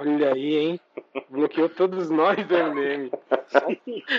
Olha 0.00 0.32
aí, 0.32 0.56
hein? 0.56 0.80
Bloqueou 1.28 1.68
todos 1.68 2.08
nós 2.10 2.36
do 2.46 2.56
MDM. 2.56 3.10
Só, 3.48 3.60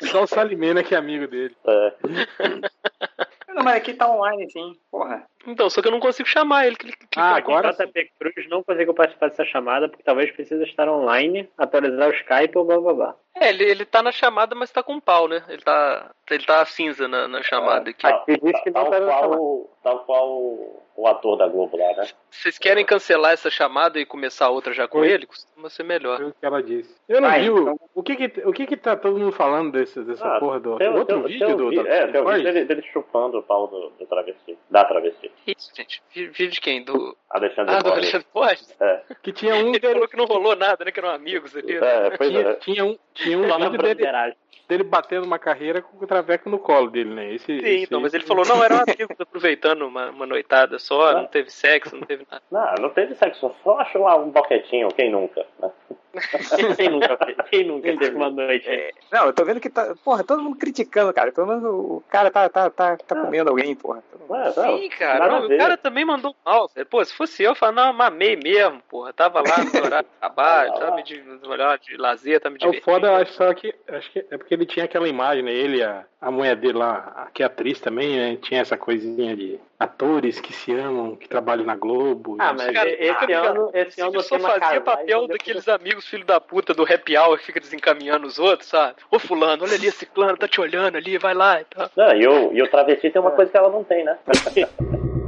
só 0.07 0.23
o 0.23 0.27
Salimena 0.27 0.83
que 0.83 0.93
é 0.93 0.97
amigo 0.97 1.27
dele. 1.27 1.55
É. 1.65 1.93
Não, 3.53 3.63
mas 3.63 3.75
aqui 3.75 3.93
tá 3.93 4.09
online, 4.09 4.49
sim. 4.49 4.79
Porra. 4.89 5.25
Então, 5.45 5.69
só 5.69 5.81
que 5.81 5.87
eu 5.87 5.91
não 5.91 5.99
consigo 5.99 6.27
chamar 6.27 6.67
ele. 6.67 6.75
Que 6.75 6.85
ele 6.85 6.93
que 6.93 7.19
Ah, 7.19 7.35
agora. 7.35 7.71
JP 7.73 8.11
Cruz 8.17 8.47
não 8.49 8.63
conseguiu 8.63 8.93
participar 8.93 9.29
dessa 9.29 9.43
chamada 9.43 9.89
porque 9.89 10.03
talvez 10.03 10.31
precisa 10.31 10.63
estar 10.63 10.87
online, 10.87 11.49
atualizar 11.57 12.09
o 12.09 12.13
Skype 12.13 12.57
ou 12.57 12.65
blá 12.65 12.79
blá 12.79 12.93
blá. 12.93 13.15
É, 13.35 13.49
ele, 13.49 13.63
ele 13.63 13.85
tá 13.85 14.01
na 14.01 14.11
chamada, 14.11 14.55
mas 14.55 14.71
tá 14.71 14.81
com 14.81 14.99
pau, 14.99 15.27
né? 15.27 15.43
Ele 15.49 15.61
tá, 15.61 16.11
ele 16.29 16.45
tá 16.45 16.65
cinza 16.65 17.07
na, 17.07 17.27
na 17.27 17.43
chamada 17.43 17.89
aqui. 17.89 18.01
Tal, 18.01 18.23
Ele 18.27 18.39
disse 18.41 18.63
que 18.63 18.71
não 18.71 18.83
tal 18.83 18.91
tá 18.91 18.99
na 18.99 19.05
qual, 19.05 19.69
tal 19.83 19.99
qual 20.05 20.29
o, 20.29 20.80
o 20.95 21.07
ator 21.07 21.37
da 21.37 21.47
Globo 21.47 21.77
lá, 21.77 21.93
né? 21.95 22.07
Vocês 22.29 22.57
querem 22.57 22.85
cancelar 22.85 23.31
essa 23.31 23.49
chamada 23.49 23.99
e 23.99 24.05
começar 24.05 24.49
outra 24.49 24.73
já 24.73 24.87
com 24.87 24.99
Oi. 24.99 25.09
ele? 25.09 25.25
Costuma 25.25 25.69
ser 25.69 25.83
melhor. 25.83 26.17
Foi 26.17 26.27
o 26.27 26.33
que 26.33 26.45
ela 26.45 26.61
disse. 26.61 26.95
Eu 27.07 27.21
não 27.21 27.29
Ah, 27.29 27.37
vi 27.39 27.49
o, 27.49 27.59
então- 27.61 27.79
o 27.95 28.03
que 28.03 28.15
que, 28.15 28.41
o 28.47 28.53
que 28.53 28.65
que 28.67 28.77
tá 28.77 28.95
todo 28.95 29.17
mundo 29.17 29.31
falando 29.31 29.71
desse, 29.71 30.01
dessa 30.03 30.25
Ah, 30.35 30.39
porra 30.39 30.59
do 30.59 30.77
tem- 30.77 30.89
outro 30.89 31.05
tem- 31.21 31.27
vídeo 31.27 31.45
tem 31.47 31.53
um 31.55 31.57
do 31.57 31.69
vi- 31.69 31.79
Otávio 31.79 31.91
É, 31.97 32.07
tem 32.07 32.21
um 32.21 32.25
vídeo 32.25 32.43
dele, 32.53 32.65
dele 32.65 32.81
chupando 32.93 33.39
o 33.39 33.43
pau 33.43 33.67
do, 33.67 33.89
do 33.91 34.05
travesti, 34.05 34.57
da 34.69 34.85
travesti. 34.85 35.31
Isso, 35.47 35.71
gente. 35.75 36.01
Vídeo 36.13 36.49
de 36.49 36.61
quem? 36.61 36.83
Do. 36.83 37.15
Alexandre 37.29 37.75
Ah, 37.75 37.79
do. 37.79 37.91
Alexandre 37.91 38.27
Borges? 38.33 38.75
É, 38.79 39.01
Que 39.23 39.31
tinha 39.31 39.55
um 39.55 39.71
Ele 39.75 39.79
falou 39.79 40.07
que 40.07 40.17
não 40.17 40.25
rolou 40.25 40.55
nada, 40.55 40.83
né? 40.85 40.91
Que 40.91 40.99
eram 40.99 41.09
amigos 41.09 41.55
ali. 41.55 41.77
é, 41.77 42.09
pois 42.17 42.29
tinha, 42.29 42.41
é. 42.41 42.53
tinha 42.55 42.85
um, 42.85 42.97
tinha 43.13 43.37
um 43.37 43.43
vídeo 43.69 43.77
dele, 43.95 44.35
dele 44.67 44.83
batendo 44.83 45.25
uma 45.25 45.37
carreira 45.39 45.81
com 45.81 46.03
o 46.03 46.07
traveco 46.07 46.49
no 46.49 46.57
colo 46.57 46.89
dele, 46.89 47.13
né? 47.13 47.33
Esse, 47.33 47.45
Sim, 47.45 47.57
esse 47.65 47.83
então, 47.85 47.99
mas 47.99 48.13
ele 48.13 48.23
falou, 48.25 48.45
não, 48.45 48.63
eram 48.63 48.77
amigos 48.87 49.19
aproveitando 49.19 49.81
uma, 49.83 50.09
uma 50.11 50.25
noitada 50.25 50.79
só, 50.79 50.90
não 51.13 51.25
teve 51.27 51.49
sexo, 51.49 51.95
não 51.95 52.05
teve 52.05 52.25
nada. 52.29 52.43
Não, 52.51 52.83
não 52.83 52.89
teve 52.89 53.15
sexo, 53.15 53.53
só 53.63 53.79
achou 53.79 54.03
lá 54.03 54.15
um 54.17 54.29
boquetinho, 54.29 54.89
quem 54.89 55.11
nunca, 55.11 55.45
né? 55.59 55.71
Quem 56.77 56.89
nunca, 56.89 57.17
fez- 57.17 57.37
quem 57.49 57.65
nunca 57.65 57.97
teve 57.97 58.15
uma 58.15 58.29
noite? 58.29 58.67
Não, 59.11 59.25
eu 59.27 59.33
tô 59.33 59.45
vendo 59.45 59.59
que 59.59 59.69
tá. 59.69 59.93
Porra, 60.03 60.23
todo 60.23 60.41
mundo 60.43 60.57
criticando, 60.57 61.13
cara. 61.13 61.31
Pelo 61.31 61.47
menos 61.47 61.63
o 61.63 62.03
cara 62.09 62.29
tá, 62.29 62.49
tá, 62.49 62.69
tá, 62.69 62.97
tá 62.97 63.15
Ah. 63.17 63.21
comendo 63.25 63.49
alguém, 63.49 63.75
porra. 63.75 64.03
Ué, 64.29 64.53
não, 64.55 64.77
Sim, 64.77 64.89
cara. 64.89 65.27
não, 65.27 65.45
o 65.47 65.57
cara 65.57 65.77
também 65.77 66.05
mandou 66.05 66.35
mal. 66.45 66.69
Pô, 66.89 67.03
se 67.03 67.13
fosse 67.13 67.43
eu, 67.43 67.51
eu 67.51 67.55
falava, 67.55 67.87
não, 67.87 67.93
mamei 67.93 68.35
mesmo, 68.35 68.81
porra. 68.89 69.13
Tava 69.13 69.39
lá 69.41 69.63
no 69.63 69.85
horário 69.85 70.07
de 70.09 70.15
trabalho, 70.19 70.73
tava 70.73 70.95
me 70.95 71.03
de, 71.03 71.23
horário 71.45 71.81
de 71.83 71.97
lazer, 71.97 72.39
tava 72.39 72.53
me 72.55 72.59
É, 72.61 72.67
o 72.67 72.71
divertindo. 72.71 72.83
foda, 72.93 73.07
eu 73.07 73.15
acho 73.15 73.33
só 73.33 73.53
que 73.53 73.73
acho 73.89 74.11
que 74.11 74.19
é 74.29 74.37
porque 74.37 74.53
ele 74.53 74.65
tinha 74.65 74.85
aquela 74.85 75.07
imagem, 75.07 75.43
né? 75.43 75.51
Ele, 75.53 75.83
a, 75.83 76.05
a 76.19 76.29
mulher 76.31 76.55
dele 76.55 76.77
lá, 76.77 77.29
que 77.33 77.41
é 77.43 77.45
atriz 77.45 77.79
também, 77.79 78.15
né? 78.17 78.37
Tinha 78.41 78.61
essa 78.61 78.77
coisinha 78.77 79.35
de 79.35 79.59
atores 79.79 80.39
que 80.39 80.53
se 80.53 80.71
amam, 80.73 81.15
que 81.15 81.27
trabalham 81.27 81.65
na 81.65 81.75
Globo. 81.75 82.37
Ah, 82.39 82.53
não 82.53 82.63
mas. 82.65 82.71
Cara, 82.71 82.89
esse 82.89 83.33
ano, 83.33 83.71
esse 83.73 83.91
Se 83.91 84.01
ano 84.01 84.13
eu 84.15 84.21
só 84.21 84.39
fazia 84.39 84.79
papel 84.81 85.27
daqueles 85.27 85.67
amigos 85.67 86.00
filho 86.01 86.25
da 86.25 86.39
puta 86.39 86.73
do 86.73 86.83
happy 86.83 87.17
hour 87.17 87.37
que 87.37 87.45
fica 87.45 87.59
desencaminhando 87.59 88.27
os 88.27 88.39
outros, 88.39 88.69
sabe? 88.69 88.95
Ô 89.09 89.19
fulano, 89.19 89.63
olha 89.63 89.75
ali 89.75 89.87
esse 89.87 90.05
plano, 90.05 90.37
tá 90.37 90.47
te 90.47 90.59
olhando 90.59 90.97
ali, 90.97 91.17
vai 91.17 91.33
lá 91.33 91.61
e 91.61 91.65
tal. 91.65 91.89
Não, 91.95 92.13
e, 92.13 92.27
o, 92.27 92.53
e 92.53 92.61
o 92.61 92.69
travesti 92.69 93.09
tem 93.09 93.21
uma 93.21 93.31
coisa 93.31 93.51
que 93.51 93.57
ela 93.57 93.69
não 93.69 93.83
tem, 93.83 94.03
né? 94.03 94.17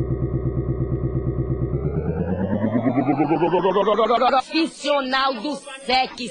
Profissional 4.27 5.33
do 5.35 5.55
sexo. 5.85 6.29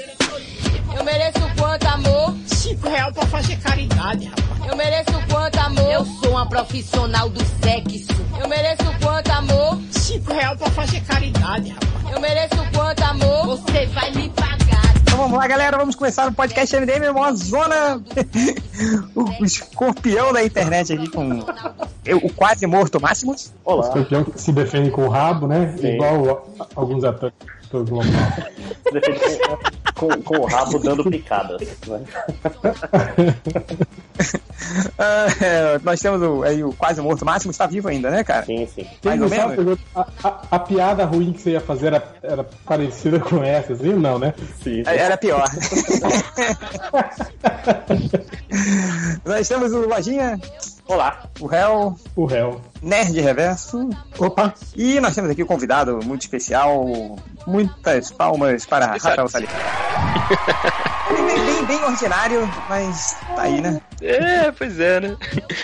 Eu 0.97 1.05
mereço 1.05 1.41
quanto 1.59 1.87
amor? 1.89 2.35
Cinco 2.47 2.89
real 2.89 3.13
pra 3.13 3.27
fazer 3.27 3.57
caridade, 3.57 4.27
rapaz. 4.27 4.71
Eu 4.71 4.77
mereço 4.77 5.13
quanto 5.29 5.59
amor? 5.59 5.91
Eu 5.91 6.05
sou 6.05 6.31
uma 6.31 6.47
profissional 6.49 7.29
do 7.29 7.41
sexo. 7.63 8.13
Eu 8.41 8.49
mereço 8.49 8.85
quanto 9.03 9.31
amor? 9.33 9.79
Cinco 9.91 10.33
real 10.33 10.57
pra 10.57 10.71
fazer 10.71 11.01
caridade, 11.01 11.71
rapaz. 11.71 12.15
Eu 12.15 12.21
mereço 12.21 12.71
quanto 12.73 13.03
amor? 13.03 13.47
Você 13.47 13.87
vai 13.87 14.11
me 14.13 14.29
pagar. 14.31 14.62
Então 15.13 15.25
vamos 15.25 15.39
lá, 15.39 15.47
galera. 15.47 15.77
Vamos 15.77 15.95
começar 15.95 16.27
o 16.27 16.33
podcast 16.33 16.75
MDM, 16.75 17.11
uma 17.11 17.35
zona. 17.35 18.03
o, 19.15 19.21
o 19.43 19.45
escorpião 19.45 20.33
da 20.33 20.43
internet 20.43 20.95
aqui 20.95 21.07
com 21.11 21.45
eu, 22.03 22.17
o 22.17 22.33
quase 22.33 22.67
morto 22.67 22.99
Máximos. 22.99 23.53
Olá. 23.63 23.89
escorpião 23.89 24.25
que 24.25 24.41
se 24.41 24.51
defende 24.53 24.91
com 24.91 25.05
o 25.05 25.11
rabo, 25.11 25.47
né? 25.47 25.77
Sim. 25.79 25.97
Igual 25.97 26.49
alguns 26.75 27.05
atores 27.05 27.35
do 27.71 27.85
Globo. 27.85 28.09
Defende 28.91 29.21
com, 30.03 30.23
com, 30.23 30.37
o 30.39 30.47
rabo 30.47 30.79
dando 30.79 31.05
picadas. 31.09 31.61
Né? 31.87 32.03
Ah, 34.99 35.27
é, 35.41 35.81
nós 35.83 36.01
temos 36.01 36.23
o, 36.23 36.43
aí, 36.45 36.63
o 36.63 36.73
quase 36.73 37.01
morto 37.01 37.25
Máximos, 37.25 37.57
tá 37.57 37.67
vivo 37.67 37.89
ainda, 37.89 38.11
né, 38.11 38.23
cara? 38.23 38.47
Sim, 38.47 38.67
sim. 38.67 38.87
Mais 39.05 39.21
ou 39.21 39.29
sabe, 39.29 39.57
menos? 39.57 39.79
a, 39.95 40.07
a- 40.23 40.43
a 40.53 40.59
piada 40.59 41.05
ruim 41.05 41.33
que 41.33 41.43
você 41.43 41.51
ia 41.51 41.61
fazer 41.61 41.89
era, 41.89 42.03
era 42.23 42.45
parecida 42.65 43.19
com 43.19 43.43
essa, 43.43 43.75
viu? 43.75 43.99
Não, 43.99 44.19
né? 44.19 44.33
sim, 44.63 44.63
sim. 44.63 44.83
É, 44.87 44.99
Era 44.99 45.17
pior. 45.17 45.45
nós 49.25 49.49
temos 49.49 49.73
o 49.73 49.89
Lojinha, 49.89 50.39
Olá. 50.87 51.23
o 51.41 51.47
réu, 51.47 51.97
O 52.17 52.25
réu. 52.27 52.61
Nerd 52.83 53.19
Reverso. 53.21 53.89
Opa! 54.19 54.53
E 54.77 55.01
nós 55.01 55.15
temos 55.15 55.31
aqui 55.31 55.43
um 55.43 55.47
convidado 55.47 56.01
muito 56.05 56.23
especial. 56.23 57.17
Muitas 57.47 58.11
palmas 58.11 58.67
para 58.67 58.87
Rafael 58.87 59.29
Salim. 59.29 59.47
Ele 61.11 61.23
bem, 61.23 61.45
bem, 61.45 61.65
bem 61.67 61.85
ordinário, 61.85 62.49
mas 62.69 63.17
tá 63.35 63.43
aí, 63.43 63.61
né? 63.61 63.81
É, 64.01 64.51
pois 64.53 64.79
é, 64.81 65.01
né? 65.01 65.17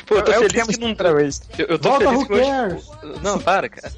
Pô, 0.07 0.17
eu 0.17 0.23
tô 0.25 0.31
É 0.31 0.35
que 0.35 0.41
feliz 0.41 0.53
temos 0.53 0.77
que 0.77 0.83
não. 0.83 0.89
outra 0.91 1.15
vez. 1.15 1.43
Eu, 1.59 1.67
eu 1.67 1.79
tô 1.79 1.89
Volta, 1.91 2.09
feliz 2.09 2.27
que 2.27 2.33
hoje. 2.33 3.21
Não, 3.23 3.39
para, 3.39 3.69
cara. 3.69 3.93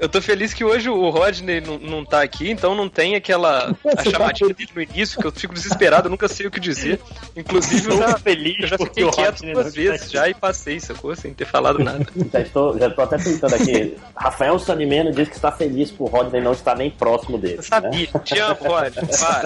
Eu 0.00 0.08
tô 0.08 0.20
feliz 0.20 0.52
que 0.52 0.64
hoje 0.64 0.88
o 0.88 1.08
Rodney 1.10 1.60
não, 1.60 1.78
não 1.78 2.04
tá 2.04 2.22
aqui, 2.22 2.50
então 2.50 2.74
não 2.74 2.88
tem 2.88 3.14
aquela 3.14 3.70
a 3.70 3.96
tá 3.96 4.04
chamadinha 4.10 4.52
dele 4.52 4.70
no 4.74 4.82
início, 4.82 5.20
que 5.20 5.26
eu 5.26 5.32
fico 5.32 5.54
desesperado, 5.54 6.06
eu 6.06 6.10
nunca 6.10 6.28
sei 6.28 6.46
o 6.46 6.50
que 6.50 6.58
dizer. 6.58 7.00
Inclusive, 7.36 7.90
eu 7.90 7.98
já, 7.98 8.18
feliz 8.18 8.56
eu 8.60 8.68
já 8.68 8.76
porque 8.76 9.00
fiquei 9.00 9.04
o 9.04 9.10
quieto 9.10 9.40
Rodney 9.40 9.52
duas 9.54 9.66
tá 9.66 9.72
vezes 9.72 10.10
já 10.10 10.28
e 10.28 10.34
passei, 10.34 10.80
sacou? 10.80 11.14
Sem 11.14 11.32
ter 11.32 11.46
falado 11.46 11.78
nada. 11.78 12.04
Já 12.32 12.40
estou, 12.40 12.76
já 12.78 12.88
estou 12.88 13.04
até 13.04 13.16
pensando 13.18 13.54
aqui. 13.54 13.96
Rafael 14.16 14.58
Sanimeno 14.58 15.12
diz 15.12 15.28
que 15.28 15.36
está 15.36 15.52
feliz 15.52 15.90
por 15.90 16.10
Rodney 16.10 16.40
não 16.40 16.52
estar 16.52 16.74
nem 16.74 16.90
próximo 16.90 17.38
dele. 17.38 17.58
Eu 17.58 17.62
sabia. 17.62 18.08
Te 18.24 18.38
amo, 18.38 18.56
Rodney. 18.60 19.06
Para. 19.06 19.44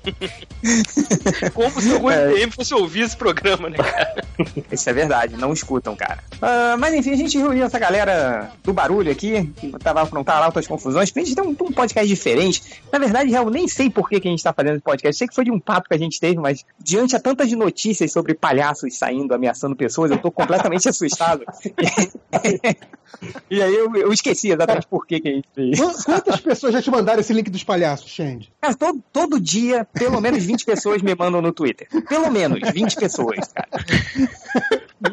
Como 1.52 1.80
se 1.80 1.92
algum 1.92 2.08
MDM 2.08 2.50
fosse 2.52 2.74
ouvir 2.74 3.02
esse 3.02 3.16
programa, 3.16 3.70
né, 3.70 3.78
cara? 3.78 4.24
Isso 4.70 4.88
é 4.88 4.92
verdade, 4.92 5.36
não 5.36 5.52
escutam, 5.52 5.96
cara. 5.96 6.18
Ah, 6.40 6.76
mas 6.78 6.94
enfim, 6.94 7.12
a 7.12 7.16
gente 7.16 7.38
reuniu 7.38 7.64
essa 7.64 7.78
galera 7.78 8.50
do 8.62 8.72
barulho 8.72 9.10
aqui, 9.10 9.39
que 9.46 9.70
tava 9.78 10.02
aprontar 10.02 10.42
altas 10.42 10.66
confusões, 10.66 11.10
pra 11.10 11.22
gente 11.22 11.34
ter 11.34 11.42
um, 11.42 11.50
um 11.50 11.72
podcast 11.72 12.08
diferente. 12.08 12.62
Na 12.92 12.98
verdade, 12.98 13.32
eu 13.32 13.48
nem 13.50 13.66
sei 13.68 13.88
por 13.90 14.08
que, 14.08 14.20
que 14.20 14.28
a 14.28 14.30
gente 14.30 14.42
tá 14.42 14.52
fazendo 14.52 14.74
esse 14.76 14.82
podcast. 14.84 15.18
Sei 15.18 15.28
que 15.28 15.34
foi 15.34 15.44
de 15.44 15.50
um 15.50 15.60
papo 15.60 15.88
que 15.88 15.94
a 15.94 15.98
gente 15.98 16.18
teve, 16.20 16.38
mas 16.38 16.64
diante 16.78 17.14
a 17.16 17.20
tantas 17.20 17.50
notícias 17.52 18.12
sobre 18.12 18.34
palhaços 18.34 18.96
saindo, 18.98 19.34
ameaçando 19.34 19.74
pessoas, 19.76 20.10
eu 20.10 20.18
tô 20.18 20.30
completamente 20.30 20.88
assustado. 20.90 21.44
e 23.50 23.60
aí 23.62 23.74
eu, 23.74 23.94
eu 23.96 24.12
esqueci 24.12 24.50
exatamente 24.50 24.86
por 24.86 25.06
que, 25.06 25.20
que 25.20 25.28
a 25.28 25.32
gente 25.32 25.48
fez. 25.54 25.78
Qu- 25.78 26.04
Quantas 26.04 26.40
pessoas 26.40 26.72
já 26.72 26.80
te 26.82 26.90
mandaram 26.90 27.20
esse 27.20 27.32
link 27.32 27.50
dos 27.50 27.64
palhaços, 27.64 28.10
Xande? 28.10 28.52
Cara, 28.60 28.74
todo, 28.74 29.02
todo 29.12 29.40
dia, 29.40 29.84
pelo 29.92 30.20
menos 30.20 30.44
20 30.44 30.64
pessoas 30.64 31.02
me 31.02 31.14
mandam 31.14 31.40
no 31.42 31.52
Twitter. 31.52 31.88
Pelo 32.08 32.30
menos 32.30 32.60
20 32.72 32.96
pessoas, 32.96 33.48
cara. 33.52 33.68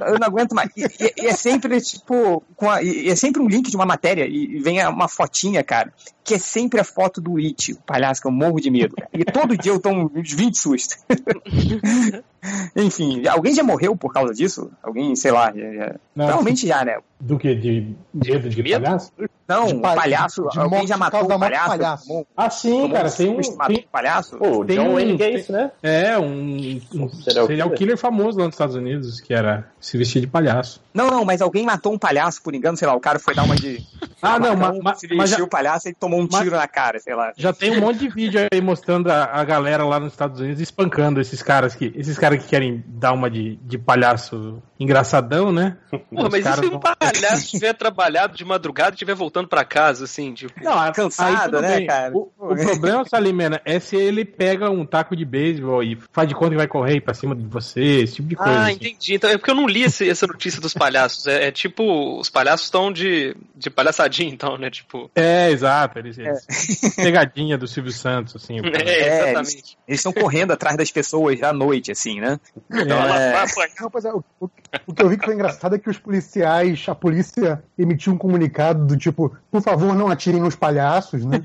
Eu 0.07 0.19
não 0.19 0.28
aguento 0.28 0.53
mais. 0.53 0.69
E, 0.75 0.84
e- 0.84 1.13
e 1.23 1.28
é 1.28 1.34
sempre, 1.34 1.79
tipo, 1.81 2.44
a- 2.62 2.84
é 2.84 3.16
sempre 3.16 3.41
um 3.41 3.47
link 3.47 3.69
de 3.69 3.75
uma 3.75 3.85
matéria 3.85 4.25
e 4.28 4.59
vem 4.59 4.85
uma 4.88 5.07
fotinha, 5.07 5.63
cara, 5.63 5.94
que 6.23 6.34
é 6.35 6.40
sempre 6.40 6.79
a 6.79 6.84
foto 6.84 7.19
do 7.22 7.38
It, 7.38 7.73
o 7.73 7.78
palhaço, 7.78 8.22
que 8.22 8.28
eu 8.28 8.31
morro 8.31 8.59
de 8.59 8.69
medo. 8.69 8.95
cara. 8.95 9.09
E 9.13 9.23
todo 9.25 9.57
dia 9.57 9.72
eu 9.72 9.79
tomo 9.79 10.12
uns 10.16 10.34
20 10.34 10.56
sustos. 10.57 10.97
Enfim, 12.75 13.28
alguém 13.28 13.53
já 13.53 13.63
morreu 13.63 13.96
por 13.96 14.13
causa 14.13 14.34
disso? 14.34 14.69
Alguém, 14.84 15.16
sei 15.16 15.31
lá, 15.31 15.52
já- 15.56 15.72
já- 15.74 15.96
Não. 16.16 16.25
provavelmente 16.25 16.68
já, 16.68 16.84
né? 16.85 16.97
Do 17.19 17.38
que? 17.40 17.56
De 17.56 17.96
medo 18.13 18.47
de 18.47 18.62
Medo? 18.62 18.84
palhaço? 18.84 19.12
Não, 19.47 19.66
De 19.66 19.74
um 19.74 19.80
pa- 19.81 19.96
palhaço, 19.96 20.47
de 20.52 20.59
alguém 20.59 20.78
morte 20.80 20.88
já 20.90 20.97
matou 20.97 21.24
um 21.24 21.40
palhaço? 21.40 21.68
palhaço. 21.69 22.25
Ah, 22.36 22.50
sim, 22.50 22.69
tomou 22.72 22.90
cara. 22.91 23.09
Tem 23.09 23.30
um. 23.30 23.41
Tem, 23.41 23.78
um 23.78 23.91
palhaço? 23.91 24.38
Pô, 24.38 24.60
o 24.60 24.66
Tem 24.66 24.77
John 24.77 24.89
um- 25.00 25.18
Gacy, 25.18 25.51
né? 25.51 25.72
é, 25.81 26.19
um, 26.19 26.80
um 26.94 27.10
Serial 27.10 27.48
serial 27.48 27.68
killer. 27.69 27.77
killer 27.77 27.98
famoso 27.98 28.38
lá 28.38 28.45
nos 28.45 28.54
Estados 28.54 28.75
Unidos, 28.75 29.19
que 29.19 29.33
era 29.33 29.68
se 29.80 29.98
vestir 29.98 30.19
de 30.22 30.27
palhaço. 30.27 30.80
Não, 30.94 31.10
não, 31.10 31.25
mas 31.25 31.42
alguém 31.42 31.66
matou 31.66 31.92
um 31.94 31.98
palhaço, 31.98 32.42
por 32.44 32.54
engano, 32.54 32.77
sei 32.77 32.88
lá, 32.88 32.94
o 32.94 33.00
cara 33.00 33.18
foi 33.19 33.33
dar 33.33 33.44
uma 33.44 33.56
de. 33.56 33.80
Ah, 34.19 34.39
não, 34.39 34.50
Cada 34.50 34.56
ma- 34.56 34.72
um 34.72 34.81
ma- 34.81 34.95
se 34.95 35.07
mas 35.10 35.30
vestiu 35.30 35.38
já- 35.38 35.44
o 35.45 35.48
palhaço 35.48 35.88
e 35.89 35.94
tomou 35.94 36.19
um 36.19 36.27
mas- 36.30 36.42
tiro 36.42 36.56
na 36.56 36.68
cara, 36.68 37.00
sei 37.00 37.13
lá. 37.13 37.31
Já 37.38 37.54
tem 37.54 37.77
um 37.77 37.81
monte 37.81 38.00
de 38.00 38.10
vídeo 38.10 38.48
aí 38.51 38.60
mostrando 38.60 39.12
a, 39.12 39.25
a 39.25 39.44
galera 39.44 39.86
lá 39.86 40.00
nos 40.00 40.12
Estados 40.12 40.39
Unidos 40.42 40.60
espancando 40.60 41.22
esses 41.22 41.44
caras 41.44 41.75
que 41.75 41.94
esses 41.95 42.18
caras 42.18 42.37
que 42.38 42.48
querem 42.48 42.84
dar 42.88 43.13
uma 43.13 43.30
de, 43.30 43.56
de 43.57 43.78
palhaço 43.78 44.62
engraçadão, 44.79 45.51
né? 45.51 45.77
Porra, 46.09 46.29
mas 46.31 46.45
e 46.45 46.53
se 46.53 46.65
um 46.65 46.79
palhaço 46.79 47.47
tiver 47.51 47.74
trabalhado 47.74 48.35
de 48.38 48.45
madrugada 48.45 48.91
e 48.91 48.94
estiver 48.94 49.15
voltando 49.15 49.47
pra 49.47 49.63
casa, 49.65 50.06
assim, 50.06 50.33
tipo. 50.33 50.53
Não, 50.63 50.77
aí 50.79 50.91
Cansado, 50.94 51.62
né, 51.62 51.77
bem. 51.77 51.88
cara? 51.88 52.13
O, 52.15 52.31
o 52.38 52.56
problema, 52.56 53.06
Salimena, 53.06 53.62
é 53.65 53.79
se 53.79 53.95
ele 53.95 54.24
pega 54.25 54.69
um 54.69 54.85
taco 54.85 55.15
de 55.15 55.25
beisebol 55.25 55.83
e 55.83 55.97
faz 56.12 56.27
de 56.27 56.35
conta 56.35 56.51
que 56.51 56.57
vai 56.57 56.68
correr 56.68 57.01
pra 57.01 57.13
cima 57.13 57.35
de 57.35 57.45
você, 57.47 57.81
esse 58.01 58.15
tipo 58.15 58.27
de 58.29 58.35
coisa. 58.35 58.51
Ah, 58.51 58.63
assim. 58.65 58.74
entendi. 58.74 59.15
Então, 59.15 59.29
é 59.29 59.38
porque 59.38 59.51
eu 59.51 59.56
não 59.56 59.68
li 59.68 59.83
esse- 59.83 60.09
essa 60.09 60.27
notícia 60.27 60.62
dos 60.62 60.74
palhaços. 60.74 61.27
É, 61.27 61.47
é 61.47 61.51
tipo, 61.51 62.19
os 62.19 62.29
palhaços 62.29 62.65
estão 62.68 62.91
de, 62.91 63.35
de 63.56 63.69
palhaçadinha, 63.69 64.29
então, 64.31 64.57
né? 64.57 64.69
Tipo. 64.69 65.09
É, 65.15 65.50
exato. 65.51 66.00
Eles, 66.00 66.18
eles- 66.18 66.45
Pegadinha 66.95 67.57
do 67.57 67.68
Silvio 67.68 67.91
Santos, 67.91 68.35
assim. 68.35 68.59
É, 68.59 68.89
É, 68.89 69.24
exatamente. 69.31 69.77
Eles 69.88 70.00
estão 70.00 70.13
correndo 70.13 70.51
atrás 70.51 70.75
das 70.77 70.91
pessoas 70.91 71.41
à 71.44 71.51
noite, 71.53 71.91
assim, 71.91 72.19
né? 72.19 72.39
Então, 72.71 72.97
Ela 72.97 73.19
é, 73.21 73.31
vai 73.33 73.44
apanhar. 73.45 73.69
Não, 73.81 73.89
pois 73.91 74.06
é, 74.06 74.12
o, 74.13 74.24
o- 74.39 74.50
o 74.86 74.94
que 74.94 75.02
eu 75.04 75.10
vi 75.10 75.18
que 75.18 75.25
foi 75.25 75.34
engraçado 75.34 75.75
é 75.75 75.80
que 75.80 75.90
os 75.90 75.98
policiais, 75.98 76.86
a 76.88 76.96
polícia 76.96 77.64
emitiu 77.78 78.14
um 78.14 78.18
comunicado 78.18 78.86
do 78.86 78.98
tipo, 78.98 79.36
por 79.52 79.62
favor, 79.62 79.96
não 79.96 80.08
atirem 80.10 80.42
nos 80.42 80.56
palhaços, 80.56 81.24
né? 81.25 81.44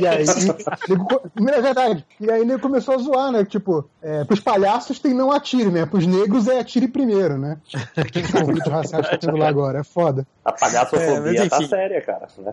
E 0.00 0.06
aí, 0.06 0.24
nego 1.38 1.56
é 1.58 1.60
verdade. 1.62 2.06
E 2.20 2.30
aí 2.30 2.40
ele 2.42 2.58
começou 2.58 2.94
a 2.94 2.98
zoar, 2.98 3.32
né? 3.32 3.44
Tipo, 3.44 3.88
é, 4.02 4.24
pros 4.24 4.40
palhaços 4.40 4.98
tem 4.98 5.12
não 5.14 5.30
atire, 5.32 5.70
né? 5.70 5.86
Pros 5.86 6.06
negros 6.06 6.48
é 6.48 6.58
atire 6.58 6.88
primeiro, 6.88 7.38
né? 7.38 7.58
Os 7.74 8.30
conflitos 8.30 8.72
raciais 8.72 9.06
que 9.06 9.12
tá 9.12 9.18
tendo 9.18 9.36
lá 9.36 9.48
agora, 9.48 9.80
é 9.80 9.84
foda. 9.84 10.26
A 10.44 10.50
É, 10.50 10.58
palhaçofobia 10.58 11.40
mas 11.40 11.48
tá 11.48 11.62
séria, 11.68 12.00
cara. 12.00 12.26
né? 12.38 12.52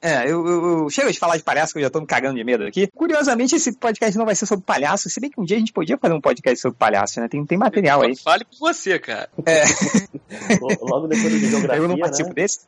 É, 0.00 0.24
eu, 0.24 0.46
eu, 0.46 0.78
eu 0.82 0.90
chego 0.90 1.10
de 1.10 1.18
falar 1.18 1.36
de 1.36 1.42
palhaço 1.42 1.72
que 1.72 1.78
eu 1.78 1.82
já 1.84 1.90
tô 1.90 2.00
me 2.00 2.06
cagando 2.06 2.36
de 2.36 2.44
medo 2.44 2.64
aqui. 2.64 2.86
Curiosamente, 2.88 3.54
esse 3.54 3.72
podcast 3.76 4.16
não 4.18 4.24
vai 4.26 4.34
ser 4.34 4.46
sobre 4.46 4.64
palhaço, 4.64 5.08
se 5.08 5.20
bem 5.20 5.30
que 5.30 5.40
um 5.40 5.44
dia 5.44 5.56
a 5.56 5.60
gente 5.60 5.72
podia 5.72 5.96
fazer 5.96 6.14
um 6.14 6.20
podcast 6.20 6.60
sobre 6.60 6.78
palhaço, 6.78 7.20
né? 7.20 7.28
Tem, 7.28 7.44
tem 7.46 7.58
material 7.58 8.02
aí. 8.02 8.16
Fale 8.16 8.44
por 8.44 8.58
você, 8.58 8.98
cara. 8.98 9.28
É, 9.46 9.62
Logo 10.82 11.06
depois 11.08 11.32
de 11.32 11.48
geografia, 11.48 11.82
eu 11.82 11.88
não 11.88 11.94
né? 11.96 12.00
participo 12.00 12.34
desse. 12.34 12.60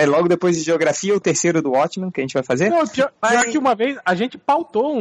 É 0.00 0.06
logo 0.06 0.28
depois 0.28 0.56
de 0.56 0.62
geografia, 0.62 1.12
o 1.12 1.18
terceiro 1.18 1.60
do 1.60 1.72
Watchmen 1.72 2.08
que 2.12 2.20
a 2.20 2.22
gente 2.22 2.32
vai 2.32 2.44
fazer. 2.44 2.70
Não, 2.70 2.86
pior, 2.86 3.10
Mas- 3.20 3.32
pior 3.32 3.44
que 3.50 3.58
uma 3.58 3.74
vez 3.74 3.98
a 4.04 4.14
gente 4.14 4.38
pautou 4.38 4.96
um, 4.96 5.00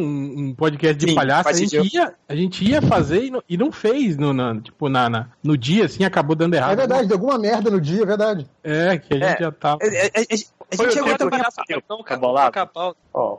um 0.50 0.56
podcast 0.56 0.96
de 0.96 1.10
Sim, 1.10 1.16
palhaço, 1.16 1.48
a 1.48 1.54
gente, 1.54 1.96
ia, 1.96 2.14
a 2.28 2.36
gente 2.36 2.66
ia 2.68 2.82
fazer 2.82 3.26
e 3.26 3.30
não, 3.30 3.44
e 3.48 3.56
não 3.56 3.72
fez 3.72 4.18
no, 4.18 4.34
na, 4.34 4.60
tipo, 4.60 4.90
na, 4.90 5.08
na- 5.08 5.28
no 5.44 5.56
dia, 5.56 5.86
assim, 5.86 6.04
acabou 6.04 6.36
dando 6.36 6.56
errado. 6.56 6.72
É 6.74 6.76
verdade, 6.78 7.08
deu 7.08 7.16
alguma 7.16 7.38
merda 7.38 7.70
no 7.70 7.80
dia, 7.80 8.02
é 8.02 8.06
verdade. 8.08 8.48
É, 8.70 8.98
que 8.98 9.14
a 9.14 9.18
gente 9.18 9.24
É. 9.24 9.38
já 9.40 9.52
tava. 9.52 9.80
A, 9.82 9.88
a- 9.88 9.90
a- 9.90 10.58
a 10.70 10.76
Foi 10.76 10.86
gente 10.88 10.96
chegou 10.96 11.18
também 11.18 11.40
a 11.40 11.44
cara. 12.52 12.70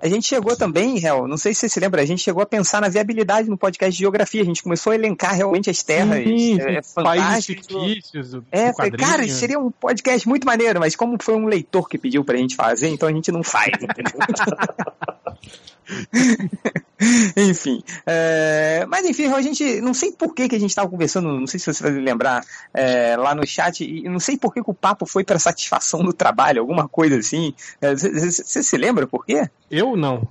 gente 0.05 0.27
chegou 0.27 0.57
também, 0.57 1.05
Hel, 1.05 1.29
não 1.29 1.37
sei 1.37 1.53
se 1.53 1.61
você 1.61 1.69
se 1.69 1.79
lembra, 1.79 2.01
a 2.01 2.07
gente 2.07 2.23
chegou 2.23 2.43
a 2.43 2.47
pensar 2.47 2.81
na 2.81 2.89
viabilidade 2.89 3.51
no 3.51 3.59
podcast 3.59 3.93
de 3.93 3.99
geografia. 3.99 4.41
A 4.41 4.45
gente 4.47 4.63
começou 4.63 4.93
a 4.93 4.95
elencar 4.95 5.35
realmente 5.35 5.69
as 5.69 5.83
terras 5.83 6.25
Sim, 6.25 6.59
é, 6.59 6.81
países 7.03 7.45
fictícios. 7.45 8.43
É, 8.51 8.73
falei, 8.73 8.93
cara, 8.93 9.29
seria 9.29 9.59
um 9.59 9.71
podcast 9.71 10.27
muito 10.27 10.47
maneiro, 10.47 10.81
mas 10.81 10.97
como 10.97 11.19
foi 11.23 11.35
um 11.35 11.45
leitor 11.45 11.87
que 11.87 11.99
pediu 11.99 12.25
pra 12.25 12.39
gente 12.39 12.57
fazer, 12.57 12.89
então 12.89 13.07
a 13.07 13.13
gente 13.13 13.31
não 13.31 13.43
faz, 13.43 13.73
entendeu? 13.83 14.19
enfim. 17.37 17.82
é, 18.06 18.85
mas 18.88 19.06
enfim, 19.06 19.26
a 19.32 19.40
gente. 19.40 19.81
Não 19.81 19.94
sei 19.94 20.12
por 20.12 20.35
que, 20.35 20.49
que 20.49 20.56
a 20.56 20.58
gente 20.58 20.70
estava 20.70 20.88
conversando, 20.88 21.32
não 21.32 21.46
sei 21.46 21.58
se 21.58 21.73
você 21.73 21.82
vai 21.82 21.93
lembrar, 21.93 22.44
é, 22.75 23.17
lá 23.17 23.35
no 23.35 23.46
chat, 23.46 23.85
e 23.85 24.08
não 24.08 24.20
sei 24.20 24.37
por 24.37 24.52
que, 24.52 24.62
que 24.62 24.70
o 24.70 24.75
papo 24.75 25.06
foi 25.06 25.25
para 25.25 25.38
satisfação 25.38 26.02
do 26.02 26.12
trabalho, 26.12 26.61
alguma 26.61 26.88
coisa 26.88 27.17
assim. 27.17 27.55
É, 27.81 27.94
Você 27.94 28.62
se 28.62 28.76
lembra 28.76 29.06
por 29.06 29.25
quê? 29.25 29.49
Eu 29.70 29.96
não. 29.96 30.29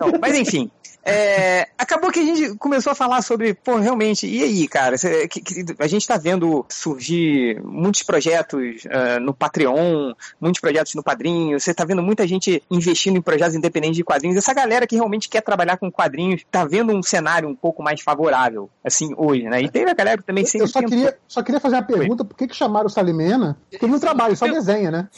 Não, 0.00 0.18
mas 0.20 0.36
enfim. 0.36 0.70
É, 1.04 1.68
acabou 1.78 2.10
que 2.10 2.20
a 2.20 2.24
gente 2.24 2.54
começou 2.58 2.92
a 2.92 2.94
falar 2.94 3.22
sobre, 3.22 3.54
pô, 3.54 3.76
realmente, 3.76 4.26
e 4.26 4.42
aí, 4.42 4.68
cara? 4.68 4.96
cê- 4.96 5.26
que- 5.28 5.40
que- 5.40 5.64
a 5.78 5.86
gente 5.86 6.06
tá 6.06 6.16
vendo 6.16 6.64
surgir 6.68 7.60
muitos 7.64 8.02
projetos 8.02 8.84
ah, 8.90 9.18
no 9.20 9.34
Patreon, 9.34 10.12
muitos 10.40 10.60
projetos 10.60 10.94
no 10.94 11.02
Padrinho, 11.02 11.58
você 11.58 11.74
tá 11.74 11.84
vendo 11.84 12.02
muita 12.02 12.26
gente 12.26 12.62
investindo 12.70 13.16
em 13.16 13.22
projetos 13.22 13.54
independentes 13.54 13.96
de 13.96 14.04
quadrinhos. 14.04 14.36
Essa 14.36 14.54
galera 14.54 14.86
que 14.86 14.94
realmente 14.96 15.28
quer 15.28 15.40
trabalhar 15.42 15.76
com 15.76 15.90
quadrinhos 15.90 16.42
tá 16.50 16.64
vendo 16.64 16.92
um 16.92 17.02
cenário 17.02 17.48
um 17.48 17.54
pouco 17.54 17.82
mais 17.82 18.00
favorável, 18.00 18.70
assim, 18.84 19.12
hoje, 19.16 19.44
né? 19.44 19.60
E 19.62 19.68
teve 19.68 19.90
a 19.90 19.94
galera 19.94 20.18
que 20.18 20.26
também 20.26 20.44
sempre 20.44 20.64
Eu 20.66 20.68
só 20.68 20.80
queria, 20.82 21.16
só 21.26 21.42
queria 21.42 21.60
fazer 21.60 21.76
uma 21.76 21.82
pergunta, 21.82 22.24
por 22.24 22.36
que, 22.36 22.46
que 22.46 22.54
chamaram 22.56 22.86
o 22.86 22.90
Salimena? 22.90 23.56
Porque 23.70 23.84
ele 23.84 23.92
não 23.92 23.98
trabalha, 24.00 24.36
só 24.36 24.46
desenha, 24.46 24.90
né? 24.90 25.08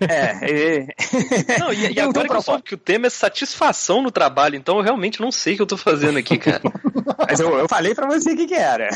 É, 0.00 0.86
é, 0.86 1.58
Não, 1.58 1.72
e, 1.72 1.92
e 1.92 2.00
agora 2.00 2.28
que 2.28 2.34
eu 2.36 2.42
soube 2.42 2.62
que 2.62 2.74
o 2.74 2.78
tema 2.78 3.06
é 3.06 3.10
satisfação 3.10 4.02
no 4.02 4.10
trabalho, 4.10 4.56
então 4.56 4.71
eu 4.78 4.82
realmente 4.82 5.20
não 5.20 5.32
sei 5.32 5.54
o 5.54 5.56
que 5.56 5.62
eu 5.62 5.66
tô 5.66 5.76
fazendo 5.76 6.18
aqui, 6.18 6.38
cara. 6.38 6.60
Mas 7.28 7.40
eu, 7.40 7.58
eu 7.58 7.68
falei 7.68 7.94
pra 7.94 8.06
você 8.06 8.32
o 8.32 8.36
que, 8.36 8.46
que 8.46 8.54
era. 8.54 8.88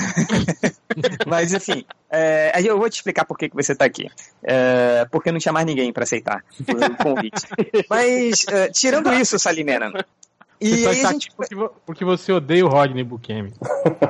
Mas, 1.26 1.52
enfim, 1.52 1.84
é, 2.10 2.52
eu 2.62 2.78
vou 2.78 2.88
te 2.88 2.94
explicar 2.94 3.24
por 3.24 3.36
que, 3.36 3.48
que 3.48 3.54
você 3.54 3.74
tá 3.74 3.84
aqui. 3.84 4.08
É, 4.42 5.06
porque 5.10 5.32
não 5.32 5.38
tinha 5.38 5.52
mais 5.52 5.66
ninguém 5.66 5.92
pra 5.92 6.04
aceitar 6.04 6.44
o 6.60 7.02
convite. 7.02 7.46
Mas, 7.88 8.46
é, 8.48 8.68
tirando 8.68 9.12
isso, 9.14 9.38
Salimena. 9.38 9.92
Você 10.60 10.74
E 10.74 10.82
só 10.82 10.88
aí 10.90 10.96
está 10.96 11.12
gente. 11.12 11.28
porque, 11.36 11.54
porque 11.84 12.04
você 12.04 12.32
odeia 12.32 12.64
o 12.64 12.68
Rodney 12.68 13.04
Bukemi. 13.04 13.52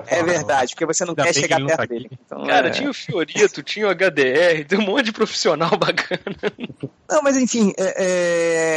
É 0.06 0.22
verdade, 0.22 0.75
porque 0.75 0.87
você 0.87 1.04
não 1.04 1.10
Ainda 1.12 1.25
quer 1.25 1.34
chegar 1.34 1.58
ele 1.60 1.69
tá 1.69 1.76
perto 1.76 1.93
aqui. 1.93 2.02
dele. 2.04 2.19
Então, 2.25 2.44
Cara, 2.46 2.69
é, 2.69 2.70
tinha 2.70 2.90
o 2.90 2.94
Fiorito, 2.94 3.62
tinha 3.62 3.87
o 3.88 3.90
HDR, 3.90 4.64
tem 4.66 4.78
um 4.78 4.82
monte 4.82 5.06
de 5.06 5.12
profissional 5.12 5.70
bacana. 5.76 6.20
Não, 7.10 7.22
mas 7.22 7.37
enfim, 7.37 7.72
é, 7.76 7.94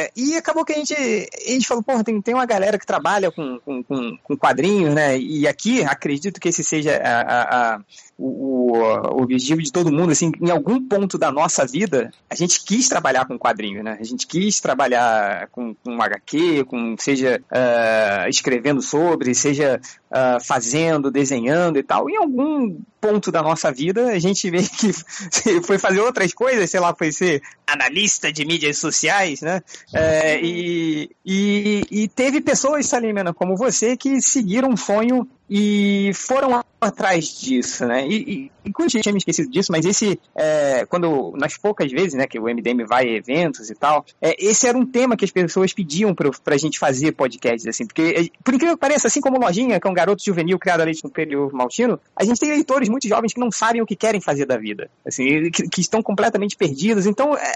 é, 0.07 0.11
e 0.15 0.35
acabou 0.35 0.63
que 0.65 0.73
a 0.73 0.75
gente, 0.75 0.93
a 0.93 1.51
gente 1.51 1.67
falou, 1.67 1.83
porra, 1.83 2.03
tem, 2.03 2.21
tem 2.21 2.33
uma 2.33 2.45
galera 2.45 2.77
que 2.79 2.85
trabalha 2.85 3.31
com, 3.31 3.59
com, 3.59 3.83
com, 3.83 4.17
com 4.23 4.37
quadrinhos, 4.37 4.93
né? 4.93 5.17
E 5.17 5.47
aqui, 5.47 5.83
acredito 5.83 6.39
que 6.39 6.49
esse 6.49 6.63
seja 6.63 6.97
a, 6.97 7.21
a- 7.21 7.75
a- 7.75 7.79
o, 8.21 8.73
o 8.73 9.21
objetivo 9.21 9.61
de 9.61 9.71
todo 9.71 9.91
mundo, 9.93 10.11
assim, 10.11 10.31
em 10.41 10.49
algum 10.51 10.85
ponto 10.85 11.17
da 11.17 11.31
nossa 11.31 11.65
vida, 11.65 12.11
a 12.29 12.35
gente 12.35 12.63
quis 12.65 12.89
trabalhar 12.89 13.25
com 13.25 13.37
quadrinhos, 13.39 13.81
né? 13.83 13.97
A 13.99 14.03
gente 14.03 14.27
quis 14.27 14.59
trabalhar 14.59 15.47
com, 15.51 15.73
com 15.75 16.01
HQ, 16.01 16.65
com, 16.65 16.95
seja 16.99 17.41
ah, 17.59 18.29
escrevendo 18.29 18.81
sobre, 18.81 19.35
seja 19.35 19.81
ah, 20.09 20.37
fazendo, 20.39 21.11
desenhando 21.11 21.77
e 21.77 21.83
tal. 21.83 22.09
Em 22.09 22.17
algum 22.17 22.79
ponto 23.01 23.31
da 23.31 23.41
nossa 23.41 23.71
vida, 23.71 24.07
a 24.07 24.19
gente 24.19 24.49
meio 24.49 24.69
que 24.69 24.93
foi 25.63 25.77
fazer 25.77 25.99
outras 25.99 26.33
coisas, 26.33 26.69
sei 26.69 26.79
lá, 26.79 26.95
foi 26.95 27.11
ser 27.11 27.41
analista 27.67 28.31
de 28.31 28.45
mídias 28.45 28.77
sociais, 28.77 29.41
né? 29.41 29.61
É, 29.93 30.39
e, 30.41 31.11
e, 31.25 31.83
e 31.91 32.07
teve 32.07 32.41
pessoas, 32.41 32.85
Salimena, 32.85 33.33
como 33.33 33.55
você, 33.55 33.97
que 33.97 34.21
seguiram 34.21 34.69
um 34.69 34.77
sonho 34.77 35.27
e 35.49 36.11
foram 36.13 36.63
atrás 36.79 37.39
disso, 37.39 37.85
né? 37.85 38.07
E, 38.07 38.51
e, 38.65 38.69
e 38.69 39.01
tinha 39.01 39.11
me 39.11 39.17
esquecido 39.17 39.49
disso, 39.49 39.71
mas 39.71 39.85
esse, 39.85 40.19
é, 40.35 40.85
quando, 40.85 41.33
nas 41.35 41.57
poucas 41.57 41.91
vezes, 41.91 42.13
né, 42.13 42.25
que 42.25 42.39
o 42.39 42.43
MDM 42.43 42.85
vai 42.87 43.05
a 43.05 43.11
eventos 43.11 43.69
e 43.69 43.75
tal, 43.75 44.05
é, 44.21 44.35
esse 44.39 44.67
era 44.67 44.77
um 44.77 44.85
tema 44.85 45.17
que 45.17 45.25
as 45.25 45.31
pessoas 45.31 45.73
pediam 45.73 46.13
pra, 46.13 46.29
pra 46.43 46.57
gente 46.57 46.79
fazer 46.79 47.11
podcasts, 47.11 47.67
assim, 47.67 47.85
porque, 47.85 48.01
é, 48.01 48.43
por 48.43 48.53
incrível 48.53 48.75
que 48.75 48.81
pareça, 48.81 49.07
assim 49.07 49.19
como 49.19 49.39
Lojinha, 49.39 49.79
que 49.79 49.87
é 49.87 49.89
um 49.89 49.93
garoto 49.93 50.23
juvenil 50.23 50.57
criado 50.57 50.81
a 50.81 50.85
no 50.85 51.09
período 51.09 51.55
maltino, 51.55 51.99
a 52.15 52.23
gente 52.23 52.39
tem 52.39 52.49
leitores 52.49 52.89
muito 52.89 53.07
jovens 53.07 53.33
que 53.33 53.39
não 53.39 53.51
sabem 53.51 53.81
o 53.81 53.85
que 53.85 53.95
querem 53.95 54.21
fazer 54.21 54.45
da 54.45 54.57
vida, 54.57 54.89
assim, 55.05 55.49
que, 55.51 55.67
que 55.67 55.81
estão 55.81 56.01
completamente 56.01 56.55
perdidos, 56.55 57.05
então, 57.05 57.35
é, 57.35 57.53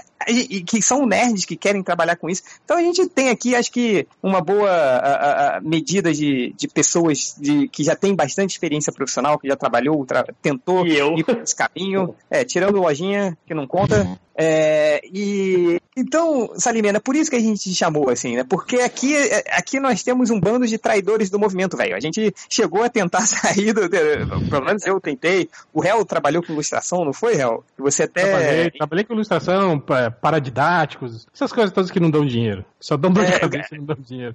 que 0.66 0.82
são 0.82 1.06
nerds 1.06 1.44
que 1.44 1.56
querem 1.56 1.82
trabalhar 1.82 2.16
com 2.16 2.28
isso. 2.28 2.42
Então 2.64 2.76
a 2.76 2.82
gente 2.82 3.06
tem 3.08 3.30
aqui, 3.30 3.54
acho 3.54 3.72
que, 3.72 4.06
uma 4.22 4.40
boa 4.40 4.70
a, 4.70 5.14
a, 5.54 5.56
a 5.56 5.60
medida 5.60 6.12
de, 6.12 6.54
de 6.56 6.68
pessoas 6.68 7.34
de, 7.38 7.68
que 7.68 7.83
já 7.84 7.94
têm 7.94 8.14
bastante 8.14 8.50
experiência 8.50 8.92
profissional, 8.92 9.38
que 9.38 9.48
já 9.48 9.56
trabalhou, 9.56 10.04
tra- 10.04 10.26
tentou 10.42 10.86
E 10.86 10.96
eu. 10.96 11.16
ir 11.16 11.24
por 11.24 11.38
esse 11.38 11.54
caminho, 11.54 12.14
é, 12.30 12.44
tirando 12.44 12.80
lojinha, 12.80 13.36
que 13.46 13.54
não 13.54 13.66
conta. 13.66 14.18
É, 14.36 15.00
e 15.12 15.80
então, 15.96 16.50
Salimena, 16.56 16.98
por 16.98 17.14
isso 17.14 17.30
que 17.30 17.36
a 17.36 17.40
gente 17.40 17.62
te 17.62 17.72
chamou, 17.72 18.10
assim, 18.10 18.34
né? 18.34 18.42
Porque 18.42 18.78
aqui, 18.80 19.14
é, 19.16 19.44
aqui 19.56 19.78
nós 19.78 20.02
temos 20.02 20.28
um 20.28 20.40
bando 20.40 20.66
de 20.66 20.76
traidores 20.76 21.30
do 21.30 21.38
movimento, 21.38 21.76
velho. 21.76 21.94
A 21.94 22.00
gente 22.00 22.34
chegou 22.50 22.82
a 22.82 22.88
tentar 22.88 23.20
sair 23.28 23.72
do. 23.72 23.88
Pelo 23.88 24.64
menos 24.64 24.84
eu 24.84 25.00
tentei. 25.00 25.48
O 25.72 25.80
réu 25.80 26.04
trabalhou 26.04 26.42
com 26.42 26.52
ilustração, 26.52 27.04
não 27.04 27.12
foi, 27.12 27.34
réu? 27.36 27.62
Você 27.78 28.02
até. 28.04 28.22
Trabalhei, 28.26 28.70
trabalhei 28.72 29.04
com 29.04 29.14
ilustração, 29.14 29.78
pa- 29.78 30.10
paradidáticos, 30.10 31.28
essas 31.32 31.52
coisas 31.52 31.72
todas 31.72 31.92
que 31.92 32.00
não 32.00 32.10
dão 32.10 32.26
dinheiro. 32.26 32.64
Só 32.80 32.96
dão 32.96 33.12
dor 33.12 33.24
de 33.24 33.32
É, 33.34 33.38
cabeça 33.38 33.68
e 33.74 33.78
não 33.78 33.84
dão 33.86 33.96
dinheiro. 34.00 34.34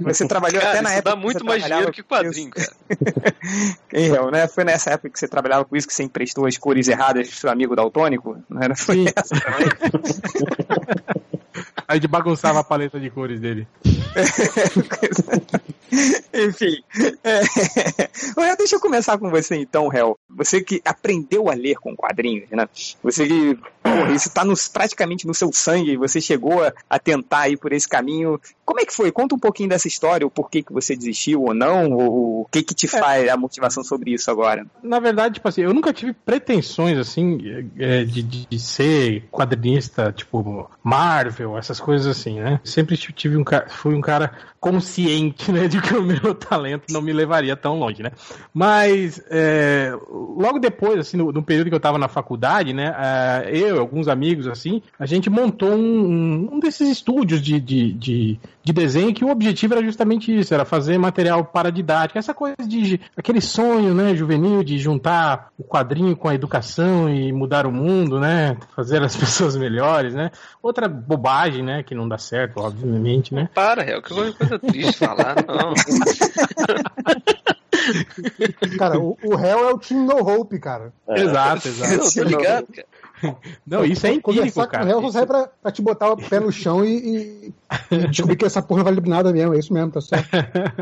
Você 0.00 0.26
trabalhou 0.26 0.60
Cara, 0.60 0.72
até 0.72 0.82
na 0.82 0.90
isso 0.90 0.98
época. 0.98 1.14
dá 1.14 1.20
muito 1.20 1.44
mais 1.44 1.64
dinheiro 1.64 1.92
que 1.92 2.02
quadrinho, 2.02 2.50
cara. 2.50 2.72
Hein, 3.92 4.10
réu, 4.12 4.30
né? 4.30 4.48
Foi 4.48 4.64
nessa 4.64 4.90
época 4.90 5.10
que 5.10 5.18
você 5.18 5.28
trabalhava 5.28 5.64
com 5.64 5.76
isso 5.76 5.86
que 5.86 5.94
você 5.94 6.02
emprestou 6.02 6.46
as 6.46 6.56
cores 6.56 6.88
erradas 6.88 7.28
pro 7.28 7.36
seu 7.36 7.50
amigo 7.50 7.76
daltônico? 7.76 8.36
Não 8.48 8.62
era? 8.62 8.74
Foi 8.74 8.96
Sim. 8.96 9.06
essa 9.14 9.34
também? 9.40 9.68
Aí 11.88 11.98
de 11.98 12.06
bagunçava 12.06 12.60
a 12.60 12.64
paleta 12.64 13.00
de 13.00 13.08
cores 13.08 13.40
dele. 13.40 13.66
Enfim. 16.34 16.82
É... 17.24 17.40
Deixa 18.58 18.76
eu 18.76 18.80
começar 18.80 19.16
com 19.16 19.30
você 19.30 19.56
então, 19.56 19.90
Hel. 19.90 20.18
Você 20.28 20.60
que 20.60 20.82
aprendeu 20.84 21.48
a 21.48 21.54
ler 21.54 21.76
com 21.76 21.96
quadrinhos, 21.96 22.50
né? 22.50 22.68
Você 23.02 23.26
que. 23.26 23.58
Porra, 23.82 24.12
isso 24.12 24.30
tá 24.30 24.44
nos, 24.44 24.68
praticamente 24.68 25.26
no 25.26 25.32
seu 25.32 25.50
sangue, 25.50 25.96
você 25.96 26.20
chegou 26.20 26.62
a, 26.62 26.74
a 26.90 26.98
tentar 26.98 27.48
ir 27.48 27.56
por 27.56 27.72
esse 27.72 27.88
caminho. 27.88 28.38
Como 28.64 28.80
é 28.80 28.84
que 28.84 28.94
foi? 28.94 29.10
Conta 29.10 29.34
um 29.34 29.38
pouquinho 29.38 29.70
dessa 29.70 29.88
história, 29.88 30.26
o 30.26 30.30
porquê 30.30 30.62
que 30.62 30.72
você 30.72 30.94
desistiu 30.94 31.44
ou 31.44 31.54
não, 31.54 31.92
ou 31.92 32.42
o 32.42 32.46
que 32.50 32.62
que 32.62 32.74
te 32.74 32.86
faz 32.86 33.28
a 33.30 33.36
motivação 33.36 33.82
sobre 33.82 34.12
isso 34.12 34.30
agora. 34.30 34.66
Na 34.82 35.00
verdade, 35.00 35.36
tipo 35.36 35.48
assim, 35.48 35.62
eu 35.62 35.72
nunca 35.72 35.92
tive 35.92 36.12
pretensões, 36.12 36.98
assim, 36.98 37.70
é, 37.78 38.04
de, 38.04 38.22
de, 38.22 38.46
de 38.46 38.58
ser 38.58 39.24
quadrinista, 39.30 40.12
tipo, 40.12 40.70
Marvel, 40.82 41.56
essas 41.56 41.77
coisas 41.80 42.06
assim, 42.06 42.40
né? 42.40 42.60
Sempre 42.64 42.96
tive 42.96 43.36
um 43.36 43.44
cara, 43.44 43.68
fui 43.68 43.94
um 43.94 44.00
cara 44.00 44.32
consciente, 44.60 45.52
né, 45.52 45.68
de 45.68 45.80
que 45.80 45.94
o 45.94 46.02
meu 46.02 46.34
talento 46.34 46.92
não 46.92 47.00
me 47.00 47.12
levaria 47.12 47.54
tão 47.54 47.78
longe, 47.78 48.02
né? 48.02 48.10
Mas 48.52 49.22
é, 49.30 49.92
logo 50.10 50.58
depois, 50.58 50.98
assim, 50.98 51.16
no, 51.16 51.30
no, 51.30 51.42
período 51.42 51.68
que 51.68 51.74
eu 51.74 51.78
estava 51.78 51.96
na 51.96 52.08
faculdade, 52.08 52.72
né, 52.72 52.94
é, 52.98 53.50
eu, 53.56 53.78
alguns 53.78 54.08
amigos, 54.08 54.48
assim, 54.48 54.82
a 54.98 55.06
gente 55.06 55.30
montou 55.30 55.70
um, 55.70 56.48
um 56.52 56.60
desses 56.60 56.88
estúdios 56.88 57.40
de, 57.40 57.60
de, 57.60 57.92
de, 57.92 58.40
de, 58.68 58.72
desenho 58.72 59.14
que 59.14 59.24
o 59.24 59.30
objetivo 59.30 59.74
era 59.74 59.84
justamente 59.84 60.36
isso, 60.36 60.52
era 60.52 60.64
fazer 60.64 60.98
material 60.98 61.44
para 61.44 61.70
didática, 61.70 62.18
essa 62.18 62.34
coisa 62.34 62.56
de 62.66 63.00
aquele 63.16 63.40
sonho, 63.40 63.94
né, 63.94 64.14
juvenil 64.14 64.62
de 64.62 64.78
juntar 64.78 65.50
o 65.58 65.64
quadrinho 65.64 66.16
com 66.16 66.28
a 66.28 66.34
educação 66.34 67.08
e 67.08 67.32
mudar 67.32 67.66
o 67.66 67.72
mundo, 67.72 68.20
né, 68.20 68.56
fazer 68.74 69.02
as 69.02 69.14
pessoas 69.16 69.56
melhores, 69.56 70.14
né? 70.14 70.30
Outra 70.62 70.88
bobagem, 70.88 71.62
né, 71.62 71.82
que 71.82 71.94
não 71.94 72.08
dá 72.08 72.18
certo, 72.18 72.60
obviamente, 72.60 73.34
né? 73.34 73.48
Para, 73.54 73.82
Réu, 73.82 74.02
que 74.02 74.14
coisa 74.14 74.58
triste 74.58 74.98
falar, 74.98 75.36
não. 75.46 75.74
Cara, 78.78 78.98
o, 78.98 79.16
o 79.22 79.36
réu 79.36 79.68
é 79.68 79.72
o 79.72 79.78
Team 79.78 80.04
No 80.04 80.16
Hope, 80.16 80.58
cara. 80.58 80.92
É. 81.08 81.22
Exato, 81.22 81.68
exato. 81.68 82.14
Tô 82.14 82.22
ligado, 82.22 82.66
cara. 82.66 82.86
Não, 83.66 83.84
isso 83.84 84.06
é 84.06 84.12
empírico, 84.12 84.66
cara. 84.66 84.84
com 84.84 84.84
o 84.84 84.86
réu 84.86 85.02
só 85.02 85.10
serve 85.10 85.26
pra, 85.26 85.48
pra 85.62 85.72
te 85.72 85.82
botar 85.82 86.10
o 86.10 86.16
pé 86.16 86.40
no 86.40 86.52
chão 86.52 86.84
e, 86.84 86.96
e, 86.98 87.54
e 87.90 88.08
descobrir 88.08 88.36
que 88.36 88.44
essa 88.44 88.62
porra 88.62 88.78
não 88.78 88.84
vale 88.84 89.08
nada 89.08 89.32
mesmo. 89.32 89.54
É 89.54 89.58
isso 89.58 89.72
mesmo, 89.72 89.90
tá 89.90 90.00
certo. 90.00 90.28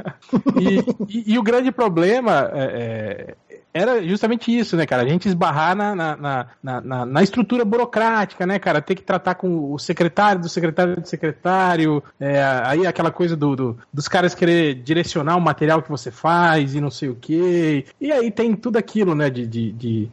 e, 0.60 1.18
e, 1.18 1.34
e 1.34 1.38
o 1.38 1.42
grande 1.42 1.70
problema 1.72 2.50
é, 2.52 3.34
era 3.76 4.02
justamente 4.02 4.56
isso, 4.56 4.74
né, 4.74 4.86
cara? 4.86 5.02
A 5.02 5.08
gente 5.08 5.28
esbarrar 5.28 5.76
na, 5.76 5.94
na, 5.94 6.16
na, 6.62 6.80
na, 6.80 7.06
na 7.06 7.22
estrutura 7.22 7.62
burocrática, 7.62 8.46
né, 8.46 8.58
cara? 8.58 8.80
Ter 8.80 8.94
que 8.94 9.02
tratar 9.02 9.34
com 9.34 9.70
o 9.70 9.78
secretário 9.78 10.40
do 10.40 10.48
secretário 10.48 10.98
do 10.98 11.06
secretário, 11.06 12.02
é, 12.18 12.42
aí 12.64 12.86
aquela 12.86 13.10
coisa 13.10 13.36
do, 13.36 13.54
do, 13.54 13.78
dos 13.92 14.08
caras 14.08 14.34
querer 14.34 14.76
direcionar 14.76 15.36
o 15.36 15.40
material 15.42 15.82
que 15.82 15.90
você 15.90 16.10
faz 16.10 16.74
e 16.74 16.80
não 16.80 16.90
sei 16.90 17.10
o 17.10 17.14
quê. 17.14 17.84
E 18.00 18.10
aí 18.10 18.30
tem 18.30 18.56
tudo 18.56 18.78
aquilo, 18.78 19.14
né, 19.14 19.28
de, 19.28 19.46
de, 19.46 19.72
de 19.72 20.08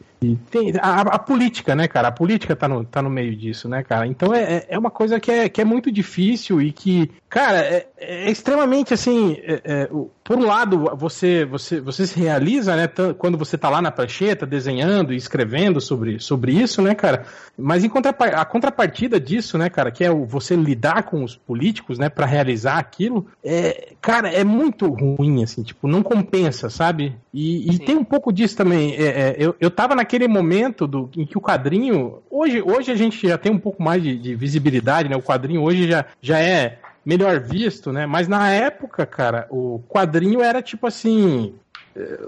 tem 0.49 0.73
a, 0.79 1.01
a, 1.01 1.19
política, 1.19 1.75
né, 1.75 1.87
cara? 1.87 2.07
A 2.07 2.11
política 2.11 2.55
tá 2.55 2.67
no, 2.67 2.83
tá 2.83 3.01
no 3.01 3.09
meio 3.09 3.35
disso, 3.35 3.67
né, 3.67 3.83
cara? 3.83 4.07
Então 4.07 4.33
é, 4.33 4.65
é 4.67 4.77
uma 4.77 4.91
coisa 4.91 5.19
que 5.19 5.31
é, 5.31 5.49
que 5.49 5.61
é 5.61 5.65
muito 5.65 5.91
difícil 5.91 6.61
e 6.61 6.71
que, 6.71 7.11
cara, 7.29 7.57
é, 7.57 7.87
é 7.97 8.31
extremamente 8.31 8.93
assim. 8.93 9.37
É, 9.43 9.61
é, 9.63 9.89
por 10.23 10.37
um 10.37 10.45
lado, 10.45 10.85
você, 10.95 11.43
você, 11.43 11.81
você 11.81 12.07
se 12.07 12.17
realiza, 12.17 12.75
né, 12.75 12.87
quando 13.17 13.37
você 13.37 13.57
tá 13.57 13.69
lá 13.69 13.81
na 13.81 13.91
prancheta 13.91 14.45
desenhando 14.45 15.13
e 15.13 15.17
escrevendo 15.17 15.81
sobre, 15.81 16.17
sobre 16.19 16.53
isso, 16.53 16.81
né, 16.81 16.95
cara? 16.95 17.25
Mas 17.57 17.83
em 17.83 17.89
contrapart 17.89 18.33
a 18.33 18.45
contrapartida 18.45 19.19
disso, 19.19 19.57
né, 19.57 19.69
cara, 19.69 19.91
que 19.91 20.03
é 20.03 20.09
o, 20.09 20.25
você 20.25 20.55
lidar 20.55 21.03
com 21.03 21.23
os 21.23 21.35
políticos, 21.35 21.99
né, 21.99 22.07
para 22.07 22.25
realizar 22.25 22.77
aquilo, 22.77 23.27
é, 23.43 23.93
cara, 24.01 24.29
é 24.29 24.45
muito 24.45 24.87
ruim, 24.87 25.43
assim, 25.43 25.61
tipo, 25.61 25.87
não 25.87 26.01
compensa, 26.01 26.69
sabe? 26.69 27.15
E, 27.33 27.71
e 27.71 27.79
tem 27.79 27.97
um 27.97 28.03
pouco 28.03 28.31
disso 28.31 28.55
também. 28.55 28.93
É, 28.95 29.05
é, 29.05 29.35
eu, 29.37 29.55
eu 29.59 29.71
tava 29.71 29.95
naquele 29.95 30.12
momento 30.27 30.85
do, 30.87 31.09
em 31.17 31.25
que 31.25 31.37
o 31.37 31.41
quadrinho. 31.41 32.19
Hoje, 32.29 32.61
hoje 32.61 32.91
a 32.91 32.95
gente 32.95 33.27
já 33.27 33.37
tem 33.37 33.51
um 33.51 33.59
pouco 33.59 33.81
mais 33.81 34.01
de, 34.03 34.17
de 34.17 34.35
visibilidade, 34.35 35.09
né? 35.09 35.15
O 35.15 35.21
quadrinho 35.21 35.61
hoje 35.61 35.87
já, 35.87 36.05
já 36.21 36.39
é 36.39 36.79
melhor 37.05 37.39
visto, 37.39 37.91
né? 37.91 38.05
Mas 38.05 38.27
na 38.27 38.49
época, 38.49 39.05
cara, 39.05 39.47
o 39.49 39.81
quadrinho 39.89 40.41
era 40.41 40.61
tipo 40.61 40.87
assim. 40.87 41.53
eh, 41.95 42.19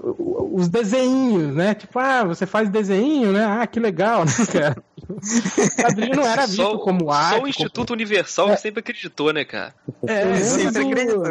Os 0.52 0.68
desenhos, 0.68 1.54
né? 1.54 1.74
Tipo, 1.74 1.98
ah, 1.98 2.24
você 2.24 2.46
faz 2.46 2.68
desenho, 2.68 3.32
né? 3.32 3.44
Ah, 3.44 3.66
que 3.66 3.78
legal, 3.80 4.24
né, 4.24 4.32
cara? 4.52 4.76
O 5.06 5.82
quadrinho 5.82 6.16
não 6.16 6.26
era 6.26 6.46
visto 6.46 6.62
Só, 6.62 6.78
como 6.78 7.10
arte. 7.10 7.36
só 7.38 7.42
o 7.42 7.48
Instituto 7.48 7.92
Universal 7.92 8.50
que 8.50 8.56
sempre 8.56 8.80
acreditou, 8.80 9.32
né, 9.32 9.44
cara? 9.44 9.74
É, 10.06 10.34
Sempre 10.36 10.82
acreditou. 10.82 11.26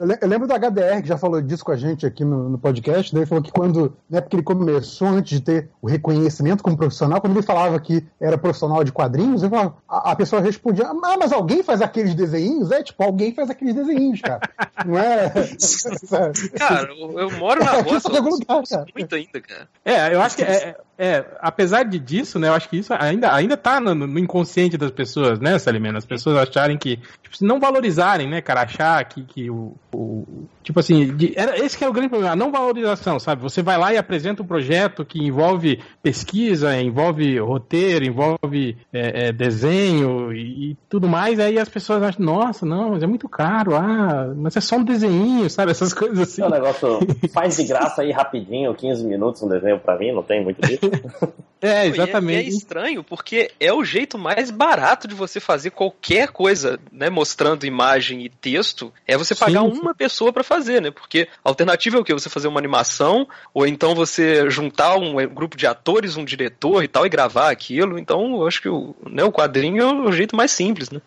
Eu 0.00 0.06
le- 0.06 0.18
eu 0.20 0.28
lembro 0.28 0.46
do 0.46 0.54
HDR, 0.54 1.02
que 1.02 1.08
já 1.08 1.18
falou 1.18 1.42
disso 1.42 1.64
com 1.64 1.72
a 1.72 1.76
gente 1.76 2.06
aqui 2.06 2.24
no, 2.24 2.48
no 2.50 2.56
podcast, 2.58 3.12
daí 3.12 3.22
ele 3.22 3.28
falou 3.28 3.42
que 3.42 3.50
quando, 3.50 3.96
né, 4.08 4.20
porque 4.20 4.36
ele 4.36 4.44
começou 4.44 5.08
antes 5.08 5.38
de 5.40 5.44
ter 5.44 5.70
o 5.82 5.88
reconhecimento 5.88 6.62
como 6.62 6.76
profissional, 6.76 7.20
quando 7.20 7.32
ele 7.36 7.42
falava 7.44 7.80
que 7.80 8.06
era 8.20 8.38
profissional 8.38 8.84
de 8.84 8.92
quadrinhos, 8.92 9.42
falava, 9.42 9.74
a, 9.88 10.12
a 10.12 10.16
pessoa 10.16 10.40
respondia, 10.40 10.86
ah, 10.86 11.16
mas 11.18 11.32
alguém 11.32 11.64
faz 11.64 11.82
aqueles 11.82 12.14
desenhinhos? 12.14 12.70
É, 12.70 12.80
tipo, 12.80 13.02
alguém 13.02 13.34
faz 13.34 13.50
aqueles 13.50 13.74
desenhinhos, 13.74 14.20
cara. 14.20 14.40
Não 14.86 14.96
é... 14.96 15.32
Cara, 16.56 16.92
eu, 16.92 17.18
eu 17.18 17.30
moro 17.32 17.64
na 17.64 17.76
É, 17.78 17.80
rua, 17.82 17.98
só 18.00 18.08
em 18.12 18.16
algum 18.18 18.30
lugar, 18.30 18.62
cara. 18.68 18.86
muito 18.94 19.14
ainda, 19.16 19.40
cara. 19.40 19.68
É, 19.84 20.14
eu 20.14 20.20
acho 20.22 20.36
que 20.36 20.42
é, 20.44 20.76
é, 20.96 21.24
apesar 21.40 21.82
de 21.84 21.98
disso, 21.98 22.38
né, 22.38 22.46
eu 22.48 22.52
acho 22.54 22.68
que 22.68 22.76
isso 22.76 22.87
ainda, 22.90 23.34
ainda 23.34 23.56
tá 23.56 23.80
no, 23.80 23.94
no 23.94 24.18
inconsciente 24.18 24.76
das 24.76 24.90
pessoas, 24.90 25.38
né, 25.40 25.58
Salimena? 25.58 25.98
As 25.98 26.06
pessoas 26.06 26.36
acharem 26.36 26.76
que, 26.78 26.96
tipo, 27.22 27.36
se 27.36 27.44
não 27.44 27.58
valorizarem, 27.60 28.28
né, 28.28 28.40
cara, 28.40 28.62
achar 28.62 29.04
que, 29.04 29.22
que 29.22 29.50
o, 29.50 29.74
o 29.92 30.26
tipo 30.62 30.78
assim, 30.80 31.14
de- 31.16 31.32
era, 31.36 31.58
esse 31.58 31.76
que 31.76 31.84
é 31.84 31.88
o 31.88 31.92
grande 31.92 32.08
problema, 32.08 32.32
a 32.32 32.36
não 32.36 32.52
valorização, 32.52 33.18
sabe? 33.18 33.42
Você 33.42 33.62
vai 33.62 33.78
lá 33.78 33.92
e 33.92 33.96
apresenta 33.96 34.42
um 34.42 34.46
projeto 34.46 35.04
que 35.04 35.18
envolve 35.24 35.80
pesquisa, 36.02 36.78
envolve 36.80 37.38
roteiro, 37.38 38.04
envolve 38.04 38.76
é, 38.92 39.28
é, 39.28 39.32
desenho 39.32 40.32
e, 40.32 40.70
e 40.72 40.76
tudo 40.88 41.08
mais, 41.08 41.40
aí 41.40 41.58
as 41.58 41.68
pessoas 41.68 42.02
acham, 42.02 42.24
nossa, 42.24 42.66
não, 42.66 42.90
mas 42.90 43.02
é 43.02 43.06
muito 43.06 43.28
caro, 43.28 43.74
ah, 43.76 44.32
mas 44.36 44.56
é 44.56 44.60
só 44.60 44.76
um 44.76 44.84
desenho, 44.84 45.48
sabe? 45.48 45.70
Essas 45.70 45.92
coisas 45.94 46.18
assim. 46.18 46.42
É 46.42 46.46
um 46.46 46.50
negócio, 46.50 46.98
faz 47.32 47.56
de 47.56 47.64
graça 47.64 48.02
aí 48.02 48.12
rapidinho, 48.12 48.74
15 48.74 49.04
minutos 49.04 49.42
um 49.42 49.48
desenho 49.48 49.78
pra 49.78 49.96
mim, 49.98 50.12
não 50.12 50.22
tem 50.22 50.42
muito 50.42 50.60
disso. 50.60 50.80
É, 51.60 51.66
e 51.66 51.72
é- 51.72 51.86
exatamente. 51.86 52.48
E 52.48 52.52
é, 52.52 52.56
estranho, 52.56 53.02
porque 53.02 53.50
é 53.58 53.72
o 53.72 53.84
jeito 53.84 54.16
mais 54.16 54.50
barato 54.50 55.08
de 55.08 55.14
você 55.14 55.40
fazer 55.40 55.70
qualquer 55.70 56.28
coisa, 56.28 56.78
né? 56.92 57.10
Mostrando 57.10 57.66
imagem 57.66 58.24
e 58.24 58.28
texto, 58.28 58.92
é 59.06 59.16
você 59.16 59.34
pagar 59.34 59.62
Sim, 59.62 59.74
sim. 59.74 59.80
uma 59.80 59.94
pessoa 59.94 60.32
pra 60.32 60.44
fazer, 60.44 60.80
né? 60.80 60.90
Porque 60.90 61.28
a 61.44 61.48
alternativa 61.48 61.96
é 61.96 62.00
o 62.00 62.04
quê? 62.04 62.12
Você 62.12 62.28
fazer 62.28 62.48
uma 62.48 62.60
animação, 62.60 63.26
ou 63.52 63.66
então 63.66 63.94
você 63.94 64.48
juntar 64.48 64.96
um 64.96 65.20
eh, 65.20 65.26
grupo 65.26 65.56
de 65.56 65.66
atores, 65.66 66.16
um 66.16 66.24
diretor 66.24 66.84
e 66.84 66.88
tal, 66.88 67.04
e 67.04 67.08
gravar 67.08 67.50
aquilo. 67.50 67.98
Então, 67.98 68.36
eu 68.36 68.46
acho 68.46 68.62
que 68.62 68.68
o, 68.68 68.94
né, 69.10 69.24
o 69.24 69.32
quadrinho 69.32 69.82
é 69.82 69.92
o 69.92 70.12
jeito 70.12 70.36
mais 70.36 70.52
simples, 70.52 70.90
né? 70.90 71.00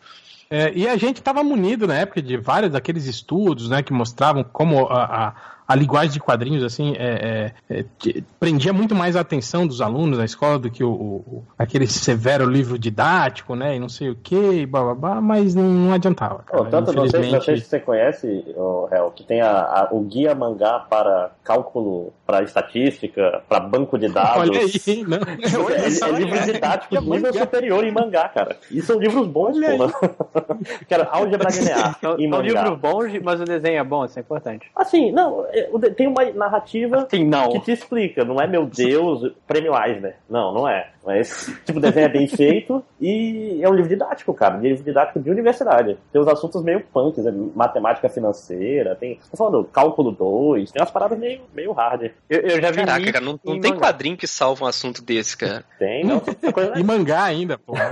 É, 0.50 0.70
e 0.76 0.86
a 0.86 0.98
gente 0.98 1.20
estava 1.20 1.42
munido 1.42 1.88
na 1.88 1.96
época 1.96 2.22
de 2.22 2.36
vários 2.36 2.74
daqueles 2.74 3.06
estudos, 3.06 3.70
né, 3.70 3.82
que 3.82 3.94
mostravam 3.94 4.44
como 4.44 4.86
a, 4.88 5.04
a, 5.06 5.34
a 5.72 5.76
linguagem 5.76 6.12
de 6.12 6.20
quadrinhos, 6.20 6.64
assim, 6.64 6.94
é, 6.98 7.52
é, 7.70 7.80
é, 7.80 8.22
prendia 8.40 8.74
muito 8.74 8.94
mais 8.94 9.16
a 9.16 9.22
atenção 9.22 9.66
dos 9.66 9.80
alunos 9.82 10.18
na 10.18 10.26
escola 10.26 10.60
do 10.60 10.70
que 10.70 10.84
o, 10.84 10.92
o- 10.92 11.44
aquele 11.58 11.88
severo 11.88 12.46
livro 12.46 12.78
didático, 12.78 13.56
né, 13.56 13.76
e 13.76 13.80
não 13.80 13.88
sei 13.90 14.10
o 14.10 14.16
que, 14.16 14.66
blá, 14.66 14.84
blá, 14.84 14.96
blá, 14.96 15.22
mas 15.22 15.56
não, 15.56 15.64
não 15.64 15.94
adiantava, 15.94 16.40
cara. 16.44 16.62
Oh, 16.62 16.66
tanto, 16.66 16.92
não 16.92 17.08
sei, 17.08 17.20
não 17.22 17.30
sei 17.42 17.56
Infelizmente, 17.56 17.62
se 17.64 17.70
você 17.70 17.80
conhece, 17.80 18.46
oh, 18.58 18.88
Hel, 18.92 19.12
que 19.16 19.24
tem 19.24 19.40
a, 19.42 19.50
a- 19.62 19.88
o 19.92 20.02
guia 20.02 20.36
mangá 20.36 20.80
para 20.80 21.32
cálculo, 21.44 22.12
para 22.32 22.44
estatística, 22.44 23.44
para 23.50 23.60
banco 23.60 23.98
de 23.98 24.08
dados. 24.08 24.50
olha 24.50 24.62
aí, 24.62 25.04
não, 25.04 25.66
olha 25.66 25.76
É, 25.76 25.90
só, 25.90 26.08
é 26.08 26.12
livro 26.14 26.36
cara. 26.40 26.46
didático 26.54 26.96
É 26.96 27.00
de 27.02 27.10
nível 27.10 27.34
superior 27.34 27.84
em 27.84 27.92
mangá, 27.92 28.30
cara. 28.30 28.56
E 28.72 28.82
são 28.82 28.98
livros 28.98 29.28
bons, 29.28 29.58
Olha 29.58 29.78
porra. 29.78 29.94
Quero 30.88 31.08
álgebra 31.12 31.50
linear 31.52 31.98
São, 32.00 32.14
em 32.18 32.30
são 32.30 32.40
mangá. 32.40 32.42
livros 32.64 32.80
bons, 32.80 33.22
mas 33.22 33.42
o 33.42 33.44
desenho 33.44 33.80
é 33.80 33.84
bom, 33.84 34.06
isso 34.06 34.18
é 34.18 34.22
importante. 34.22 34.72
Assim, 34.74 35.12
não, 35.12 35.46
é, 35.50 35.64
tem 35.90 36.08
uma 36.08 36.24
narrativa 36.32 37.06
Sim, 37.10 37.26
não. 37.26 37.50
que 37.50 37.60
te 37.60 37.72
explica, 37.74 38.24
não 38.24 38.40
é 38.40 38.48
meu 38.48 38.66
Deus, 38.66 39.30
prêmio 39.46 39.74
Eisner. 39.78 40.16
Não, 40.30 40.54
não 40.54 40.68
é. 40.70 40.90
Mas, 41.06 41.52
tipo, 41.66 41.80
o 41.80 41.82
desenho 41.82 42.06
é 42.06 42.10
bem 42.10 42.28
feito 42.28 42.82
e 43.00 43.60
é 43.62 43.68
um 43.68 43.74
livro 43.74 43.90
didático, 43.90 44.34
cara. 44.34 44.56
Um 44.56 44.62
livro 44.62 44.84
didático 44.84 45.20
de 45.20 45.30
universidade. 45.30 45.98
Tem 46.14 46.22
uns 46.22 46.28
assuntos 46.28 46.64
meio 46.64 46.80
punks, 46.94 47.26
né? 47.26 47.34
matemática 47.56 48.08
financeira, 48.08 48.96
tem. 48.96 49.20
Tô 49.30 49.36
falando 49.36 49.64
cálculo 49.66 50.12
2, 50.12 50.72
tem 50.72 50.82
umas 50.82 50.92
paradas 50.92 51.18
meio, 51.18 51.42
meio 51.54 51.72
hard. 51.74 52.12
Eu, 52.30 52.40
eu 52.42 52.62
já 52.62 52.72
vi 52.72 52.78
Caraca, 52.78 53.12
cara, 53.12 53.26
não, 53.26 53.40
não 53.44 53.56
em 53.56 53.62
tem 53.62 53.72
mangá. 53.72 53.88
quadrinho 53.88 54.16
que 54.16 54.26
salva 54.28 54.66
um 54.66 54.68
assunto 54.68 55.02
desse, 55.02 55.36
cara. 55.36 55.66
Tem, 55.78 56.04
não, 56.06 56.20
tem 56.20 56.52
coisa 56.52 56.80
E 56.80 56.84
mangá 56.84 57.24
ainda, 57.24 57.58
pô. 57.58 57.74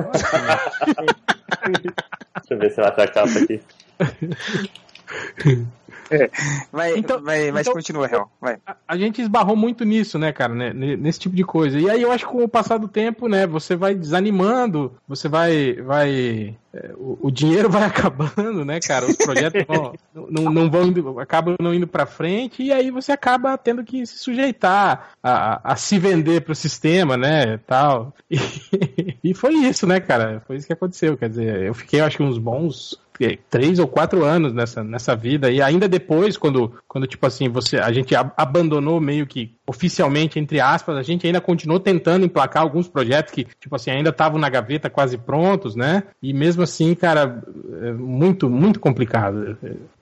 Deixa 1.69 2.53
eu 2.53 2.57
ver 2.57 2.71
se 2.71 2.79
eu 2.79 2.85
achar 2.85 3.23
a 3.23 3.27
Vai, 6.71 6.97
Então- 6.97 7.21
vai, 7.21 7.51
mas 7.51 7.61
então- 7.61 7.73
continua, 7.73 8.07
Real. 8.07 8.31
Vai. 8.41 8.57
a, 8.65 8.75
a 8.87 8.97
gente 8.97 9.21
esbarrou 9.21 9.55
muito 9.55 9.83
nisso, 9.83 10.17
né, 10.19 10.31
cara, 10.31 10.53
né, 10.53 10.73
ne- 10.73 10.95
nesse 10.97 11.19
tipo 11.19 11.35
de 11.35 11.43
coisa. 11.43 11.79
E 11.79 11.89
aí 11.89 12.01
eu 12.01 12.11
acho 12.11 12.25
que 12.25 12.31
com 12.31 12.43
o 12.43 12.47
passar 12.49 12.77
do 12.77 12.87
tempo, 12.87 13.27
né, 13.27 13.45
você 13.47 13.75
vai 13.75 13.93
desanimando, 13.95 14.93
você 15.07 15.27
vai, 15.27 15.73
vai, 15.73 16.55
é, 16.73 16.91
o, 16.95 17.17
o 17.27 17.31
dinheiro 17.31 17.69
vai 17.69 17.83
acabando, 17.83 18.63
né, 18.65 18.79
cara, 18.79 19.05
os 19.05 19.15
projetos 19.15 19.63
vão- 19.67 19.93
não, 20.29 20.43
não 20.51 20.69
vão 20.71 20.83
indo, 20.87 21.19
acabam 21.19 21.55
não 21.61 21.73
indo 21.73 21.87
pra 21.87 22.05
frente 22.05 22.63
e 22.63 22.71
aí 22.71 22.91
você 22.91 23.11
acaba 23.11 23.57
tendo 23.57 23.83
que 23.83 24.05
se 24.05 24.17
sujeitar 24.19 25.09
a, 25.21 25.31
a- 25.53 25.61
a 25.63 25.75
se 25.75 25.97
vender 25.99 26.41
pro 26.41 26.55
sistema, 26.55 27.15
né, 27.17 27.57
tal. 27.67 28.13
E, 28.29 28.37
e 29.23 29.33
foi 29.33 29.53
isso, 29.53 29.85
né, 29.87 29.99
cara, 29.99 30.41
foi 30.47 30.55
isso 30.57 30.67
que 30.67 30.73
aconteceu, 30.73 31.17
quer 31.17 31.29
dizer, 31.29 31.63
eu 31.63 31.73
fiquei, 31.73 31.99
acho 32.01 32.17
que 32.17 32.23
uns 32.23 32.37
bons 32.37 32.97
três 33.49 33.79
ou 33.79 33.87
quatro 33.87 34.23
anos 34.23 34.53
nessa, 34.53 34.83
nessa 34.83 35.15
vida. 35.15 35.51
E 35.51 35.61
ainda 35.61 35.87
depois 35.87 36.37
quando, 36.37 36.73
quando 36.87 37.07
tipo 37.07 37.25
assim 37.25 37.49
você 37.49 37.77
a 37.77 37.91
gente 37.91 38.15
ab- 38.15 38.33
abandonou 38.37 38.99
meio 39.01 39.25
que 39.27 39.55
oficialmente 39.67 40.39
entre 40.39 40.59
aspas 40.59 40.97
a 40.97 41.03
gente 41.03 41.27
ainda 41.27 41.41
continuou 41.41 41.79
tentando 41.79 42.25
emplacar 42.25 42.63
alguns 42.63 42.87
projetos 42.87 43.33
que 43.33 43.45
tipo 43.59 43.75
assim 43.75 43.91
ainda 43.91 44.09
estavam 44.09 44.39
na 44.39 44.49
gaveta 44.49 44.89
quase 44.89 45.17
prontos 45.17 45.75
né? 45.75 46.03
E 46.21 46.33
mesmo 46.33 46.63
assim 46.63 46.95
cara 46.95 47.43
é 47.83 47.91
muito 47.91 48.49
muito 48.49 48.79
complicado. 48.79 49.57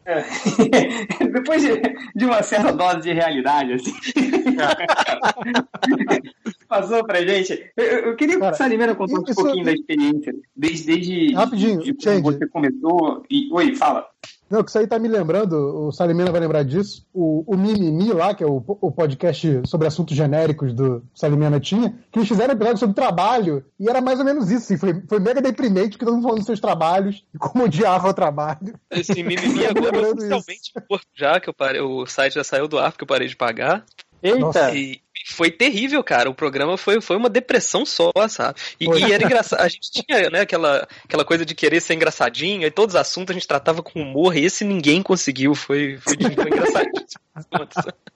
Depois 1.33 1.61
de, 1.61 1.81
de 2.15 2.25
uma 2.25 2.41
certa 2.41 2.71
dose 2.71 3.01
de 3.01 3.11
realidade, 3.11 3.73
assim. 3.73 3.93
Passou 6.67 7.03
pra 7.05 7.25
gente. 7.25 7.71
Eu, 7.75 7.83
eu 7.85 8.15
queria 8.15 8.39
que 8.39 8.45
o 8.45 8.53
Salimena 8.53 8.93
contasse 8.95 9.19
um 9.21 9.23
isso- 9.31 9.35
pouquinho 9.35 9.65
da 9.65 9.71
experiência. 9.71 10.33
Desde, 10.55 10.85
desde 10.85 11.33
Rapidinho, 11.33 11.81
de 11.81 11.95
Change. 12.01 12.21
você 12.21 12.47
começou. 12.47 13.23
E, 13.29 13.49
oi, 13.53 13.75
fala. 13.75 14.05
Não, 14.49 14.63
que 14.63 14.69
isso 14.69 14.79
aí 14.79 14.87
tá 14.87 14.97
me 14.97 15.09
lembrando, 15.09 15.53
o 15.87 15.91
Salimena 15.91 16.31
vai 16.31 16.39
lembrar 16.39 16.63
disso. 16.63 17.05
O, 17.13 17.43
o 17.45 17.57
Mimimi 17.57 18.13
lá, 18.13 18.33
que 18.33 18.41
é 18.43 18.47
o, 18.47 18.63
o 18.65 18.91
podcast 18.91 19.61
sobre 19.65 19.87
assuntos 19.87 20.15
genéricos 20.15 20.73
do 20.73 21.03
Salimena 21.13 21.59
tinha, 21.59 21.93
que 22.09 22.17
eles 22.19 22.29
fizeram 22.29 22.53
um 22.53 22.55
episódio 22.55 22.77
sobre 22.77 22.95
trabalho, 22.95 23.65
e 23.77 23.89
era 23.89 23.99
mais 23.99 24.19
ou 24.19 24.25
menos 24.25 24.49
isso, 24.49 24.63
assim, 24.63 24.77
foi, 24.77 25.01
foi 25.05 25.19
mega 25.19 25.41
deprimente, 25.41 25.89
porque 25.91 26.05
todo 26.05 26.13
mundo 26.15 26.23
falando 26.23 26.37
dos 26.37 26.45
seus 26.45 26.61
trabalhos, 26.61 27.25
e 27.35 27.37
como 27.37 27.65
odiava 27.65 28.07
o 28.07 28.13
trabalho. 28.13 28.73
Esse 28.89 29.15
mimimi 29.21 29.65
agora 29.65 30.11
oficialmente 30.13 30.71
já, 31.13 31.41
que 31.41 31.49
eu 31.49 31.53
parei, 31.53 31.81
o 31.81 32.05
site 32.05 32.35
já 32.35 32.43
saiu 32.43 32.69
do 32.69 32.79
ar 32.79 32.91
porque 32.93 33.03
eu 33.03 33.07
parei 33.07 33.27
de 33.27 33.35
pagar. 33.35 33.83
Eita! 34.23 34.73
E 34.75 34.99
foi 35.33 35.51
terrível, 35.51 36.03
cara. 36.03 36.29
O 36.29 36.35
programa 36.35 36.77
foi, 36.77 37.01
foi 37.01 37.15
uma 37.15 37.29
depressão 37.29 37.85
só, 37.85 38.11
sabe? 38.29 38.59
E, 38.79 38.85
e 38.85 39.11
era 39.11 39.23
engraçado. 39.23 39.61
A 39.61 39.67
gente 39.67 39.91
tinha, 39.91 40.29
né, 40.29 40.41
aquela, 40.41 40.87
aquela 41.03 41.25
coisa 41.25 41.45
de 41.45 41.53
querer 41.53 41.81
ser 41.81 41.93
engraçadinho, 41.93 42.65
e 42.65 42.71
todos 42.71 42.95
os 42.95 43.01
assuntos 43.01 43.31
a 43.31 43.33
gente 43.33 43.47
tratava 43.47 43.83
com 43.83 44.01
humor, 44.01 44.35
e 44.35 44.45
esse 44.45 44.63
ninguém 44.63 45.03
conseguiu. 45.03 45.53
Foi, 45.53 45.97
foi, 45.97 46.15
foi 46.17 46.47
engraçadíssimo. 46.47 47.21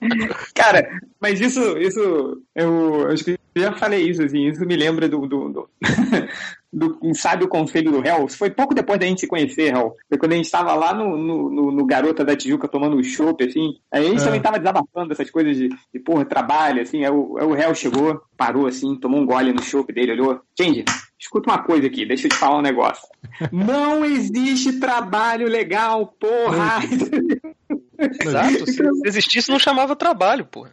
Cara, 0.54 0.88
mas 1.20 1.40
isso, 1.40 1.78
isso, 1.78 2.42
eu 2.54 3.08
acho 3.08 3.24
que 3.24 3.38
eu 3.54 3.62
já 3.62 3.72
falei 3.72 4.08
isso, 4.08 4.22
assim, 4.22 4.46
isso 4.48 4.64
me 4.66 4.76
lembra 4.76 5.08
do, 5.08 5.26
do, 5.26 5.48
do, 5.48 5.68
do 6.72 6.98
um 7.02 7.12
sábio 7.14 7.48
conselho 7.48 7.92
do 7.92 8.00
réu. 8.00 8.26
Foi 8.28 8.50
pouco 8.50 8.74
depois 8.74 8.98
da 8.98 9.06
gente 9.06 9.20
se 9.20 9.26
conhecer, 9.26 9.72
réu. 9.74 9.94
Foi 10.08 10.18
quando 10.18 10.32
a 10.32 10.36
gente 10.36 10.46
estava 10.46 10.72
lá 10.74 10.94
no, 10.94 11.16
no, 11.18 11.70
no- 11.72 11.86
Garota 11.86 12.24
da 12.24 12.34
Tijuca 12.36 12.66
tomando 12.68 12.96
um 12.96 13.02
chopp, 13.02 13.44
assim. 13.44 13.74
Aí 13.92 14.06
a 14.06 14.08
gente 14.10 14.22
É. 14.22 14.24
também 14.24 14.40
tava 14.40 14.58
desabafando 14.58 15.08
dessas 15.08 15.30
coisas 15.30 15.56
de, 15.56 15.68
de 15.68 16.00
porra, 16.00 16.24
trabalho, 16.24 16.80
assim. 16.80 17.04
Aí 17.04 17.10
o, 17.10 17.36
aí 17.38 17.46
o 17.46 17.52
réu 17.52 17.74
chegou, 17.74 18.22
parou, 18.36 18.66
assim, 18.66 18.96
tomou 18.96 19.20
um 19.20 19.26
gole 19.26 19.52
no 19.52 19.62
chopp 19.62 19.92
dele, 19.92 20.12
olhou. 20.12 20.40
Change, 20.58 20.84
escuta 21.20 21.50
uma 21.50 21.62
coisa 21.62 21.86
aqui, 21.86 22.06
deixa 22.06 22.26
eu 22.26 22.30
te 22.30 22.36
falar 22.36 22.58
um 22.58 22.62
negócio. 22.62 23.06
Não 23.52 24.02
existe 24.04 24.78
trabalho 24.80 25.46
legal, 25.48 26.06
porra! 26.18 26.80
Exato. 28.02 28.66
Se 28.70 28.82
existisse, 29.04 29.50
não 29.50 29.58
chamava 29.58 29.96
trabalho, 29.96 30.44
pô. 30.44 30.66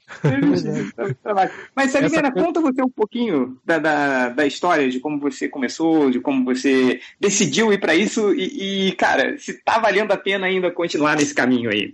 Mas, 1.76 1.92
Salimena, 1.92 2.32
conta 2.32 2.60
você 2.60 2.82
um 2.82 2.90
pouquinho 2.90 3.58
da, 3.66 3.78
da, 3.78 4.30
da 4.30 4.46
história, 4.46 4.90
de 4.90 5.00
como 5.00 5.20
você 5.20 5.48
começou, 5.48 6.10
de 6.10 6.20
como 6.20 6.46
você 6.46 7.00
decidiu 7.20 7.72
ir 7.72 7.80
pra 7.80 7.96
isso 7.96 8.34
e, 8.34 8.90
e, 8.90 8.92
cara, 8.94 9.38
se 9.38 9.54
tá 9.64 9.80
valendo 9.80 10.12
a 10.12 10.18
pena 10.18 10.48
ainda 10.48 10.72
continuar 10.72 11.16
nesse 11.16 11.34
caminho 11.34 11.70
aí. 11.70 11.94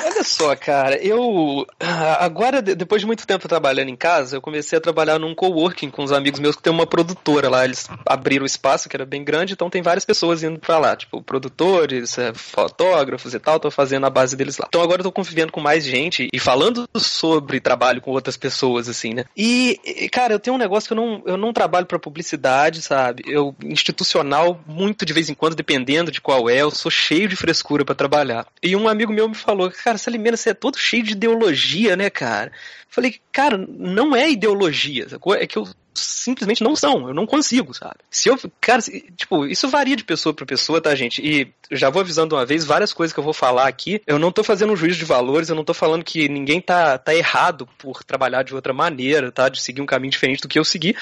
Olha 0.00 0.22
só, 0.22 0.54
cara, 0.54 0.96
eu 0.96 1.66
ah, 1.80 2.24
agora, 2.24 2.62
de- 2.62 2.74
depois 2.76 3.00
de 3.00 3.06
muito 3.06 3.26
tempo 3.26 3.48
trabalhando 3.48 3.88
em 3.88 3.96
casa, 3.96 4.36
eu 4.36 4.40
comecei 4.40 4.78
a 4.78 4.80
trabalhar 4.80 5.18
num 5.18 5.34
coworking 5.34 5.90
com 5.90 6.04
uns 6.04 6.12
amigos 6.12 6.38
meus 6.38 6.54
que 6.54 6.62
tem 6.62 6.72
uma 6.72 6.86
produtora 6.86 7.48
lá. 7.50 7.64
Eles 7.64 7.88
abriram 8.06 8.44
o 8.44 8.46
espaço, 8.46 8.88
que 8.88 8.96
era 8.96 9.04
bem 9.04 9.24
grande, 9.24 9.54
então 9.54 9.68
tem 9.68 9.82
várias 9.82 10.04
pessoas 10.04 10.42
indo 10.42 10.58
pra 10.60 10.78
lá, 10.78 10.94
tipo, 10.96 11.20
produtores, 11.20 12.16
eh, 12.16 12.32
fotógrafos 12.32 13.34
e 13.34 13.38
tal, 13.40 13.58
tô 13.58 13.70
fazendo 13.72 14.06
a 14.06 14.10
base 14.10 14.36
deles 14.36 14.56
lá. 14.56 14.66
Então 14.68 14.82
agora 14.82 15.00
eu 15.00 15.04
tô 15.04 15.12
convivendo 15.12 15.50
com 15.50 15.60
mais 15.60 15.84
gente 15.84 16.28
e 16.32 16.38
falando 16.38 16.88
sobre 16.96 17.60
trabalho 17.60 18.00
com 18.00 18.12
outras 18.12 18.36
pessoas, 18.36 18.88
assim, 18.88 19.14
né? 19.14 19.24
E, 19.36 20.08
cara, 20.12 20.32
eu 20.32 20.38
tenho 20.38 20.54
um 20.54 20.60
negócio 20.60 20.86
que 20.88 20.92
eu 20.92 20.96
não, 20.96 21.22
eu 21.26 21.36
não 21.36 21.52
trabalho 21.52 21.86
pra 21.86 21.98
publicidade, 21.98 22.82
sabe? 22.82 23.24
Eu, 23.26 23.54
institucional, 23.64 24.60
muito 24.66 25.04
de 25.04 25.12
vez 25.12 25.28
em 25.28 25.34
quando, 25.34 25.56
dependendo 25.56 26.12
de 26.12 26.20
qual 26.20 26.48
é, 26.48 26.62
eu 26.62 26.70
sou 26.70 26.90
cheio 26.90 27.28
de 27.28 27.34
frescura 27.36 27.84
pra 27.84 27.94
trabalhar. 27.96 28.46
E 28.62 28.76
um 28.76 28.86
amigo 28.88 29.12
meu 29.12 29.28
me 29.28 29.34
falou, 29.34 29.70
cara, 29.88 29.96
Salimena, 29.96 30.36
você 30.36 30.50
é 30.50 30.54
todo 30.54 30.76
cheio 30.76 31.02
de 31.02 31.12
ideologia, 31.12 31.96
né, 31.96 32.10
cara? 32.10 32.52
Falei, 32.90 33.18
cara, 33.32 33.56
não 33.56 34.14
é 34.14 34.30
ideologia, 34.30 35.06
é 35.40 35.46
que 35.46 35.56
eu 35.56 35.66
simplesmente 35.98 36.62
não 36.62 36.76
são, 36.76 37.08
eu 37.08 37.14
não 37.14 37.26
consigo, 37.26 37.74
sabe? 37.74 37.96
Se 38.10 38.28
eu, 38.28 38.38
cara, 38.60 38.80
tipo, 39.16 39.46
isso 39.46 39.68
varia 39.68 39.96
de 39.96 40.04
pessoa 40.04 40.34
pra 40.34 40.46
pessoa, 40.46 40.80
tá, 40.80 40.94
gente? 40.94 41.20
E 41.22 41.52
já 41.70 41.90
vou 41.90 42.00
avisando 42.00 42.34
uma 42.34 42.46
vez, 42.46 42.64
várias 42.64 42.92
coisas 42.92 43.12
que 43.12 43.20
eu 43.20 43.24
vou 43.24 43.34
falar 43.34 43.68
aqui, 43.68 44.00
eu 44.06 44.18
não 44.18 44.32
tô 44.32 44.42
fazendo 44.42 44.72
um 44.72 44.76
juízo 44.76 44.98
de 44.98 45.04
valores, 45.04 45.48
eu 45.48 45.56
não 45.56 45.64
tô 45.64 45.74
falando 45.74 46.04
que 46.04 46.28
ninguém 46.28 46.60
tá, 46.60 46.98
tá 46.98 47.14
errado 47.14 47.68
por 47.78 48.02
trabalhar 48.02 48.42
de 48.42 48.54
outra 48.54 48.72
maneira, 48.72 49.30
tá? 49.30 49.48
De 49.48 49.60
seguir 49.60 49.80
um 49.80 49.86
caminho 49.86 50.10
diferente 50.10 50.40
do 50.40 50.48
que 50.48 50.58
eu 50.58 50.64
segui, 50.64 50.96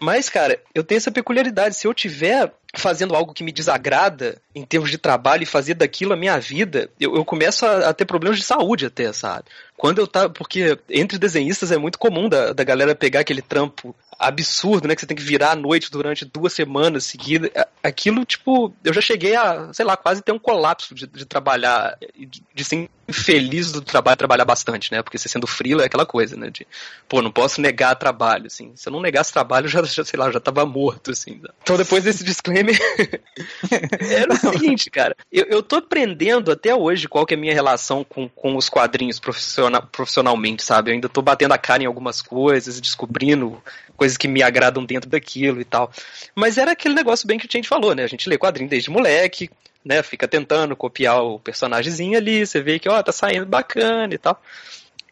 mas, 0.00 0.28
cara, 0.28 0.60
eu 0.74 0.84
tenho 0.84 0.98
essa 0.98 1.10
peculiaridade, 1.10 1.76
se 1.76 1.86
eu 1.86 1.94
tiver 1.94 2.52
fazendo 2.74 3.14
algo 3.14 3.34
que 3.34 3.44
me 3.44 3.52
desagrada 3.52 4.40
em 4.54 4.64
termos 4.64 4.90
de 4.90 4.96
trabalho 4.96 5.42
e 5.42 5.46
fazer 5.46 5.74
daquilo 5.74 6.14
a 6.14 6.16
minha 6.16 6.38
vida, 6.38 6.88
eu, 6.98 7.14
eu 7.14 7.24
começo 7.24 7.66
a, 7.66 7.90
a 7.90 7.94
ter 7.94 8.06
problemas 8.06 8.38
de 8.38 8.44
saúde 8.44 8.86
até, 8.86 9.12
sabe? 9.12 9.44
Quando 9.76 9.98
eu 9.98 10.06
tava. 10.06 10.30
Porque 10.30 10.78
entre 10.88 11.18
desenhistas 11.18 11.72
é 11.72 11.76
muito 11.76 11.98
comum 11.98 12.28
da, 12.28 12.52
da 12.52 12.64
galera 12.64 12.94
pegar 12.94 13.20
aquele 13.20 13.42
trampo 13.42 13.94
absurdo, 14.18 14.88
né? 14.88 14.94
Que 14.94 15.00
você 15.00 15.06
tem 15.06 15.16
que 15.16 15.22
virar 15.22 15.52
à 15.52 15.56
noite 15.56 15.90
durante 15.90 16.24
duas 16.24 16.52
semanas 16.52 17.04
seguidas. 17.04 17.50
Aquilo, 17.82 18.24
tipo, 18.24 18.74
eu 18.84 18.92
já 18.92 19.00
cheguei 19.00 19.34
a, 19.34 19.72
sei 19.72 19.84
lá, 19.84 19.96
quase 19.96 20.22
ter 20.22 20.32
um 20.32 20.38
colapso 20.38 20.94
de, 20.94 21.06
de 21.06 21.24
trabalhar, 21.24 21.96
de, 22.16 22.42
de 22.54 22.64
ser 22.64 22.88
infeliz 23.08 23.72
do 23.72 23.80
trabalho, 23.80 24.16
trabalhar 24.16 24.44
bastante, 24.44 24.92
né? 24.92 25.02
Porque 25.02 25.18
você 25.18 25.28
sendo 25.28 25.46
frila 25.46 25.82
é 25.82 25.86
aquela 25.86 26.06
coisa, 26.06 26.36
né? 26.36 26.50
De, 26.50 26.66
pô, 27.08 27.20
não 27.20 27.30
posso 27.30 27.60
negar 27.60 27.94
trabalho, 27.96 28.46
assim. 28.46 28.72
Se 28.76 28.88
eu 28.88 28.92
não 28.92 29.00
negasse 29.00 29.32
trabalho, 29.32 29.66
já, 29.68 29.82
já 29.82 30.04
sei 30.04 30.18
lá, 30.18 30.30
já 30.30 30.40
tava 30.40 30.64
morto, 30.64 31.10
assim. 31.10 31.40
Então 31.62 31.76
depois 31.76 32.04
desse 32.04 32.24
disclaimer, 32.24 32.78
era 34.00 34.32
o 34.32 34.36
seguinte, 34.36 34.90
cara. 34.90 35.16
Eu, 35.30 35.46
eu 35.46 35.62
tô 35.62 35.76
aprendendo 35.76 36.50
até 36.50 36.74
hoje 36.74 37.08
qual 37.08 37.26
que 37.26 37.34
é 37.34 37.36
a 37.36 37.40
minha 37.40 37.54
relação 37.54 38.04
com, 38.04 38.28
com 38.28 38.56
os 38.56 38.68
quadrinhos 38.68 39.18
profissional, 39.18 39.82
profissionalmente, 39.90 40.62
sabe? 40.62 40.90
Eu 40.90 40.94
ainda 40.94 41.08
tô 41.08 41.22
batendo 41.22 41.52
a 41.52 41.58
cara 41.58 41.82
em 41.82 41.86
algumas 41.86 42.22
coisas, 42.22 42.80
descobrindo 42.80 43.62
coisas 43.96 44.16
que 44.16 44.28
me 44.28 44.42
agradam 44.42 44.84
dentro 44.84 45.08
daquilo 45.08 45.60
e 45.60 45.64
tal. 45.64 45.90
Mas 46.34 46.58
era 46.58 46.72
aquele 46.72 46.94
negócio 46.94 47.26
bem 47.26 47.38
que 47.38 47.46
o 47.46 47.50
gente 47.50 47.68
falou, 47.68 47.94
né? 47.94 48.04
A 48.04 48.08
gente 48.08 48.28
lê 48.28 48.38
quadrinho 48.38 48.68
desde 48.68 48.90
moleque, 48.90 49.50
né? 49.84 50.02
Fica 50.02 50.28
tentando 50.28 50.76
copiar 50.76 51.22
o 51.22 51.38
personagemzinho 51.38 52.16
ali, 52.16 52.46
você 52.46 52.60
vê 52.60 52.78
que, 52.78 52.88
ó, 52.88 53.02
tá 53.02 53.12
saindo 53.12 53.46
bacana 53.46 54.14
e 54.14 54.18
tal. 54.18 54.40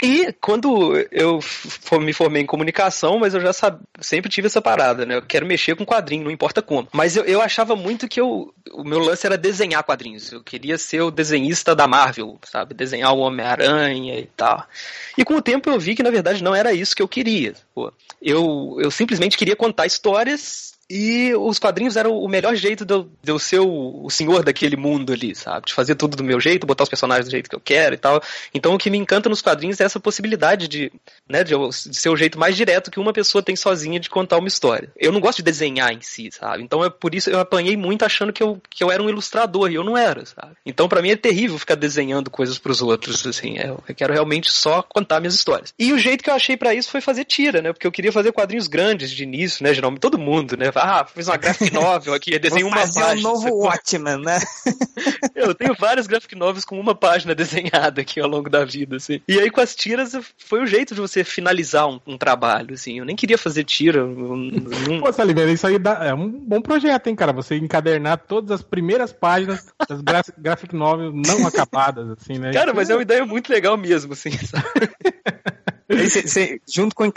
E 0.03 0.33
quando 0.41 0.97
eu 1.11 1.41
me 2.01 2.13
formei 2.13 2.43
em 2.43 2.47
comunicação, 2.47 3.19
mas 3.19 3.35
eu 3.35 3.41
já 3.41 3.53
sempre 4.01 4.31
tive 4.31 4.47
essa 4.47 4.63
parada, 4.63 5.05
né? 5.05 5.17
Eu 5.17 5.23
quero 5.23 5.45
mexer 5.45 5.77
com 5.77 5.85
quadrinho, 5.85 6.25
não 6.25 6.31
importa 6.31 6.63
como. 6.63 6.89
Mas 6.91 7.17
eu, 7.17 7.25
eu 7.25 7.43
achava 7.43 7.77
muito 7.77 8.09
que 8.09 8.19
eu, 8.19 8.53
o 8.73 8.83
meu 8.83 8.99
lance 8.99 9.27
era 9.27 9.37
desenhar 9.37 9.85
quadrinhos. 9.85 10.33
Eu 10.33 10.43
queria 10.43 10.79
ser 10.79 11.03
o 11.03 11.11
desenhista 11.11 11.75
da 11.75 11.87
Marvel, 11.87 12.39
sabe? 12.45 12.73
Desenhar 12.73 13.13
o 13.13 13.19
Homem-Aranha 13.19 14.19
e 14.19 14.27
tal. 14.35 14.67
E 15.19 15.25
com 15.25 15.35
o 15.35 15.43
tempo 15.43 15.69
eu 15.69 15.79
vi 15.79 15.95
que 15.95 16.03
na 16.03 16.11
verdade 16.11 16.43
não 16.43 16.55
era 16.55 16.73
isso 16.73 16.97
que 16.97 17.03
eu 17.03 17.09
queria. 17.09 17.53
Pô, 17.75 17.93
eu, 18.23 18.79
eu 18.81 18.91
simplesmente 18.91 19.37
queria 19.37 19.55
contar 19.55 19.85
histórias 19.85 20.80
e 20.91 21.33
os 21.37 21.59
quadrinhos 21.59 21.97
eram 21.97 22.13
o 22.19 22.29
melhor 22.29 22.55
jeito 22.57 22.85
de 22.85 22.93
eu, 22.93 23.09
de 23.23 23.31
eu 23.31 23.39
ser 23.39 23.61
o, 23.61 24.05
o 24.05 24.11
senhor 24.11 24.43
daquele 24.43 24.77
mundo 24.77 25.13
ali, 25.13 25.35
sabe? 25.37 25.67
De 25.67 25.73
fazer 25.73 25.95
tudo 25.95 26.17
do 26.17 26.25
meu 26.25 26.41
jeito, 26.41 26.67
botar 26.67 26.83
os 26.83 26.89
personagens 26.91 27.27
do 27.27 27.31
jeito 27.31 27.49
que 27.49 27.55
eu 27.55 27.61
quero 27.61 27.95
e 27.95 27.99
tal. 27.99 28.21
Então 28.53 28.75
o 28.75 28.79
que 28.79 28.91
me 28.91 28.99
encanta 28.99 29.29
nos 29.29 29.41
quadrinhos 29.41 29.81
é 29.81 29.85
essa 29.85 30.01
possibilidade 30.01 30.67
de, 30.67 30.91
né, 31.29 31.45
de, 31.45 31.53
eu- 31.55 31.69
de 31.69 31.95
ser 31.97 32.09
o 32.09 32.17
jeito 32.17 32.39
mais 32.39 32.57
direto 32.57 32.91
que 32.91 32.99
uma 32.99 33.13
pessoa 33.13 33.43
tem 33.43 33.55
sozinha 33.55 34.01
de 34.01 34.11
contar 34.11 34.39
uma 34.39 34.49
história. 34.49 34.91
Eu 34.97 35.13
não 35.13 35.21
gosto 35.21 35.39
de 35.39 35.45
desenhar 35.45 35.93
em 35.93 36.01
si, 36.01 36.29
sabe? 36.33 36.63
Então 36.63 36.85
é 36.85 36.91
por 36.91 37.15
isso 37.15 37.31
eu 37.31 37.39
apanhei 37.39 37.77
muito 37.77 38.05
achando 38.05 38.33
que 38.33 38.43
eu, 38.43 38.61
que 38.69 38.83
eu 38.83 38.91
era 38.91 39.03
um 39.03 39.09
ilustrador 39.09 39.71
e 39.71 39.77
eu 39.77 39.85
não 39.85 39.97
era, 39.97 40.27
sabe? 40.27 40.55
Então 40.67 40.89
pra 40.89 41.01
mim 41.01 41.11
é 41.11 41.17
terrível 41.17 41.57
ficar 41.59 41.77
desenhando 41.77 42.31
coisas 42.31 42.59
pros 42.59 42.83
outros, 42.83 43.25
assim. 43.27 43.59
é, 43.59 43.69
Eu 43.69 43.95
quero 43.95 44.13
realmente 44.13 44.51
só 44.51 44.83
contar 44.83 45.21
minhas 45.21 45.35
histórias. 45.35 45.73
E 45.79 45.93
o 45.93 45.99
jeito 45.99 46.25
que 46.25 46.31
eu 46.31 46.35
achei 46.35 46.57
pra 46.57 46.75
isso 46.75 46.91
foi 46.91 47.01
fazer 47.01 47.25
tira, 47.25 47.63
né? 47.63 47.73
Porque 47.73 47.87
eu 47.87 47.93
queria 47.93 48.11
fazer 48.13 48.33
quadrinhos 48.33 48.67
grandes 48.67 49.11
de 49.13 49.23
início, 49.23 49.63
né? 49.63 49.73
Geralmente 49.73 50.01
todo 50.01 50.19
mundo, 50.19 50.57
né? 50.57 50.73
Ah, 50.83 51.05
fiz 51.05 51.29
uma 51.29 51.37
graphic 51.37 51.73
novel 51.75 52.15
aqui, 52.15 52.39
desenho 52.39 52.67
Vou 52.67 52.71
uma 52.77 52.81
fazer 52.87 53.01
página. 53.01 53.29
um 53.29 53.33
novo? 53.33 53.49
Watchman, 53.65 54.17
né? 54.19 54.39
Eu 55.35 55.55
tenho 55.55 55.75
vários 55.75 56.07
graphic 56.07 56.35
novels 56.35 56.65
com 56.65 56.79
uma 56.79 56.95
página 56.95 57.35
desenhada 57.37 58.01
aqui 58.01 58.21
ao 58.21 58.29
longo 58.29 58.49
da 58.51 58.65
vida, 58.65 58.97
assim. 58.97 59.21
E 59.29 59.39
aí 59.39 59.51
com 59.51 59.61
as 59.61 59.75
tiras 59.75 60.13
foi 60.39 60.63
o 60.63 60.67
jeito 60.67 60.95
de 60.95 61.01
você 61.01 61.25
finalizar 61.25 61.89
um, 61.89 62.01
um 62.07 62.19
trabalho, 62.19 62.75
assim. 62.75 62.99
Eu 62.99 63.05
nem 63.05 63.17
queria 63.17 63.39
fazer 63.39 63.65
tira. 63.65 64.05
não- 64.05 65.01
Pô, 65.01 65.13
Saliveira, 65.13 65.51
isso 65.51 65.67
aí 65.67 65.79
dá- 65.79 66.05
é 66.05 66.15
um 66.15 66.29
bom 66.29 66.61
projeto, 66.61 67.07
hein, 67.07 67.17
cara? 67.17 67.33
Você 67.33 67.57
encadernar 67.57 68.19
todas 68.19 68.51
as 68.53 68.63
primeiras 68.63 69.13
páginas 69.13 69.67
das 69.89 70.01
gra 70.01 70.23
graphic 70.39 70.75
novels 70.75 71.13
não 71.15 71.47
acabadas, 71.47 72.09
assim, 72.11 72.39
né? 72.39 72.53
Cara, 72.53 72.73
mas 72.75 72.91
é 72.91 72.95
uma 72.95 73.03
ideia 73.03 73.25
muito 73.25 73.51
legal 73.51 73.77
mesmo, 73.77 74.13
assim, 74.13 74.31
sabe? 74.33 74.65
Aí 75.91 76.09
você- 76.09 76.23
você- 76.23 76.61
junto 76.73 76.95
com 76.95 77.05
o, 77.07 77.13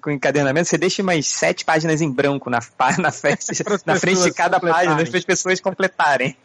com 0.00 0.10
o 0.10 0.12
encadernamento, 0.12 0.66
você 0.68 0.76
deixa 0.76 1.02
umas 1.02 1.26
sete 1.26 1.64
páginas 1.64 2.00
em 2.02 2.10
branco 2.10 2.50
na, 2.50 2.58
na, 2.98 3.10
frente, 3.10 3.46
na 3.86 3.96
frente 3.96 4.22
de 4.22 4.32
cada 4.32 4.60
página, 4.60 4.96
para 5.10 5.18
as 5.18 5.24
pessoas 5.24 5.60
completarem. 5.60 6.36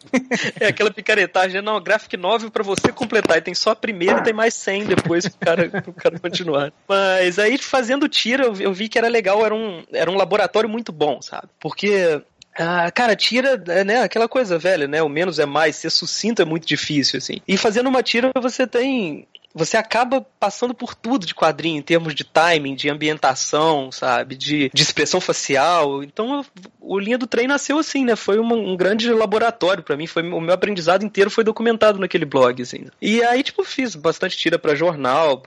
É 0.58 0.68
aquela 0.68 0.90
picaretagem, 0.90 1.60
não, 1.62 1.80
graphic 1.80 2.16
novel 2.16 2.50
pra 2.50 2.62
você 2.62 2.90
completar. 2.92 3.36
E 3.38 3.42
tem 3.42 3.54
só 3.54 3.70
a 3.70 3.76
primeira 3.76 4.20
e 4.20 4.22
tem 4.22 4.32
mais 4.32 4.54
100 4.54 4.86
depois 4.86 5.28
pro 5.28 5.38
cara, 5.38 5.68
pro 5.82 5.92
cara 5.92 6.18
continuar. 6.18 6.72
Mas 6.88 7.38
aí, 7.38 7.58
fazendo 7.58 8.08
tira, 8.08 8.44
eu, 8.44 8.54
vi- 8.54 8.64
eu 8.64 8.72
vi 8.72 8.88
que 8.88 8.98
era 8.98 9.08
legal, 9.08 9.44
era 9.44 9.54
um, 9.54 9.84
era 9.92 10.10
um 10.10 10.16
laboratório 10.16 10.68
muito 10.68 10.92
bom, 10.92 11.20
sabe? 11.20 11.48
Porque. 11.60 12.22
Ah, 12.58 12.90
cara, 12.90 13.14
tira, 13.14 13.62
é, 13.68 13.84
né, 13.84 14.02
aquela 14.02 14.26
coisa 14.26 14.58
velha, 14.58 14.88
né? 14.88 15.02
O 15.02 15.10
menos 15.10 15.38
é 15.38 15.44
mais, 15.44 15.76
ser 15.76 15.90
sucinto 15.90 16.40
é 16.40 16.44
muito 16.46 16.66
difícil, 16.66 17.18
assim. 17.18 17.34
E 17.46 17.54
fazendo 17.54 17.86
uma 17.90 18.02
tira, 18.02 18.30
você 18.40 18.66
tem. 18.66 19.28
Você 19.56 19.76
acaba 19.76 20.20
passando 20.38 20.74
por 20.74 20.94
tudo 20.94 21.24
de 21.26 21.34
quadrinho, 21.34 21.78
em 21.78 21.82
termos 21.82 22.14
de 22.14 22.22
timing, 22.24 22.74
de 22.74 22.90
ambientação, 22.90 23.90
sabe? 23.90 24.36
De, 24.36 24.70
de 24.72 24.82
expressão 24.82 25.20
facial. 25.20 26.02
Então, 26.02 26.44
o 26.80 26.98
Linha 26.98 27.16
do 27.18 27.26
Trem 27.26 27.46
nasceu 27.48 27.78
assim, 27.78 28.04
né? 28.04 28.14
Foi 28.14 28.38
uma- 28.38 28.54
um 28.54 28.76
grande 28.76 29.10
laboratório 29.10 29.82
pra 29.82 29.96
mim. 29.96 30.06
Foi, 30.06 30.22
o 30.22 30.40
meu 30.40 30.54
aprendizado 30.54 31.04
inteiro 31.04 31.30
foi 31.30 31.42
documentado 31.42 31.98
naquele 31.98 32.24
blog, 32.26 32.60
assim. 32.62 32.84
E 33.00 33.22
aí, 33.22 33.42
tipo, 33.42 33.64
fiz 33.64 33.94
bastante 33.94 34.36
tira 34.36 34.58
pra 34.58 34.74
jornal. 34.74 35.42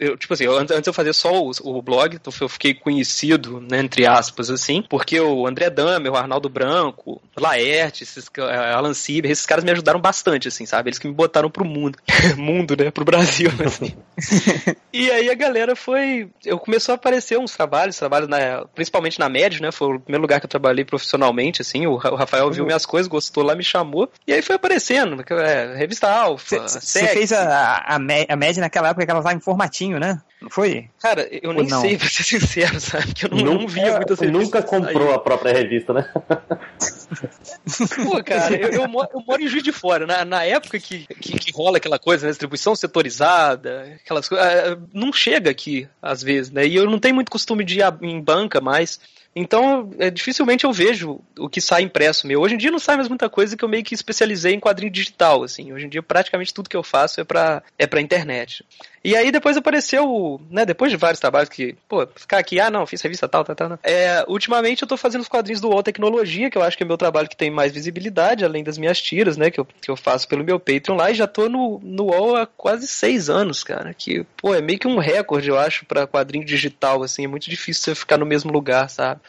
Eu, 0.00 0.16
tipo 0.16 0.32
assim, 0.34 0.44
eu- 0.44 0.56
antes, 0.56 0.86
eu 0.86 0.92
fazia 0.92 1.12
só 1.12 1.32
o, 1.42 1.50
o 1.62 1.82
blog, 1.82 2.14
então 2.16 2.32
eu 2.40 2.48
fiquei 2.48 2.72
conhecido, 2.74 3.60
né, 3.60 3.80
entre 3.80 4.06
aspas, 4.06 4.50
assim, 4.50 4.82
porque 4.82 5.20
o 5.20 5.46
André 5.46 5.68
Damer, 5.70 6.10
o 6.12 6.16
Arnaldo 6.16 6.48
Branco, 6.48 7.20
Laerte, 7.38 8.02
esses, 8.02 8.30
Alan 8.74 8.94
Sieber, 8.94 9.30
esses 9.30 9.44
caras 9.46 9.64
me 9.64 9.70
ajudaram 9.70 10.00
bastante, 10.00 10.48
assim, 10.48 10.64
sabe? 10.66 10.88
Eles 10.88 10.98
que 10.98 11.06
me 11.06 11.14
botaram 11.14 11.50
pro 11.50 11.64
mundo. 11.64 11.98
mundo, 12.36 12.76
né? 12.76 12.90
Pro 12.90 13.04
Brasil, 13.04 13.41
assim. 13.48 13.94
E 14.94 15.10
aí 15.10 15.30
a 15.30 15.34
galera 15.34 15.74
foi. 15.74 16.28
Eu 16.44 16.58
começou 16.58 16.92
a 16.92 16.96
aparecer 16.96 17.38
uns 17.38 17.52
trabalhos, 17.56 17.96
trabalhos 17.96 18.28
na, 18.28 18.66
principalmente 18.74 19.18
na 19.18 19.26
Médio, 19.26 19.62
né? 19.62 19.72
Foi 19.72 19.88
o 19.96 19.98
primeiro 19.98 20.20
lugar 20.20 20.38
que 20.38 20.44
eu 20.44 20.50
trabalhei 20.50 20.84
profissionalmente, 20.84 21.62
assim. 21.62 21.86
O, 21.86 21.96
Ra- 21.96 22.10
o 22.12 22.14
Rafael 22.14 22.50
viu 22.50 22.66
minhas 22.66 22.84
coisas, 22.84 23.08
gostou 23.08 23.42
lá, 23.42 23.54
me 23.54 23.64
chamou. 23.64 24.10
E 24.26 24.34
aí 24.34 24.42
foi 24.42 24.56
aparecendo, 24.56 25.24
é, 25.30 25.74
revista 25.76 26.10
Alfa. 26.10 26.68
Você 26.68 27.06
fez 27.08 27.32
a, 27.32 27.78
a, 27.78 27.94
a 27.96 28.36
média 28.36 28.60
naquela 28.60 28.90
época 28.90 29.06
que 29.06 29.10
ela 29.10 29.22
tava 29.22 29.34
em 29.34 29.40
formatinho, 29.40 29.98
né? 29.98 30.20
Não 30.42 30.50
foi? 30.50 30.90
Cara, 31.00 31.26
eu 31.30 31.48
Ou 31.50 31.56
nem 31.56 31.66
não? 31.68 31.80
sei, 31.80 31.96
pra 31.96 32.08
ser 32.08 32.24
sincero, 32.24 32.78
sabe? 32.78 33.14
Que 33.14 33.24
eu 33.24 33.30
não, 33.30 33.38
Nunca- 33.38 33.58
não 33.60 33.68
via 33.68 33.96
muitas 33.96 34.20
Nunca 34.20 34.30
revistas 34.36 34.64
comprou 34.66 35.06
sair. 35.06 35.14
a 35.14 35.18
própria 35.20 35.52
revista, 35.54 35.94
né? 35.94 36.06
Pô, 38.04 38.22
cara, 38.22 38.54
eu, 38.56 38.68
eu 38.70 38.88
moro, 38.88 39.08
eu 39.14 39.22
moro 39.26 39.42
em 39.42 39.48
Juiz 39.48 39.62
de 39.62 39.72
Fora. 39.72 40.06
Na, 40.06 40.24
na 40.24 40.44
época 40.44 40.78
que, 40.78 41.06
que, 41.06 41.38
que 41.38 41.52
rola 41.52 41.76
aquela 41.78 41.98
coisa, 41.98 42.26
né? 42.26 42.30
Distribuição 42.30 42.74
setorizada, 42.74 43.21
aquelas 43.22 44.28
coisas. 44.28 44.46
ah, 44.46 44.78
Não 44.92 45.12
chega 45.12 45.50
aqui, 45.50 45.88
às 46.00 46.22
vezes, 46.22 46.50
né? 46.50 46.66
E 46.66 46.74
eu 46.76 46.88
não 46.88 46.98
tenho 46.98 47.14
muito 47.14 47.30
costume 47.30 47.64
de 47.64 47.80
ir 47.80 47.84
em 48.02 48.20
banca 48.20 48.60
mais. 48.60 49.00
Então, 49.34 49.90
é, 49.98 50.10
dificilmente 50.10 50.64
eu 50.64 50.72
vejo 50.72 51.18
o 51.38 51.48
que 51.48 51.60
sai 51.60 51.82
impresso 51.82 52.26
meu. 52.26 52.40
Hoje 52.40 52.54
em 52.54 52.58
dia 52.58 52.70
não 52.70 52.78
sai 52.78 52.96
mais 52.96 53.08
muita 53.08 53.30
coisa 53.30 53.56
que 53.56 53.64
eu 53.64 53.68
meio 53.68 53.82
que 53.82 53.94
especializei 53.94 54.52
em 54.52 54.60
quadrinho 54.60 54.92
digital, 54.92 55.42
assim. 55.42 55.72
Hoje 55.72 55.86
em 55.86 55.88
dia 55.88 56.02
praticamente 56.02 56.52
tudo 56.52 56.68
que 56.68 56.76
eu 56.76 56.82
faço 56.82 57.20
é 57.20 57.24
pra, 57.24 57.62
é 57.78 57.86
pra 57.86 58.00
internet. 58.00 58.62
E 59.04 59.16
aí 59.16 59.32
depois 59.32 59.56
apareceu, 59.56 60.40
né, 60.48 60.64
depois 60.64 60.90
de 60.90 60.96
vários 60.96 61.18
trabalhos 61.18 61.48
que, 61.48 61.74
pô, 61.88 62.06
ficar 62.14 62.38
aqui, 62.38 62.60
ah 62.60 62.70
não, 62.70 62.86
fiz 62.86 63.00
revista 63.02 63.28
tal, 63.28 63.44
tal, 63.44 63.56
tal. 63.56 63.68
não. 63.70 63.78
É, 63.82 64.24
ultimamente 64.28 64.82
eu 64.82 64.88
tô 64.88 64.96
fazendo 64.96 65.22
os 65.22 65.28
quadrinhos 65.28 65.60
do 65.60 65.68
UOL 65.68 65.82
Tecnologia, 65.82 66.48
que 66.48 66.56
eu 66.56 66.62
acho 66.62 66.76
que 66.76 66.84
é 66.84 66.86
meu 66.86 66.96
trabalho 66.96 67.28
que 67.28 67.36
tem 67.36 67.50
mais 67.50 67.72
visibilidade, 67.72 68.44
além 68.44 68.62
das 68.62 68.78
minhas 68.78 69.00
tiras, 69.00 69.36
né, 69.36 69.50
que 69.50 69.58
eu, 69.58 69.64
que 69.64 69.90
eu 69.90 69.96
faço 69.96 70.28
pelo 70.28 70.44
meu 70.44 70.60
Patreon 70.60 70.96
lá, 70.96 71.10
e 71.10 71.14
já 71.14 71.26
tô 71.26 71.48
no, 71.48 71.80
no 71.82 72.04
UOL 72.04 72.36
há 72.36 72.46
quase 72.46 72.86
seis 72.86 73.28
anos, 73.28 73.64
cara, 73.64 73.92
que, 73.92 74.24
pô, 74.36 74.54
é 74.54 74.62
meio 74.62 74.78
que 74.78 74.86
um 74.86 74.98
recorde, 74.98 75.48
eu 75.48 75.58
acho, 75.58 75.84
pra 75.84 76.06
quadrinho 76.06 76.44
digital, 76.44 77.02
assim, 77.02 77.24
é 77.24 77.28
muito 77.28 77.50
difícil 77.50 77.82
você 77.82 77.94
ficar 77.96 78.18
no 78.18 78.26
mesmo 78.26 78.52
lugar, 78.52 78.88
sabe? 78.88 79.20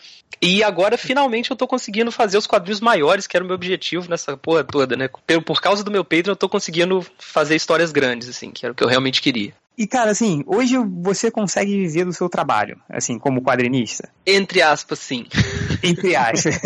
E 0.41 0.61
agora, 0.61 0.97
finalmente, 0.97 1.51
eu 1.51 1.57
tô 1.57 1.65
conseguindo 1.65 2.11
fazer 2.11 2.37
os 2.37 2.45
quadrinhos 2.45 2.81
maiores, 2.81 3.25
que 3.25 3.37
era 3.37 3.43
o 3.43 3.47
meu 3.47 3.55
objetivo 3.55 4.09
nessa 4.09 4.35
porra 4.35 4.63
toda, 4.63 4.95
né? 4.95 5.07
Por, 5.07 5.41
por 5.41 5.61
causa 5.61 5.83
do 5.83 5.91
meu 5.91 6.03
Patreon, 6.03 6.33
eu 6.33 6.35
tô 6.35 6.49
conseguindo 6.49 7.05
fazer 7.17 7.55
histórias 7.55 7.91
grandes, 7.91 8.27
assim, 8.27 8.51
que 8.51 8.65
era 8.65 8.73
o 8.73 8.75
que 8.75 8.83
eu 8.83 8.87
realmente 8.87 9.21
queria. 9.21 9.53
E, 9.77 9.87
cara, 9.87 10.11
assim, 10.11 10.43
hoje 10.45 10.77
você 10.77 11.31
consegue 11.31 11.71
viver 11.71 12.05
do 12.05 12.13
seu 12.13 12.29
trabalho, 12.29 12.79
assim, 12.87 13.17
como 13.17 13.41
quadrinista? 13.41 14.09
Entre 14.25 14.61
aspas, 14.61 14.99
sim. 14.99 15.25
Entre 15.81 16.15
aspas. 16.15 16.59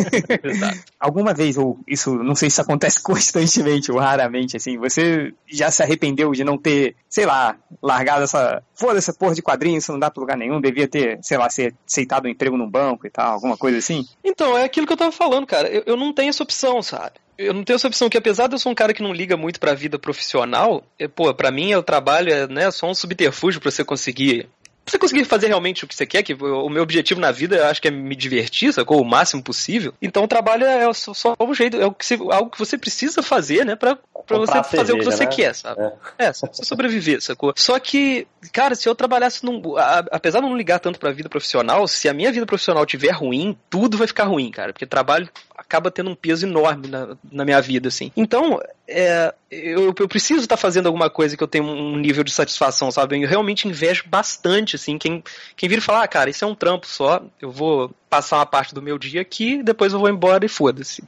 Alguma 1.00 1.34
vez, 1.34 1.58
ou 1.58 1.80
isso, 1.88 2.16
não 2.16 2.36
sei 2.36 2.50
se 2.50 2.56
isso 2.56 2.62
acontece 2.62 3.02
constantemente 3.04 3.92
ou 3.92 4.00
raramente, 4.00 4.58
assim, 4.58 4.78
você 4.78 5.34
já 5.48 5.72
se 5.72 5.82
arrependeu 5.82 6.32
de 6.32 6.44
não 6.44 6.58
ter, 6.58 6.96
sei 7.10 7.26
lá, 7.26 7.56
largado 7.82 8.24
essa. 8.24 8.62
Foda 8.78 9.00
essa 9.00 9.12
porra 9.12 9.34
de 9.34 9.42
quadrinho, 9.42 9.78
isso 9.78 9.92
não 9.92 10.00
dá 10.00 10.12
pra 10.12 10.22
lugar 10.22 10.38
nenhum, 10.38 10.62
devia 10.62 10.88
ter, 10.88 11.18
sei 11.24 11.38
lá, 11.38 11.50
ser 11.50 11.74
aceitado 11.88 12.26
um 12.26 12.30
emprego 12.30 12.56
num 12.56 12.70
banco 12.70 13.08
e 13.08 13.10
tal, 13.10 13.34
alguma 13.34 13.58
coisa 13.58 13.80
assim? 13.80 14.06
Então, 14.24 14.56
é 14.56 14.64
aquilo 14.64 14.86
que 14.86 14.94
eu 14.94 14.98
tava 14.98 15.12
falando, 15.12 15.48
cara. 15.48 15.68
Eu, 15.68 15.84
eu 15.86 15.98
não 15.98 16.14
tenho 16.14 16.30
essa 16.30 16.44
opção, 16.44 16.82
sabe? 16.84 17.14
Eu 17.38 17.54
não 17.54 17.64
tenho 17.64 17.76
essa 17.76 17.88
opção, 17.88 18.10
que 18.10 18.18
apesar 18.18 18.48
de 18.48 18.56
eu 18.56 18.60
ser 18.60 18.70
um 18.70 18.76
cara 18.76 18.94
que 18.94 19.04
não 19.04 19.14
liga 19.14 19.38
muito 19.38 19.60
pra 19.60 19.76
vida 19.76 20.00
profissional, 20.00 20.84
é, 20.98 21.08
pô, 21.08 21.32
pra 21.34 21.52
mim 21.52 21.74
o 21.76 21.84
trabalho 21.84 22.34
é 22.34 22.48
né, 22.48 22.72
só 22.72 22.90
um 22.90 22.96
subterfúgio 22.96 23.62
pra 23.62 23.70
você 23.70 23.84
conseguir. 23.84 24.50
Pra 24.88 24.92
você 24.94 25.00
conseguir 25.00 25.26
fazer 25.26 25.48
realmente 25.48 25.84
o 25.84 25.88
que 25.88 25.94
você 25.94 26.06
quer, 26.06 26.24
que 26.24 26.34
o 26.34 26.70
meu 26.70 26.82
objetivo 26.82 27.20
na 27.20 27.30
vida 27.30 27.58
eu 27.58 27.66
acho 27.66 27.82
que 27.82 27.90
é 27.90 27.92
me 27.92 28.16
divertir, 28.16 28.72
sacou? 28.72 29.02
O 29.02 29.06
máximo 29.06 29.44
possível. 29.44 29.94
Então 30.02 30.24
o 30.24 30.28
trabalho 30.30 30.64
é 30.66 30.92
só, 30.94 31.14
só 31.14 31.36
um 31.38 31.54
jeito, 31.54 31.76
é 31.76 31.86
o 31.86 31.92
que 31.92 32.06
você- 32.06 32.16
algo 32.32 32.50
que 32.50 32.58
você 32.58 32.78
precisa 32.78 33.22
fazer, 33.22 33.66
né? 33.66 33.76
Pra, 33.76 33.98
pra 34.26 34.38
você 34.38 34.64
fazer 34.64 34.94
o 34.94 34.98
que 34.98 35.04
cerveja, 35.04 35.12
você 35.12 35.26
né? 35.26 35.30
quer, 35.30 35.54
sabe? 35.54 35.82
É. 36.18 36.28
É, 36.28 36.32
só 36.34 36.48
pra 36.48 36.56
você 36.56 36.64
sobreviver, 36.64 37.22
sacou? 37.22 37.54
Só 37.58 37.78
que, 37.82 38.26
cara, 38.54 38.76
se 38.76 38.88
eu 38.88 38.96
trabalhasse 38.96 39.44
num. 39.44 39.76
a- 39.78 40.06
apesar 40.10 40.40
de 40.40 40.48
não 40.48 40.56
ligar 40.56 40.80
tanto 40.80 40.98
pra 41.00 41.12
vida 41.12 41.28
profissional, 41.28 41.86
se 41.86 42.08
a 42.08 42.14
minha 42.14 42.32
vida 42.32 42.46
profissional 42.46 42.86
tiver 42.86 43.12
ruim, 43.12 43.58
tudo 43.70 43.98
vai 43.98 44.08
ficar 44.08 44.24
ruim, 44.24 44.50
cara. 44.52 44.72
Porque 44.72 44.86
trabalho 44.86 45.28
acaba 45.58 45.90
tendo 45.90 46.10
um 46.10 46.16
peso 46.16 46.46
enorme 46.46 46.88
na, 46.88 47.18
na 47.32 47.44
minha 47.44 47.60
vida, 47.60 47.88
assim. 47.88 48.12
Então, 48.16 48.62
é, 48.88 49.34
eu, 49.50 49.94
eu 49.98 50.08
preciso 50.08 50.42
estar 50.42 50.56
fazendo 50.56 50.86
alguma 50.86 51.10
coisa 51.10 51.36
que 51.36 51.44
eu 51.44 51.48
tenha 51.48 51.64
um 51.64 51.98
nível 51.98 52.24
de 52.24 52.32
satisfação, 52.32 52.92
sabe? 52.92 53.22
Eu 53.22 53.28
realmente 53.28 53.68
invejo 53.68 54.04
bastante, 54.08 54.76
assim. 54.76 54.98
Quem, 54.98 55.24
quem 55.56 55.68
vira 55.68 55.82
e 55.82 55.84
fala, 55.84 56.04
ah, 56.04 56.08
cara, 56.08 56.30
isso 56.30 56.46
é 56.46 56.48
um 56.48 56.56
trampo 56.56 56.86
só, 56.86 57.22
eu 57.42 57.52
vou 57.52 57.92
passar 58.10 58.38
uma 58.38 58.46
parte 58.46 58.74
do 58.74 58.82
meu 58.82 58.98
dia 58.98 59.22
aqui, 59.22 59.62
depois 59.62 59.94
eu 59.94 60.00
vou 60.00 60.10
embora 60.10 60.46
e 60.46 60.50
foda-se. 60.50 61.04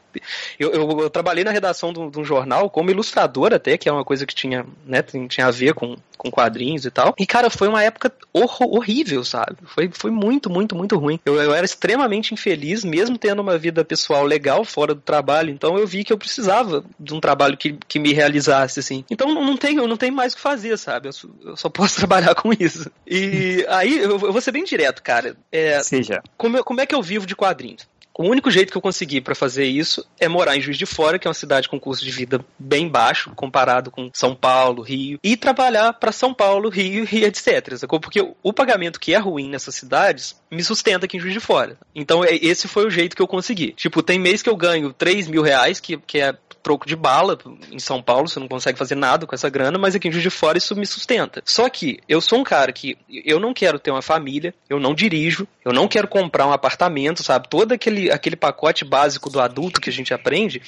Eu, 0.59 0.71
eu, 0.71 1.01
eu 1.01 1.09
trabalhei 1.09 1.43
na 1.43 1.51
redação 1.51 1.93
de 1.93 1.99
um, 1.99 2.09
de 2.09 2.19
um 2.19 2.23
jornal 2.25 2.69
como 2.69 2.89
ilustrador 2.91 3.53
até, 3.53 3.77
que 3.77 3.87
é 3.87 3.91
uma 3.91 4.03
coisa 4.03 4.25
que 4.25 4.35
tinha, 4.35 4.65
né, 4.85 5.01
tem- 5.01 5.27
tinha 5.27 5.47
a 5.47 5.51
ver 5.51 5.73
com, 5.73 5.95
com 6.17 6.29
quadrinhos 6.29 6.85
e 6.85 6.91
tal. 6.91 7.13
E, 7.17 7.25
cara, 7.25 7.49
foi 7.49 7.67
uma 7.67 7.81
época 7.83 8.11
hor- 8.33 8.57
horrível, 8.61 9.23
sabe? 9.23 9.55
Foi, 9.65 9.89
foi 9.93 10.11
muito, 10.11 10.49
muito, 10.49 10.75
muito 10.75 10.97
ruim. 10.97 11.19
Eu, 11.25 11.35
eu 11.41 11.53
era 11.53 11.65
extremamente 11.65 12.33
infeliz, 12.33 12.83
mesmo 12.83 13.17
tendo 13.17 13.41
uma 13.41 13.57
vida 13.57 13.85
pessoal 13.85 14.25
legal 14.25 14.65
fora 14.65 14.93
do 14.93 15.01
trabalho. 15.01 15.49
Então 15.51 15.77
eu 15.77 15.87
vi 15.87 16.03
que 16.03 16.11
eu 16.11 16.17
precisava 16.17 16.83
de 16.99 17.13
um 17.13 17.19
trabalho 17.21 17.55
que, 17.57 17.77
que 17.87 17.99
me 17.99 18.11
realizasse, 18.13 18.79
assim. 18.81 19.05
Então 19.09 19.33
não, 19.33 19.45
não 19.45 19.55
tenho, 19.57 19.87
não 19.87 19.95
tenho 19.97 20.13
mais 20.13 20.33
o 20.33 20.35
que 20.35 20.41
fazer, 20.41 20.77
sabe? 20.77 21.07
Eu, 21.07 21.13
só- 21.13 21.27
eu 21.45 21.55
só 21.55 21.69
posso 21.69 21.95
trabalhar 21.99 22.35
com 22.35 22.51
isso. 22.51 22.91
E 23.07 23.65
aí, 23.69 23.97
eu, 23.99 24.11
eu 24.11 24.31
vou 24.33 24.41
ser 24.41 24.51
bem 24.51 24.63
direto, 24.65 25.01
cara. 25.01 25.37
É, 25.51 25.81
Seja. 25.81 26.21
como, 26.37 26.61
como 26.63 26.81
é 26.81 26.85
que 26.85 26.93
eu 26.93 26.98
vivo 27.01 27.25
de 27.25 27.35
quadrinhos? 27.35 27.87
O 28.19 28.27
único 28.27 28.51
jeito 28.51 28.69
que 28.69 28.77
eu 28.77 28.81
consegui 28.81 29.21
pra 29.21 29.33
fazer 29.33 29.63
isso 29.63 30.05
é 30.19 30.27
morar 30.27 30.57
em 30.57 30.59
Juiz 30.59 30.77
de 30.77 30.85
Fora, 30.85 31.17
que 31.17 31.25
é 31.25 31.29
uma 31.29 31.33
cidade 31.33 31.69
com 31.69 31.79
custo 31.79 32.03
de 32.03 32.11
vida 32.11 32.43
bem 32.59 32.89
baixo 32.89 33.31
comparado 33.33 33.89
com 33.89 34.09
São 34.13 34.35
Paulo, 34.35 34.81
Rio, 34.81 35.17
e 35.23 35.37
trabalhar 35.37 35.93
pra 35.93 36.11
São 36.11 36.33
Paulo, 36.33 36.67
Rio 36.67 37.07
e 37.09 37.23
etc. 37.23 37.77
sacou? 37.77 37.97
Porque 37.97 38.19
o- 38.19 38.35
o 38.43 38.51
pagamento 38.51 38.99
que 38.99 39.13
é 39.13 39.17
ruim 39.17 39.47
nessas 39.49 39.75
cidades 39.75 40.35
me 40.51 40.61
sustenta 40.61 41.05
aqui 41.05 41.15
em 41.15 41.19
Juiz 41.21 41.33
de 41.33 41.39
Fora. 41.39 41.77
Então 41.95 42.21
é- 42.21 42.35
esse 42.35 42.67
foi 42.67 42.85
o 42.85 42.89
jeito 42.89 43.15
que 43.15 43.21
eu 43.21 43.27
consegui. 43.27 43.71
Tipo, 43.71 44.03
tem 44.03 44.19
mês 44.19 44.41
que 44.41 44.49
eu 44.49 44.55
ganho 44.57 44.91
3 44.91 45.25
mil 45.29 45.41
reais, 45.41 45.79
que, 45.79 45.95
que 45.95 46.19
é 46.19 46.35
troco 46.61 46.85
de 46.85 46.95
bala 46.97 47.37
em 47.71 47.79
São 47.79 48.01
Paulo, 48.01 48.27
você 48.27 48.37
não 48.37 48.47
consegue 48.49 48.77
fazer 48.77 48.93
nada 48.95 49.25
com 49.25 49.33
essa 49.33 49.49
grana, 49.49 49.79
mas 49.79 49.95
aqui 49.95 50.09
em 50.09 50.11
Juiz 50.11 50.23
de 50.23 50.29
Fora 50.29 50.57
isso 50.57 50.75
me 50.75 50.85
sustenta. 50.85 51.41
Só 51.45 51.69
que 51.69 51.99
eu 52.07 52.19
sou 52.19 52.37
um 52.39 52.43
cara 52.43 52.73
que 52.73 52.97
eu 53.09 53.39
não 53.39 53.53
quero 53.53 53.79
ter 53.79 53.91
uma 53.91 54.01
família, 54.01 54.53
eu 54.69 54.77
não 54.77 54.93
dirijo, 54.93 55.47
eu 55.63 55.71
não 55.71 55.87
quero 55.87 56.09
comprar 56.09 56.45
um 56.45 56.51
apartamento, 56.51 57.23
sabe? 57.23 57.47
Todo 57.47 57.71
aquele 57.71 58.08
aquele, 58.11 58.35
pacote 58.35 58.83
básico 58.85 59.29
do 59.29 59.39
adulto 59.39 59.79
que 59.81 59.89
a 59.89 59.93
gente 59.93 60.13
aprende, 60.13 60.61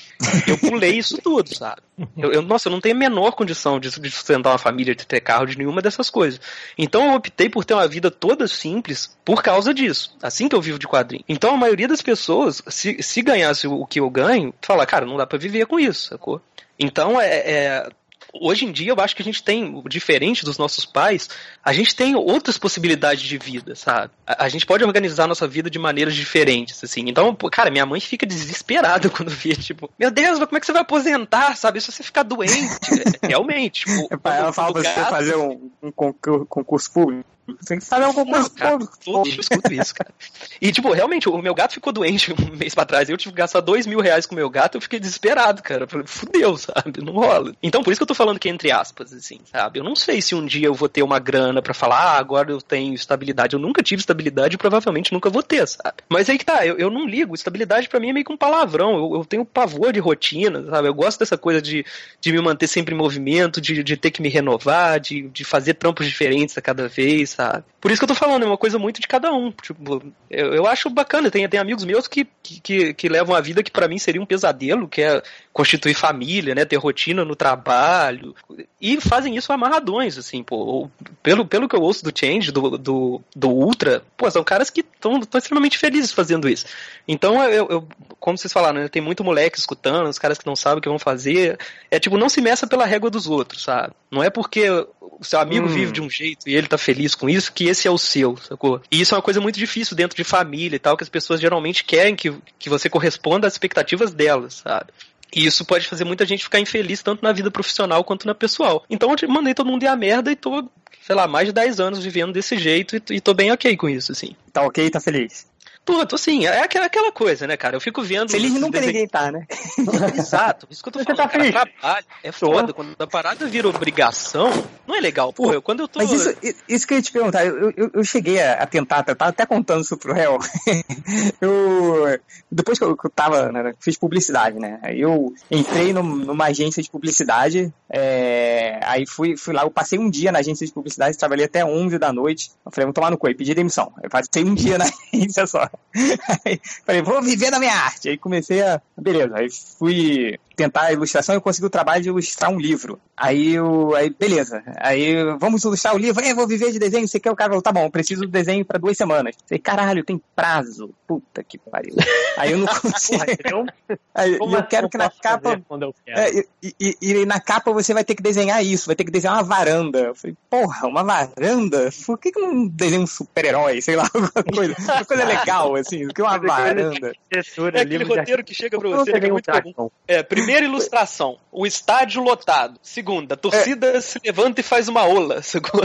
eu 0.48 0.58
pulei 0.58 0.98
isso 0.98 1.18
tudo, 1.22 1.54
sabe? 1.56 1.82
Eu, 2.18 2.32
eu- 2.32 2.42
nossa, 2.42 2.68
eu 2.68 2.72
não 2.72 2.82
tenho 2.82 2.96
a 2.96 2.98
menor 3.00 3.32
condição 3.34 3.80
de, 3.80 3.90
de 3.90 4.10
sustentar 4.12 4.52
uma 4.52 4.58
família, 4.58 4.96
de 4.96 5.06
ter 5.06 5.20
carro, 5.22 5.46
de 5.46 5.58
nenhuma 5.58 5.82
dessas 5.82 6.10
coisas. 6.10 6.40
Então 6.78 7.06
eu 7.10 7.14
optei 7.16 7.50
por 7.50 7.64
ter 7.66 7.74
uma 7.74 7.88
vida 7.88 8.10
toda 8.10 8.48
simples 8.48 9.16
por 9.24 9.44
causa 9.44 9.74
disso. 9.74 10.16
Assim 10.22 10.48
que 10.50 10.56
eu 10.56 10.62
vivo 10.62 10.80
de 10.80 10.88
quadrinho. 10.88 11.24
Então 11.30 11.54
a 11.54 11.58
maioria 11.58 11.88
das 11.88 12.02
pessoas, 12.02 12.62
se, 12.68 13.02
se 13.04 13.22
ganhasse 13.22 13.68
o 13.68 13.86
que 13.86 14.00
eu 14.00 14.10
ganho, 14.10 14.54
fala, 14.62 14.86
cara, 14.86 15.06
não 15.06 15.18
dá 15.18 15.28
pra 15.28 15.38
viver 15.38 15.66
com 15.68 15.80
isso, 15.80 16.10
sacou? 16.10 16.42
Então 16.80 17.22
é, 17.22 17.28
é- 17.38 17.90
Hoje 18.34 18.66
em 18.66 18.72
dia, 18.72 18.92
eu 18.92 19.00
acho 19.02 19.16
que 19.16 19.22
a 19.22 19.26
gente 19.26 19.44
tem, 19.44 19.82
diferente 19.88 20.46
dos 20.46 20.58
nossos 20.58 20.86
pais, 20.86 21.30
a 21.64 21.74
gente 21.74 21.96
tem 21.96 22.16
outras 22.16 22.58
possibilidades 22.58 23.24
de 23.24 23.38
vida, 23.38 23.76
sabe? 23.76 24.12
A, 24.26 24.46
a 24.46 24.50
gente 24.50 24.66
pode 24.66 24.84
organizar 24.84 25.26
a 25.26 25.28
nossa 25.28 25.48
vida 25.48 25.70
de 25.70 25.78
maneiras 25.78 26.16
diferentes, 26.16 26.82
assim. 26.84 27.04
Então, 27.08 27.36
pô, 27.36 27.50
cara, 27.50 27.70
minha 27.70 27.86
mãe 27.86 28.00
fica 28.00 28.26
desesperada 28.26 29.10
quando 29.12 29.30
vê, 29.30 29.56
tipo, 29.56 29.90
meu 30.00 30.10
Deus, 30.10 30.40
mas 30.40 30.48
como 30.48 30.58
é 30.58 30.60
que 30.60 30.66
você 30.66 30.74
vai 30.74 30.82
aposentar, 30.82 31.56
sabe? 31.58 31.82
Se 31.82 31.92
você 31.92 32.04
ficar 32.04 32.24
doente. 32.24 32.52
É, 33.22 33.28
Realmente, 33.28 33.86
tipo. 33.86 34.08
Ela 34.24 34.52
fala 34.54 34.74
pra 34.74 34.82
você 34.84 35.06
fazer 35.10 35.36
um, 35.36 35.72
um 35.82 35.92
concur- 35.92 36.46
concurso 36.46 36.92
público. 36.92 37.26
Você 37.48 37.78
tem 37.78 37.80
que 37.80 38.06
um 38.06 38.14
concurso 38.14 38.52
Cara, 38.52 38.72
público. 38.72 38.98
todo 39.04 39.24
dia 39.24 39.36
eu 39.36 39.40
escuto 39.40 39.74
isso, 39.74 39.94
cara. 39.96 40.14
E, 40.62 40.72
tipo, 40.72 40.92
realmente, 40.92 41.28
o 41.28 41.38
meu 41.38 41.54
gato 41.54 41.74
ficou 41.74 41.92
doente 41.92 42.32
um 42.34 42.56
mês 42.56 42.76
pra 42.76 42.86
trás. 42.86 43.10
Eu 43.10 43.18
tive 43.18 43.34
que 43.34 43.38
gastar 43.38 43.62
dois 43.62 43.86
mil 43.88 44.00
reais 44.00 44.26
com 44.26 44.34
o 44.34 44.38
meu 44.38 44.50
gato, 44.50 44.78
eu 44.78 44.82
fiquei 44.82 45.00
desesperado, 45.00 45.62
cara. 45.62 45.84
Eu 45.84 45.88
Falei, 45.88 46.08
fudeu, 46.08 46.58
sabe? 46.58 47.02
Não 47.04 47.14
rola. 47.14 47.54
Então, 47.62 47.84
por 47.84 47.92
isso 47.92 48.00
que 48.00 48.04
eu 48.04 48.08
tô 48.08 48.14
falando 48.14 48.40
que 48.40 48.48
é 48.48 48.52
entre 48.52 48.72
aspas, 48.72 49.12
assim, 49.14 49.40
sabe? 49.52 49.80
Eu 49.80 49.84
não 49.84 49.96
sei 49.96 50.22
se 50.22 50.36
um 50.36 50.46
dia 50.46 50.68
eu 50.68 50.74
vou 50.74 50.88
ter 50.88 51.04
uma 51.04 51.20
grana 51.20 51.62
pra 51.62 51.74
falar, 51.74 52.16
ah, 52.16 52.18
agora 52.18 52.52
eu 52.52 52.62
tenho 52.62 52.94
estabilidade. 52.94 53.56
Eu 53.56 53.60
nunca 53.60 53.84
tive 53.84 54.00
estabilidade 54.00 54.56
e 54.56 54.58
provavelmente 54.58 55.12
nunca 55.12 55.30
vou 55.30 55.44
ter, 55.44 55.68
sabe? 55.68 55.96
Mas 56.08 56.30
aí 56.30 56.38
que 56.38 56.46
tá, 56.46 56.66
eu, 56.66 56.78
eu 56.78 56.90
não 56.90 57.06
ligo. 57.06 57.34
Estabilidade 57.34 57.90
pra 57.90 58.00
mim 58.00 58.10
é 58.10 58.14
meio 58.14 58.26
que 58.26 58.32
um 58.32 58.38
palavrão. 58.38 58.96
Eu, 58.96 59.16
eu 59.20 59.26
tenho 59.26 59.46
pavor 59.46 59.92
de 59.92 60.00
rotina, 60.00 60.64
sabe? 60.70 60.88
Eu 60.88 60.94
gosto 60.94 61.20
dessa 61.20 61.38
coisa 61.38 61.62
de, 61.62 61.86
de 62.20 62.32
me 62.32 62.42
manter 62.42 62.68
sempre 62.68 62.94
em 62.94 62.98
movimento, 62.98 63.60
de, 63.60 63.84
de 63.84 63.98
ter 63.98 64.12
que 64.12 64.22
me 64.22 64.30
renovar, 64.30 65.00
de, 65.00 65.24
de 65.30 65.44
fazer 65.44 65.74
trampos 65.74 66.06
diferentes 66.06 66.58
a 66.58 66.62
cada 66.62 66.88
vez, 66.88 67.31
sabe? 67.32 67.64
Por 67.80 67.90
isso 67.92 68.00
que 68.00 68.04
eu 68.04 68.08
tô 68.08 68.16
falando, 68.16 68.44
é 68.44 68.46
uma 68.46 68.58
coisa 68.58 68.78
muito 68.78 69.02
de 69.02 69.08
cada 69.08 69.32
um. 69.34 69.52
Tipo, 69.52 70.04
eu, 70.30 70.54
eu 70.54 70.68
acho 70.68 70.90
bacana, 70.90 71.32
tem, 71.32 71.48
tem 71.50 71.60
amigos 71.60 71.84
meus 71.84 72.08
que, 72.08 72.28
que, 72.44 72.94
que, 72.94 73.10
levam 73.10 73.36
a 73.36 73.42
vida 73.42 73.64
que 73.64 73.72
pra 73.72 73.88
mim 73.88 73.98
seria 73.98 74.22
um 74.22 74.26
pesadelo, 74.26 74.88
que 74.88 75.02
é 75.02 75.22
constituir 75.52 75.94
família, 75.96 76.54
né? 76.54 76.64
Ter 76.66 76.76
rotina 76.78 77.26
no 77.26 77.36
trabalho. 77.36 78.36
E 78.80 79.00
fazem 79.02 79.36
isso 79.36 79.52
amarradões, 79.52 80.18
assim, 80.18 80.44
pô. 80.44 80.90
Pelo, 81.24 81.46
pelo 81.46 81.68
que 81.68 81.76
eu 81.76 81.82
ouço 81.82 82.04
do 82.04 82.12
Change, 82.18 82.52
do, 82.52 82.78
do, 82.78 83.22
do 83.36 83.50
Ultra, 83.50 84.04
pô, 84.16 84.30
são 84.30 84.44
caras 84.44 84.70
que 84.70 84.82
estão 84.82 85.20
extremamente 85.36 85.78
felizes 85.78 86.12
fazendo 86.12 86.48
isso. 86.48 86.66
Então, 87.08 87.44
eu, 87.44 87.68
eu- 87.70 87.88
como 88.20 88.38
vocês 88.38 88.54
falaram, 88.54 88.82
né, 88.82 88.88
tem 88.88 89.02
muito 89.02 89.24
moleque 89.24 89.58
escutando, 89.58 90.08
os 90.08 90.20
caras 90.20 90.38
que 90.38 90.46
não 90.46 90.56
sabem 90.56 90.78
o 90.78 90.82
que 90.82 90.90
vão 90.90 91.00
fazer. 91.00 91.58
É 91.90 92.00
tipo, 92.00 92.18
não 92.18 92.30
se 92.30 92.40
meça 92.42 92.68
pela 92.68 92.86
régua 92.86 93.10
dos 93.10 93.26
outros, 93.28 93.64
sabe? 93.64 93.94
Não 94.12 94.24
é 94.24 94.30
porque 94.30 94.70
o 94.70 95.24
seu 95.24 95.40
amigo 95.40 95.66
Hum. 95.66 95.70
vive 95.70 95.92
de 95.92 96.02
um 96.02 96.10
jeito 96.10 96.48
e 96.48 96.56
ele 96.56 96.68
tá 96.68 96.78
feliz 96.78 97.16
com 97.22 97.30
isso 97.30 97.54
que 97.54 97.66
esse 97.66 97.88
é 97.88 97.92
o 97.92 98.00
seu, 98.00 98.36
sacou? 98.36 98.82
E 98.90 99.00
isso 99.00 99.14
é 99.14 99.18
uma 99.18 99.22
coisa 99.22 99.40
muito 99.40 99.60
difícil 99.60 99.96
dentro 99.96 100.18
de 100.18 100.24
família 100.24 100.76
e 100.76 100.80
tal, 100.80 100.98
que 100.98 101.04
as 101.04 101.10
pessoas 101.10 101.40
geralmente 101.40 101.84
querem 101.84 102.16
que, 102.16 102.34
que 102.58 102.68
você 102.68 102.90
corresponda 102.90 103.46
às 103.46 103.54
expectativas 103.54 104.12
delas, 104.12 104.56
sabe? 104.56 104.88
E 105.32 105.46
isso 105.46 105.64
pode 105.64 105.88
fazer 105.88 106.04
muita 106.04 106.26
gente 106.26 106.44
ficar 106.44 106.60
infeliz 106.60 107.04
tanto 107.04 107.24
na 107.24 107.32
vida 107.32 107.52
profissional 107.52 108.04
quanto 108.04 108.26
na 108.26 108.34
pessoal. 108.34 108.84
Então 108.90 109.14
eu 109.22 109.30
mandei 109.30 109.54
todo 109.54 109.68
mundo 109.68 109.84
ir 109.84 109.88
a 109.88 109.96
merda 109.96 110.32
e 110.32 110.36
tô, 110.36 110.68
sei 111.06 111.16
lá, 111.16 111.28
mais 111.28 111.46
de 111.46 111.54
10 111.54 111.80
anos 111.80 112.04
vivendo 112.04 112.34
desse 112.34 112.58
jeito 112.58 112.96
e, 112.96 113.04
e 113.12 113.22
tô 113.22 113.36
bem 113.36 113.52
ok 113.52 113.78
com 113.78 113.88
isso, 113.88 114.12
assim. 114.12 114.36
Tá 114.52 114.64
ok, 114.64 114.90
tá 114.90 115.00
feliz. 115.00 115.46
Pô, 115.84 116.06
tô 116.06 116.16
assim, 116.16 116.46
é 116.46 116.62
aquela, 116.62 116.86
aquela 116.86 117.12
coisa, 117.12 117.48
né, 117.48 117.58
cara? 117.58 117.76
Eu 117.76 117.82
fico 117.82 118.04
vendo. 118.04 118.30
Feliz 118.32 118.54
nunca 118.54 118.80
desenhos- 118.80 118.86
ninguém 118.94 119.08
tá, 119.08 119.32
né? 119.32 119.46
Exato, 120.16 120.68
isso 120.70 120.82
que 120.84 120.90
eu 120.90 120.94
tô 120.94 121.00
falando. 121.04 121.18
tá 121.18 121.28
cara, 121.28 121.52
trabalho 121.52 122.06
é 122.24 122.32
foda. 122.32 122.72
Quando 122.74 122.96
a 123.00 123.08
parada 123.08 123.48
vira 123.48 123.68
obrigação, 123.68 124.50
não 124.88 124.96
é 124.96 125.00
legal. 125.00 125.34
Pô, 125.34 125.52
eu, 125.52 125.62
quando 125.62 125.80
eu 125.82 125.88
tô. 125.88 126.00
Mas 126.00 126.12
isso, 126.12 126.36
isso 126.70 126.88
que 126.88 126.94
eu 126.94 126.98
ia 126.98 127.02
te 127.02 127.12
perguntar, 127.12 127.46
eu, 127.46 127.72
eu, 127.76 127.92
eu 127.96 128.04
cheguei 128.04 128.42
a, 128.42 128.66
tentar, 128.68 129.04
eu 129.08 129.16
tava 129.16 129.32
até 129.32 129.46
contando 129.46 129.82
isso 129.84 129.98
pro 129.98 130.14
réu. 130.14 130.38
eu, 131.42 132.20
depois 132.52 132.78
que 132.78 132.86
eu, 132.86 132.96
que 132.96 133.06
eu 133.08 133.10
tava, 133.10 133.52
né, 133.52 133.74
fiz 133.80 133.98
publicidade, 133.98 134.60
né? 134.60 134.80
Aí 134.84 135.02
eu 135.02 135.34
entrei 135.50 135.94
num- 135.94 136.04
numa 136.16 136.46
agência 136.46 136.82
de 136.82 136.90
publicidade, 136.90 137.74
é, 137.90 138.80
aí 138.84 139.06
fui, 139.08 139.36
fui 139.38 139.54
lá, 139.54 139.64
eu 139.64 139.72
passei 139.72 139.98
um 139.98 140.10
dia 140.10 140.32
na 140.32 140.40
agência 140.40 140.66
de 140.66 140.72
publicidade, 140.74 141.18
trabalhei 141.18 141.46
até 141.46 141.66
11 141.66 141.98
da 141.98 142.12
noite. 142.14 142.52
Eu 142.66 142.72
falei, 142.72 142.86
vou 142.86 142.94
tomar 142.94 143.10
no 143.12 143.18
cu, 143.18 143.34
pedi 143.36 143.54
demissão. 143.54 143.92
Eu 144.04 144.10
passei 144.10 144.44
um 144.44 144.54
dia 144.54 144.78
na 144.78 144.86
agência 145.14 145.48
só. 145.48 145.70
Falei, 146.86 147.02
vou 147.02 147.22
viver 147.22 147.52
da 147.52 147.60
minha 147.60 147.74
arte. 147.74 148.10
Aí 148.10 148.18
comecei 148.18 148.62
a. 148.62 148.82
Beleza, 148.98 149.38
aí 149.38 149.48
fui 149.50 150.40
tentar 150.62 150.82
a 150.84 150.94
ilustração 150.94 151.34
e 151.34 151.38
eu 151.38 151.42
consegui 151.42 151.66
o 151.68 151.70
trabalho 151.70 152.02
de 152.04 152.10
ilustrar 152.10 152.52
um 152.52 152.60
livro. 152.60 153.00
Aí 153.18 153.54
eu. 153.56 153.96
Aí, 153.96 154.10
beleza. 154.10 154.64
Aí 154.78 155.16
vamos 155.40 155.64
ilustrar 155.64 155.96
o 155.96 155.98
livro, 155.98 156.24
eu 156.24 156.36
vou 156.36 156.48
viver 156.48 156.72
de 156.72 156.80
desenho. 156.80 157.08
Você 157.08 157.20
quer 157.20 157.32
o 157.32 157.36
cara 157.36 157.50
falou, 157.52 157.62
tá 157.62 157.72
bom, 157.72 157.86
eu 157.86 157.92
preciso 157.92 158.22
do 158.22 158.28
desenho 158.28 158.64
pra 158.66 158.78
duas 158.80 158.98
semanas. 158.98 159.36
Falei, 159.48 159.60
caralho, 159.60 160.04
tem 160.04 160.22
prazo. 160.36 160.94
Puta 161.08 161.44
que 161.44 161.58
pariu. 161.58 161.96
Aí 162.38 162.52
eu 162.52 162.58
não 162.60 162.68
consigo. 162.80 163.22
Aí, 164.14 164.38
Como 164.38 164.52
e 164.52 164.54
eu 164.56 164.60
assim 164.60 164.68
quero 164.70 164.86
eu 164.86 164.90
que 164.90 164.98
na 164.98 165.10
capa. 165.10 165.62
eu? 165.70 165.96
É, 166.08 166.30
e, 166.62 166.76
e- 166.80 166.98
e 167.02 167.26
na 167.26 167.40
capa 167.40 167.72
você 167.72 167.94
vai 167.94 168.04
ter 168.04 168.16
que 168.16 168.22
desenhar 168.24 168.64
isso, 168.64 168.88
vai 168.88 168.96
ter 168.96 169.04
que 169.04 169.12
desenhar 169.12 169.36
uma 169.38 169.44
varanda. 169.44 170.00
Eu 170.00 170.16
falei, 170.16 170.36
porra, 170.50 170.88
uma 170.88 171.04
varanda? 171.04 171.90
Por 172.06 172.18
que, 172.18 172.32
que 172.32 172.40
não 172.40 172.68
desenha 172.68 173.02
um 173.02 173.08
super-herói? 173.08 173.82
Sei 173.82 173.96
lá, 173.96 174.04
alguma 174.14 174.32
coisa. 174.54 174.76
Uma 174.80 175.06
coisa 175.06 175.26
legal, 175.26 175.76
assim, 175.76 176.08
do 176.08 176.14
que 176.14 176.22
uma 176.22 176.38
varanda. 176.38 177.12
É 177.32 177.82
aquele 177.82 178.04
roteiro 178.04 178.44
que 178.44 178.54
chega 178.54 178.78
pra 178.80 178.90
você 178.90 179.20
que 179.20 179.26
é 179.26 179.32
muito 179.32 179.52
comum. 179.52 179.90
É, 180.08 180.24
primeira 180.52 180.66
ilustração, 180.66 181.38
o 181.52 181.66
estádio 181.66 182.22
lotado. 182.22 182.78
Segunda, 182.82 183.36
a 183.36 183.38
torcida 183.38 184.02
se 184.02 184.20
levanta 184.24 184.60
e 184.60 184.64
faz 184.64 184.88
uma 184.90 185.06
ola. 185.06 185.42
sacou? 185.44 185.82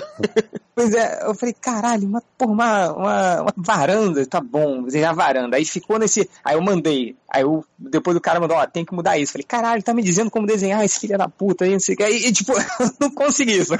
Pois 0.74 0.92
é, 0.92 1.20
eu 1.22 1.34
falei, 1.34 1.54
caralho, 1.58 2.06
uma, 2.06 2.22
porra, 2.36 2.52
uma, 2.52 2.92
uma, 2.92 3.42
uma 3.42 3.54
varanda, 3.56 4.26
tá 4.26 4.40
bom, 4.40 4.82
desenhar 4.82 5.14
varanda. 5.14 5.56
Aí 5.56 5.64
ficou 5.64 5.98
nesse. 5.98 6.28
Aí 6.44 6.54
eu 6.54 6.60
mandei. 6.60 7.16
Aí 7.30 7.42
eu, 7.42 7.64
depois 7.78 8.16
o 8.16 8.20
cara 8.20 8.38
mandou, 8.38 8.56
ó, 8.56 8.66
tem 8.66 8.84
que 8.84 8.94
mudar 8.94 9.18
isso. 9.18 9.32
Falei, 9.32 9.44
caralho, 9.44 9.82
tá 9.82 9.94
me 9.94 10.02
dizendo 10.02 10.30
como 10.30 10.46
desenhar 10.46 10.84
esse 10.84 11.00
filho 11.00 11.16
da 11.16 11.28
puta 11.28 11.64
aí, 11.64 11.72
não 11.72 11.80
sei 11.80 11.94
o 11.94 11.98
que. 11.98 12.04
Aí, 12.04 12.26
e, 12.26 12.32
tipo, 12.32 12.52
eu 12.78 12.90
não 13.00 13.10
consegui 13.10 13.56
isso. 13.56 13.74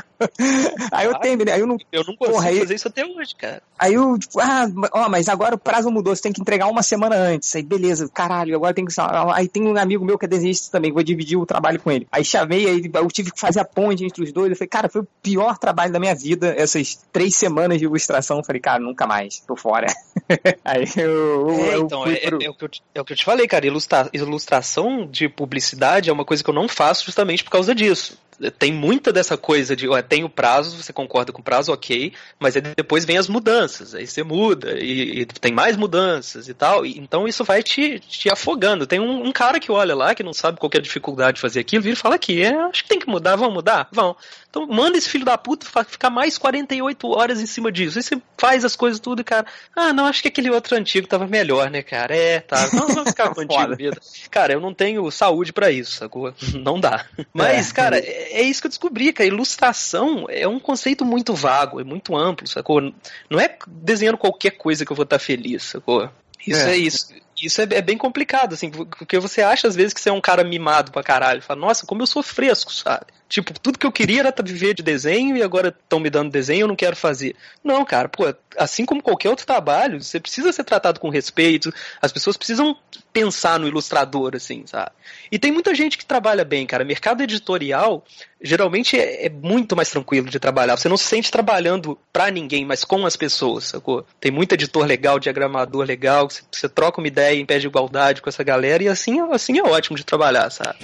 Aí 0.90 1.07
eu 1.07 1.18
terminei, 1.18 1.55
aí 1.55 1.61
eu 1.61 1.66
não. 1.66 1.77
Eu 1.92 2.03
não 2.05 2.16
consigo 2.16 2.37
Porra, 2.37 2.49
aí- 2.49 2.61
fazer 2.61 2.75
isso 2.75 2.88
até 2.88 3.05
hoje, 3.05 3.35
cara. 3.37 3.62
Aí 3.79 3.92
eu, 3.92 4.18
tipo, 4.18 4.40
ah, 4.40 4.66
ó, 4.92 5.09
mas 5.09 5.29
agora 5.29 5.55
o 5.55 5.59
prazo 5.59 5.90
mudou, 5.90 6.16
você 6.16 6.22
tem 6.22 6.33
que 6.33 6.40
entregar 6.40 6.66
uma 6.66 6.83
semana 6.83 7.14
antes. 7.14 7.55
Aí, 7.55 7.62
beleza, 7.62 8.09
caralho, 8.09 8.57
agora 8.57 8.72
tem 8.72 8.87
que. 8.87 8.94
Aí 9.35 9.46
tem 9.49 9.62
um 9.62 9.77
amigo 9.77 10.05
meu 10.05 10.18
que 10.18 10.25
é 10.25 10.29
desenhista 10.29 10.65
também, 10.70 10.92
vou 10.92 11.02
dividir 11.02 11.37
o 11.37 11.46
trabalho 11.46 11.81
com 11.81 11.90
ele. 11.90 12.07
Aí 12.11 12.24
chamei, 12.24 12.66
aí 12.68 12.90
eu 12.94 13.09
tive 13.09 13.31
que 13.31 13.40
fazer 13.40 13.61
a 13.61 13.64
ponte 13.64 14.05
entre 14.05 14.22
os 14.22 14.33
dois. 14.33 14.50
Eu 14.50 14.57
falei, 14.57 14.68
cara, 14.68 14.88
foi 14.88 15.02
o 15.02 15.09
pior 15.22 15.59
trabalho 15.59 15.92
da 15.92 15.98
minha 16.00 16.14
vida, 16.14 16.55
essas 16.57 16.98
três 17.12 17.35
semanas 17.35 17.79
de 17.79 17.85
ilustração. 17.85 18.38
Eu 18.38 18.44
falei, 18.44 18.61
cara, 18.61 18.79
nunca 18.81 19.07
mais, 19.07 19.40
tô 19.40 19.57
fora. 19.57 19.87
aí 20.64 20.85
eu. 20.96 21.50
É, 21.50 21.74
eu 21.76 21.83
então, 21.83 22.02
fui 22.02 22.14
é, 22.14 22.29
pro- 22.29 22.42
é 22.42 22.48
o 22.50 22.55
que 22.55 22.64
eu, 22.64 22.68
te- 22.68 22.83
é 22.94 23.00
o 23.00 23.05
que 23.05 23.12
eu 23.12 23.16
te 23.16 23.24
falei, 23.24 23.46
cara. 23.46 23.66
Ilustra- 23.66 24.11
ilustração 24.12 25.07
de 25.07 25.29
publicidade 25.29 26.11
é 26.11 26.12
uma 26.12 26.24
coisa 26.24 26.42
que 26.42 26.50
eu 26.50 26.55
não 26.55 26.68
faço 26.68 27.05
justamente 27.05 27.42
por 27.44 27.50
causa 27.50 27.74
disso. 27.74 28.18
Tem 28.59 28.70
muita 28.70 29.11
dessa 29.14 29.35
coisa 29.38 29.74
de, 29.74 29.88
ó, 29.88 30.00
tem 30.02 30.22
o 30.22 30.29
prazo, 30.29 30.76
você 30.83 30.92
concorda 30.92 31.33
com 31.33 31.40
o 31.40 31.42
prazo, 31.42 31.72
ok, 31.72 32.12
mas 32.38 32.55
aí 32.55 32.61
depois 32.61 33.07
vem 33.07 33.16
as 33.16 33.31
mudanças, 33.31 33.94
aí 33.94 34.07
você 34.07 34.22
muda, 34.22 34.79
e, 34.79 35.20
e 35.20 35.24
tem 35.26 35.55
mais 35.55 35.74
mudanças 35.74 36.46
e 36.46 36.52
tal, 36.52 36.85
e- 36.85 36.98
então 36.98 37.26
isso 37.26 37.42
vai 37.44 37.62
te, 37.62 37.98
te 37.98 38.29
afogando. 38.31 38.87
Tem 38.87 39.00
um, 39.00 39.24
um 39.26 39.33
cara 39.33 39.59
que 39.59 39.72
olha 39.72 39.94
lá, 39.96 40.14
que 40.14 40.22
não 40.22 40.35
sabe 40.35 40.55
qual 40.56 40.70
que 40.70 40.76
é 40.76 40.80
a 40.80 40.82
dificuldade 40.82 41.36
de 41.36 41.40
fazer 41.40 41.60
aquilo, 41.60 41.82
vira 41.82 41.94
e 41.94 41.98
fala 41.98 42.14
aqui, 42.14 42.42
é, 42.42 42.54
acho 42.64 42.82
que 42.82 42.88
tem 42.88 42.98
que 42.98 43.08
mudar, 43.08 43.36
vão 43.36 43.50
mudar? 43.50 43.88
Vão. 43.92 44.16
Então 44.48 44.66
manda 44.66 44.96
esse 44.96 45.08
filho 45.08 45.24
da 45.24 45.36
puta 45.36 45.66
ficar 45.84 46.08
mais 46.08 46.38
48 46.38 47.06
horas 47.10 47.40
em 47.42 47.46
cima 47.46 47.70
disso. 47.70 47.98
Aí 47.98 48.02
você 48.02 48.20
faz 48.38 48.64
as 48.64 48.74
coisas 48.74 48.98
tudo, 48.98 49.22
cara. 49.22 49.44
Ah, 49.74 49.92
não, 49.92 50.06
acho 50.06 50.22
que 50.22 50.28
aquele 50.28 50.50
outro 50.50 50.74
antigo 50.76 51.06
tava 51.06 51.26
melhor, 51.26 51.70
né, 51.70 51.82
cara? 51.82 52.16
É, 52.16 52.40
tá. 52.40 52.70
Não, 52.72 52.86
vamos 52.88 53.10
ficar 53.10 53.34
com 53.34 53.40
o 53.40 53.44
antigo 53.44 53.76
mesmo. 53.76 54.00
Cara, 54.30 54.54
eu 54.54 54.60
não 54.60 54.72
tenho 54.72 55.10
saúde 55.10 55.52
pra 55.52 55.70
isso, 55.70 55.92
sacou? 55.92 56.32
Não 56.54 56.80
dá. 56.80 57.04
Mas, 57.34 57.70
É. 57.70 57.74
cara, 57.74 57.98
é, 57.98 58.40
é 58.40 58.42
isso 58.42 58.60
que 58.62 58.66
eu 58.66 58.70
descobri, 58.70 59.12
que 59.12 59.22
a 59.22 59.26
ilustração 59.26 60.26
é 60.28 60.48
um 60.48 60.58
conceito 60.58 61.04
muito 61.04 61.34
vago, 61.34 61.80
é 61.80 61.84
muito 61.84 62.16
amplo, 62.16 62.46
sacou? 62.46 62.80
Não 63.28 63.38
é 63.38 63.54
desenhando 63.66 64.16
qualquer 64.16 64.52
coisa 64.52 64.86
que 64.86 64.90
eu 64.92 64.96
vou 64.96 65.04
estar 65.04 65.18
feliz, 65.18 65.64
sacou? 65.64 66.08
Isso 66.46 66.60
é, 66.60 66.72
É. 66.72 66.76
isso. 66.76 67.08
Isso 67.40 67.61
é, 67.61 67.64
é 67.70 67.83
bem 67.83 67.99
complicado, 67.99 68.55
assim, 68.55 68.70
porque 68.70 69.18
você 69.18 69.42
acha 69.42 69.68
às 69.68 69.75
vezes 69.75 69.92
que 69.92 70.01
você 70.01 70.09
é 70.09 70.12
um 70.12 70.20
cara 70.20 70.42
mimado 70.42 70.90
pra 70.90 71.03
caralho. 71.03 71.42
Fala, 71.42 71.61
nossa, 71.61 71.87
como 71.87 72.03
eu 72.03 72.07
sou 72.07 72.22
fresco, 72.22 72.72
sabe? 72.72 73.07
Tipo, 73.28 73.58
tudo 73.58 73.78
que 73.78 73.86
eu 73.86 73.92
queria 73.92 74.20
era 74.20 74.34
viver 74.44 74.72
de 74.72 74.82
desenho 74.82 75.36
e 75.36 75.42
agora 75.42 75.68
estão 75.68 75.98
me 75.98 76.08
dando 76.08 76.30
desenho 76.30 76.62
eu 76.62 76.68
não 76.68 76.76
quero 76.76 76.94
fazer. 76.94 77.34
Não, 77.62 77.84
cara, 77.84 78.08
pô, 78.08 78.32
assim 78.56 78.84
como 78.86 79.02
qualquer 79.02 79.30
outro 79.30 79.44
trabalho, 79.44 80.02
você 80.02 80.20
precisa 80.20 80.52
ser 80.52 80.62
tratado 80.62 81.00
com 81.00 81.08
respeito, 81.08 81.72
as 82.00 82.12
pessoas 82.12 82.36
precisam 82.36 82.76
pensar 83.12 83.58
no 83.58 83.66
ilustrador, 83.66 84.36
assim, 84.36 84.64
sabe? 84.66 84.90
E 85.30 85.38
tem 85.38 85.50
muita 85.50 85.74
gente 85.74 85.98
que 85.98 86.06
trabalha 86.06 86.44
bem, 86.44 86.66
cara. 86.66 86.84
Mercado 86.84 87.22
editorial 87.22 88.04
geralmente 88.40 88.96
é, 88.98 89.26
é 89.26 89.28
muito 89.28 89.74
mais 89.74 89.90
tranquilo 89.90 90.28
de 90.28 90.38
trabalhar. 90.38 90.76
Você 90.76 90.88
não 90.88 90.96
se 90.96 91.04
sente 91.04 91.30
trabalhando 91.30 91.98
pra 92.12 92.30
ninguém, 92.30 92.64
mas 92.64 92.84
com 92.84 93.04
as 93.06 93.16
pessoas, 93.16 93.64
sacou? 93.64 94.06
Tem 94.20 94.30
muito 94.30 94.52
editor 94.52 94.84
legal, 94.84 95.18
diagramador 95.18 95.84
legal, 95.84 96.30
você, 96.30 96.42
você 96.52 96.68
troca 96.68 97.00
uma 97.00 97.08
ideia 97.08 97.38
em 97.38 97.46
pé 97.46 97.58
de 97.58 97.66
igualdade 97.66 98.22
com 98.22 98.28
essa 98.28 98.44
galera 98.44 98.82
e 98.82 98.88
assim, 98.88 99.20
assim 99.32 99.58
é 99.58 99.62
ótimo 99.62 99.96
de 99.96 100.04
trabalhar, 100.04 100.50
sabe? 100.50 100.78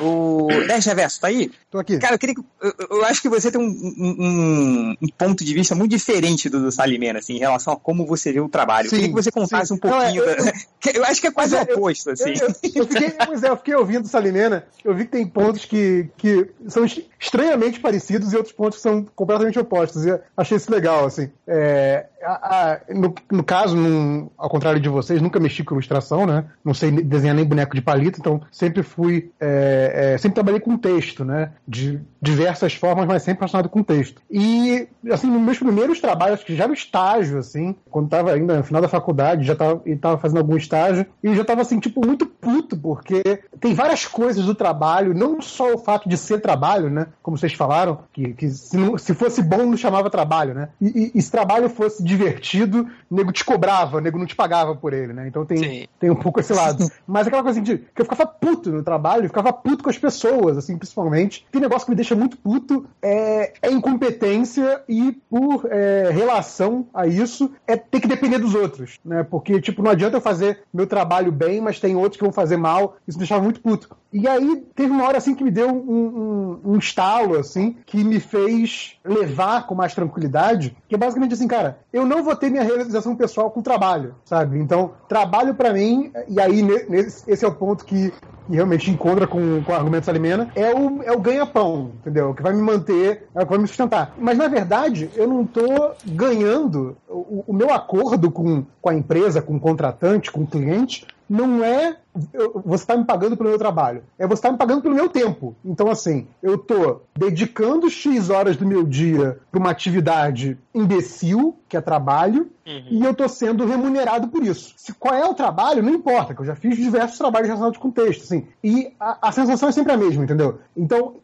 O 0.00 0.48
Nerd 0.66 0.86
Reverso, 0.86 1.20
tá 1.20 1.26
aí? 1.28 1.50
Tô 1.70 1.78
aqui. 1.78 1.98
Cara, 1.98 2.14
eu, 2.14 2.18
queria, 2.18 2.34
que- 2.34 2.40
eu, 2.62 2.74
eu 2.98 3.04
acho 3.04 3.20
que 3.22 3.28
você 3.28 3.50
tem 3.50 3.60
um, 3.60 3.66
um- 3.68 4.94
um 5.02 5.08
ponto 5.16 5.44
de 5.44 5.52
vista 5.54 5.74
muito 5.74 5.90
diferente 5.90 6.48
do 6.48 6.60
do 6.60 6.72
Salimena, 6.72 7.18
assim, 7.18 7.34
em 7.34 7.38
relação 7.38 7.72
a 7.72 7.76
como 7.76 8.06
você 8.06 8.32
vê 8.32 8.40
o 8.40 8.48
trabalho. 8.48 8.86
eu 8.86 8.90
Sim, 8.90 8.96
queria 8.96 9.08
que 9.10 9.14
você 9.22 9.30
contasse 9.30 9.68
sim. 9.68 9.74
um 9.74 9.78
pouquinho. 9.78 10.00
Não, 10.24 10.30
é, 10.30 10.38
eu- 10.40 10.44
da- 10.44 10.52
eu 10.94 11.04
acho 11.04 11.20
que 11.20 11.26
é 11.26 11.30
quase 11.30 11.54
o 11.54 11.58
é, 11.58 11.66
eu- 11.68 11.76
oposto, 11.76 12.10
assim. 12.10 12.30
Eu, 12.30 12.48
eu- 12.48 12.54
eu 12.74 12.86
fiquei, 12.86 13.10
pois 13.26 13.42
é, 13.42 13.48
eu 13.48 13.56
fiquei 13.56 13.74
ouvindo 13.74 14.08
Salimena, 14.08 14.64
eu 14.84 14.94
vi 14.94 15.04
que 15.04 15.10
tem 15.12 15.26
pontos 15.26 15.64
que, 15.64 16.08
que 16.16 16.48
são 16.68 16.84
est- 16.84 17.04
estranhamente 17.18 17.80
parecidos 17.80 18.32
e 18.32 18.36
outros 18.36 18.54
pontos 18.54 18.76
que 18.76 18.82
são 18.82 19.04
completamente 19.14 19.58
opostos. 19.58 20.04
E 20.04 20.08
eu 20.10 20.20
achei 20.36 20.56
isso 20.56 20.70
legal, 20.72 21.06
assim. 21.06 21.30
É, 21.46 22.06
a- 22.22 22.72
a- 22.72 22.80
no, 22.94 23.14
no 23.30 23.42
caso, 23.44 23.76
num- 23.76 24.28
ao 24.36 24.48
contrário 24.48 24.80
de 24.80 24.88
vocês, 24.88 25.20
nunca 25.22 25.40
mexi 25.40 25.62
com 25.64 25.74
ilustração, 25.74 26.26
né? 26.26 26.44
Não 26.64 26.74
sei 26.74 26.90
desenhar 26.90 27.34
nem 27.34 27.44
boneco 27.44 27.74
de 27.74 27.82
palito, 27.82 28.18
então 28.20 28.40
sempre 28.50 28.82
fui. 28.82 29.30
é, 29.40 30.12
é, 30.14 30.18
sempre 30.18 30.34
trabalhei 30.34 30.60
com 30.60 30.76
texto, 30.76 31.24
né? 31.24 31.52
De 31.66 32.00
diversas 32.20 32.74
formas, 32.74 33.06
mas 33.06 33.22
sempre 33.22 33.40
relacionado 33.40 33.68
com 33.68 33.82
texto. 33.82 34.20
E, 34.30 34.86
assim, 35.10 35.28
nos 35.28 35.40
meus 35.40 35.58
primeiros 35.58 36.00
trabalhos, 36.00 36.44
que 36.44 36.54
já 36.54 36.68
no 36.68 36.74
estágio, 36.74 37.38
assim, 37.38 37.74
quando 37.90 38.08
tava 38.08 38.32
ainda 38.32 38.58
no 38.58 38.64
final 38.64 38.82
da 38.82 38.88
faculdade, 38.88 39.44
já 39.44 39.56
tava, 39.56 39.80
e 39.86 39.96
tava 39.96 40.18
fazendo 40.18 40.38
algum 40.38 40.56
estágio, 40.56 41.06
e 41.22 41.34
já 41.34 41.44
tava, 41.44 41.62
assim, 41.62 41.78
tipo, 41.80 42.04
muito 42.06 42.26
puto, 42.26 42.76
porque 42.76 43.40
tem 43.58 43.72
várias 43.74 44.06
coisas 44.06 44.44
do 44.44 44.54
trabalho, 44.54 45.14
não 45.14 45.40
só 45.40 45.72
o 45.74 45.78
fato 45.78 46.08
de 46.08 46.16
ser 46.18 46.40
trabalho, 46.40 46.90
né? 46.90 47.06
Como 47.22 47.38
vocês 47.38 47.54
falaram, 47.54 48.00
que, 48.12 48.34
que 48.34 48.50
se, 48.50 48.76
não- 48.76 48.98
se 48.98 49.14
fosse 49.14 49.42
bom, 49.42 49.64
não 49.66 49.76
chamava 49.76 50.10
trabalho, 50.10 50.52
né? 50.54 50.68
E, 50.80 50.86
e- 50.88 51.12
e 51.18 51.22
se 51.22 51.30
trabalho 51.30 51.68
fosse 51.70 52.02
divertido, 52.10 52.88
o 53.10 53.14
nego 53.14 53.32
te 53.32 53.44
cobrava, 53.44 53.98
o 53.98 54.00
nego 54.00 54.18
não 54.18 54.26
te 54.26 54.34
pagava 54.34 54.74
por 54.74 54.92
ele, 54.92 55.12
né? 55.12 55.28
Então 55.28 55.44
tem, 55.44 55.58
Sim. 55.58 55.88
tem 55.98 56.10
um 56.10 56.16
pouco 56.16 56.40
esse 56.40 56.52
lado. 56.52 56.90
Mas 57.06 57.26
aquela 57.26 57.42
coisa 57.42 57.60
assim, 57.60 57.64
de, 57.64 57.78
que 57.78 58.02
eu 58.02 58.04
ficava 58.04 58.26
puto 58.26 58.70
no 58.70 58.82
trabalho, 58.82 59.24
eu 59.24 59.28
ficava 59.28 59.52
puto 59.52 59.84
com 59.84 59.90
as 59.90 59.98
pessoas, 59.98 60.58
assim, 60.58 60.76
principalmente. 60.76 61.46
Tem 61.50 61.60
negócio 61.60 61.86
que 61.86 61.90
me 61.90 61.96
deixa 61.96 62.14
muito 62.14 62.36
puto, 62.36 62.86
é, 63.00 63.52
é 63.62 63.70
incompetência 63.70 64.82
e, 64.88 65.12
por 65.28 65.68
é, 65.70 66.10
relação 66.12 66.86
a 66.92 67.06
isso, 67.06 67.50
é 67.66 67.76
ter 67.76 68.00
que 68.00 68.08
depender 68.08 68.38
dos 68.38 68.54
outros, 68.54 68.98
né? 69.04 69.22
Porque, 69.22 69.60
tipo, 69.60 69.82
não 69.82 69.90
adianta 69.90 70.16
eu 70.16 70.20
fazer 70.20 70.62
meu 70.72 70.86
trabalho 70.86 71.30
bem, 71.30 71.60
mas 71.60 71.78
tem 71.78 71.96
outros 71.96 72.16
que 72.16 72.24
vão 72.24 72.32
fazer 72.32 72.56
mal, 72.56 72.96
isso 73.06 73.18
me 73.18 73.22
deixava 73.22 73.42
muito 73.42 73.60
puto. 73.60 73.88
E 74.12 74.26
aí, 74.26 74.64
teve 74.74 74.90
uma 74.92 75.04
hora, 75.06 75.18
assim, 75.18 75.34
que 75.34 75.44
me 75.44 75.50
deu 75.52 75.68
um, 75.68 76.58
um, 76.64 76.72
um 76.72 76.78
estalo, 76.78 77.38
assim, 77.38 77.76
que 77.86 78.02
me 78.02 78.18
fez 78.18 78.94
levar 79.04 79.66
com 79.66 79.74
mais 79.74 79.94
tranquilidade, 79.94 80.76
que 80.88 80.94
é 80.96 80.98
basicamente 80.98 81.34
assim, 81.34 81.46
cara, 81.46 81.78
eu 81.92 82.04
não 82.04 82.22
vou 82.24 82.34
ter 82.34 82.50
minha 82.50 82.64
realização 82.64 83.14
pessoal 83.14 83.50
com 83.50 83.62
trabalho, 83.62 84.16
sabe? 84.24 84.58
Então, 84.58 84.92
trabalho 85.08 85.54
pra 85.54 85.72
mim, 85.72 86.10
e 86.28 86.40
aí 86.40 86.60
ne- 86.60 86.84
nesse- 86.88 87.30
esse 87.30 87.44
é 87.44 87.48
o 87.48 87.54
ponto 87.54 87.84
que, 87.84 88.10
que 88.48 88.54
realmente 88.54 88.90
encontra 88.90 89.28
com, 89.28 89.62
com 89.62 89.70
o 89.72 89.74
argumento 89.76 90.06
Salimena, 90.06 90.50
é 90.56 90.74
o, 90.74 91.02
é 91.04 91.12
o 91.12 91.20
ganha-pão, 91.20 91.92
entendeu? 92.00 92.34
Que 92.34 92.42
vai 92.42 92.52
me 92.52 92.62
manter, 92.62 93.28
é 93.32 93.42
o 93.42 93.44
que 93.44 93.50
vai 93.52 93.58
me 93.58 93.68
sustentar. 93.68 94.12
Mas, 94.18 94.36
na 94.36 94.48
verdade, 94.48 95.08
eu 95.14 95.28
não 95.28 95.44
tô 95.46 95.92
ganhando 96.04 96.96
o, 97.08 97.44
o 97.46 97.52
meu 97.52 97.72
acordo 97.72 98.28
com, 98.30 98.64
com 98.82 98.88
a 98.90 98.94
empresa, 98.94 99.40
com 99.40 99.54
o 99.54 99.60
contratante, 99.60 100.32
com 100.32 100.40
o 100.42 100.46
cliente, 100.46 101.06
não 101.28 101.62
é 101.64 101.96
eu- 102.32 102.60
você 102.64 102.82
está 102.84 102.96
me 102.96 103.04
pagando 103.04 103.36
pelo 103.36 103.48
meu 103.50 103.58
trabalho, 103.58 104.02
é 104.18 104.26
você 104.26 104.34
está 104.34 104.50
me 104.52 104.58
pagando 104.58 104.82
pelo 104.82 104.94
meu 104.94 105.08
tempo. 105.08 105.54
Então, 105.64 105.90
assim, 105.90 106.26
eu 106.42 106.58
tô 106.58 107.00
dedicando 107.16 107.88
X 107.90 108.30
horas 108.30 108.56
do 108.56 108.66
meu 108.66 108.84
dia 108.84 109.38
para 109.50 109.60
uma 109.60 109.70
atividade 109.70 110.58
imbecil, 110.74 111.56
que 111.68 111.76
é 111.76 111.80
trabalho, 111.80 112.50
e 112.90 113.04
eu 113.04 113.12
tô 113.14 113.28
sendo 113.28 113.64
remunerado 113.66 114.28
por 114.28 114.42
isso. 114.44 114.74
Se, 114.76 114.92
qual 114.92 115.14
é 115.14 115.24
o 115.24 115.34
trabalho, 115.34 115.82
não 115.82 115.90
importa, 115.92 116.34
que 116.34 116.40
eu 116.40 116.44
já 116.44 116.54
fiz 116.54 116.76
diversos 116.76 117.18
trabalhos 117.18 117.46
relacionados 117.48 117.78
com 117.78 117.90
texto, 117.90 118.22
assim. 118.22 118.46
E 118.62 118.92
a, 118.98 119.28
a 119.28 119.32
sensação 119.32 119.68
é 119.68 119.72
sempre 119.72 119.92
a 119.92 119.96
mesma, 119.96 120.22
entendeu? 120.24 120.58
Então, 120.76 121.14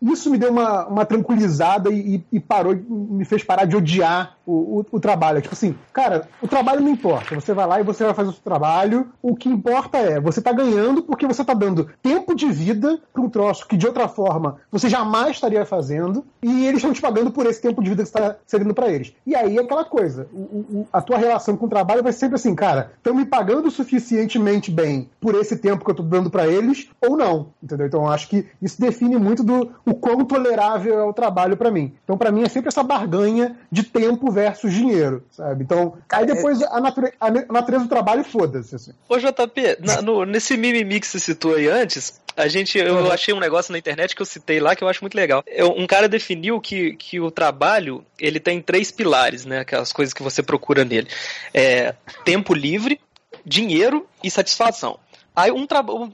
isso 0.00 0.30
me 0.30 0.38
deu 0.38 0.50
uma, 0.50 0.86
uma 0.86 1.04
tranquilizada 1.06 1.90
e, 1.90 2.16
e- 2.16 2.24
e 2.32 2.40
parou, 2.40 2.74
me 2.88 3.24
fez 3.24 3.42
parar 3.44 3.64
de 3.66 3.76
odiar 3.76 4.36
o, 4.46 4.80
o, 4.80 4.86
o 4.92 5.00
trabalho. 5.00 5.40
Tipo 5.42 5.54
assim, 5.54 5.74
cara, 5.92 6.28
o 6.42 6.48
trabalho 6.48 6.80
não 6.80 6.90
importa. 6.90 7.34
Você 7.34 7.52
vai 7.52 7.66
lá 7.66 7.80
e 7.80 7.84
você 7.84 8.04
vai 8.04 8.14
fazer 8.14 8.28
o 8.30 8.32
seu 8.32 8.42
trabalho. 8.42 9.08
O 9.22 9.34
que 9.36 9.48
importa 9.48 9.98
é, 9.98 10.20
você 10.20 10.33
tá 10.40 10.52
ganhando 10.52 11.02
porque 11.02 11.26
você 11.26 11.44
tá 11.44 11.54
dando 11.54 11.88
tempo 12.02 12.34
de 12.34 12.50
vida 12.50 12.98
para 13.12 13.22
um 13.22 13.28
troço 13.28 13.66
que 13.66 13.76
de 13.76 13.86
outra 13.86 14.08
forma 14.08 14.56
você 14.70 14.88
jamais 14.88 15.30
estaria 15.32 15.64
fazendo 15.64 16.24
e 16.42 16.66
eles 16.66 16.78
estão 16.78 16.92
te 16.92 17.00
pagando 17.00 17.30
por 17.30 17.46
esse 17.46 17.60
tempo 17.60 17.82
de 17.82 17.90
vida 17.90 18.02
que 18.02 18.08
você 18.08 18.18
está 18.18 18.36
cedendo 18.46 18.74
para 18.74 18.88
eles. 18.88 19.12
E 19.26 19.34
aí 19.34 19.56
é 19.56 19.60
aquela 19.60 19.84
coisa, 19.84 20.26
o- 20.32 20.36
o- 20.80 20.88
a 20.92 21.00
tua 21.00 21.16
relação 21.18 21.56
com 21.56 21.66
o 21.66 21.68
trabalho 21.68 22.02
vai 22.02 22.12
ser 22.12 22.20
sempre 22.20 22.36
assim, 22.36 22.54
cara, 22.54 22.92
estão 22.96 23.14
me 23.14 23.24
pagando 23.24 23.70
suficientemente 23.70 24.70
bem 24.70 25.08
por 25.20 25.34
esse 25.34 25.56
tempo 25.56 25.84
que 25.84 25.90
eu 25.90 25.94
tô 25.94 26.02
dando 26.02 26.30
para 26.30 26.46
eles 26.46 26.88
ou 27.00 27.16
não, 27.16 27.48
entendeu? 27.62 27.86
Então 27.86 28.08
acho 28.10 28.28
que 28.28 28.46
isso 28.60 28.80
define 28.80 29.16
muito 29.16 29.42
do 29.42 29.70
o 29.86 29.94
quão 29.94 30.24
tolerável 30.24 30.98
é 30.98 31.02
o 31.04 31.12
trabalho 31.12 31.56
para 31.56 31.70
mim. 31.70 31.92
Então 32.04 32.16
para 32.18 32.30
mim 32.32 32.42
é 32.42 32.48
sempre 32.48 32.68
essa 32.68 32.82
barganha 32.82 33.56
de 33.70 33.82
tempo 33.84 34.30
versus 34.30 34.72
dinheiro, 34.72 35.22
sabe? 35.30 35.64
Então, 35.64 35.94
aí 36.10 36.26
depois 36.26 36.62
a, 36.62 36.80
nature- 36.80 37.12
a 37.20 37.26
a 37.26 37.52
natureza 37.52 37.84
do 37.84 37.88
trabalho 37.90 38.22
foda-se, 38.24 38.74
assim. 38.76 38.92
Ô 39.08 39.18
JP, 39.18 39.78
na- 39.80 40.02
no- 40.02 40.23
nesse 40.24 40.56
mimimi 40.56 41.00
que 41.00 41.06
você 41.06 41.18
citou 41.20 41.54
aí 41.54 41.68
antes, 41.68 42.20
a 42.36 42.48
gente, 42.48 42.78
eu 42.78 43.12
achei 43.12 43.32
um 43.32 43.38
negócio 43.40 43.70
na 43.72 43.78
internet 43.78 44.14
que 44.16 44.20
eu 44.22 44.26
citei 44.26 44.58
lá 44.58 44.74
que 44.74 44.82
eu 44.82 44.88
acho 44.88 45.00
muito 45.02 45.14
legal. 45.14 45.42
Eu- 45.46 45.72
um 45.76 45.86
cara 45.86 46.08
definiu 46.08 46.60
que, 46.60 46.96
que 46.96 47.20
o 47.20 47.30
trabalho 47.30 48.04
ele 48.18 48.40
tem 48.40 48.60
três 48.60 48.90
pilares, 48.90 49.44
né? 49.44 49.60
Aquelas 49.60 49.92
coisas 49.92 50.12
que 50.12 50.22
você 50.22 50.42
procura 50.42 50.84
nele: 50.84 51.06
é, 51.52 51.94
tempo 52.24 52.52
livre, 52.52 53.00
dinheiro 53.46 54.06
e 54.22 54.30
satisfação. 54.30 54.98
Aí 55.36 55.50
um 55.50 55.66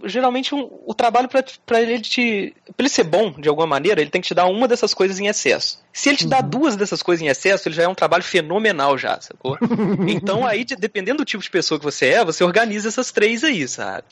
geralmente 0.05 0.55
um- 0.55 0.69
o 0.87 0.95
trabalho 0.95 1.29
para 1.67 1.81
ele 1.81 2.01
te, 2.01 2.55
pra 2.77 2.83
ele 2.85 2.89
ser 2.89 3.05
bom 3.05 3.31
de 3.33 3.49
alguma 3.49 3.67
maneira, 3.67 4.01
ele 4.01 4.11
tem 4.11 4.21
que 4.21 4.29
te 4.29 4.35
dar 4.35 4.47
uma 4.47 4.67
dessas 4.67 4.95
coisas 4.95 5.19
em 5.21 5.27
excesso. 5.27 5.79
Se 5.93 6.09
ele 6.09 6.17
te 6.17 6.27
dá 6.27 6.41
duas 6.41 6.75
dessas 6.77 7.03
coisas 7.03 7.23
em 7.23 7.29
excesso, 7.29 7.69
ele 7.69 7.75
já 7.75 7.83
é 7.83 7.89
um 7.89 7.95
trabalho 7.95 8.23
fenomenal 8.25 8.97
já, 8.97 9.21
sacou? 9.21 9.59
Então 10.09 10.47
aí, 10.47 10.65
de- 10.65 10.77
dependendo 10.77 11.19
do 11.19 11.25
tipo 11.27 11.43
de 11.43 11.51
pessoa 11.51 11.79
que 11.79 11.85
você 11.85 12.07
é, 12.07 12.25
você 12.25 12.43
organiza 12.43 12.89
essas 12.89 13.13
três 13.13 13.45
aí, 13.45 13.69
sabe? 13.69 14.05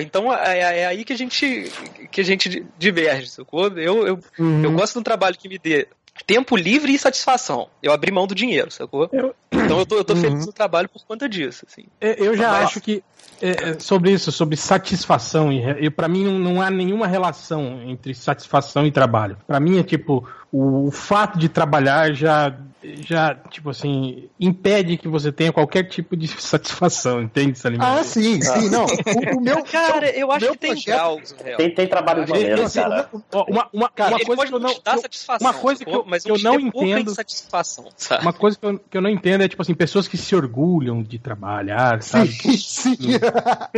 Então 0.00 0.32
é, 0.32 0.58
é- 0.58 0.78
é 0.80 0.86
aí 0.86 1.04
que 1.04 1.12
a 1.12 1.16
gente 1.18 1.72
que 2.10 2.20
a 2.20 2.24
gente 2.24 2.64
diverge, 2.78 3.28
sacou? 3.28 3.68
Eu, 3.76 4.06
eu, 4.06 4.18
Uhum. 4.38 4.62
eu 4.64 4.72
gosto 4.72 4.94
de 4.94 5.00
um 5.00 5.02
trabalho 5.02 5.36
que 5.36 5.48
me 5.48 5.58
dê 5.58 5.88
tempo 6.26 6.56
livre 6.56 6.92
e 6.94 6.98
satisfação. 6.98 7.68
Eu 7.82 7.92
abri 7.92 8.12
mão 8.12 8.26
do 8.26 8.34
dinheiro, 8.34 8.70
sacou? 8.70 9.08
Então 9.50 9.78
eu 9.78 9.86
tô, 9.86 9.96
eu 9.96 10.04
tô 10.04 10.14
feliz 10.16 10.46
no 10.46 10.52
trabalho 10.52 10.88
por 10.88 11.04
conta 11.04 11.28
disso, 11.28 11.64
assim. 11.70 11.84
É, 12.00 12.16
Eu 12.18 12.36
já 12.36 12.50
Mas- 12.52 12.64
acho 12.64 12.80
que 12.80 13.02
é, 13.40 13.70
é, 13.70 13.78
sobre 13.80 14.10
isso, 14.12 14.30
sobre 14.30 14.56
satisfação, 14.56 15.52
e, 15.52 15.60
e 15.86 15.90
para 15.90 16.06
mim 16.08 16.24
não, 16.24 16.38
não 16.38 16.62
há 16.62 16.70
nenhuma 16.70 17.06
relação 17.06 17.82
entre 17.86 18.14
satisfação 18.14 18.86
e 18.86 18.92
trabalho. 18.92 19.36
Para 19.46 19.58
mim 19.58 19.78
é 19.78 19.82
tipo 19.82 20.26
o, 20.52 20.88
o 20.88 20.90
fato 20.90 21.38
de 21.38 21.48
trabalhar 21.48 22.12
já 22.12 22.54
já 23.06 23.32
tipo 23.48 23.70
assim 23.70 24.28
impede 24.40 24.96
que 24.96 25.06
você 25.06 25.30
tenha 25.30 25.52
qualquer 25.52 25.84
tipo 25.84 26.16
de 26.16 26.26
satisfação, 26.40 27.22
entende, 27.22 27.56
Salim? 27.58 27.78
Ah, 27.80 28.02
sim, 28.02 28.40
sim, 28.42 28.68
não. 28.68 28.86
O, 29.32 29.38
o 29.38 29.40
meu, 29.40 29.62
Cara, 29.64 30.10
eu 30.10 30.32
acho 30.32 30.50
que 30.52 30.58
tem 30.58 30.70
projeto- 30.72 30.86
graus. 30.86 31.34
Tem, 31.56 31.74
tem 31.74 31.86
trabalho 31.86 32.22
Assim, 32.22 32.32
maneiros, 32.32 32.74
cara. 32.74 33.08
Uma, 33.48 33.68
uma, 33.72 33.88
Cara, 33.90 34.16
uma 34.16 34.24
coisa 34.24 34.46
que 34.46 34.54
eu 34.54 34.58
não 34.58 34.74
satisfação, 35.00 35.48
uma 35.48 35.54
coisa 35.54 35.84
que 35.84 35.90
eu, 35.94 36.04
mas 36.06 36.26
eu 36.26 36.38
não 36.38 36.70
pouca 36.70 36.86
entendo 36.86 37.10
insatisfação, 37.10 37.88
sabe? 37.96 38.22
uma 38.22 38.32
coisa 38.32 38.58
que 38.58 38.66
eu, 38.66 38.78
que 38.78 38.96
eu 38.96 39.02
não 39.02 39.10
entendo 39.10 39.42
é 39.44 39.48
tipo 39.48 39.62
assim 39.62 39.74
pessoas 39.74 40.08
que 40.08 40.16
se 40.16 40.34
orgulham 40.34 41.02
de 41.02 41.18
trabalhar, 41.18 42.02
sabe? 42.02 42.32
Sim, 42.32 42.56
sim. 42.56 42.96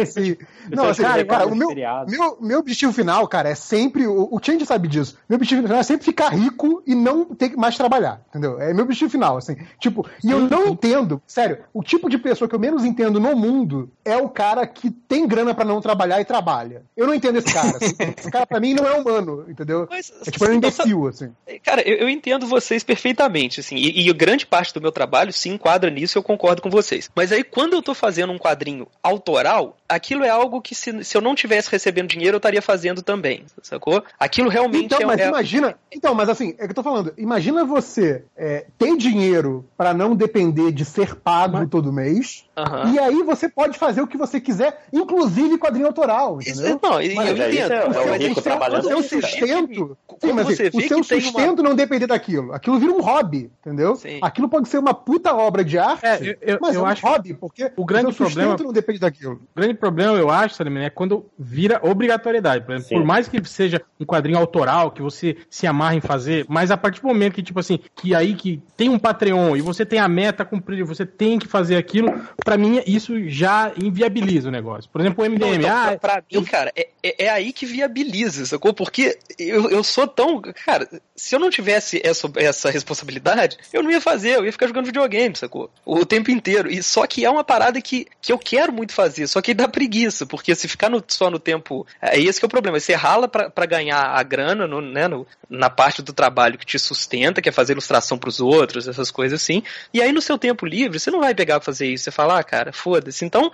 sim. 0.06 0.36
Não, 0.70 0.88
assim, 0.88 1.02
cara, 1.02 1.24
cara, 1.24 1.46
o 1.46 1.54
meu, 1.54 1.70
meu, 2.08 2.38
meu 2.40 2.58
objetivo 2.60 2.92
final, 2.92 3.26
cara, 3.28 3.50
é 3.50 3.54
sempre. 3.54 4.06
O, 4.06 4.28
o 4.30 4.40
Change 4.42 4.64
sabe 4.64 4.88
disso. 4.88 5.18
Meu 5.28 5.36
objetivo 5.36 5.62
final 5.62 5.78
é 5.78 5.82
sempre 5.82 6.04
ficar 6.06 6.30
rico 6.30 6.63
e 6.86 6.94
não 6.94 7.24
ter 7.24 7.50
que 7.50 7.56
mais 7.56 7.76
trabalhar. 7.76 8.20
Entendeu? 8.28 8.60
É 8.60 8.72
meu 8.72 8.84
objetivo 8.84 9.10
final, 9.10 9.36
assim. 9.36 9.56
Tipo, 9.78 10.06
e 10.22 10.30
eu 10.30 10.40
não 10.40 10.68
entendo, 10.68 11.20
sério, 11.26 11.58
o 11.72 11.82
tipo 11.82 12.08
de 12.08 12.18
pessoa 12.18 12.48
que 12.48 12.54
eu 12.54 12.58
menos 12.60 12.84
entendo 12.84 13.20
no 13.20 13.36
mundo 13.36 13.90
é 14.04 14.16
o 14.16 14.28
cara 14.28 14.66
que 14.66 14.90
tem 14.90 15.26
grana 15.26 15.54
pra 15.54 15.64
não 15.64 15.80
trabalhar 15.80 16.20
e 16.20 16.24
trabalha. 16.24 16.82
Eu 16.96 17.06
não 17.06 17.14
entendo 17.14 17.36
esse 17.38 17.52
cara. 17.52 17.76
assim. 17.76 17.94
Esse 18.16 18.30
cara, 18.30 18.46
pra 18.46 18.60
mim, 18.60 18.74
não 18.74 18.86
é 18.86 18.92
humano, 18.92 19.44
entendeu? 19.48 19.86
Mas, 19.90 20.12
É 20.26 20.30
tipo, 20.30 20.44
é 20.44 20.50
um 20.50 20.54
imbecil, 20.54 21.06
assim. 21.08 21.32
Cara, 21.62 21.82
eu, 21.86 21.96
eu 21.98 22.08
entendo 22.08 22.46
vocês 22.46 22.82
perfeitamente, 22.82 23.60
assim, 23.60 23.76
e, 23.76 24.08
e 24.08 24.12
grande 24.12 24.46
parte 24.46 24.72
do 24.72 24.80
meu 24.80 24.90
trabalho 24.92 25.32
se 25.32 25.48
enquadra 25.48 25.90
nisso, 25.90 26.16
eu 26.16 26.22
concordo 26.22 26.62
com 26.62 26.70
vocês. 26.70 27.10
Mas 27.14 27.32
aí, 27.32 27.44
quando 27.44 27.74
eu 27.74 27.82
tô 27.82 27.94
fazendo 27.94 28.32
um 28.32 28.38
quadrinho 28.38 28.86
autoral, 29.02 29.76
aquilo 29.88 30.24
é 30.24 30.30
algo 30.30 30.62
que 30.62 30.74
se, 30.74 31.04
se 31.04 31.16
eu 31.16 31.20
não 31.20 31.34
tivesse 31.34 31.70
recebendo 31.70 32.08
dinheiro, 32.08 32.36
eu 32.36 32.38
estaria 32.38 32.62
fazendo 32.62 33.02
também, 33.02 33.44
sacou? 33.62 34.02
Aquilo 34.18 34.48
realmente 34.48 34.86
Então, 34.86 35.00
é, 35.00 35.04
mas 35.06 35.20
é- 35.20 35.28
imagina. 35.28 35.74
Então, 35.92 36.14
mas 36.14 36.28
assim, 36.28 36.53
é 36.58 36.64
que 36.64 36.70
eu 36.70 36.74
tô 36.74 36.82
falando. 36.82 37.12
Imagina 37.16 37.64
você 37.64 38.24
é, 38.36 38.66
ter 38.78 38.96
dinheiro 38.96 39.64
pra 39.76 39.92
não 39.94 40.14
depender 40.14 40.72
de 40.72 40.84
ser 40.84 41.14
pago 41.14 41.66
todo 41.66 41.92
mês. 41.92 42.44
Aham. 42.56 42.92
E 42.92 42.98
aí 42.98 43.22
você 43.22 43.48
pode 43.48 43.78
fazer 43.78 44.00
o 44.00 44.06
que 44.06 44.16
você 44.16 44.40
quiser, 44.40 44.84
inclusive 44.92 45.58
quadrinho 45.58 45.86
autoral, 45.86 46.38
entendeu? 46.40 46.78
não, 46.82 47.00
e- 47.02 47.14
Mas 47.14 47.28
eu 47.38 47.44
aí 47.44 47.58
entendo. 47.58 47.72
é- 47.72 47.88
Mas 47.88 47.96
o 47.96 48.02
seu- 48.04 48.30
o 48.30 48.34
seu- 48.34 48.42
trabalhando 48.42 48.84
o 48.84 49.02
seu 49.02 49.20
sustento. 49.20 49.98
Sim, 50.20 50.32
mas 50.32 50.46
assim, 50.48 50.62
o 50.68 50.70
seu 50.70 50.70
que 50.80 50.88
tem 50.88 50.96
uma- 50.96 51.04
sustento 51.04 51.62
não 51.62 51.74
depender 51.74 52.06
daquilo. 52.06 52.52
Aquilo 52.52 52.78
vira 52.78 52.92
um 52.92 53.00
hobby, 53.00 53.50
entendeu? 53.60 53.96
Sim. 53.96 54.18
Aquilo 54.22 54.48
pode 54.48 54.68
ser 54.68 54.78
uma 54.78 54.94
puta 54.94 55.34
obra 55.34 55.64
de 55.64 55.78
arte, 55.78 56.04
É, 56.06 56.18
eu- 56.20 56.36
eu- 56.54 56.58
mas 56.60 56.74
eu 56.74 56.80
é 56.80 56.84
um 56.84 56.86
acho- 56.86 57.06
hobby, 57.06 57.34
porque 57.34 57.70
o 57.76 57.84
grande 57.84 58.14
seu 58.14 58.26
sustento 58.26 58.46
problema- 58.46 58.64
não 58.64 58.72
depende 58.72 58.98
daquilo. 59.00 59.34
O 59.34 59.58
grande 59.60 59.74
problema, 59.74 60.16
eu 60.16 60.30
acho, 60.30 60.54
Salim, 60.54 60.78
é 60.78 60.90
quando 60.90 61.26
vira 61.38 61.80
obrigatoriedade. 61.82 62.64
Por, 62.64 62.74
exemplo, 62.74 62.98
por 62.98 63.04
mais 63.04 63.28
que 63.28 63.42
seja 63.48 63.82
um 63.98 64.04
quadrinho 64.04 64.38
autoral, 64.38 64.90
que 64.90 65.02
você 65.02 65.36
se 65.50 65.66
amarra 65.66 65.96
em 65.96 66.00
fazer, 66.00 66.43
mas 66.48 66.70
a 66.70 66.76
partir 66.76 67.00
do 67.00 67.08
momento 67.08 67.34
que, 67.34 67.42
tipo 67.42 67.60
assim, 67.60 67.78
que 67.96 68.14
aí 68.14 68.34
que 68.34 68.62
tem 68.76 68.88
um 68.88 68.98
Patreon 68.98 69.56
e 69.56 69.60
você 69.60 69.84
tem 69.84 69.98
a 69.98 70.08
meta 70.08 70.44
cumprida, 70.44 70.84
você 70.84 71.04
tem 71.06 71.38
que 71.38 71.46
fazer 71.48 71.76
aquilo, 71.76 72.12
pra 72.44 72.56
mim 72.56 72.82
isso 72.86 73.28
já 73.28 73.72
inviabiliza 73.80 74.48
o 74.48 74.52
negócio. 74.52 74.90
Por 74.90 75.00
exemplo, 75.00 75.24
o 75.24 75.28
Não, 75.28 75.34
MDM, 75.34 75.58
então, 75.64 75.70
ah, 75.70 75.96
pra, 75.98 76.14
pra 76.14 76.22
mim, 76.30 76.44
cara, 76.44 76.72
é, 76.76 76.88
é, 77.02 77.24
é 77.26 77.28
aí 77.30 77.52
que 77.52 77.66
viabiliza, 77.66 78.44
sacou? 78.46 78.72
Porque 78.74 79.18
eu, 79.38 79.70
eu 79.70 79.82
sou 79.84 80.06
tão. 80.06 80.40
Cara, 80.64 80.88
se 81.16 81.34
eu 81.34 81.38
não 81.38 81.50
tivesse 81.50 82.00
essa, 82.04 82.30
essa 82.36 82.70
responsabilidade, 82.70 83.56
eu 83.72 83.82
não 83.82 83.90
ia 83.90 84.00
fazer, 84.00 84.36
eu 84.36 84.44
ia 84.44 84.52
ficar 84.52 84.66
jogando 84.66 84.86
videogame, 84.86 85.36
sacou? 85.36 85.70
O 85.84 86.04
tempo 86.04 86.30
inteiro. 86.30 86.70
E 86.70 86.82
só 86.82 87.06
que 87.06 87.24
é 87.24 87.30
uma 87.30 87.44
parada 87.44 87.80
que, 87.80 88.06
que 88.20 88.32
eu 88.32 88.38
quero 88.38 88.72
muito 88.72 88.92
fazer, 88.92 89.26
só 89.26 89.40
que 89.40 89.54
dá 89.54 89.68
preguiça, 89.68 90.26
porque 90.26 90.54
se 90.54 90.68
ficar 90.68 90.88
no- 90.90 91.02
só 91.08 91.30
no 91.30 91.38
tempo. 91.38 91.86
É 92.00 92.18
esse 92.20 92.38
que 92.40 92.44
é 92.44 92.48
o 92.48 92.50
problema. 92.50 92.78
Você 92.78 92.94
rala 92.94 93.28
pra, 93.28 93.48
pra 93.50 93.66
ganhar 93.66 94.00
a 94.00 94.22
grana 94.22 94.66
no, 94.66 94.80
né, 94.80 95.08
no- 95.08 95.26
na 95.48 95.70
parte 95.70 96.02
do 96.02 96.12
trabalho 96.12 96.33
que 96.58 96.66
te 96.66 96.78
sustenta, 96.78 97.40
que 97.40 97.48
é 97.48 97.52
fazer 97.52 97.72
ilustração 97.72 98.18
pros 98.18 98.40
outros, 98.40 98.88
essas 98.88 99.10
coisas 99.10 99.40
assim. 99.40 99.62
E 99.92 100.02
aí 100.02 100.12
no 100.12 100.20
seu 100.20 100.36
tempo 100.38 100.66
livre, 100.66 100.98
você 100.98 101.10
não 101.10 101.20
vai 101.20 101.34
pegar 101.34 101.60
pra 101.60 101.66
fazer 101.66 101.86
isso. 101.86 102.04
Você 102.04 102.10
fala, 102.10 102.38
ah, 102.38 102.44
cara, 102.44 102.72
foda-se. 102.72 103.24
Então. 103.24 103.50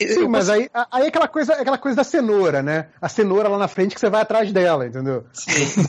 Sim, 0.00 0.28
mas 0.28 0.48
aí, 0.48 0.70
aí 0.90 1.04
é 1.04 1.08
aquela 1.08 1.28
coisa, 1.28 1.52
é 1.54 1.60
aquela 1.60 1.78
coisa 1.78 1.96
da 1.96 2.04
cenoura, 2.04 2.62
né? 2.62 2.86
A 3.00 3.08
cenoura 3.08 3.48
lá 3.48 3.58
na 3.58 3.68
frente 3.68 3.94
que 3.94 4.00
você 4.00 4.08
vai 4.08 4.22
atrás 4.22 4.52
dela, 4.52 4.86
entendeu? 4.86 5.24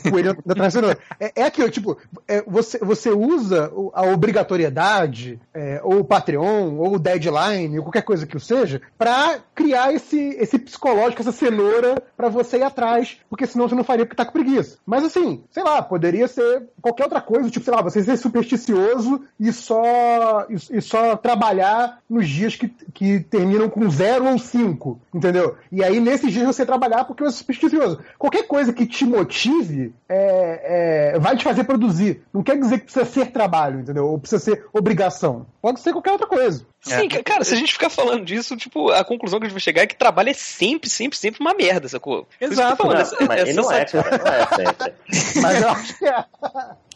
O 0.06 0.10
coelho 0.10 0.30
atrás 0.30 0.56
da 0.56 0.70
cenoura. 0.70 0.98
É, 1.18 1.32
é 1.36 1.42
aquilo, 1.44 1.70
tipo, 1.70 1.96
é, 2.28 2.42
você, 2.46 2.78
você 2.78 3.10
usa 3.10 3.72
a 3.94 4.02
obrigatoriedade, 4.02 5.40
é, 5.54 5.80
ou 5.82 6.00
o 6.00 6.04
Patreon, 6.04 6.76
ou 6.76 6.94
o 6.94 6.98
deadline, 6.98 7.78
ou 7.78 7.84
qualquer 7.84 8.02
coisa 8.02 8.26
que 8.26 8.36
o 8.36 8.40
seja, 8.40 8.80
pra 8.98 9.38
criar 9.54 9.92
esse, 9.92 10.18
esse 10.38 10.58
psicológico, 10.58 11.22
essa 11.22 11.32
cenoura 11.32 12.02
pra 12.16 12.28
você 12.28 12.58
ir 12.58 12.62
atrás, 12.62 13.18
porque 13.28 13.46
senão 13.46 13.68
você 13.68 13.74
não 13.74 13.84
faria 13.84 14.04
porque 14.04 14.16
tá 14.16 14.24
com 14.24 14.32
preguiça. 14.32 14.78
Mas 14.84 15.04
assim, 15.04 15.44
sei 15.50 15.62
lá, 15.62 15.82
poderia 15.82 16.28
ser 16.28 16.68
qualquer 16.80 17.04
outra 17.04 17.20
coisa, 17.20 17.50
tipo, 17.50 17.64
sei 17.64 17.74
lá, 17.74 17.82
você 17.82 18.02
ser 18.02 18.16
supersticioso 18.16 19.22
e 19.38 19.52
só, 19.52 20.46
e, 20.48 20.78
e 20.78 20.80
só 20.80 21.16
trabalhar 21.16 22.00
nos 22.08 22.28
dias 22.28 22.56
que, 22.56 22.68
que 22.92 23.20
terminam 23.20 23.68
com 23.68 23.85
zero 23.90 24.26
ou 24.26 24.38
cinco, 24.38 25.00
entendeu? 25.14 25.56
E 25.70 25.82
aí 25.82 26.00
nesses 26.00 26.32
dias 26.32 26.46
você 26.46 26.64
trabalhar 26.66 27.04
porque 27.04 27.22
você 27.22 27.34
é 27.36 27.38
supersticioso. 27.38 28.00
Qualquer 28.18 28.46
coisa 28.46 28.72
que 28.72 28.86
te 28.86 29.04
motive 29.04 29.92
é, 30.08 31.12
é, 31.14 31.18
vai 31.18 31.36
te 31.36 31.44
fazer 31.44 31.64
produzir. 31.64 32.22
Não 32.32 32.42
quer 32.42 32.58
dizer 32.58 32.78
que 32.78 32.84
precisa 32.84 33.04
ser 33.04 33.26
trabalho, 33.32 33.80
entendeu? 33.80 34.06
Ou 34.06 34.18
precisa 34.18 34.42
ser 34.42 34.66
obrigação. 34.72 35.46
Pode 35.60 35.80
ser 35.80 35.92
qualquer 35.92 36.12
outra 36.12 36.26
coisa. 36.26 36.66
Sim, 36.80 37.08
ca- 37.08 37.22
cara, 37.22 37.42
se 37.44 37.52
a 37.52 37.56
gente 37.56 37.72
ficar 37.72 37.90
falando 37.90 38.24
disso, 38.24 38.56
tipo, 38.56 38.90
a 38.92 39.02
conclusão 39.04 39.40
que 39.40 39.46
a 39.46 39.48
gente 39.48 39.54
vai 39.56 39.60
chegar 39.60 39.82
é 39.82 39.86
que 39.88 39.96
trabalho 39.96 40.30
é 40.30 40.34
sempre, 40.34 40.88
sempre, 40.88 41.18
sempre 41.18 41.40
uma 41.40 41.52
merda, 41.52 41.88
sacou? 41.88 42.28
Exato, 42.40 42.76
falando, 42.76 42.94
Não, 42.94 43.02
essa- 43.02 43.16
mas 43.26 43.40
essa- 43.40 43.50
e 43.50 43.54
não 43.54 43.72
é, 43.72 43.84
cara. 43.84 44.18
Não 44.18 44.26
é 44.32 44.46
sempre. 44.66 44.94
Mas 45.42 45.62
eu 45.62 45.68
acho 45.70 45.98
que 45.98 46.04
é. 46.06 46.24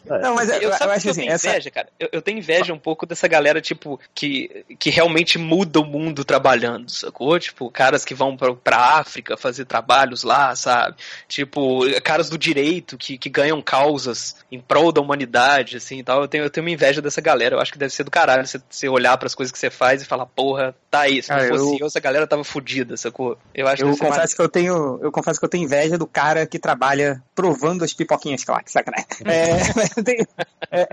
Não, 0.05 0.35
mas 0.35 0.49
eu, 0.49 0.55
eu, 0.55 0.61
eu, 0.69 0.73
sabe 0.77 0.93
acho 0.93 1.01
que 1.01 1.07
eu 1.07 1.11
assim, 1.11 1.21
tenho 1.21 1.33
essa, 1.33 1.49
inveja, 1.49 1.71
cara? 1.71 1.87
Eu, 1.99 2.09
eu 2.11 2.21
tenho 2.21 2.37
inveja 2.39 2.73
um 2.73 2.79
pouco 2.79 3.05
dessa 3.05 3.27
galera, 3.27 3.61
tipo, 3.61 3.99
que, 4.13 4.65
que 4.79 4.89
realmente 4.89 5.37
muda 5.37 5.79
o 5.79 5.85
mundo 5.85 6.25
trabalhando, 6.25 6.89
sacou? 6.89 7.39
Tipo, 7.39 7.69
caras 7.69 8.03
que 8.03 8.13
vão 8.13 8.35
pra, 8.35 8.53
pra 8.53 8.77
África 8.99 9.37
fazer 9.37 9.65
trabalhos 9.65 10.23
lá, 10.23 10.55
sabe? 10.55 10.95
Tipo, 11.27 11.81
caras 12.01 12.29
do 12.29 12.37
direito 12.37 12.97
que, 12.97 13.17
que 13.17 13.29
ganham 13.29 13.61
causas 13.61 14.35
em 14.51 14.59
prol 14.59 14.91
da 14.91 15.01
humanidade, 15.01 15.77
assim 15.77 15.99
e 15.99 16.03
tal. 16.03 16.21
Eu 16.21 16.27
tenho, 16.27 16.43
eu 16.43 16.49
tenho 16.49 16.65
uma 16.65 16.71
inveja 16.71 17.01
dessa 17.01 17.21
galera. 17.21 17.55
Eu 17.55 17.59
acho 17.59 17.71
que 17.71 17.77
deve 17.77 17.93
ser 17.93 18.03
do 18.03 18.11
caralho 18.11 18.45
você, 18.45 18.59
você 18.69 18.89
olhar 18.89 19.15
pras 19.17 19.35
coisas 19.35 19.51
que 19.51 19.59
você 19.59 19.69
faz 19.69 20.01
e 20.01 20.05
falar, 20.05 20.25
porra, 20.25 20.75
tá 20.89 21.01
aí. 21.01 21.21
Se 21.21 21.31
não 21.31 21.39
fosse 21.47 21.73
eu- 21.73 21.77
eu, 21.81 21.87
essa 21.87 21.99
galera 21.99 22.27
tava 22.27 22.43
fodida, 22.43 22.97
sacou? 22.97 23.37
Eu 23.53 23.67
acho 23.67 23.77
que 23.77 23.83
Eu 23.83 23.87
deve 23.87 23.99
ser 23.99 24.05
confesso 24.07 24.35
que 24.35 24.41
eu 24.41 24.49
tenho, 24.49 24.99
eu 25.01 25.11
confesso 25.11 25.39
que 25.39 25.45
eu 25.45 25.49
tenho 25.49 25.63
inveja 25.63 25.97
do 25.97 26.07
cara 26.07 26.45
que 26.45 26.57
trabalha 26.59 27.21
provando 27.35 27.83
as 27.83 27.93
pipoquinhas 27.93 28.43
Clark, 28.43 28.71
sacanagem. 28.71 29.07
É, 29.25 29.57
mas 29.95 29.97
eu 29.97 30.03
tenho- 30.03 30.27
é, 30.71 30.87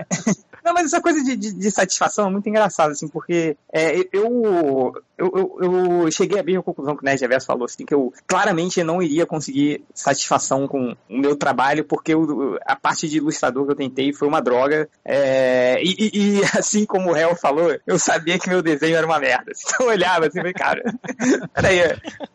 não, 0.63 0.73
mas 0.73 0.85
essa 0.85 1.01
coisa 1.01 1.23
de, 1.23 1.35
de- 1.35 1.53
de 1.53 1.71
satisfação 1.71 2.27
é 2.27 2.31
muito 2.31 2.47
engraçada, 2.49 2.91
assim, 2.91 3.07
porque 3.07 3.55
é, 3.71 3.99
eu, 4.11 4.93
eu, 5.17 5.31
eu, 5.61 6.03
eu 6.05 6.11
cheguei 6.11 6.39
à 6.39 6.43
mesma 6.43 6.63
conclusão 6.63 6.95
que 6.95 7.01
o 7.01 7.05
Nerd 7.05 7.19
Reverso 7.21 7.47
falou, 7.47 7.65
assim, 7.65 7.85
que 7.85 7.93
eu 7.93 8.13
claramente 8.27 8.83
não 8.83 9.01
iria 9.01 9.25
conseguir 9.25 9.83
satisfação 9.93 10.67
com 10.67 10.95
o 11.09 11.17
meu 11.17 11.35
trabalho, 11.35 11.83
porque 11.83 12.13
eu- 12.13 12.57
a 12.65 12.75
parte 12.75 13.07
de 13.07 13.17
ilustrador 13.17 13.65
que 13.65 13.71
eu 13.71 13.75
tentei 13.75 14.13
foi 14.13 14.27
uma 14.27 14.41
droga, 14.41 14.89
é, 15.05 15.81
e, 15.83 16.11
e- 16.13 16.41
assim 16.57 16.85
como 16.85 17.11
o 17.11 17.15
Hel 17.17 17.35
falou, 17.35 17.75
eu 17.85 17.99
sabia 17.99 18.37
que 18.39 18.49
meu 18.49 18.61
desenho 18.61 18.95
era 18.97 19.05
uma 19.05 19.19
merda. 19.19 19.51
Então 19.79 19.85
eu 19.87 19.93
olhava 19.93 20.25
assim, 20.27 20.39
falei, 20.39 20.53
cara, 20.53 20.81
peraí, 21.53 21.79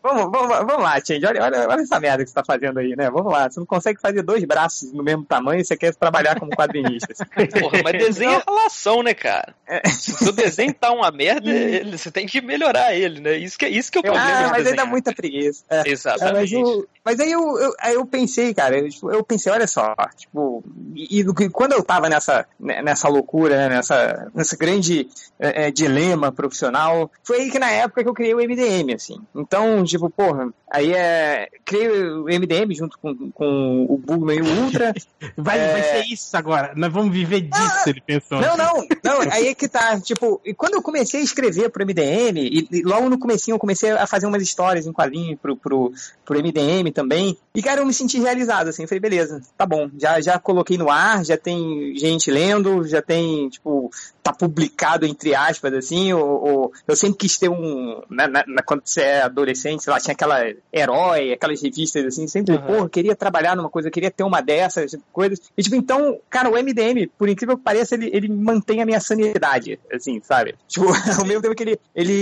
vamos, 0.01 0.31
vamos, 0.31 0.47
vamos 0.65 0.83
lá, 0.83 0.95
Change, 1.05 1.25
olha, 1.25 1.43
olha, 1.43 1.67
olha 1.67 1.81
essa 1.81 1.99
merda 1.99 2.23
que 2.23 2.29
você 2.29 2.35
tá 2.35 2.43
fazendo 2.45 2.79
aí, 2.79 2.95
né? 2.95 3.09
Vamos 3.09 3.31
lá, 3.31 3.49
você 3.49 3.59
não 3.59 3.67
consegue 3.67 3.99
fazer 3.99 4.21
dois 4.23 4.43
braços 4.45 4.91
no 4.93 5.03
mesmo 5.03 5.23
tamanho 5.25 5.61
e 5.61 5.65
você 5.65 5.75
quer 5.75 5.93
trabalhar 5.95 6.39
como 6.39 6.51
quadrinista. 6.55 7.13
Porra, 7.59 7.81
mas 7.83 7.93
desenho 8.19 8.39
é 8.39 8.43
relação, 8.47 9.03
né, 9.03 9.13
cara? 9.13 9.53
É. 9.67 9.87
Se 9.89 10.11
o 10.11 10.17
seu 10.17 10.31
desenho 10.31 10.73
tá 10.73 10.91
uma 10.91 11.11
merda, 11.11 11.49
ele- 11.49 11.97
você 11.97 12.11
tem 12.11 12.25
que 12.27 12.41
melhorar 12.41 12.93
ele, 12.95 13.19
né? 13.19 13.37
Isso 13.37 13.57
que, 13.57 13.65
é- 13.65 13.69
isso 13.69 13.91
que 13.91 13.97
é 13.97 14.01
o 14.01 14.03
problema. 14.03 14.29
Ah, 14.29 14.49
mas 14.51 14.67
aí 14.67 14.75
dá 14.75 14.85
muita 14.85 15.13
preguiça. 15.13 15.63
É. 15.69 15.75
É, 15.75 15.77
mas, 15.79 15.87
Exatamente. 15.87 16.53
eu- 16.53 16.87
mas 17.03 17.19
aí 17.19 17.31
eu, 17.31 17.41
eu- 17.59 17.73
aí 17.79 17.93
eu 17.95 18.05
pensei, 18.05 18.53
cara, 18.53 18.77
eu, 18.77 18.89
tipo, 18.89 19.11
eu 19.11 19.23
pensei, 19.23 19.51
olha 19.51 19.67
só, 19.67 19.95
tipo, 20.17 20.63
e, 20.95 21.19
e 21.21 21.49
quando 21.49 21.73
eu 21.73 21.83
tava 21.83 22.09
nessa, 22.09 22.45
né, 22.59 22.81
nessa 22.81 23.07
loucura, 23.07 23.55
né, 23.57 23.69
nessa, 23.75 24.31
nessa 24.33 24.55
grande 24.55 25.07
é, 25.39 25.67
é, 25.67 25.71
dilema 25.71 26.31
profissional, 26.31 27.11
foi 27.23 27.41
aí 27.41 27.51
que 27.51 27.59
na 27.59 27.69
época 27.69 28.01
que 28.03 28.09
eu 28.09 28.13
criei 28.13 28.33
o 28.33 28.39
MDM, 28.39 28.93
assim. 28.93 29.19
Então, 29.35 29.83
tipo, 29.83 30.09
porra, 30.09 30.47
aí 30.71 30.93
é. 30.93 31.49
Criei 31.65 31.89
o 31.89 32.25
MDM 32.29 32.73
junto 32.75 32.97
com, 32.99 33.31
com 33.31 33.85
o 33.89 33.97
Bugman 33.97 34.37
e 34.37 34.41
o 34.41 34.63
Ultra. 34.63 34.93
vai, 35.35 35.59
É. 35.59 35.71
vai 35.73 35.81
ser 35.83 36.05
isso 36.13 36.35
agora. 36.37 36.71
Nós 36.75 36.91
vamos 36.93 37.11
viver 37.13 37.41
disso, 37.41 37.89
ele 37.89 38.01
pensou. 38.05 38.39
Não, 38.39 38.55
não, 38.55 38.87
não, 39.03 39.21
aí 39.31 39.47
é 39.47 39.55
que 39.55 39.67
tá, 39.67 39.99
tipo, 39.99 40.39
e 40.45 40.53
quando 40.53 40.75
eu 40.75 40.81
comecei 40.81 41.19
a 41.19 41.23
escrever 41.23 41.69
pro 41.69 41.85
MDM, 41.85 42.37
e, 42.37 42.67
e 42.71 42.81
logo 42.83 43.09
no 43.09 43.17
comecinho 43.17 43.55
eu 43.55 43.59
comecei 43.59 43.91
a 43.91 44.05
fazer 44.07 44.27
umas 44.27 44.41
histórias 44.41 44.85
em 44.85 44.93
quadrinho 44.93 45.37
pro, 45.37 45.55
pro, 45.55 45.91
pro 46.23 46.39
MDM 46.39 46.91
também, 46.93 47.37
e 47.53 47.61
cara, 47.61 47.81
eu 47.81 47.85
me 47.85 47.93
senti 47.93 48.19
realizado, 48.19 48.67
assim, 48.67 48.87
falei, 48.87 48.99
beleza, 48.99 49.41
tá 49.57 49.65
bom, 49.65 49.89
já, 49.97 50.21
já 50.21 50.39
coloquei 50.39 50.77
no 50.77 50.89
ar, 50.89 51.25
já 51.25 51.37
tem 51.37 51.95
gente 51.97 52.29
lendo, 52.29 52.87
já 52.87 53.01
tem, 53.01 53.49
tipo, 53.49 53.89
tá 54.25 54.33
publicado 54.33 55.05
entre 55.05 55.35
aspas, 55.35 55.71
assim, 55.71 56.11
ou, 56.11 56.43
ou- 56.43 56.73
eu 56.87 56.95
sempre 56.95 57.19
quis 57.19 57.37
ter 57.37 57.47
um, 57.47 58.01
na, 58.09 58.27
na- 58.27 58.43
na- 58.47 58.63
quando 58.63 58.81
você 58.83 59.01
é 59.01 59.21
adolescente, 59.21 59.83
sei 59.83 59.93
lá, 59.93 59.99
tinha 59.99 60.13
aquela 60.13 60.41
herói, 60.73 61.31
aquelas 61.31 61.61
revistas 61.61 62.03
assim, 62.05 62.25
sempre, 62.27 62.55
Uhum. 62.55 62.75
eu 62.77 62.89
queria 62.89 63.15
trabalhar 63.15 63.55
numa 63.55 63.69
coisa, 63.69 63.91
queria 63.91 64.09
ter 64.09 64.23
uma 64.23 64.41
dessas 64.41 64.97
coisas, 65.13 65.39
e 65.55 65.61
tipo, 65.61 65.75
então, 65.75 66.17
cara, 66.27 66.49
o 66.49 66.57
MDM, 66.57 67.05
por 67.19 67.29
incrível 67.29 67.55
que 67.55 67.63
pareça, 67.63 67.93
ele, 67.93 68.09
ele 68.11 68.27
mantém 68.27 68.81
a 68.81 68.85
minha 68.85 68.99
sanidade, 68.99 69.79
assim, 69.93 70.19
sabe? 70.23 70.55
Tipo, 70.67 70.87
ao 71.21 71.25
mesmo 71.25 71.43
tempo 71.43 71.53
que 71.53 71.61
ele, 71.63 71.79
ele, 71.93 72.13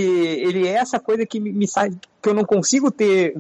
ele 0.42 0.68
é 0.68 0.72
essa 0.74 1.00
coisa 1.00 1.26
que 1.26 1.40
me, 1.40 1.54
me 1.54 1.68
sai, 1.70 1.90
que 2.24 2.30
eu 2.30 2.34
não 2.34 2.46
consigo 2.46 2.90
ter, 2.90 3.36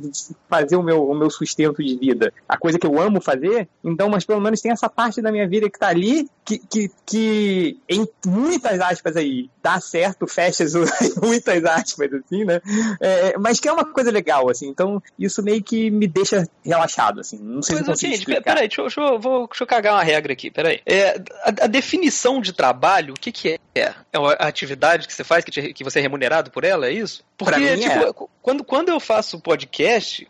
fazer 0.50 0.76
o 0.76 0.84
meu, 0.84 1.08
o 1.08 1.16
meu 1.16 1.30
sustento 1.30 1.82
de 1.82 1.96
vida, 1.96 2.34
a 2.48 2.58
coisa 2.58 2.78
que 2.78 2.86
eu 2.86 3.02
amo 3.02 3.22
fazer, 3.22 3.70
então, 3.82 4.10
mas 4.10 4.26
pelo 4.26 4.42
menos 4.42 4.60
tem 4.60 4.74
essa 4.74 4.90
parte 4.90 5.22
da 5.22 5.32
minha 5.32 5.48
vida 5.48 5.70
que 5.70 5.80
tá 5.80 5.88
ali, 5.88 6.30
que, 6.44 6.60
que, 6.60 6.92
que 7.06 7.80
em 7.88 8.06
muitas 8.26 8.82
aspas 8.82 9.16
aí, 9.16 9.50
dá 9.64 9.80
certo, 9.80 10.28
fecha 10.28 10.64
as 10.66 10.74
muitas 11.24 11.64
aspas, 11.64 12.10
assim, 12.14 12.44
né? 12.44 12.60
É, 13.00 13.38
mas 13.38 13.60
que 13.62 13.68
é 13.68 13.72
uma 13.72 13.86
coisa 13.86 14.12
legal, 14.12 14.50
assim, 14.50 14.68
então 14.68 15.02
isso 15.18 15.42
meio 15.42 15.64
que 15.64 15.90
me 15.90 16.06
deixa 16.06 16.46
relaxado, 16.66 17.22
assim, 17.22 17.40
não 17.40 17.62
sei 17.62 17.78
se 17.78 17.82
eu 17.82 17.86
consigo 17.86 18.12
gente, 18.12 18.20
explicar. 18.20 18.42
peraí, 18.44 18.68
deixa, 18.68 18.82
eu- 18.82 18.86
deixa, 18.86 19.02
eu- 19.02 19.20
vou, 19.20 19.48
deixa 19.48 19.64
eu 19.64 19.68
cagar 19.68 19.94
uma 19.94 20.04
regra 20.04 20.34
aqui, 20.34 20.52
peraí. 20.52 20.82
É, 20.86 21.12
a, 21.44 21.50
a 21.64 21.68
definição 21.68 22.42
de 22.42 22.52
trabalho, 22.52 23.14
o 23.14 23.20
que 23.20 23.32
que 23.32 23.58
é? 23.76 23.94
É 24.12 24.20
uma 24.20 24.34
atividade 24.34 25.08
que 25.08 25.14
você 25.14 25.24
faz, 25.24 25.44
que, 25.46 25.50
te- 25.52 25.74
que 25.74 25.84
você 25.84 26.00
é 26.00 26.02
remunerado 26.02 26.52
por 26.52 26.64
ela, 26.64 26.88
é 26.88 26.92
isso? 26.92 27.24
Porque, 27.38 27.54
Pra 27.56 27.60
mim, 27.60 27.80
tipo, 27.80 27.96
é. 27.96 28.14
qu- 28.14 28.30
quando, 28.42 28.64
quando 28.64 28.90
eu 28.90 29.00
faço 29.00 29.40
podcast, 29.40 30.28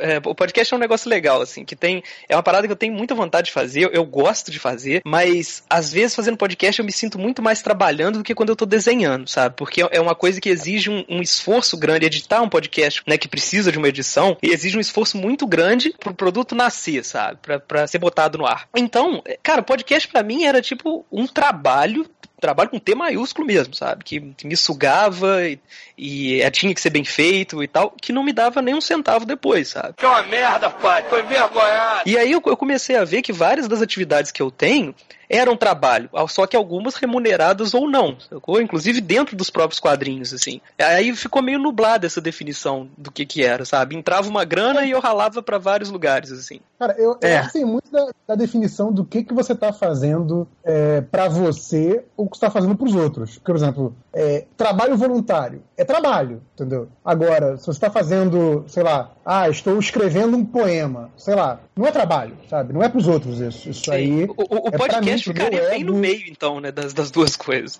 é, 0.00 0.20
o 0.24 0.34
podcast 0.34 0.72
é 0.72 0.76
um 0.76 0.80
negócio 0.80 1.08
legal, 1.08 1.40
assim, 1.40 1.64
que 1.64 1.76
tem. 1.76 2.02
É 2.28 2.36
uma 2.36 2.42
parada 2.42 2.66
que 2.66 2.72
eu 2.72 2.76
tenho 2.76 2.92
muita 2.92 3.14
vontade 3.14 3.46
de 3.46 3.52
fazer, 3.52 3.88
eu, 3.92 4.04
gosto 4.04 4.50
de 4.50 4.58
fazer, 4.58 5.02
mas 5.04 5.62
às 5.68 5.92
vezes 5.92 6.14
fazendo 6.14 6.36
podcast 6.36 6.78
eu 6.78 6.84
me 6.84 6.92
sinto 6.92 7.18
muito 7.18 7.42
mais 7.42 7.62
trabalhando 7.62 8.18
do 8.18 8.24
que 8.24 8.34
quando 8.34 8.50
eu 8.50 8.56
tô 8.56 8.66
desenhando, 8.66 9.28
sabe? 9.28 9.54
Porque 9.56 9.82
é 9.90 10.00
uma 10.00 10.14
coisa 10.14 10.40
que 10.40 10.48
exige 10.48 10.90
um, 10.90 11.04
um 11.08 11.22
esforço 11.22 11.76
grande. 11.76 12.06
Editar 12.06 12.42
um 12.42 12.48
podcast, 12.48 13.02
né, 13.06 13.18
que 13.18 13.28
precisa 13.28 13.72
de 13.72 13.78
uma 13.78 13.88
edição, 13.88 14.36
exige 14.42 14.76
um 14.76 14.80
esforço 14.80 15.16
muito 15.16 15.46
grande 15.46 15.94
pro 15.98 16.14
produto 16.14 16.54
nascer, 16.54 17.04
sabe? 17.04 17.38
Pra, 17.42 17.58
pra 17.58 17.86
ser 17.86 17.98
botado 17.98 18.38
no 18.38 18.46
ar. 18.46 18.68
Então, 18.76 19.22
cara, 19.42 19.62
podcast 19.62 20.08
para 20.08 20.22
mim 20.22 20.44
era 20.44 20.62
tipo 20.62 21.04
um 21.10 21.26
trabalho 21.26 22.06
trabalho 22.40 22.70
com 22.70 22.78
T 22.78 22.94
maiúsculo 22.94 23.46
mesmo, 23.46 23.74
sabe? 23.74 24.04
Que, 24.04 24.20
que 24.36 24.46
me 24.46 24.56
sugava 24.56 25.46
e, 25.46 25.58
e 25.96 26.40
é, 26.40 26.50
tinha 26.50 26.74
que 26.74 26.80
ser 26.80 26.90
bem 26.90 27.04
feito 27.04 27.62
e 27.62 27.68
tal, 27.68 27.90
que 27.90 28.12
não 28.12 28.22
me 28.22 28.32
dava 28.32 28.60
nem 28.60 28.74
um 28.74 28.80
centavo 28.80 29.24
depois, 29.24 29.68
sabe? 29.68 29.94
Que 29.96 30.04
é 30.04 30.08
uma 30.08 30.22
merda, 30.22 30.70
pai. 30.70 31.02
Tô 31.08 31.18
envergonhado. 31.18 32.02
E 32.06 32.16
aí 32.18 32.30
eu, 32.30 32.42
eu 32.44 32.56
comecei 32.56 32.96
a 32.96 33.04
ver 33.04 33.22
que 33.22 33.32
várias 33.32 33.66
das 33.66 33.80
atividades 33.80 34.30
que 34.30 34.42
eu 34.42 34.50
tenho 34.50 34.94
eram 35.28 35.56
trabalho, 35.56 36.08
só 36.28 36.46
que 36.46 36.56
algumas 36.56 36.94
remuneradas 36.96 37.74
ou 37.74 37.88
não, 37.88 38.18
sacou? 38.18 38.60
Inclusive 38.60 39.00
dentro 39.00 39.36
dos 39.36 39.50
próprios 39.50 39.80
quadrinhos, 39.80 40.32
assim. 40.32 40.60
Aí 40.78 41.14
ficou 41.14 41.42
meio 41.42 41.58
nublada 41.58 42.06
essa 42.06 42.20
definição 42.20 42.88
do 42.96 43.10
que 43.10 43.26
que 43.26 43.42
era, 43.42 43.64
sabe? 43.64 43.96
Entrava 43.96 44.28
uma 44.28 44.44
grana 44.44 44.84
e 44.84 44.90
eu 44.90 45.00
ralava 45.00 45.42
para 45.42 45.58
vários 45.58 45.90
lugares, 45.90 46.30
assim. 46.32 46.60
Cara, 46.78 46.94
eu, 46.98 47.16
É. 47.22 47.40
eu 47.40 47.50
tem 47.50 47.64
muito 47.64 47.90
da, 47.90 48.08
da 48.28 48.34
definição 48.34 48.92
do 48.92 49.04
que, 49.04 49.24
que 49.24 49.34
você 49.34 49.54
tá 49.54 49.72
fazendo 49.72 50.46
é, 50.64 51.00
para 51.00 51.28
você 51.28 52.04
ou 52.16 52.26
o 52.26 52.30
que 52.30 52.36
você 52.36 52.46
tá 52.46 52.50
fazendo 52.50 52.76
pros 52.76 52.94
outros. 52.94 53.34
Porque, 53.34 53.52
por 53.52 53.56
exemplo, 53.56 53.96
é, 54.16 54.46
trabalho 54.56 54.96
voluntário 54.96 55.62
é 55.76 55.84
trabalho, 55.84 56.40
entendeu? 56.54 56.88
Agora, 57.04 57.58
se 57.58 57.66
você 57.66 57.78
tá 57.78 57.90
fazendo, 57.90 58.64
sei 58.66 58.82
lá, 58.82 59.12
ah, 59.22 59.46
estou 59.50 59.78
escrevendo 59.78 60.34
um 60.34 60.42
poema, 60.44 61.10
sei 61.18 61.34
lá, 61.34 61.60
não 61.76 61.86
é 61.86 61.92
trabalho, 61.92 62.34
sabe? 62.48 62.72
Não 62.72 62.82
é 62.82 62.88
pros 62.88 63.06
outros 63.06 63.38
isso. 63.40 63.68
Isso 63.68 63.92
aí. 63.92 64.24
O, 64.24 64.64
o 64.64 64.68
é 64.68 64.70
pra 64.70 64.78
podcast 64.78 65.28
mim, 65.28 65.34
ficaria 65.34 65.68
bem 65.68 65.84
no 65.84 65.90
ego. 65.92 65.98
meio, 65.98 66.22
então, 66.30 66.60
né, 66.60 66.72
das, 66.72 66.94
das 66.94 67.10
duas 67.10 67.36
coisas. 67.36 67.78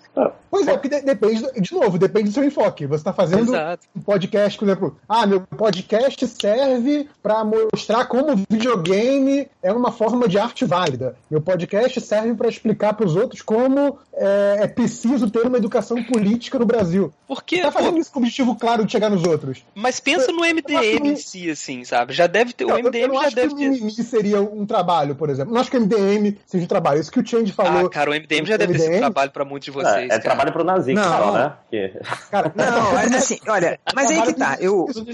Pois 0.51 0.67
é, 0.67 0.73
porque 0.73 0.89
de- 0.89 1.01
depende, 1.01 1.43
de 1.59 1.73
novo, 1.73 1.97
depende 1.97 2.29
do 2.29 2.33
seu 2.33 2.43
enfoque. 2.43 2.85
Você 2.85 3.01
está 3.01 3.11
fazendo 3.13 3.55
Exato. 3.55 3.87
um 3.95 4.01
podcast, 4.01 4.59
por 4.59 4.65
exemplo, 4.65 4.97
ah, 5.09 5.25
meu 5.25 5.41
podcast 5.41 6.27
serve 6.27 7.09
para 7.23 7.43
mostrar 7.43 8.05
como 8.05 8.35
videogame 8.47 9.47
é 9.63 9.73
uma 9.73 9.91
forma 9.91 10.27
de 10.27 10.37
arte 10.37 10.65
válida. 10.65 11.15
Meu 11.31 11.41
podcast 11.41 11.99
serve 11.99 12.35
para 12.35 12.47
explicar 12.47 12.93
para 12.93 13.07
os 13.07 13.15
outros 13.15 13.41
como 13.41 13.97
é, 14.13 14.57
é 14.59 14.67
preciso 14.67 15.31
ter 15.31 15.41
uma 15.47 15.57
educação 15.57 16.03
política 16.03 16.26
no 16.59 16.65
Brasil. 16.65 17.13
Porque, 17.27 17.57
Você 17.57 17.61
tá 17.63 17.71
fazendo 17.71 17.97
isso 17.97 18.11
com 18.11 18.19
o 18.19 18.23
objetivo 18.23 18.55
claro 18.55 18.85
de 18.85 18.91
chegar 18.91 19.09
nos 19.09 19.23
outros. 19.23 19.63
Mas 19.75 19.99
pensa 19.99 20.31
no 20.31 20.39
MDM 20.45 21.09
em 21.09 21.15
si, 21.17 21.49
assim, 21.49 21.83
sabe? 21.83 22.13
Já 22.13 22.25
deve 22.25 22.53
ter. 22.53 22.63
O 22.65 22.69
Não, 22.69 22.77
MDM 22.77 23.01
eu 23.01 23.07
não 23.09 23.15
já 23.21 23.27
acho 23.27 23.35
deve 23.35 23.53
que 23.55 23.67
o 23.69 23.95
ter. 23.95 24.03
seria 24.03 24.41
um 24.41 24.65
trabalho, 24.65 25.13
por 25.15 25.29
exemplo. 25.29 25.53
Não 25.53 25.59
acho 25.59 25.69
que 25.69 25.77
o 25.77 25.81
MDM 25.81 26.37
seja 26.45 26.63
um 26.63 26.67
trabalho. 26.67 27.01
Isso 27.01 27.11
que 27.11 27.19
o 27.19 27.25
Change 27.27 27.51
falou. 27.51 27.87
Ah, 27.87 27.89
cara, 27.89 28.09
o 28.09 28.13
MDM 28.13 28.45
já 28.45 28.55
deve 28.55 28.73
ter 28.73 28.79
sido 28.79 28.89
MDM? 28.91 28.99
trabalho 29.01 29.31
pra 29.31 29.43
muitos 29.43 29.65
de 29.65 29.71
vocês. 29.71 29.93
É, 29.95 30.05
é 30.05 30.07
cara. 30.07 30.21
trabalho 30.21 30.53
pro 30.53 30.63
Nazi 30.63 30.93
que 30.93 30.99
Não. 30.99 31.03
fala, 31.03 31.59
né? 31.71 31.91
Cara, 32.31 32.51
Não, 32.55 32.99
é 32.99 33.03
assim, 33.17 33.39
olha, 33.47 33.79
mas 33.93 34.09
aí 34.09 34.21
que 34.21 34.33
tá. 34.33 34.57
Eu, 34.59 34.85
Isso 34.89 35.03
que 35.05 35.13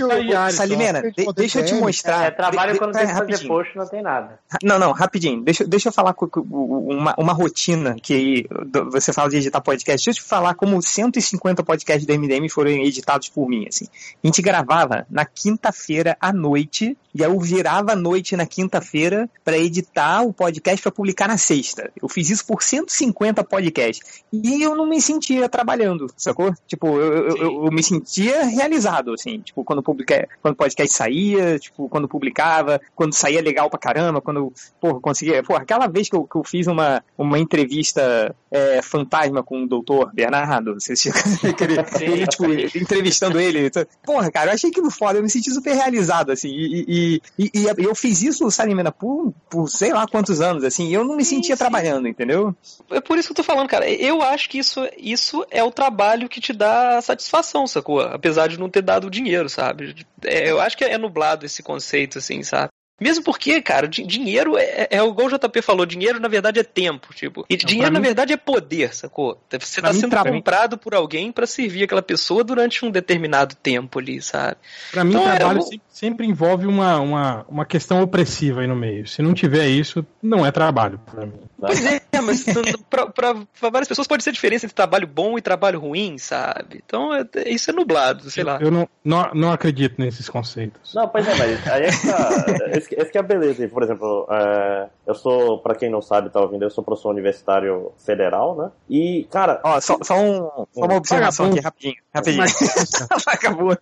Salimena, 0.52 1.02
de- 1.02 1.34
deixa 1.36 1.60
eu 1.62 1.66
te 1.66 1.74
mostrar. 1.76 2.26
É 2.28 2.32
trabalho 2.32 2.74
de- 2.74 2.80
quando 2.80 2.94
tem 2.94 3.06
que 3.06 3.12
é, 3.12 3.16
fazer 3.16 3.48
post, 3.48 3.76
não 3.78 3.88
tem 3.88 4.02
nada. 4.02 4.40
Não, 4.64 4.78
não, 4.78 4.92
rapidinho. 4.92 5.42
Deixa, 5.44 5.66
deixa 5.66 5.90
eu 5.90 5.94
falar 5.94 6.16
uma, 6.46 7.16
uma 7.18 7.34
rotina 7.34 7.96
que 8.02 8.48
você 8.92 9.12
fala 9.12 9.30
de 9.30 9.38
editar 9.38 9.62
podcast. 9.62 10.06
Deixa 10.06 10.20
eu 10.20 10.24
te 10.24 10.30
falar 10.30 10.54
como 10.54 10.80
150 11.04 11.64
podcasts 11.64 12.06
do 12.06 12.14
MDM 12.14 12.48
foram 12.50 12.72
editados 12.72 13.30
por 13.30 13.48
mim, 13.48 13.66
assim. 13.68 13.86
A 14.24 14.28
gente 14.28 14.42
gravava 14.42 15.06
na 15.10 15.26
quinta-feira 15.26 16.18
à 16.20 16.32
noite, 16.34 16.98
e 17.14 17.24
aí 17.24 17.30
eu 17.30 17.40
virava 17.40 17.92
a 17.92 17.96
noite 17.96 18.36
na 18.36 18.46
quinta-feira 18.46 19.30
para 19.44 19.58
editar 19.58 20.22
o 20.24 20.34
podcast 20.34 20.82
para 20.82 20.92
publicar 20.92 21.28
na 21.28 21.38
sexta. 21.38 21.92
Eu 22.02 22.10
fiz 22.10 22.30
isso 22.30 22.46
por 22.46 22.64
150 22.64 23.44
podcasts. 23.44 24.24
E 24.32 24.62
eu 24.64 24.76
não 24.76 24.88
me 24.88 25.00
sentia 25.02 25.48
trabalhando, 25.48 26.08
sacou? 26.18 26.54
Tipo, 26.68 26.88
eu, 27.00 27.28
eu, 27.30 27.38
eu- 27.66 27.72
me 27.72 27.84
sentia 27.84 28.46
realizado, 28.46 29.14
assim, 29.14 29.40
tipo, 29.40 29.64
quando, 29.64 29.82
publica, 29.84 30.28
quando 30.42 30.54
o 30.54 30.58
podcast 30.58 30.94
saía, 30.96 31.58
tipo, 31.60 31.88
quando 31.90 32.08
publicava, 32.08 32.80
quando 32.96 33.14
saía 33.14 33.42
legal 33.42 33.70
pra 33.70 33.80
caramba, 33.80 34.22
quando 34.22 34.52
porra, 34.80 35.00
conseguia. 35.00 35.44
Porra, 35.44 35.62
aquela 35.62 35.88
vez 35.88 36.10
que 36.10 36.16
eu, 36.16 36.24
que 36.24 36.40
fiz 36.50 36.68
uma, 36.68 37.04
uma 37.18 37.38
entrevista 37.40 38.36
é, 38.52 38.82
fantasma 38.82 39.42
com 39.44 39.64
o 39.64 39.68
doutor 39.68 40.12
Bernardo, 40.14 40.80
você 40.96 41.10
aquele, 41.48 41.76
ele, 42.02 42.28
tipo, 42.28 42.46
entrevistando 42.78 43.40
ele. 43.40 43.70
Porra, 44.04 44.32
cara, 44.32 44.52
eu 44.52 44.56
achei 44.56 44.70
aquilo 44.70 44.90
foda, 44.92 45.20
eu 45.20 45.24
me 45.24 45.30
senti 45.30 45.52
super 45.52 45.74
realizado, 45.74 46.32
assim, 46.32 46.50
e, 46.50 47.22
e, 47.38 47.46
e, 47.46 47.52
e 47.54 47.84
eu 47.84 47.96
fiz 47.96 48.22
isso, 48.22 48.50
Salimena, 48.50 48.92
por, 48.92 49.34
por 49.50 49.68
sei 49.68 49.94
lá 49.94 50.08
quantos 50.08 50.42
anos, 50.42 50.64
assim, 50.64 50.90
e 50.90 50.94
eu 50.94 51.04
não 51.04 51.16
me 51.16 51.26
sentia 51.26 51.58
trabalhando, 51.58 52.08
entendeu? 52.08 52.56
É 52.92 53.02
por 53.02 53.18
isso 53.18 53.28
que 53.28 53.32
eu 53.32 53.38
tô 53.38 53.44
falando, 53.44 53.68
cara. 53.68 53.90
Eu 53.90 54.22
acho 54.22 54.50
que 54.50 54.58
isso, 54.58 54.88
isso 54.98 55.46
é 55.50 55.64
o 55.64 55.72
trabalho 55.72 56.30
que 56.30 56.42
te 56.42 56.54
dá 56.54 57.02
satisfação, 57.02 57.68
sacou? 57.68 58.02
Apesar 58.02 58.48
de 58.48 58.60
não 58.60 58.70
ter 58.70 58.82
dado 58.82 59.10
dinheiro, 59.10 59.50
sabe? 59.50 60.06
É, 60.24 60.50
eu 60.50 60.60
acho 60.60 60.78
que 60.78 60.84
é 60.84 60.98
nublado 60.98 61.46
esse 61.46 61.64
conceito, 61.64 62.18
assim, 62.18 62.44
sabe? 62.44 62.70
Mesmo 63.04 63.24
porque, 63.24 63.62
cara, 63.62 63.86
di- 63.88 64.04
dinheiro 64.06 64.58
é, 64.58 64.64
é, 64.64 64.88
é 64.92 64.98
igual 64.98 65.28
o 65.28 65.30
JP 65.30 65.62
falou, 65.62 65.86
dinheiro 65.86 66.20
na 66.22 66.30
verdade 66.30 66.60
é 66.60 66.64
tempo, 66.64 67.14
tipo. 67.14 67.46
E 67.50 67.58
dinheiro 67.58 67.92
na 67.92 68.00
mim- 68.00 68.06
verdade 68.06 68.32
é 68.32 68.38
poder, 68.38 68.96
sacou? 68.96 69.38
Você 69.60 69.82
Pra 69.82 69.90
tá 69.90 69.94
mim, 69.94 70.00
sendo 70.00 70.10
pra 70.12 70.24
mim- 70.24 70.32
comprado 70.38 70.78
por 70.78 70.96
alguém 70.96 71.30
pra 71.32 71.46
servir 71.46 71.84
aquela 71.84 72.02
pessoa 72.02 72.44
durante 72.46 72.86
um 72.86 72.90
determinado 72.90 73.56
tempo 73.56 74.00
ali, 74.00 74.22
sabe? 74.22 74.56
Pra 74.92 75.04
mim, 75.04 75.10
Então, 75.12 75.30
é, 75.30 75.36
trabalho 75.36 75.60
eu- 75.60 75.64
sempre, 75.64 75.82
sempre 75.90 76.26
envolve 76.28 76.66
uma, 76.66 77.00
uma, 77.02 77.46
uma 77.50 77.66
questão 77.66 78.02
opressiva 78.02 78.62
aí 78.62 78.68
no 78.68 78.76
meio. 78.76 79.06
Se 79.06 79.22
não 79.22 79.34
tiver 79.34 79.68
isso, 79.68 80.06
não 80.22 80.46
é 80.46 80.52
trabalho 80.52 80.98
pra 81.12 81.26
mim. 81.26 81.34
Pois 81.60 81.86
é, 81.86 82.02
mas 82.22 82.44
pra, 82.90 83.08
pra- 83.08 83.36
pra 83.36 83.70
várias 83.70 83.88
pessoas 83.88 84.08
pode 84.08 84.24
ser 84.24 84.30
a 84.30 84.34
diferença 84.34 84.66
entre 84.66 84.76
trabalho 84.76 85.08
bom 85.08 85.38
e 85.38 85.42
trabalho 85.42 85.80
ruim, 85.80 86.18
sabe? 86.18 86.82
Então 86.86 87.14
é- 87.14 87.26
é- 87.36 87.50
isso 87.50 87.70
é 87.70 87.74
nublado, 87.74 88.30
sei 88.30 88.44
lá. 88.44 88.60
Eu 88.62 88.70
não, 88.72 88.88
não, 89.04 89.32
não 89.34 89.52
acredito 89.52 89.96
nesses 90.00 90.28
conceitos. 90.30 90.94
Não, 90.94 91.08
pois 91.08 91.28
é, 91.28 91.36
mas 91.36 91.68
aí 91.68 91.84
é 91.84 91.92
que 91.92 92.08
tá. 92.08 92.46
Esse, 92.94 92.96
que- 92.96 93.02
esse 93.02 93.12
que 93.12 93.18
é 93.18 93.22
a 93.22 93.24
beleza. 93.24 93.68
Por 93.68 93.84
exemplo, 93.84 94.28
é, 94.30 94.88
eu 95.08 95.16
sou, 95.16 95.60
pra 95.60 95.76
quem 95.76 95.90
não 95.90 96.02
sabe, 96.02 96.30
tá 96.30 96.40
ouvindo, 96.42 96.64
eu 96.64 96.70
sou 96.70 96.84
professor 96.84 97.10
universitário 97.10 97.92
federal, 98.06 98.56
né? 98.56 98.72
E, 98.90 99.28
cara. 99.32 99.60
Ó, 99.64 99.80
só, 99.82 99.98
só, 100.02 100.16
um, 100.20 100.66
só 100.74 100.86
uma 100.86 100.96
observação 100.96 101.48
aqui, 101.48 101.60
rapidinho. 101.60 101.96
Rapidinho. 102.14 102.44
Vagabundo. 103.26 103.78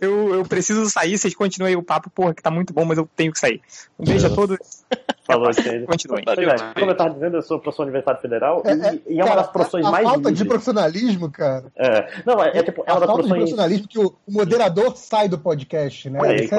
Eu, 0.00 0.34
eu 0.36 0.44
preciso 0.44 0.88
sair, 0.90 1.18
vocês 1.18 1.34
continuem 1.34 1.76
o 1.76 1.82
papo, 1.82 2.10
porra, 2.10 2.34
que 2.34 2.42
tá 2.42 2.50
muito 2.50 2.72
bom, 2.72 2.84
mas 2.84 2.98
eu 2.98 3.08
tenho 3.16 3.32
que 3.32 3.38
sair. 3.38 3.60
Um 3.98 4.04
beijo 4.04 4.26
a 4.26 4.30
todos. 4.30 4.58
Falou, 5.24 5.52
Change. 5.52 5.86
Continuem. 5.86 6.24
Pois 6.24 6.38
é, 6.38 6.74
como 6.74 6.90
eu 6.90 6.96
tava 6.96 7.10
dizendo, 7.10 7.36
eu 7.36 7.42
sou 7.42 7.58
professor 7.58 7.82
universitário 7.82 8.20
federal 8.20 8.62
É, 8.64 8.72
e, 8.72 9.14
e 9.14 9.20
é 9.20 9.24
uma 9.24 9.30
cara, 9.30 9.42
das 9.42 9.52
profissões 9.52 9.86
a 9.86 9.90
mais 9.90 10.08
falta 10.08 10.32
de 10.32 10.44
profissionalismo, 10.44 11.30
cara. 11.30 11.64
É, 11.76 12.08
não, 12.26 12.42
é, 12.42 12.58
é 12.58 12.62
tipo, 12.62 12.82
é 12.86 12.90
a 12.90 12.94
uma 12.94 13.00
das 13.00 13.08
falta 13.08 13.22
de 13.22 13.28
profissionalismo 13.28 13.88
que 13.88 13.98
o, 13.98 14.06
o 14.26 14.32
moderador 14.32 14.96
sai 14.96 15.28
do 15.28 15.38
podcast, 15.38 16.10
né? 16.10 16.20
Aí, 16.22 16.44
Isso 16.44 16.54
é. 16.54 16.58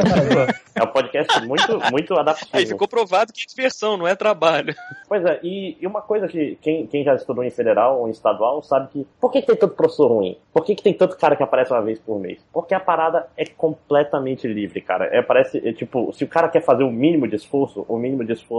É 0.76 0.84
um 0.84 0.88
podcast 0.88 1.46
muito, 1.46 1.80
muito 1.92 2.14
adaptivo. 2.16 2.50
Aí 2.54 2.66
ficou 2.66 2.88
provado 2.88 3.34
que 3.34 3.42
é 3.42 3.46
diversão, 3.46 3.98
não 3.98 4.08
é 4.08 4.16
trabalho. 4.16 4.74
Pois 5.08 5.24
é, 5.26 5.40
e, 5.44 5.78
e 5.80 5.86
uma 5.86 6.02
coisa 6.02 6.28
que 6.28 6.58
quem, 6.62 6.88
quem 6.88 7.04
já 7.04 7.14
estudou 7.16 7.44
em 7.44 7.52
federal 7.52 8.00
ou 8.00 8.08
em 8.08 8.12
estadual 8.12 8.64
sabe 8.64 8.88
que 8.90 9.08
por 9.20 9.32
que, 9.32 9.42
que 9.42 9.48
tem 9.48 9.56
tanto 9.56 9.76
professor 9.76 10.08
ruim? 10.08 10.38
Por 10.52 10.64
que, 10.64 10.76
que 10.76 10.84
tem 10.84 10.94
tanto 10.94 11.18
cara 11.18 11.36
que 11.36 11.44
aparece 11.44 11.72
uma 11.72 11.82
vez 11.82 12.00
por 12.00 12.20
mês? 12.20 12.40
Porque 12.52 12.74
a 12.74 12.80
parada 12.80 13.28
é 13.38 13.46
completamente 13.46 14.48
livre, 14.48 14.82
cara. 14.82 15.06
É, 15.12 15.22
parece, 15.22 15.58
é, 15.68 15.74
tipo, 15.74 16.12
se 16.14 16.24
o 16.24 16.28
cara 16.28 16.48
quer 16.48 16.62
fazer 16.62 16.84
o 16.84 16.92
mínimo 16.92 17.28
de 17.28 17.36
esforço, 17.36 17.86
o 17.88 17.98
mínimo 17.98 18.24
de 18.24 18.34
esforço 18.34 18.53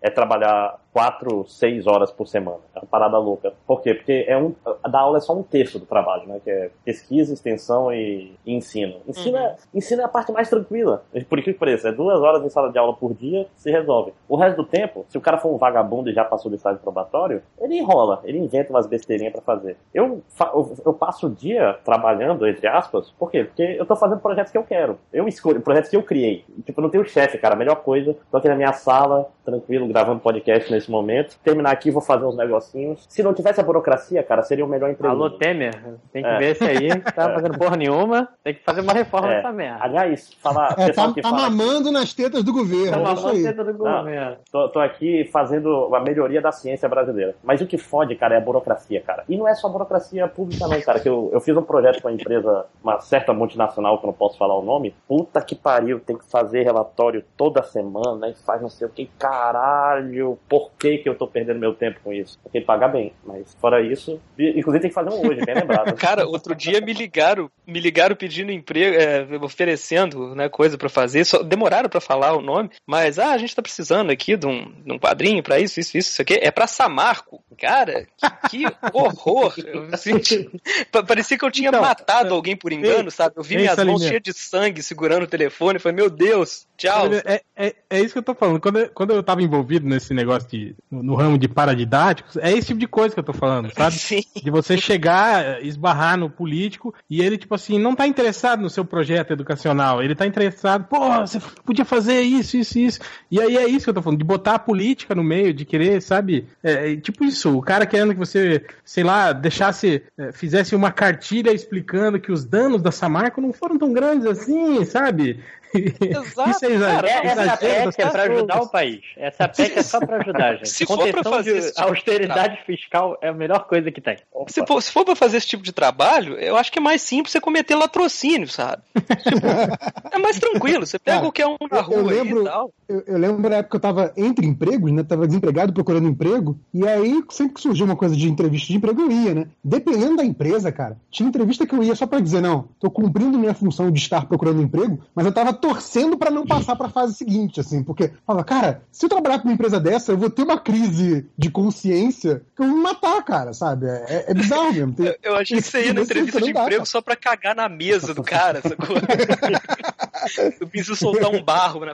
é 0.00 0.10
trabalhar 0.10 0.80
quatro, 0.94 1.44
seis 1.48 1.88
horas 1.88 2.12
por 2.12 2.28
semana. 2.28 2.60
É 2.72 2.78
uma 2.78 2.86
parada 2.86 3.18
louca. 3.18 3.52
Por 3.66 3.82
quê? 3.82 3.94
Porque 3.94 4.24
é 4.28 4.38
um, 4.38 4.54
dar 4.88 5.00
aula 5.00 5.18
é 5.18 5.20
só 5.20 5.36
um 5.36 5.42
terço 5.42 5.80
do 5.80 5.86
trabalho, 5.86 6.28
né? 6.28 6.40
Que 6.42 6.48
é 6.48 6.70
pesquisa, 6.84 7.34
extensão 7.34 7.92
e, 7.92 8.32
e 8.46 8.54
ensino. 8.54 8.98
Ensino, 9.08 9.36
é, 9.36 9.56
ensino 9.74 10.02
é 10.02 10.04
a 10.04 10.08
parte 10.08 10.30
mais 10.30 10.48
tranquila. 10.48 11.02
Por 11.28 11.42
que 11.42 11.52
pareça, 11.52 11.88
é 11.88 11.92
duas 11.92 12.20
horas 12.20 12.44
em 12.44 12.48
sala 12.48 12.70
de 12.70 12.78
aula 12.78 12.94
por 12.94 13.12
dia, 13.12 13.48
se 13.56 13.72
resolve. 13.72 14.12
O 14.28 14.36
resto 14.36 14.58
do 14.58 14.64
tempo, 14.64 15.04
se 15.08 15.18
o 15.18 15.20
cara 15.20 15.36
for 15.36 15.52
um 15.52 15.58
vagabundo 15.58 16.08
e 16.08 16.12
já 16.12 16.24
passou 16.24 16.48
do 16.48 16.56
estágio 16.56 16.80
probatório, 16.80 17.42
ele 17.60 17.76
enrola, 17.76 18.20
ele 18.22 18.38
inventa 18.38 18.70
umas 18.70 18.86
besteirinhas 18.86 19.32
pra 19.32 19.42
fazer. 19.42 19.76
Eu, 19.92 20.22
eu, 20.40 20.76
eu 20.86 20.94
passo 20.94 21.26
o 21.26 21.30
dia 21.30 21.76
trabalhando, 21.84 22.46
entre 22.46 22.68
aspas, 22.68 23.10
por 23.18 23.32
quê? 23.32 23.42
Porque 23.42 23.62
eu 23.62 23.84
tô 23.84 23.96
fazendo 23.96 24.20
projetos 24.20 24.52
que 24.52 24.58
eu 24.58 24.62
quero. 24.62 24.96
Eu 25.12 25.26
escolho, 25.26 25.60
projetos 25.60 25.90
que 25.90 25.96
eu 25.96 26.02
criei. 26.04 26.44
Tipo, 26.64 26.80
eu 26.80 26.82
não 26.82 26.90
tenho 26.90 27.04
chefe, 27.04 27.36
cara, 27.38 27.54
a 27.54 27.58
melhor 27.58 27.76
coisa. 27.76 28.16
Tô 28.30 28.36
aqui 28.36 28.48
na 28.48 28.54
minha 28.54 28.72
sala, 28.72 29.28
tranquilo, 29.44 29.88
gravando 29.88 30.20
podcast 30.20 30.70
nesse 30.70 30.83
momento. 30.90 31.36
Terminar 31.42 31.70
aqui, 31.72 31.90
vou 31.90 32.02
fazer 32.02 32.24
uns 32.24 32.36
negocinhos. 32.36 33.04
Se 33.08 33.22
não 33.22 33.34
tivesse 33.34 33.60
a 33.60 33.64
burocracia, 33.64 34.22
cara, 34.22 34.42
seria 34.42 34.64
o 34.64 34.68
melhor 34.68 34.90
emprego. 34.90 35.14
Alô. 35.14 35.30
Temer, 35.30 35.74
tem 36.12 36.22
que 36.22 36.28
É. 36.28 36.38
ver 36.38 36.50
esse 36.52 36.64
aí, 36.64 36.88
tá 37.14 37.32
fazendo 37.34 37.58
porra 37.58 37.76
nenhuma, 37.76 38.28
tem 38.42 38.54
que 38.54 38.62
fazer 38.62 38.80
uma 38.80 38.92
reforma 38.92 39.32
É. 39.32 39.36
dessa 39.36 39.52
merda. 39.52 39.84
Aliás, 39.84 40.32
falar. 40.42 40.74
É, 40.78 40.86
pessoal 40.86 41.08
tá, 41.08 41.14
que 41.14 41.22
tá 41.22 41.30
fala- 41.30 41.50
mamando 41.50 41.90
nas 41.92 42.12
tetas 42.12 42.42
do 42.44 42.52
governo. 42.52 43.02
Tá 43.02 43.10
é 43.10 43.12
isso 43.14 43.28
aí. 43.28 43.42
mamando 43.42 43.64
do 43.72 43.78
governo. 43.78 44.36
Tô, 44.50 44.68
tô 44.68 44.80
aqui 44.80 45.28
fazendo 45.32 45.94
a 45.94 46.00
melhoria 46.00 46.40
da 46.40 46.52
ciência 46.52 46.88
brasileira. 46.88 47.34
Mas 47.42 47.60
o 47.60 47.66
que 47.66 47.76
fode, 47.78 48.14
cara, 48.16 48.34
é 48.34 48.38
a 48.38 48.40
burocracia, 48.40 49.00
cara. 49.00 49.24
E 49.28 49.36
não 49.36 49.46
é 49.48 49.54
só 49.54 49.68
burocracia 49.68 50.26
pública, 50.28 50.66
não, 50.68 50.80
cara. 50.80 51.00
Que 51.00 51.08
eu, 51.08 51.30
eu 51.32 51.40
fiz 51.40 51.56
um 51.56 51.62
projeto 51.62 52.00
com 52.02 52.08
uma 52.08 52.14
empresa, 52.14 52.66
uma 52.82 53.00
certa 53.00 53.32
multinacional, 53.32 53.98
que 53.98 54.04
eu 54.04 54.08
não 54.08 54.14
posso 54.14 54.38
falar 54.38 54.56
o 54.58 54.62
nome. 54.62 54.94
Puta 55.08 55.40
que 55.42 55.54
pariu, 55.54 56.00
tem 56.00 56.16
que 56.16 56.24
fazer 56.30 56.62
relatório 56.62 57.24
toda 57.36 57.62
semana 57.62 58.28
e 58.28 58.34
faz 58.34 58.60
não 58.62 58.68
sei 58.68 58.86
o 58.86 58.90
que. 58.90 59.06
Caralho, 59.18 60.38
por 60.48 60.70
que, 60.78 60.98
que 60.98 61.08
eu 61.08 61.14
tô 61.14 61.26
perdendo 61.26 61.58
meu 61.58 61.74
tempo 61.74 62.00
com 62.02 62.12
isso? 62.12 62.38
Porque 62.42 62.60
pagar 62.60 62.88
bem. 62.88 63.12
Mas 63.24 63.54
fora 63.60 63.80
isso, 63.80 64.20
inclusive 64.38 64.80
tem 64.80 64.90
que 64.90 64.94
fazer 64.94 65.10
um 65.10 65.26
hoje, 65.26 65.44
bem 65.44 65.54
lembrado. 65.54 65.94
Cara, 65.96 66.26
outro 66.26 66.54
dia 66.54 66.80
me 66.80 66.92
ligaram, 66.92 67.50
me 67.66 67.80
ligaram 67.80 68.14
pedindo 68.16 68.50
emprego, 68.52 68.96
é, 68.96 69.26
oferecendo, 69.42 70.34
né, 70.34 70.48
coisa 70.48 70.76
pra 70.76 70.88
fazer. 70.88 71.24
Só 71.24 71.42
demoraram 71.42 71.88
pra 71.88 72.00
falar 72.00 72.36
o 72.36 72.40
nome, 72.42 72.70
mas 72.86 73.18
ah, 73.18 73.32
a 73.32 73.38
gente 73.38 73.54
tá 73.54 73.62
precisando 73.62 74.10
aqui 74.10 74.36
de 74.36 74.46
um, 74.46 74.70
de 74.84 74.92
um 74.92 74.98
quadrinho 74.98 75.42
pra 75.42 75.58
isso, 75.58 75.80
isso, 75.80 75.96
isso, 75.96 76.10
isso 76.10 76.22
aqui. 76.22 76.34
É 76.34 76.50
pra 76.50 76.66
Samarco. 76.66 77.42
Cara, 77.58 78.06
que, 78.50 78.58
que 78.64 78.64
horror. 78.92 79.54
Eu 79.64 79.96
senti- 79.96 80.50
pa- 80.90 81.02
parecia 81.02 81.38
que 81.38 81.44
eu 81.44 81.50
tinha 81.50 81.68
Então, 81.68 81.80
matado 81.80 82.34
alguém 82.34 82.56
por 82.56 82.72
engano, 82.72 83.10
sabe? 83.10 83.34
Eu 83.36 83.42
vi 83.42 83.54
ei, 83.54 83.60
minhas 83.62 83.76
mãos 83.84 84.02
cheias 84.02 84.22
de 84.22 84.32
sangue 84.32 84.82
segurando 84.82 85.22
o 85.24 85.26
telefone. 85.28 85.78
Falei, 85.78 85.96
meu 85.96 86.10
Deus, 86.10 86.66
tchau. 86.76 87.08
É, 87.24 87.40
é, 87.56 87.74
é 87.90 88.00
isso 88.00 88.12
que 88.12 88.18
eu 88.18 88.22
tô 88.22 88.34
falando. 88.34 88.60
Quando 88.60 88.78
eu, 88.78 88.88
quando 88.90 89.12
eu 89.12 89.22
tava 89.22 89.42
envolvido 89.42 89.86
nesse 89.88 90.12
negócio 90.14 90.48
de. 90.48 90.63
No, 90.90 91.02
no 91.02 91.14
ramo 91.14 91.38
de 91.38 91.48
paradidáticos, 91.48 92.36
é 92.36 92.52
esse 92.52 92.68
tipo 92.68 92.80
de 92.80 92.86
coisa 92.86 93.14
que 93.14 93.20
eu 93.20 93.24
tô 93.24 93.32
falando, 93.32 93.72
sabe? 93.72 93.96
Sim. 93.98 94.22
De 94.42 94.50
você 94.50 94.76
chegar, 94.76 95.62
esbarrar 95.64 96.16
no 96.16 96.30
político 96.30 96.94
e 97.08 97.20
ele, 97.20 97.36
tipo 97.36 97.54
assim, 97.54 97.78
não 97.78 97.94
tá 97.94 98.06
interessado 98.06 98.60
no 98.60 98.70
seu 98.70 98.84
projeto 98.84 99.32
educacional. 99.32 100.02
Ele 100.02 100.14
tá 100.14 100.26
interessado, 100.26 100.84
pô, 100.84 101.20
você 101.20 101.40
podia 101.64 101.84
fazer 101.84 102.20
isso, 102.20 102.56
isso, 102.56 102.78
isso. 102.78 103.00
E 103.30 103.40
aí 103.40 103.56
é 103.56 103.68
isso 103.68 103.84
que 103.84 103.90
eu 103.90 103.94
tô 103.94 104.02
falando, 104.02 104.18
de 104.18 104.24
botar 104.24 104.54
a 104.54 104.58
política 104.58 105.14
no 105.14 105.24
meio, 105.24 105.52
de 105.52 105.64
querer, 105.64 106.00
sabe? 106.00 106.46
É, 106.62 106.92
é 106.92 106.96
tipo 106.96 107.24
isso, 107.24 107.56
o 107.56 107.62
cara 107.62 107.86
querendo 107.86 108.12
que 108.12 108.18
você, 108.18 108.64
sei 108.84 109.04
lá, 109.04 109.32
deixasse, 109.32 110.02
é, 110.16 110.32
fizesse 110.32 110.74
uma 110.74 110.92
cartilha 110.92 111.52
explicando 111.52 112.20
que 112.20 112.32
os 112.32 112.44
danos 112.44 112.82
da 112.82 112.90
Samarco 112.90 113.40
não 113.40 113.52
foram 113.52 113.78
tão 113.78 113.92
grandes 113.92 114.26
assim, 114.26 114.84
sabe? 114.84 115.40
Exato, 115.74 116.50
Isso 116.50 116.64
é 116.64 116.70
exagero, 116.72 117.06
cara, 117.06 117.08
É, 117.08 117.26
essa 117.26 117.42
exagero 117.42 117.58
PEC 117.90 118.00
é 118.02 118.06
pra 118.06 118.10
pessoas. 118.22 118.36
ajudar 118.38 118.62
o 118.62 118.68
país. 118.68 119.00
Essa 119.16 119.48
PEC 119.48 119.78
é 119.78 119.82
só 119.82 119.98
pra 120.00 120.16
ajudar, 120.18 120.54
gente. 120.56 120.68
Se 120.68 120.86
for 120.86 120.96
pra 120.98 121.06
Contenção 121.06 121.32
fazer 121.32 121.54
de 121.60 121.66
tipo 121.68 121.74
de 121.76 121.82
austeridade 121.82 122.58
fiscal 122.66 123.18
é 123.20 123.28
a 123.28 123.32
melhor 123.32 123.66
coisa 123.66 123.90
que 123.90 124.00
tem. 124.00 124.16
Se 124.48 124.64
for, 124.66 124.82
se 124.82 124.92
for 124.92 125.04
pra 125.04 125.16
fazer 125.16 125.38
esse 125.38 125.46
tipo 125.46 125.62
de 125.62 125.72
trabalho, 125.72 126.34
eu 126.38 126.56
acho 126.56 126.70
que 126.72 126.78
é 126.78 126.82
mais 126.82 127.02
simples 127.02 127.32
você 127.32 127.40
cometer 127.40 127.74
latrocínio, 127.74 128.48
sabe? 128.48 128.82
Tipo, 128.94 129.46
é 130.12 130.18
mais 130.18 130.38
tranquilo. 130.38 130.86
Você 130.86 130.98
pega 130.98 131.16
Cara, 131.18 131.26
qualquer 131.26 131.46
um 131.46 131.56
na 131.70 131.78
eu- 131.78 131.82
eu 131.82 131.82
rua 132.02 132.12
aí 132.12 132.18
lembro- 132.18 132.42
e 132.42 132.44
tal. 132.44 132.70
Eu, 132.88 133.02
eu 133.06 133.18
lembro 133.18 133.48
na 133.48 133.56
época 133.56 133.70
que 133.70 133.76
eu 133.76 133.80
tava 133.80 134.12
entre 134.16 134.46
empregos, 134.46 134.92
né? 134.92 135.02
Tava 135.02 135.26
desempregado 135.26 135.72
procurando 135.72 136.06
emprego. 136.08 136.58
E 136.72 136.86
aí, 136.86 137.22
sempre 137.30 137.54
que 137.54 137.60
surgia 137.60 137.84
uma 137.84 137.96
coisa 137.96 138.14
de 138.14 138.28
entrevista 138.28 138.68
de 138.68 138.76
emprego, 138.76 139.00
eu 139.02 139.10
ia, 139.10 139.34
né? 139.34 139.46
Dependendo 139.62 140.16
da 140.16 140.24
empresa, 140.24 140.70
cara, 140.70 140.96
tinha 141.10 141.28
entrevista 141.28 141.66
que 141.66 141.74
eu 141.74 141.82
ia 141.82 141.94
só 141.94 142.06
pra 142.06 142.20
dizer, 142.20 142.40
não, 142.42 142.68
tô 142.78 142.90
cumprindo 142.90 143.38
minha 143.38 143.54
função 143.54 143.90
de 143.90 143.98
estar 143.98 144.26
procurando 144.26 144.60
emprego, 144.62 145.00
mas 145.14 145.24
eu 145.26 145.32
tava 145.32 145.52
torcendo 145.64 146.18
pra 146.18 146.30
não 146.30 146.44
passar 146.44 146.76
pra 146.76 146.90
fase 146.90 147.14
seguinte, 147.14 147.58
assim, 147.58 147.82
porque 147.82 148.12
falava, 148.26 148.44
cara, 148.44 148.82
se 148.92 149.06
eu 149.06 149.08
trabalhar 149.08 149.38
com 149.38 149.48
uma 149.48 149.54
empresa 149.54 149.80
dessa, 149.80 150.12
eu 150.12 150.18
vou 150.18 150.28
ter 150.28 150.42
uma 150.42 150.58
crise 150.58 151.26
de 151.38 151.50
consciência 151.50 152.42
que 152.54 152.62
eu 152.62 152.66
vou 152.66 152.76
me 152.76 152.82
matar, 152.82 153.24
cara, 153.24 153.54
sabe? 153.54 153.86
É, 153.86 154.26
é 154.28 154.34
bizarro 154.34 154.74
mesmo. 154.74 154.92
Tem- 154.94 155.06
Eu, 155.24 155.32
eu 155.32 155.36
achei 155.36 155.56
que 155.56 155.62
você 155.62 155.86
ia 155.86 155.94
na 155.94 156.02
entrevista 156.02 156.38
de 156.40 156.52
dá, 156.52 156.60
emprego 156.62 156.80
cara. 156.80 156.84
só 156.84 157.00
pra 157.00 157.16
cagar 157.16 157.54
na 157.56 157.68
mesa 157.68 158.12
do 158.12 158.22
cara, 158.22 158.60
sacou? 158.60 158.96
eu 160.60 160.66
preciso 160.68 160.96
soltar 160.96 161.30
um 161.30 161.42
barro, 161.42 161.80
né? 161.84 161.92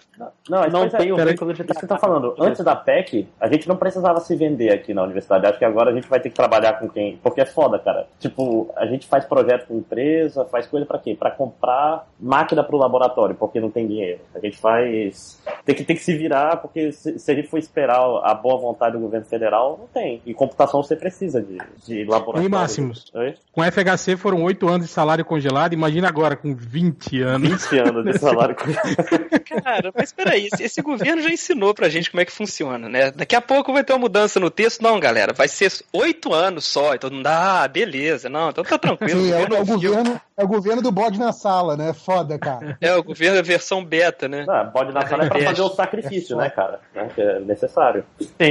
Não, 0.49 0.68
Não 0.68 0.85
é, 0.85 0.89
tem 0.89 1.12
o 1.12 1.16
peraí, 1.16 1.33
vínculo 1.33 1.53
de 1.53 1.62
isso 1.62 1.75
que 1.79 1.85
eu 1.85 1.89
tô 1.89 1.99
falando. 1.99 2.35
Antes 2.41 2.64
da 2.64 2.75
PEC, 2.75 3.29
a 3.41 3.47
gente 3.49 3.68
não 3.68 3.77
precisava 3.77 4.21
se 4.21 4.35
vender 4.35 4.73
aqui 4.73 4.93
na 4.95 5.03
universidade. 5.03 5.47
Acho 5.47 5.59
que 5.59 5.64
agora 5.64 5.91
a 5.91 5.95
gente 5.95 6.09
vai 6.09 6.18
ter 6.21 6.31
que 6.31 6.35
trabalhar 6.35 6.75
com 6.79 6.89
quem. 6.89 7.18
Porque 7.23 7.41
é 7.41 7.47
foda, 7.47 7.79
cara. 7.79 8.09
Tipo, 8.18 8.73
a 8.77 8.87
gente 8.87 9.07
faz 9.07 9.25
projeto 9.25 9.66
com 9.68 9.79
empresa, 9.79 10.45
faz 10.47 10.66
coisa 10.66 10.87
pra 10.87 10.99
quê? 10.99 11.16
Pra 11.18 11.31
comprar 11.31 12.07
máquina 12.18 12.62
pro 12.64 12.77
laboratório, 12.77 13.35
porque 13.35 13.59
não 13.61 13.70
tem 13.70 13.86
dinheiro. 13.86 14.20
A 14.34 14.38
gente 14.40 14.56
faz. 14.58 15.40
Tem 15.64 15.74
que, 15.74 15.84
tem 15.84 15.96
que 15.96 16.02
se 16.02 16.16
virar, 16.16 16.56
porque 16.56 16.92
se, 16.92 17.18
se 17.18 17.30
a 17.30 17.34
gente 17.34 17.48
for 17.48 17.58
esperar 17.58 17.98
a 18.24 18.34
boa 18.34 18.58
vontade 18.58 18.94
do 18.94 19.00
governo 19.00 19.26
federal, 19.26 19.76
não 19.78 19.86
tem. 19.86 20.20
E 20.26 20.32
computação 20.34 20.82
você 20.82 20.96
precisa 20.96 21.40
de, 21.42 21.58
de 21.86 22.04
laboratório. 22.04 22.46
Em 22.46 22.50
máximos. 22.50 23.11
Oi? 23.14 23.34
Com 23.52 23.62
FHC 23.62 24.16
foram 24.16 24.42
8 24.42 24.68
anos 24.68 24.86
de 24.86 24.92
salário 24.92 25.24
congelado, 25.24 25.72
imagina 25.72 26.08
agora, 26.08 26.36
com 26.36 26.54
20 26.54 27.20
anos. 27.22 27.66
20 27.70 27.78
anos 27.78 28.04
de 28.04 28.18
salário 28.18 28.56
Cara, 29.62 29.92
mas 29.94 30.12
peraí, 30.12 30.48
esse, 30.52 30.62
esse 30.62 30.82
governo 30.82 31.22
já 31.22 31.30
ensinou 31.30 31.74
pra 31.74 31.88
gente 31.88 32.11
como 32.11 32.20
é 32.20 32.24
que 32.24 32.32
funciona, 32.32 32.88
né? 32.88 33.11
Daqui 33.11 33.34
a 33.34 33.40
pouco 33.40 33.72
vai 33.72 33.84
ter 33.84 33.92
uma 33.92 33.98
mudança 33.98 34.38
no 34.40 34.50
texto. 34.50 34.82
Não, 34.82 34.98
galera, 34.98 35.32
vai 35.32 35.48
ser 35.48 35.70
oito 35.92 36.32
anos 36.32 36.64
só. 36.64 36.94
Então 36.94 37.11
não 37.11 37.22
dá, 37.22 37.62
ah, 37.62 37.68
beleza. 37.68 38.28
Não, 38.28 38.50
então 38.50 38.64
tá 38.64 38.78
tranquilo. 38.78 39.20
Sim, 39.20 39.32
é, 39.32 39.36
o- 39.38 39.54
é 39.54 39.64
governo, 39.64 40.20
é 40.41 40.45
o 40.45 40.49
governo 40.49 40.80
do 40.82 40.91
bode 40.91 41.18
na 41.18 41.32
sala, 41.32 41.76
né? 41.76 41.93
Foda, 41.93 42.38
cara. 42.38 42.76
É, 42.80 42.95
o 42.97 43.03
governo 43.03 43.36
é 43.38 43.43
versão 43.43 43.84
beta, 43.84 44.26
né? 44.28 44.45
Ah, 44.49 44.64
bode 44.64 44.93
na 44.93 45.07
sala 45.07 45.24
é 45.24 45.28
pra 45.28 45.41
fazer 45.41 45.62
o 45.62 45.68
sacrifício, 45.68 46.36
né, 46.36 46.49
cara? 46.51 46.80
Que 47.14 47.20
é 47.20 47.38
necessário. 47.41 48.05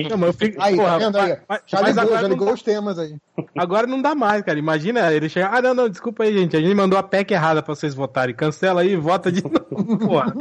Não, 0.09 0.17
mas 0.17 0.27
eu 0.27 0.33
fico, 0.33 0.61
Aí, 0.61 0.75
porra, 0.75 0.91
tá 0.91 0.97
vendo 0.99 1.17
aí? 1.19 1.37
mas- 1.47 1.61
Já 1.65 1.81
ligou, 1.81 2.01
agora 2.03 2.15
já 2.17 2.21
não 2.23 2.29
ligou 2.29 2.47
dá- 2.47 2.53
os 2.53 2.61
temas 2.61 2.99
aí. 2.99 3.15
Agora 3.57 3.87
não 3.87 4.01
dá 4.01 4.13
mais, 4.15 4.41
cara. 4.43 4.59
Imagina 4.59 5.11
ele 5.13 5.29
chegar. 5.29 5.53
Ah, 5.53 5.61
não, 5.61 5.73
não, 5.73 5.89
desculpa 5.89 6.23
aí, 6.23 6.33
gente. 6.37 6.55
A 6.55 6.59
gente 6.61 6.75
mandou 6.75 6.97
a 6.99 7.03
PEC 7.03 7.31
errada 7.33 7.61
pra 7.63 7.73
vocês 7.73 7.93
votarem. 7.95 8.35
Cancela 8.35 8.81
aí, 8.81 8.95
vota 8.95 9.31
de 9.31 9.41
novo. 9.43 9.97
Porra. 9.97 10.33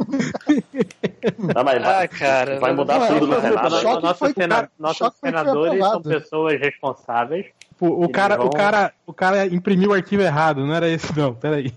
Não, 1.55 1.63
mas 1.63 1.81
vai, 1.81 2.05
Ah, 2.05 2.07
cara. 2.07 2.59
vai 2.59 2.73
mudar 2.73 2.99
Não, 2.99 3.07
tudo 3.07 3.27
no 3.27 3.35
é, 3.35 3.41
Senado. 3.41 3.69
Nossos, 4.01 4.19
foi- 4.19 4.33
sena- 4.33 4.69
nossos 4.79 5.09
senadores 5.23 5.79
são 5.79 6.01
pessoas 6.01 6.59
responsáveis. 6.59 7.45
O, 7.79 7.87
o 7.87 8.03
Eles 8.03 8.11
cara, 8.11 8.37
vão- 8.37 8.47
o, 8.47 8.49
cara, 8.49 8.91
o 9.07 9.13
cara 9.13 9.45
imprimiu 9.47 9.91
o 9.91 9.93
arquivo 9.93 10.21
errado, 10.21 10.65
não 10.65 10.73
era 10.73 10.89
esse, 10.89 11.17
não. 11.17 11.33
Peraí. 11.33 11.73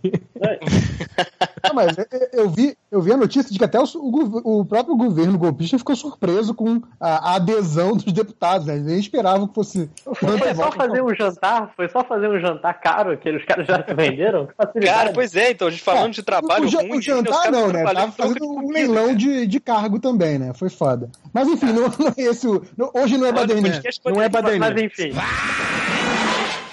Ah, 1.62 1.72
mas 1.72 1.96
eu, 1.96 2.06
eu 2.32 2.50
vi, 2.50 2.76
eu 2.90 3.00
vi 3.00 3.12
a 3.12 3.16
notícia 3.16 3.52
de 3.52 3.56
que 3.58 3.64
até 3.64 3.78
o, 3.78 3.84
o 3.94 4.42
o 4.62 4.64
próprio 4.64 4.96
governo 4.96 5.38
golpista 5.38 5.78
ficou 5.78 5.94
surpreso 5.94 6.52
com 6.54 6.82
a, 7.00 7.30
a 7.32 7.36
adesão 7.36 7.92
dos 7.96 8.12
deputados, 8.12 8.66
né? 8.66 8.74
Eles 8.74 8.86
nem 8.86 8.98
esperavam 8.98 9.46
que 9.46 9.54
fosse. 9.54 9.88
Foi 10.16 10.54
só 10.54 10.72
fazer 10.72 11.02
um 11.02 11.14
jantar, 11.14 11.70
foi 11.76 11.88
só 11.88 12.02
fazer 12.04 12.28
um 12.28 12.40
jantar 12.40 12.74
caro 12.80 13.16
que 13.16 13.30
os 13.30 13.44
caras 13.44 13.66
já 13.66 13.84
se 13.84 13.94
venderam. 13.94 14.48
Cara, 14.84 15.12
pois 15.12 15.36
é, 15.36 15.52
então, 15.52 15.68
a 15.68 15.70
gente 15.70 15.82
falando 15.82 16.12
de 16.12 16.22
trabalho 16.22 16.66
o, 16.66 16.70
ruim, 16.70 16.98
o 16.98 17.02
jantar 17.02 17.50
não, 17.52 17.68
né? 17.68 17.84
Tava 17.84 18.10
fazendo 18.12 18.44
um 18.50 18.54
comida, 18.56 18.72
leilão 18.74 19.04
cara. 19.06 19.14
de, 19.16 19.46
de 19.46 19.60
cargo 19.60 20.00
também, 20.00 20.38
né? 20.38 20.52
Foi 20.54 20.68
foda. 20.68 21.08
Mas 21.32 21.46
enfim, 21.48 21.66
não, 21.72 21.82
não 21.82 22.08
é 22.16 22.22
esse 22.22 22.46
o. 22.48 22.60
não- 22.76 22.90
hoje 22.94 23.16
não 23.16 23.26
é 23.26 23.32
Badernet. 23.32 23.70
podcast 23.70 24.00
Não 24.04 24.20
é 24.20 24.28
poderia- 24.28 24.58
Mas 24.58 24.68
Badenet. 24.70 24.92
enfim, 25.00 25.12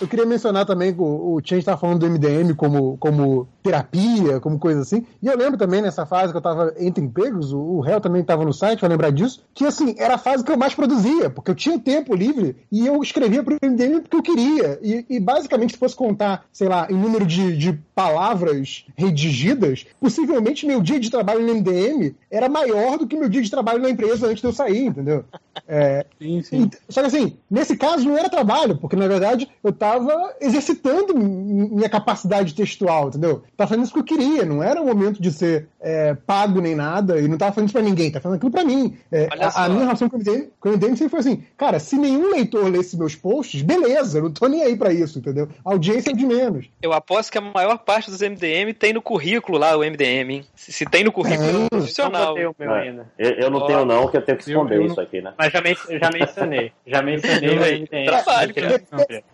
Eu 0.01 0.07
queria 0.07 0.25
mencionar 0.25 0.65
também 0.65 0.93
que 0.93 1.01
o, 1.01 1.35
o 1.35 1.41
Chen 1.43 1.59
estava 1.59 1.77
falando 1.77 1.99
do 1.99 2.09
MDM 2.09 2.53
como, 2.55 2.97
como 2.97 3.47
terapia, 3.61 4.39
como 4.39 4.57
coisa 4.59 4.81
assim. 4.81 5.05
E 5.21 5.27
eu 5.27 5.37
lembro 5.37 5.57
também 5.57 5.81
nessa 5.81 6.05
fase 6.05 6.31
que 6.31 6.37
eu 6.37 6.39
estava 6.39 6.73
entre 6.79 7.03
empregos, 7.03 7.51
o, 7.53 7.57
o 7.59 7.79
réu 7.81 7.99
também 8.01 8.21
estava 8.21 8.43
no 8.45 8.53
site, 8.53 8.79
vai 8.81 8.89
lembrar 8.89 9.11
disso, 9.11 9.43
que 9.53 9.65
assim, 9.65 9.95
era 9.97 10.15
a 10.15 10.17
fase 10.17 10.43
que 10.43 10.51
eu 10.51 10.57
mais 10.57 10.73
produzia, 10.73 11.29
porque 11.29 11.51
eu 11.51 11.55
tinha 11.55 11.77
tempo 11.79 12.15
livre 12.15 12.55
e 12.71 12.85
eu 12.85 13.01
escrevia 13.01 13.43
pro 13.43 13.57
MDM 13.63 14.01
porque 14.01 14.15
eu 14.17 14.21
queria. 14.23 14.79
E, 14.81 15.05
e 15.09 15.19
basicamente, 15.19 15.73
se 15.73 15.77
fosse 15.79 15.95
contar, 15.95 16.45
sei 16.51 16.67
lá, 16.67 16.87
em 16.89 16.95
número 16.95 17.25
de, 17.25 17.55
de 17.57 17.73
palavras 17.93 18.85
redigidas, 18.95 19.85
possivelmente 19.99 20.65
meu 20.65 20.81
dia 20.81 20.99
de 20.99 21.09
trabalho 21.09 21.45
no 21.45 21.53
MDM 21.55 22.15
era 22.31 22.47
maior 22.49 22.97
do 22.97 23.07
que 23.07 23.17
meu 23.17 23.29
dia 23.29 23.41
de 23.41 23.51
trabalho 23.51 23.81
na 23.81 23.89
empresa 23.89 24.27
antes 24.27 24.41
de 24.41 24.47
eu 24.47 24.53
sair, 24.53 24.85
entendeu? 24.85 25.25
É, 25.67 26.05
Sim, 26.19 26.41
sim. 26.41 26.57
Ent- 26.63 26.75
Só 26.87 27.01
que 27.01 27.07
assim, 27.07 27.37
nesse 27.49 27.75
caso 27.77 28.07
não 28.07 28.17
era 28.17 28.29
trabalho, 28.29 28.77
porque 28.77 28.95
na 28.95 29.07
verdade 29.07 29.49
eu 29.63 29.71
tava 29.73 30.33
exercitando 30.39 31.15
mi- 31.17 31.69
minha 31.69 31.89
capacidade 31.89 32.53
textual, 32.53 33.09
entendeu? 33.09 33.43
Tava 33.59 33.67
fazendo 33.71 33.83
isso 33.83 33.93
que 33.93 33.99
eu 33.99 34.03
queria, 34.05 34.45
não 34.45 34.63
era 34.63 34.81
um 34.81 34.85
momento 34.85 35.21
de 35.21 35.33
ser 35.33 35.67
é, 35.81 36.13
pago 36.13 36.61
nem 36.61 36.75
nada, 36.75 37.19
e 37.19 37.27
não 37.27 37.37
tava 37.37 37.51
fazendo 37.51 37.67
isso 37.67 37.73
pra 37.77 37.81
ninguém, 37.81 38.09
tava 38.09 38.23
fazendo 38.23 38.37
aquilo 38.37 38.51
pra 38.53 38.63
mim. 38.63 38.97
É, 39.11 39.27
a, 39.37 39.65
a 39.65 39.67
minha 39.69 39.81
relação 39.81 40.07
com 40.07 40.15
o 40.15 40.19
MDM, 40.19 40.47
com 40.61 40.69
o 40.69 40.71
MDM 40.71 40.95
sempre 40.95 41.09
foi 41.09 41.19
assim, 41.19 41.43
cara, 41.57 41.77
se 41.77 41.97
nenhum 41.97 42.31
leitor 42.31 42.71
lesse 42.71 42.97
meus 42.97 43.15
posts, 43.17 43.61
beleza, 43.61 44.19
eu 44.19 44.23
não 44.23 44.31
tô 44.31 44.47
nem 44.47 44.63
aí 44.63 44.77
pra 44.77 44.93
isso, 44.93 45.19
entendeu? 45.19 45.49
A 45.65 45.71
audiência 45.73 46.09
é 46.09 46.13
o 46.13 46.15
de 46.15 46.25
menos. 46.25 46.69
Eu 46.81 46.93
aposto 46.93 47.33
que 47.33 47.37
a 47.37 47.41
maior 47.41 47.79
parte 47.79 48.09
dos 48.09 48.21
MDM 48.21 48.73
tem 48.73 48.93
no 48.93 49.01
currículo 49.01 49.57
lá 49.57 49.75
o 49.75 49.81
MDM, 49.83 50.31
hein? 50.35 50.45
Se, 50.55 50.71
se 50.71 50.85
tem 50.85 51.03
no 51.03 51.11
currículo, 51.11 51.49
é, 51.49 51.51
um 51.53 51.59
não 51.63 51.67
profissional. 51.67 52.33
o 52.35 52.37
meu 52.37 52.55
É. 52.57 52.81
ainda. 52.81 53.07
Eu, 53.19 53.31
eu 53.31 53.49
não 53.49 53.67
tenho 53.67 53.83
não, 53.83 54.07
que 54.07 54.15
eu 54.15 54.21
tenho 54.21 54.37
que 54.37 54.49
esconder 54.49 54.75
Eu- 54.75 54.81
eu 54.83 54.85
não- 54.85 54.91
isso 54.93 55.01
aqui, 55.01 55.21
né? 55.21 55.33
Mas 55.37 55.51
já, 55.51 55.59
men 55.59 55.75
já 55.75 56.09
mencionei. 56.13 56.71
Já 56.87 57.01
mencionei 57.01 57.49
o 57.57 57.61
MDM. 57.61 58.05
trabalho. 58.05 58.53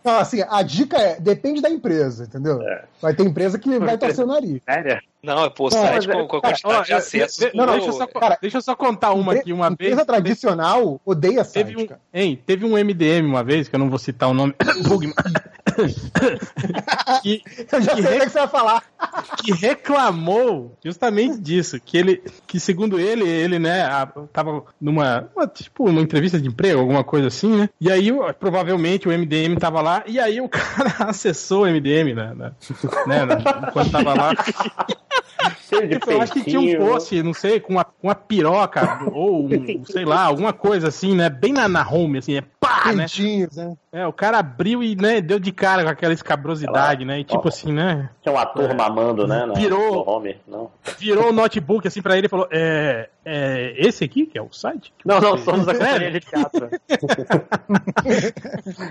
Então, 0.01 0.17
assim, 0.17 0.43
a 0.49 0.63
dica 0.63 0.97
é, 0.97 1.19
depende 1.19 1.61
da 1.61 1.69
empresa, 1.69 2.23
entendeu? 2.23 2.59
É. 2.63 2.85
Vai 2.99 3.13
ter 3.13 3.23
empresa 3.23 3.59
que 3.59 3.77
vai 3.77 3.97
torcer 3.99 4.14
nariz. 4.23 4.61
Sério? 4.63 4.99
Não, 5.23 5.49
pô, 5.49 5.67
o 5.67 5.69
Não, 5.71 5.81
site 5.81 5.95
mas, 5.95 6.05
com, 6.05 6.27
com 6.27 6.37
a 6.37 6.41
quantidade 6.41 6.75
ó, 6.77 6.83
de 6.83 6.91
eu- 6.91 6.97
acessos. 6.97 7.41
eu- 7.41 7.51
não, 7.55 7.65
pô, 7.65 7.71
deixa 7.71 7.87
eu 7.87 7.93
só, 7.93 8.05
cara, 8.07 8.37
deixa 8.39 8.57
eu 8.57 8.61
só 8.61 8.75
contar 8.75 9.13
uma 9.13 9.33
aqui. 9.33 9.51
Uma 9.51 9.69
vez, 9.69 9.73
Empresa 9.91 10.05
tradicional 10.05 11.01
odeia 11.03 11.43
site, 11.43 11.65
Teve 11.65 11.81
um, 11.81 11.87
cara. 11.87 11.99
hein, 12.13 12.39
teve 12.45 12.63
um 12.65 12.77
MDM 12.77 13.25
uma 13.27 13.43
vez, 13.43 13.67
que 13.67 13.75
eu 13.75 13.79
não 13.79 13.89
vou 13.89 13.97
citar 13.97 14.29
o 14.29 14.33
nome, 14.35 14.53
que, 17.21 17.41
Eu 17.71 17.81
já 17.81 17.95
que 17.95 18.01
sei 18.03 18.11
o 18.11 18.19
re- 18.19 18.25
que 18.25 18.29
você 18.29 18.39
vai 18.39 18.47
falar. 18.47 18.83
que 19.43 19.51
reclamou 19.53 20.77
justamente 20.83 21.39
disso, 21.39 21.79
que 21.83 21.97
ele, 21.97 22.21
que 22.47 22.59
segundo 22.59 22.99
ele, 22.99 23.27
ele, 23.27 23.59
né, 23.59 23.83
a- 23.83 24.05
tava 24.31 24.63
numa, 24.79 25.29
uma, 25.35 25.47
tipo, 25.47 25.87
uma 25.89 26.01
entrevista 26.01 26.39
de 26.39 26.47
emprego, 26.47 26.79
alguma 26.79 27.03
coisa 27.03 27.27
assim, 27.27 27.55
né, 27.55 27.69
e 27.79 27.91
aí, 27.91 28.09
provavelmente, 28.39 29.07
o 29.07 29.11
MDM 29.11 29.55
tava 29.57 29.81
lá, 29.81 30.03
e 30.07 30.19
aí 30.19 30.39
o 30.41 30.47
cara 30.49 30.95
acessou 31.09 31.63
o 31.63 31.67
MDM, 31.67 32.13
né, 32.13 32.33
né, 32.35 32.51
né, 33.07 33.25
na- 33.25 33.67
enquanto 33.67 33.91
tava 33.91 34.13
lá, 34.13 34.31
Cheio 35.69 35.87
de 35.87 35.95
Tipo, 35.95 36.11
eu 36.11 36.21
acho 36.21 36.31
que 36.33 36.43
tinha 36.43 36.59
um 36.59 36.77
post, 36.77 37.21
não 37.23 37.33
sei, 37.33 37.59
com 37.59 37.73
uma, 37.73 37.85
uma 38.01 38.15
piroca, 38.15 38.99
ou, 39.11 39.45
um, 39.45 39.83
sei 39.85 40.05
lá, 40.05 40.21
alguma 40.23 40.53
coisa 40.53 40.87
assim, 40.87 41.15
né, 41.15 41.29
bem 41.29 41.53
na, 41.53 41.67
na 41.67 41.87
home, 41.87 42.19
assim, 42.19 42.35
é 42.37 42.43
pá, 42.59 42.93
né, 42.93 43.05
né? 43.55 43.73
é, 43.91 44.07
o 44.07 44.13
cara 44.13 44.39
abriu 44.39 44.81
e, 44.83 44.95
né, 44.95 45.21
deu 45.21 45.37
de 45.39 45.51
cara 45.51 45.64
com 45.83 45.89
aquela 45.89 46.13
escabrosidade, 46.13 47.05
né, 47.05 47.19
e 47.19 47.23
tipo 47.23 47.41
Ó. 47.43 47.47
assim, 47.47 47.71
né, 47.73 48.09
Tinha 48.21 48.33
um 48.33 48.37
ator 48.37 48.73
mamando, 48.75 49.27
né? 49.27 49.45
Virou. 49.55 50.05
no 50.05 50.09
home. 50.09 50.37
Não, 50.47 50.69
virou 50.97 51.29
o 51.29 51.33
notebook 51.33 51.87
assim 51.87 52.01
pra 52.01 52.17
ele 52.17 52.27
e 52.27 52.29
falou: 52.29 52.47
é, 52.51 53.09
é 53.25 53.73
esse 53.77 54.03
aqui 54.03 54.25
que 54.25 54.37
é 54.37 54.41
o 54.41 54.51
site? 54.51 54.93
não, 55.05 55.19
não 55.19 55.37
somos 55.37 55.67
a 55.67 55.71
É. 55.71 55.75
companhia 55.77 56.11
de 56.11 56.19
teatro. 56.19 56.69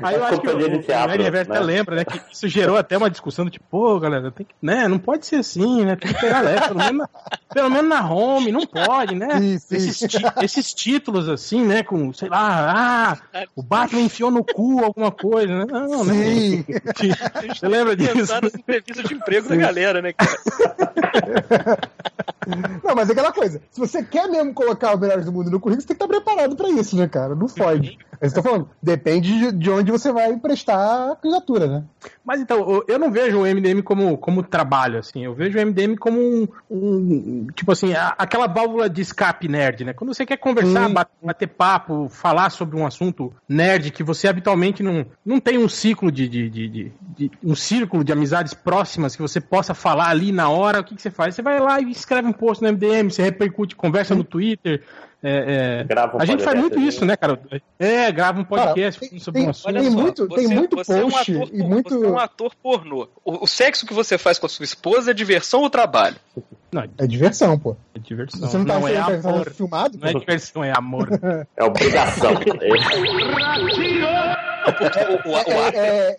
Aí 0.03 0.15
eu 0.15 0.25
acho 0.25 0.41
que 0.41 0.49
o, 0.49 0.59
de 0.59 0.65
o, 0.77 0.83
teatro, 0.83 1.09
Nerd 1.09 1.23
Reverso 1.23 1.51
até 1.53 1.61
né? 1.61 1.67
lembra, 1.67 1.97
né? 1.97 2.05
Que 2.05 2.21
isso 2.33 2.49
gerou 2.49 2.77
até 2.77 2.97
uma 2.97 3.11
discussão 3.11 3.45
do 3.45 3.51
tipo, 3.51 3.65
pô, 3.71 3.99
galera, 3.99 4.31
tem 4.31 4.47
que, 4.47 4.55
né? 4.61 4.89
Não 4.89 4.99
pode 4.99 5.27
ser 5.27 5.37
assim, 5.37 5.85
né? 5.85 5.97
Tem 5.97 6.13
que 6.13 6.21
pegar 6.21 6.41
leve, 6.41 6.69
pelo 6.69 6.79
menos, 6.79 6.99
na, 6.99 7.09
pelo 7.53 7.71
menos 7.71 7.89
na 7.89 8.11
home, 8.11 8.53
não 8.53 8.67
pode, 8.67 9.15
né? 9.15 9.39
Isso, 9.41 9.75
Esses, 9.75 10.09
esses 10.43 10.75
títulos 10.75 11.29
assim, 11.29 11.65
né? 11.65 11.83
Com, 11.83 12.13
sei 12.13 12.29
lá, 12.29 13.19
ah, 13.33 13.45
o 13.57 13.63
Batman 13.63 14.03
enfiou 14.03 14.31
no 14.31 14.45
cu 14.45 14.83
alguma 14.85 15.11
coisa, 15.11 15.65
né? 15.65 15.67
Não, 15.71 16.05
né? 16.05 16.64
Sim. 16.97 17.11
Você 17.55 17.69
lembra 17.69 17.97
disso? 17.97 18.15
Pensar 18.15 18.43
nas 18.43 18.55
entrevistas 18.55 19.05
de 19.05 19.15
emprego 19.15 19.49
da 19.49 19.57
galera, 19.57 20.03
né, 20.03 20.13
cara? 20.13 20.39
Não, 22.85 22.95
mas 22.95 23.09
é 23.09 23.13
aquela 23.13 23.33
coisa. 23.33 23.61
Se 23.71 23.81
você 23.81 24.03
quer 24.03 24.29
mesmo 24.29 24.53
colocar 24.53 24.95
o 24.95 24.99
Melhores 24.99 25.25
do 25.25 25.33
Mundo 25.33 25.51
no 25.51 25.59
currículo, 25.59 25.81
você 25.81 25.89
tem 25.89 25.97
que 25.97 26.05
estar 26.05 26.09
preparado 26.09 26.57
pra 26.57 26.69
isso, 26.69 26.97
né, 26.97 27.09
cara? 27.09 27.35
Não 27.35 27.49
fode. 27.49 27.99
Eu 28.25 28.29
estou 28.29 28.43
falando, 28.43 28.69
depende 28.83 29.39
de- 29.39 29.53
de 29.53 29.71
onde 29.71 29.91
você 29.93 30.11
vai 30.11 30.35
prestar 30.39 31.13
a 31.13 31.17
candidatura, 31.17 31.67
né? 31.67 31.85
Mas 32.25 32.41
então, 32.41 32.83
eu- 32.89 32.99
não 32.99 33.11
vejo 33.11 33.41
o 33.41 33.47
MDM 33.47 33.83
como, 33.83 34.17
como 34.17 34.43
trabalho, 34.43 34.99
assim. 34.99 35.25
Eu 35.25 35.35
vejo 35.35 35.59
o 35.59 35.61
MDM 35.61 35.97
como 35.97 36.19
um, 36.19 36.49
um- 36.71 37.47
tipo 37.55 37.71
assim, 37.73 37.93
a- 37.93 38.15
aquela 38.17 38.47
válvula 38.47 38.89
de 38.89 39.03
escape 39.03 39.47
nerd, 39.47 39.85
né? 39.85 39.93
Quando 39.93 40.15
você 40.15 40.25
quer 40.25 40.39
conversar, 40.39 40.89
Sim. 40.89 40.95
bat- 40.95 41.11
bater 41.23 41.49
papo, 41.49 42.09
falar 42.09 42.51
sobre 42.51 42.77
um 42.77 42.87
assunto 42.87 43.33
nerd 43.49 43.91
que 43.91 44.03
você 44.03 44.27
habitualmente 44.27 44.83
não, 44.83 45.05
não 45.25 45.39
tem 45.39 45.59
um 45.59 45.69
ciclo 45.69 46.11
de, 46.11 46.27
de, 46.29 46.49
de, 46.49 46.69
de- 46.69 46.93
de- 47.17 47.31
um 47.43 47.55
círculo 47.55 48.03
de 48.03 48.13
amizades 48.13 48.55
próximas 48.55 49.15
que 49.15 49.23
você 49.23 49.41
possa 49.41 49.75
falar 49.75 50.09
ali 50.09 50.33
na 50.33 50.49
hora, 50.49 50.81
o 50.81 50.85
que, 50.85 50.95
que 50.97 51.03
você 51.03 51.11
faz? 51.11 51.35
Você 51.35 51.43
vai 51.43 51.61
lá 51.61 51.79
e 51.81 51.91
escreve 51.91 52.27
um 52.27 52.33
post 52.33 52.63
no 52.63 52.69
MDM, 52.71 53.11
você 53.11 53.23
repercute, 53.23 53.77
conversa 53.77 54.15
no 54.15 54.25
Twitter. 54.25 54.83
É, 55.25 55.81
é. 55.81 55.85
Grava 55.85 56.17
um 56.17 56.21
a 56.21 56.25
gente 56.25 56.43
faz 56.45 56.59
muito 56.61 56.79
isso, 56.79 57.05
né, 57.05 57.17
cara? 57.17 57.41
É, 57.79 58.13
grava 58.13 58.41
um 58.41 58.45
podcast 58.45 59.01
Cara, 59.01 59.11
tem- 59.11 59.19
sobre 59.19 59.41
um 59.41 59.45
tem- 59.45 59.51
assunto. 59.51 59.75
tem 59.81 59.91
muito- 59.91 60.29
tem 60.29 60.47
muito 60.49 60.77
você 60.77 60.99
é 61.01 61.05
um 61.05 61.11
post 61.11 61.33
ator 61.37 61.49
e 61.53 61.63
muito- 61.63 61.99
Você 61.99 62.07
é 62.07 62.09
um 62.11 62.19
ator 62.19 62.55
pornô. 62.63 63.09
O, 63.25 63.45
o 63.45 63.47
sexo 63.47 63.87
que 63.87 63.95
você 63.95 64.17
faz 64.19 64.39
com 64.39 64.47
a 64.47 64.49
sua 64.49 64.65
esposa 64.65 65.11
é 65.11 65.15
diversão 65.15 65.63
ou 65.63 65.71
trabalho? 65.71 66.17
Não, 66.71 66.85
É 66.99 67.07
diversão, 67.07 67.59
pô. 67.59 67.77
é 67.95 67.99
diversão. 68.01 68.41
Você 68.49 68.59
não 68.59 68.65
tá, 68.65 68.75
não 68.75 68.81
você 68.83 68.95
é 68.95 68.99
amor. 68.99 69.51
filmado? 69.51 69.99
Não 69.99 70.09
é 70.09 70.13
diversão, 70.15 70.65
é 70.65 70.73
amor. 70.77 71.09
É 71.57 71.65
obrigação. 71.65 72.33
O, 74.65 75.29
o, 75.29 75.33
o, 75.33 75.39
É, 75.39 75.69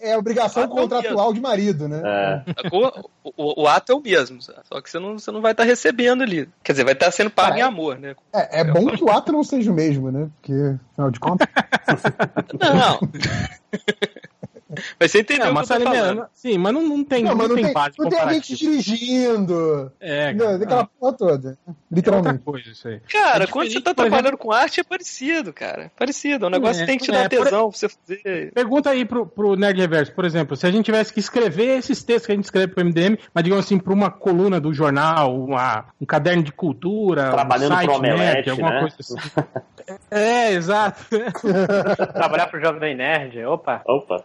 é- 0.02 0.10
é 0.12 0.18
obrigação 0.18 0.64
Ah, 0.64 0.68
não 0.68 0.76
contratual 0.76 1.34
de 1.34 1.42
marido, 1.42 1.88
né? 1.88 2.02
É. 2.06 2.44
O, 2.72 3.10
o- 3.36 3.64
o 3.64 3.68
ato 3.68 3.92
é 3.92 3.96
o 3.96 4.00
mesmo, 4.02 4.42
só 4.42 4.54
que 4.82 4.90
você 4.90 5.00
não, 5.00 5.18
você 5.18 5.32
não 5.32 5.42
vai 5.42 5.52
estar 5.52 5.64
recebendo 5.64 6.22
ali. 6.24 6.48
Quer 6.64 6.74
dizer, 6.74 6.84
vai 6.84 6.94
estar 6.94 7.10
sendo 7.12 7.30
pago 7.30 7.50
Cara, 7.50 7.60
em 7.60 7.64
amor, 7.64 7.98
né? 8.00 8.16
É, 8.34 8.62
é 8.62 8.64
bom 8.64 8.86
que 8.88 9.04
o 9.04 9.10
ato 9.10 9.32
não 9.32 9.44
seja 9.44 9.72
o 9.72 9.74
mesmo, 9.76 10.12
né? 10.12 10.30
Porque, 10.42 10.54
afinal 10.94 11.12
de 11.12 11.20
contas. 11.20 11.48
Não. 12.60 13.00
Mas 15.00 15.12
você 15.12 15.22
entendeu 15.22 15.48
É, 15.48 15.50
o 15.52 15.54
mas 15.54 15.68
que 15.68 15.74
eu 15.74 15.80
tô 15.82 15.88
ali 15.90 15.98
falando. 15.98 16.26
Sim, 16.34 16.58
mas 16.58 16.74
não, 16.74 16.82
não 16.84 17.04
tem, 17.04 17.24
Não, 17.24 17.32
não, 17.32 17.38
mas 17.38 17.48
não 17.50 17.56
tem, 17.56 17.66
tem, 17.66 17.74
base 17.74 17.96
não 18.00 18.10
tem 18.10 18.20
a 18.20 18.34
gente 18.34 18.56
dirigindo. 18.56 19.92
É, 20.00 20.34
Não, 20.34 20.46
cara, 20.46 20.58
Daquela 20.60 20.86
porra 20.86 21.14
toda. 21.14 21.50
é 21.50 21.52
outra 21.70 21.76
Literalmente. 21.92 22.40
coisa 22.44 22.70
isso 22.70 22.88
aí. 22.88 23.00
Cara, 23.12 23.44
É 23.44 23.48
quando 23.48 23.72
você 23.72 23.82
tá 23.82 23.94
trabalhando 23.94 24.26
exemplo- 24.28 24.38
com 24.40 24.52
arte 24.52 24.80
é 24.80 24.84
parecido, 24.84 25.54
cara. 25.54 25.92
Parecido. 25.98 26.46
É 26.46 26.48
um 26.48 26.52
negócio 26.52 26.82
É, 26.82 26.86
que 26.86 26.92
tem 26.92 26.98
que 26.98 27.06
te 27.06 27.12
é, 27.12 27.14
dar 27.24 27.30
tesão 27.30 27.70
pra 27.70 27.78
você 27.78 27.90
fazer. 27.90 28.52
Pergunta 28.54 28.90
aí 28.90 29.06
pro, 29.06 29.26
pro 29.26 29.56
Nerd 29.56 29.80
Reverso, 29.80 30.14
por 30.14 30.26
exemplo, 30.26 30.56
se 30.56 30.66
a 30.68 30.72
gente 30.72 30.86
tivesse 30.86 31.14
que 31.14 31.20
escrever 31.20 31.78
esses 31.78 32.04
textos 32.04 32.26
que 32.26 32.32
a 32.32 32.36
gente 32.36 32.46
escreve 32.46 32.74
pro 32.74 32.84
MDM, 32.86 33.18
mas 33.34 33.44
digamos 33.44 33.66
assim, 33.66 33.78
pra 33.80 33.94
uma 33.94 34.10
coluna 34.12 34.60
do 34.60 34.74
jornal, 34.74 35.36
uma, 35.36 35.86
um 36.02 36.06
caderno 36.06 36.44
de 36.44 36.52
cultura, 36.52 37.32
Trabalhando 37.32 37.72
um 37.72 37.76
site 37.76 37.86
pro 37.88 37.96
Omelete, 37.98 38.20
nerd, 38.36 38.50
alguma 38.50 38.70
né? 38.72 38.80
coisa 38.82 38.96
assim. 39.00 39.16
É, 40.10 40.52
exato. 40.54 41.06
Trabalhar 42.14 42.48
pro 42.48 42.60
Jovem 42.60 42.96
Nerd, 42.96 43.46
opa. 43.46 43.84
Opa. 43.88 44.24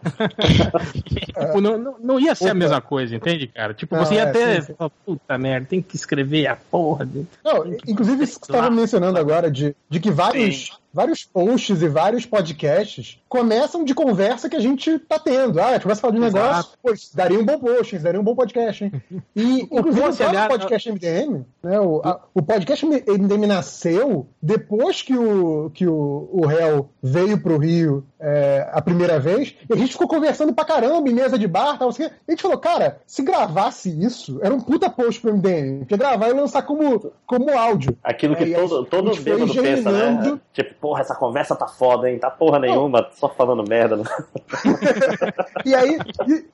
Tipo, 1.41 1.61
não, 1.61 1.77
não, 1.77 1.95
não 1.99 2.19
ia 2.19 2.35
ser 2.35 2.45
a 2.45 2.47
Opa. 2.47 2.55
mesma 2.55 2.81
coisa, 2.81 3.15
entende, 3.15 3.47
cara? 3.47 3.73
Tipo, 3.73 3.95
Não, 3.95 4.05
você 4.05 4.15
ia 4.15 4.23
é, 4.23 4.31
ter. 4.31 4.63
sim, 4.63 4.73
sim. 4.73 4.91
Puta 5.05 5.37
merda, 5.37 5.67
tem 5.67 5.81
que 5.81 5.95
escrever 5.95 6.47
a 6.47 6.55
porra. 6.55 7.05
De... 7.05 7.25
Não, 7.43 7.65
inclusive 7.87 8.23
isso 8.23 8.39
que 8.39 8.45
você 8.47 8.51
estava 8.51 8.69
mencionando 8.69 9.17
agora, 9.17 9.49
de, 9.49 9.75
de 9.89 9.99
que 9.99 10.11
vários, 10.11 10.79
vários 10.93 11.23
posts 11.23 11.81
e 11.81 11.87
vários 11.87 12.25
podcasts 12.25 13.19
começam 13.29 13.83
de 13.83 13.93
conversa 13.95 14.49
que 14.49 14.55
a 14.55 14.59
gente 14.59 14.99
tá 14.99 15.17
tendo. 15.17 15.59
Ah, 15.59 15.67
a 15.67 15.73
gente 15.73 15.83
começa 15.83 15.99
a 15.99 16.01
falar 16.01 16.13
de 16.13 16.19
um 16.21 16.25
Exato. 16.27 16.45
negócio, 16.47 16.71
pô, 16.83 16.91
isso 16.93 17.15
daria 17.15 17.39
um 17.39 17.45
bom 17.45 17.59
post, 17.59 17.97
daria 17.99 18.19
um 18.19 18.23
bom 18.23 18.35
podcast, 18.35 18.83
hein? 18.83 18.91
E, 19.35 19.61
inclusive, 19.71 20.05
o 20.05 20.15
próprio 20.15 20.47
podcast 20.49 20.91
MDM, 20.91 21.45
né, 21.63 21.79
o, 21.79 22.01
a- 22.03 22.19
o 22.33 22.41
podcast 22.41 22.85
MDM 22.85 23.47
nasceu 23.47 24.27
depois 24.41 25.01
que 25.01 25.15
o, 25.17 25.69
que 25.73 25.87
o, 25.87 26.29
o 26.31 26.45
réu 26.45 26.89
veio 27.01 27.41
pro 27.41 27.57
Rio 27.57 28.05
é, 28.19 28.69
a 28.71 28.81
primeira 28.81 29.19
vez, 29.19 29.55
e 29.69 29.73
a 29.73 29.77
gente 29.77 29.93
ficou 29.93 30.07
conversando 30.07 30.53
pra 30.53 30.63
caramba 30.65 31.09
em 31.09 31.13
mesa 31.13 31.39
de 31.39 31.47
bar, 31.47 31.77
tal, 31.79 31.89
assim, 31.89 32.03
e 32.03 32.07
a 32.27 32.31
gente 32.31 32.41
falou, 32.41 32.57
cara, 32.57 32.99
se 33.07 33.23
gravasse 33.23 33.89
isso, 33.89 34.39
era 34.43 34.53
um 34.53 34.59
puta 34.59 34.89
post 34.89 35.19
pro 35.21 35.33
MDM, 35.35 35.79
porque 35.79 35.97
gravar 35.97 36.29
e 36.29 36.33
lançar 36.33 36.61
como, 36.63 37.11
como 37.25 37.49
áudio. 37.57 37.97
Aquilo 38.03 38.35
que 38.35 38.43
É, 38.53 38.59
todo, 38.59 38.85
todo 38.85 39.15
bêbado 39.23 39.53
pensa, 39.55 39.91
né? 39.91 40.39
Tipo, 40.53 40.80
porra, 40.81 41.01
essa 41.01 41.15
conversa 41.15 41.55
tá 41.55 41.67
foda, 41.67 42.09
hein? 42.09 42.17
Tá 42.19 42.29
porra 42.31 42.59
nenhuma, 42.59 43.07
só 43.13 43.29
falando 43.29 43.63
merda. 43.67 43.97
né? 43.97 44.03
E 45.63 45.75
aí, 45.75 45.99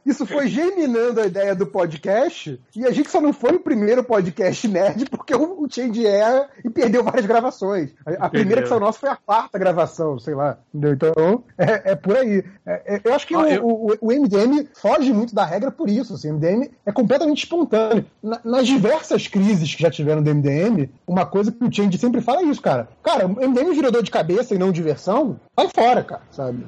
isso 0.06 0.26
foi 0.26 0.48
germinando 0.48 1.22
a 1.22 1.26
ideia 1.26 1.56
do 1.56 1.66
podcast, 1.66 2.60
e 2.76 2.86
a 2.86 2.92
gente 2.92 3.10
só 3.10 3.22
não 3.22 3.32
foi 3.32 3.56
o 3.56 3.60
primeiro 3.60 4.04
podcast 4.04 4.68
nerd 4.68 5.06
porque 5.10 5.34
o, 5.34 5.66
Change 5.70 6.06
Air 6.06 6.48
e 6.64 6.70
perdeu 6.70 7.04
várias 7.04 7.26
gravações. 7.26 7.92
A, 8.06 8.26
a 8.26 8.30
primeira 8.30 8.62
que 8.62 8.68
saiu 8.68 8.80
nossa 8.82 9.00
foi 9.00 9.10
a 9.10 9.16
quarta 9.16 9.58
gravação, 9.58 10.20
sei 10.20 10.36
lá. 10.36 10.58
Entendeu? 10.74 10.94
Então, 10.94 11.44
é, 11.58 11.92
é 11.92 11.96
por 11.96 12.16
aí. 12.18 12.44
É- 12.66 12.96
é- 12.96 13.02
eu 13.04 13.14
acho 13.14 13.26
que 13.28 13.36
Ah, 13.36 13.40
o, 13.40 13.48
eu- 13.48 13.66
o- 13.66 13.94
o 14.02 14.12
MDM 14.12 14.68
foge 14.76 15.12
muito 15.14 15.34
da 15.34 15.46
regra 15.46 15.72
por 15.72 15.90
isso. 15.90 16.14
Assim, 16.14 16.30
o 16.30 16.34
MDM 16.34 16.70
é 16.86 16.92
completamente 16.92 17.40
espontâneo. 17.44 18.06
Na- 18.22 18.40
nas 18.44 18.68
diversas 18.68 19.28
crises 19.28 19.74
que 19.74 19.82
já 19.82 19.90
tiveram 19.92 20.22
do 20.22 20.30
MDM, 20.30 20.90
uma 21.08 21.26
coisa 21.26 21.52
que 21.52 21.64
o 21.64 21.72
Change 21.74 21.98
sempre 21.98 22.22
fala 22.22 22.42
é 22.42 22.46
isso, 22.46 22.62
cara. 22.62 22.88
Cara, 23.04 23.26
o 23.28 23.30
MDM 23.42 23.74
virou 23.74 23.92
dor 23.92 24.04
de 24.04 24.12
cabeça 24.18 24.56
e 24.56 24.58
não 24.58 24.72
diversão, 24.72 25.40
vai 25.56 25.70
fora, 25.70 26.04
cara, 26.04 26.22
sabe? 26.32 26.66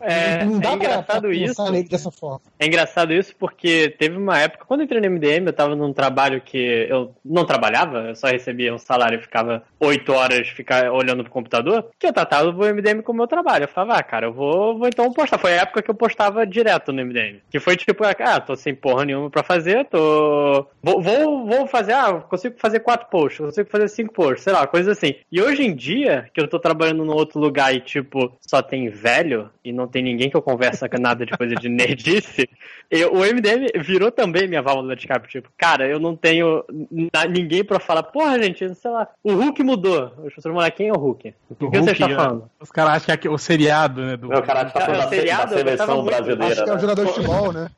É, 0.00 0.44
não 0.44 0.58
dá 0.58 0.70
é 0.70 0.74
engraçado 0.74 1.22
pra 1.22 1.34
isso. 1.34 1.70
nele 1.70 1.88
dessa 1.88 2.10
forma. 2.10 2.40
É 2.58 2.66
engraçado 2.66 3.12
isso 3.12 3.34
porque 3.36 3.94
teve 3.98 4.16
uma 4.16 4.38
época, 4.38 4.64
quando 4.66 4.80
eu 4.80 4.84
entrei 4.84 5.00
no 5.00 5.10
MDM, 5.10 5.46
eu 5.46 5.52
tava 5.52 5.76
num 5.76 5.92
trabalho 5.92 6.40
que 6.40 6.58
eu 6.88 7.14
não 7.24 7.44
trabalhava, 7.44 8.08
eu 8.08 8.14
só 8.16 8.26
recebia 8.26 8.74
um 8.74 8.78
salário 8.78 9.18
e 9.18 9.22
ficava 9.22 9.62
oito 9.78 10.12
horas 10.12 10.48
ficar 10.48 10.90
olhando 10.90 11.22
pro 11.22 11.32
computador, 11.32 11.90
que 11.98 12.06
eu 12.06 12.12
tratava 12.12 12.48
o 12.48 12.74
MDM 12.74 13.02
como 13.02 13.18
meu 13.18 13.26
trabalho. 13.26 13.64
Eu 13.64 13.68
falava, 13.68 13.98
ah, 13.98 14.02
cara, 14.02 14.26
eu 14.26 14.32
vou, 14.32 14.78
vou 14.78 14.88
então 14.88 15.12
postar. 15.12 15.38
Foi 15.38 15.52
a 15.52 15.62
época 15.62 15.82
que 15.82 15.90
eu 15.90 15.94
postava 15.94 16.46
direto 16.46 16.92
no 16.92 17.04
MDM. 17.04 17.40
Que 17.50 17.60
foi 17.60 17.76
tipo, 17.76 18.02
ah, 18.04 18.40
tô 18.40 18.56
sem 18.56 18.74
porra 18.74 19.04
nenhuma 19.04 19.30
pra 19.30 19.42
fazer, 19.42 19.86
tô. 19.86 20.66
Vou, 20.82 21.00
vou, 21.00 21.46
vou 21.46 21.66
fazer, 21.66 21.92
ah, 21.92 22.14
consigo 22.28 22.56
fazer 22.58 22.80
quatro 22.80 23.08
posts, 23.08 23.44
consigo 23.44 23.70
fazer 23.70 23.88
cinco 23.88 24.12
posts, 24.12 24.42
sei 24.42 24.52
lá, 24.52 24.66
coisa 24.66 24.92
assim. 24.92 25.14
E 25.30 25.40
hoje 25.40 25.62
em 25.62 25.74
dia, 25.74 26.28
que 26.32 26.40
eu 26.40 26.48
tô 26.48 26.58
trabalhando 26.64 27.04
num 27.04 27.12
outro 27.12 27.38
lugar 27.38 27.74
e, 27.74 27.80
tipo, 27.80 28.32
só 28.40 28.62
tem 28.62 28.88
velho, 28.88 29.50
e 29.62 29.70
não 29.70 29.86
tem 29.86 30.02
ninguém 30.02 30.30
que 30.30 30.36
eu 30.36 30.40
conversa 30.40 30.88
com 30.88 30.98
nada 30.98 31.26
de 31.26 31.36
coisa 31.36 31.54
de 31.56 31.68
nerdice, 31.68 32.48
eu, 32.90 33.12
o 33.12 33.18
MDM 33.18 33.66
virou 33.82 34.10
também 34.10 34.48
minha 34.48 34.62
válvula 34.62 34.96
de 34.96 35.02
escape. 35.02 35.28
Tipo, 35.28 35.50
cara, 35.58 35.86
eu 35.86 36.00
não 36.00 36.16
tenho 36.16 36.64
na- 37.12 37.26
ninguém 37.26 37.62
pra 37.62 37.78
falar, 37.78 38.02
porra, 38.04 38.42
gente, 38.42 38.74
sei 38.76 38.90
lá, 38.90 39.06
o 39.22 39.34
Hulk 39.34 39.62
mudou. 39.62 40.10
Eu 40.22 40.28
estou 40.28 40.54
falando, 40.54 40.72
quem 40.72 40.88
é 40.88 40.92
o 40.92 40.96
Hulk? 40.96 41.34
O 41.50 41.54
que, 41.54 41.64
O 41.66 41.70
que 41.70 41.76
você 41.78 41.90
Hulk, 41.90 41.92
está 41.92 42.08
né? 42.08 42.14
falando? 42.14 42.50
Os 42.58 42.70
caras 42.70 42.94
acham 43.02 43.16
que 43.18 43.28
é 43.28 43.30
o 43.30 43.36
seriado, 43.36 44.00
né? 44.00 44.16
Do... 44.16 44.28
Meu, 44.28 44.42
cara, 44.42 44.64
tá 44.64 44.80
falando 44.80 45.00
É, 45.00 45.02
da, 45.02 45.08
seriado, 45.10 45.50
da 45.50 45.56
seleção 45.58 45.94
muito- 45.96 46.06
brasileira. 46.06 46.46
Acho 46.46 46.64
que 46.64 46.70
é 46.70 46.72
um 46.72 46.76
né? 46.76 46.80
jogador 46.80 47.04
de 47.04 47.12
futebol, 47.12 47.52
né? 47.52 47.68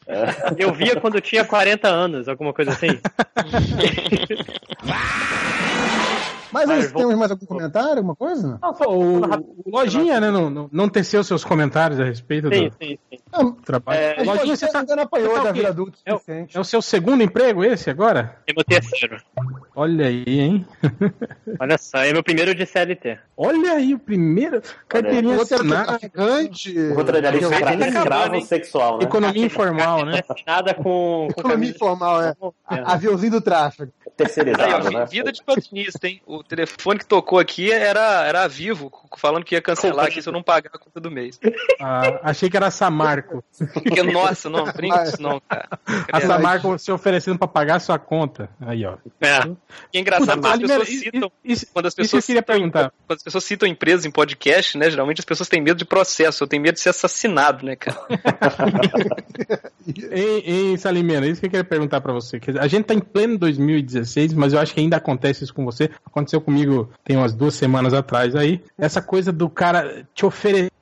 Eu 0.57 0.73
via 0.73 0.95
quando 1.01 1.17
eu 1.17 1.21
tinha 1.21 1.45
40 1.45 1.89
anos, 1.89 2.29
alguma 2.29 2.53
coisa 2.53 2.71
assim. 2.71 2.87
Mas 6.53 6.67
Mas 6.69 6.91
vou- 6.93 7.03
temos 7.03 7.17
mais 7.19 7.31
algum 7.31 7.47
comentário, 7.47 7.97
alguma 7.99 8.15
coisa? 8.17 8.59
Não, 8.63 8.75
só 8.75 8.85
o, 8.89 9.21
o 9.21 9.71
Lojinha, 9.71 10.21
né? 10.21 10.31
Não, 10.31 10.49
não, 10.51 10.69
não 10.73 10.89
teceu 10.89 11.23
seus 11.25 11.45
comentários 11.45 11.99
a 12.01 12.05
respeito 12.05 12.49
Sim, 12.49 12.69
do 12.69 12.75
sim, 12.81 12.99
sim. 13.11 13.19
Não, 13.33 13.53
trabalho. 13.53 13.99
É, 14.01 14.23
Lojinha, 14.23 14.57
você 14.57 14.67
você 14.67 14.73
tá, 14.73 14.81
ainda 14.81 14.97
não 14.97 15.03
apanhou 15.05 15.35
tá 15.35 15.43
da 15.45 15.53
vida 15.53 15.69
adulta 15.69 15.99
É 16.05 16.13
o- 16.15 16.19
suficiente. 16.19 16.57
é 16.57 16.61
o 16.61 16.65
seu 16.65 16.81
segundo 16.83 17.23
emprego 17.23 17.65
esse 17.65 17.91
agora? 17.91 18.37
É 18.47 18.53
meu 18.53 18.65
terceiro. 18.65 19.21
Olha 19.75 20.07
aí, 20.07 20.25
hein? 20.27 20.67
Olha 21.61 21.79
só, 21.79 21.99
é 21.99 22.13
meu 22.13 22.23
primeiro 22.23 22.55
de 22.55 22.65
CLT. 22.67 23.19
Olha 23.37 23.73
aí, 23.73 23.95
o 23.95 23.99
primeiro. 23.99 24.63
Carteirinha 24.89 25.35
O 25.35 25.39
outro 25.39 25.55
era 25.55 25.63
assinada. 25.63 25.87
traficante. 25.99 26.79
O 26.79 26.97
outro 26.99 27.17
era 27.17 27.37
Eu- 27.37 27.41
escra- 27.51 27.73
Ele 27.75 27.85
acabou, 27.85 28.03
escravo 28.03 28.41
sexual, 28.47 28.99
né? 28.99 29.05
Economia 29.05 29.45
informal, 29.47 30.05
né? 30.05 30.23
Nada 30.47 30.75
com, 30.75 31.29
Economia 31.31 31.71
informal, 31.71 32.23
é. 32.23 32.35
A- 32.67 32.93
Aviãozinho 32.95 33.33
do 33.33 33.41
ó, 33.41 33.87
Terceirizado, 34.17 34.91
né? 34.91 35.05
vida 35.07 35.31
de 35.31 35.43
patinista, 35.43 36.07
hein? 36.09 36.23
O 36.37 36.43
telefone 36.45 36.99
que 36.99 37.07
tocou 37.07 37.39
aqui 37.39 37.71
era, 37.73 38.25
era 38.27 38.43
a 38.45 38.49
Vivo, 38.49 38.91
falando 39.17 39.45
que 39.45 39.55
ia 39.55 39.63
cancelar 39.63 40.07
aqui 40.07 40.21
se 40.21 40.29
eu 40.29 40.33
não 40.33 40.43
pagar 40.43 40.71
a 40.75 40.79
conta 40.79 41.01
do 41.01 41.11
mês. 41.11 41.39
Ah, 41.81 42.21
achei 42.23 42.49
que 42.51 42.57
era 42.57 42.67
a 42.67 42.71
Samarco. 42.71 43.43
Porque, 43.73 44.03
nossa, 44.03 44.49
não, 44.51 44.65
brinca 44.73 45.03
isso 45.05 45.21
não, 45.23 45.41
cara. 45.41 45.69
A 46.13 46.21
Samarco 46.21 46.79
se 46.79 46.91
oferecendo 46.93 47.39
pra 47.39 47.49
pagar 47.49 47.77
a 47.77 47.81
sua 47.81 47.99
conta. 47.99 48.49
Aí, 48.61 48.85
ó. 48.85 48.97
É. 49.21 49.39
E 49.93 49.99
é 49.99 50.01
engraçado 50.01 50.41
quando 50.41 50.53
as 50.55 50.61
pessoas 50.61 50.89
isso- 50.89 51.05
citam. 51.05 51.33
isso- 51.45 51.67
Quando 51.73 51.87
as 51.87 51.93
isso 51.95 52.01
eu 52.01 52.05
pessoas 52.05 52.27
queria 52.27 52.41
citam, 52.43 52.55
perguntar. 52.55 52.93
quando 53.07 53.17
as 53.17 53.23
pessoas 53.23 53.45
citam 53.45 53.69
empresas 53.69 54.05
em 54.05 54.11
podcast, 54.11 54.77
né? 54.79 54.91
Geralmente 54.91 55.19
as 55.21 55.25
pessoas 55.25 55.49
têm 55.49 55.61
medo 55.63 55.79
de 55.79 55.85
processo, 55.85 56.45
eu 56.45 56.49
tenho 56.49 56.63
medo 56.63 56.75
de 56.75 56.81
ser 56.81 56.91
assassinado, 56.91 57.65
né, 57.65 57.77
cara? 57.77 57.97
Ei, 60.11 60.43
ei, 60.45 60.79
Salimena, 60.79 61.27
isso 61.27 61.41
que 61.41 61.47
eu 61.47 61.51
queria 61.51 61.65
perguntar 61.65 62.01
pra 62.01 62.13
você. 62.13 62.41
A 62.59 62.67
gente 62.67 62.87
tá 62.87 62.95
em 62.95 62.99
pleno 62.99 63.39
2016, 63.39 64.33
mas 64.35 64.53
eu 64.53 64.59
acho 64.59 64.75
que 64.75 64.81
ainda 64.81 64.97
acontece 64.97 65.45
isso 65.45 65.55
com 65.55 65.65
você. 65.65 65.91
Aconteceu 66.27 66.41
comigo 66.41 66.91
tem 67.05 67.17
umas 67.17 67.33
duas 67.33 67.55
semanas 67.55 67.95
atrás 67.95 68.35
aí. 68.35 68.61
Essa 68.77 69.01
coisa 69.01 69.33
do 69.33 69.49
cara 69.49 70.07
te 70.13 70.27
oferecer 70.27 70.73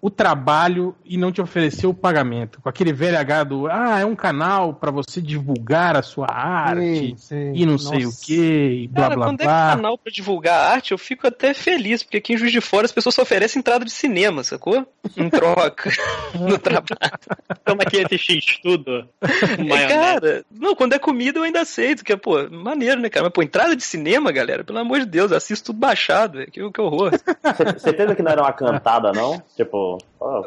o 0.00 0.10
trabalho 0.10 0.94
e 1.04 1.16
não 1.16 1.30
te 1.32 1.40
oferecer 1.40 1.86
o 1.86 1.94
pagamento. 1.94 2.60
Com 2.60 2.68
aquele 2.68 2.92
velho 2.92 3.18
H 3.18 3.44
do, 3.44 3.66
ah, 3.68 3.98
é 4.00 4.04
um 4.04 4.14
canal 4.14 4.74
pra 4.74 4.90
você 4.90 5.20
divulgar 5.22 5.96
a 5.96 6.02
sua 6.02 6.26
arte 6.30 6.80
Sim, 6.98 7.14
sim. 7.16 7.52
e 7.54 7.64
não 7.64 7.78
sei 7.78 8.00
o 8.02 8.06
Nossa. 8.06 8.24
que, 8.26 8.82
e 8.84 8.88
blá 8.88 9.02
Cara, 9.04 9.14
blá 9.16 9.26
quando 9.26 9.40
é 9.40 9.44
blá. 9.44 9.70
canal 9.76 9.96
pra 9.96 10.12
divulgar 10.12 10.60
a 10.60 10.72
arte, 10.74 10.92
eu 10.92 10.98
fico 10.98 11.26
até 11.26 11.54
feliz, 11.54 12.02
porque 12.02 12.18
aqui 12.18 12.34
em 12.34 12.36
Juiz 12.36 12.52
de 12.52 12.60
Fora 12.60 12.84
as 12.84 12.92
pessoas 12.92 13.14
só 13.14 13.22
oferecem 13.22 13.60
entrada 13.60 13.84
de 13.84 13.90
cinema, 13.92 14.42
sacou? 14.44 14.86
Em 15.16 15.30
troca, 15.30 15.90
no 16.38 16.58
trabalho. 16.58 17.18
Toma 17.64 17.82
aqui 17.82 17.98
esse 17.98 18.18
X 18.18 18.58
tudo. 18.62 19.08
É, 19.22 19.86
cara, 19.86 20.44
não, 20.50 20.74
quando 20.74 20.92
é 20.94 20.98
comida 20.98 21.38
eu 21.38 21.44
ainda 21.44 21.60
aceito, 21.60 22.04
que 22.04 22.12
é, 22.12 22.16
pô, 22.16 22.48
maneiro, 22.50 23.00
né, 23.00 23.08
cara? 23.08 23.24
Mas, 23.24 23.32
pô, 23.32 23.42
entrada 23.42 23.76
de 23.76 23.84
cinema, 23.84 24.32
galera, 24.32 24.64
pelo 24.64 24.78
amor 24.78 24.98
de 25.00 25.06
Deus, 25.06 25.30
assisto 25.32 25.66
tudo 25.66 25.78
baixado, 25.78 26.38
velho, 26.38 26.50
que, 26.50 26.70
que 26.70 26.80
horror. 26.80 27.12
Você- 27.12 27.78
Certeza 27.78 28.14
que 28.14 28.22
não 28.22 28.32
era 28.32 28.42
uma 28.42 28.52
cantada, 28.52 29.03
não? 29.12 29.42
Tipo, 29.56 29.98
ó, 30.20 30.42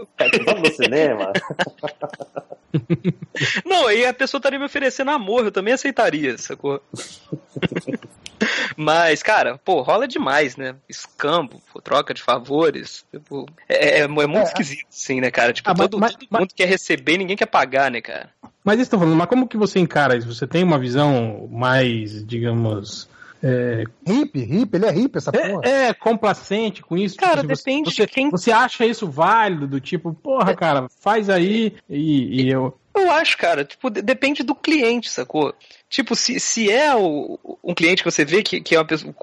vamos 0.45 0.61
no 0.61 0.75
cinema? 0.75 1.33
Não, 3.65 3.87
aí 3.87 4.05
a 4.05 4.13
pessoa 4.13 4.39
estaria 4.39 4.59
me 4.59 4.65
oferecendo 4.65 5.11
amor, 5.11 5.45
eu 5.45 5.51
também 5.51 5.73
aceitaria, 5.73 6.37
sacou? 6.37 6.81
Mas, 8.75 9.23
cara, 9.23 9.57
pô, 9.57 9.81
rola 9.81 10.07
demais, 10.07 10.55
né? 10.55 10.75
Escambo, 10.87 11.61
pô, 11.73 11.81
troca 11.81 12.13
de 12.13 12.21
favores. 12.21 13.03
Tipo, 13.11 13.45
é, 13.67 13.99
é- 13.99 13.99
é 14.01 14.07
muito 14.07 14.37
É, 14.37 14.43
esquisito, 14.43 14.85
assim, 14.89 15.19
né, 15.21 15.31
cara? 15.31 15.51
Tipo, 15.53 15.69
Ah, 15.69 15.73
mas- 15.75 15.87
todo, 15.89 15.99
mas- 15.99 16.15
todo 16.15 16.27
mundo 16.39 16.53
quer 16.55 16.67
receber 16.67 17.17
ninguém 17.17 17.35
quer 17.37 17.47
pagar, 17.47 17.89
né, 17.89 18.01
cara? 18.01 18.29
Mas 18.63 18.79
estou 18.79 18.99
falando, 18.99 19.15
mas 19.15 19.27
como 19.27 19.47
que 19.47 19.57
você 19.57 19.79
encara 19.79 20.15
isso? 20.15 20.31
Você 20.33 20.45
tem 20.45 20.63
uma 20.63 20.77
visão 20.77 21.47
mais, 21.51 22.23
digamos, 22.25 23.09
é, 23.43 23.83
Hippie, 24.05 24.39
hippie, 24.43 24.77
ele 24.77 24.85
é 24.85 24.91
hippie, 24.91 25.17
essa 25.17 25.31
porra. 25.31 25.61
É, 25.63 25.87
é, 25.89 25.93
complacente 25.93 26.81
com 26.81 26.97
isso. 26.97 27.17
Cara, 27.17 27.41
Tipo, 27.41 27.47
depende 27.55 27.89
você, 27.93 28.05
de 28.05 28.11
quem- 28.11 28.29
Você 28.31 28.51
acha 28.51 28.85
isso 28.85 29.07
válido? 29.09 29.67
Do 29.67 29.79
tipo, 29.79 30.13
porra, 30.13 30.55
cara, 30.55 30.87
faz 31.01 31.29
aí 31.29 31.73
e, 31.89 32.43
e 32.43 32.49
eu. 32.49 32.77
Eu 32.95 33.11
acho, 33.11 33.37
cara, 33.37 33.63
tipo, 33.63 33.91
de- 33.91 34.01
depende 34.01 34.41
do 34.41 34.55
cliente, 34.55 35.07
sacou? 35.09 35.53
Tipo, 35.89 36.15
se, 36.15 36.37
se 36.39 36.69
é 36.69 36.93
o, 36.95 37.39
um 37.63 37.73
cliente 37.73 38.03
que 38.03 38.11
você 38.11 38.25
vê 38.25 38.43
que, 38.43 38.59
que 38.59 38.75
é 38.75 38.79
uma 38.79 38.85
pessoa 38.85 39.13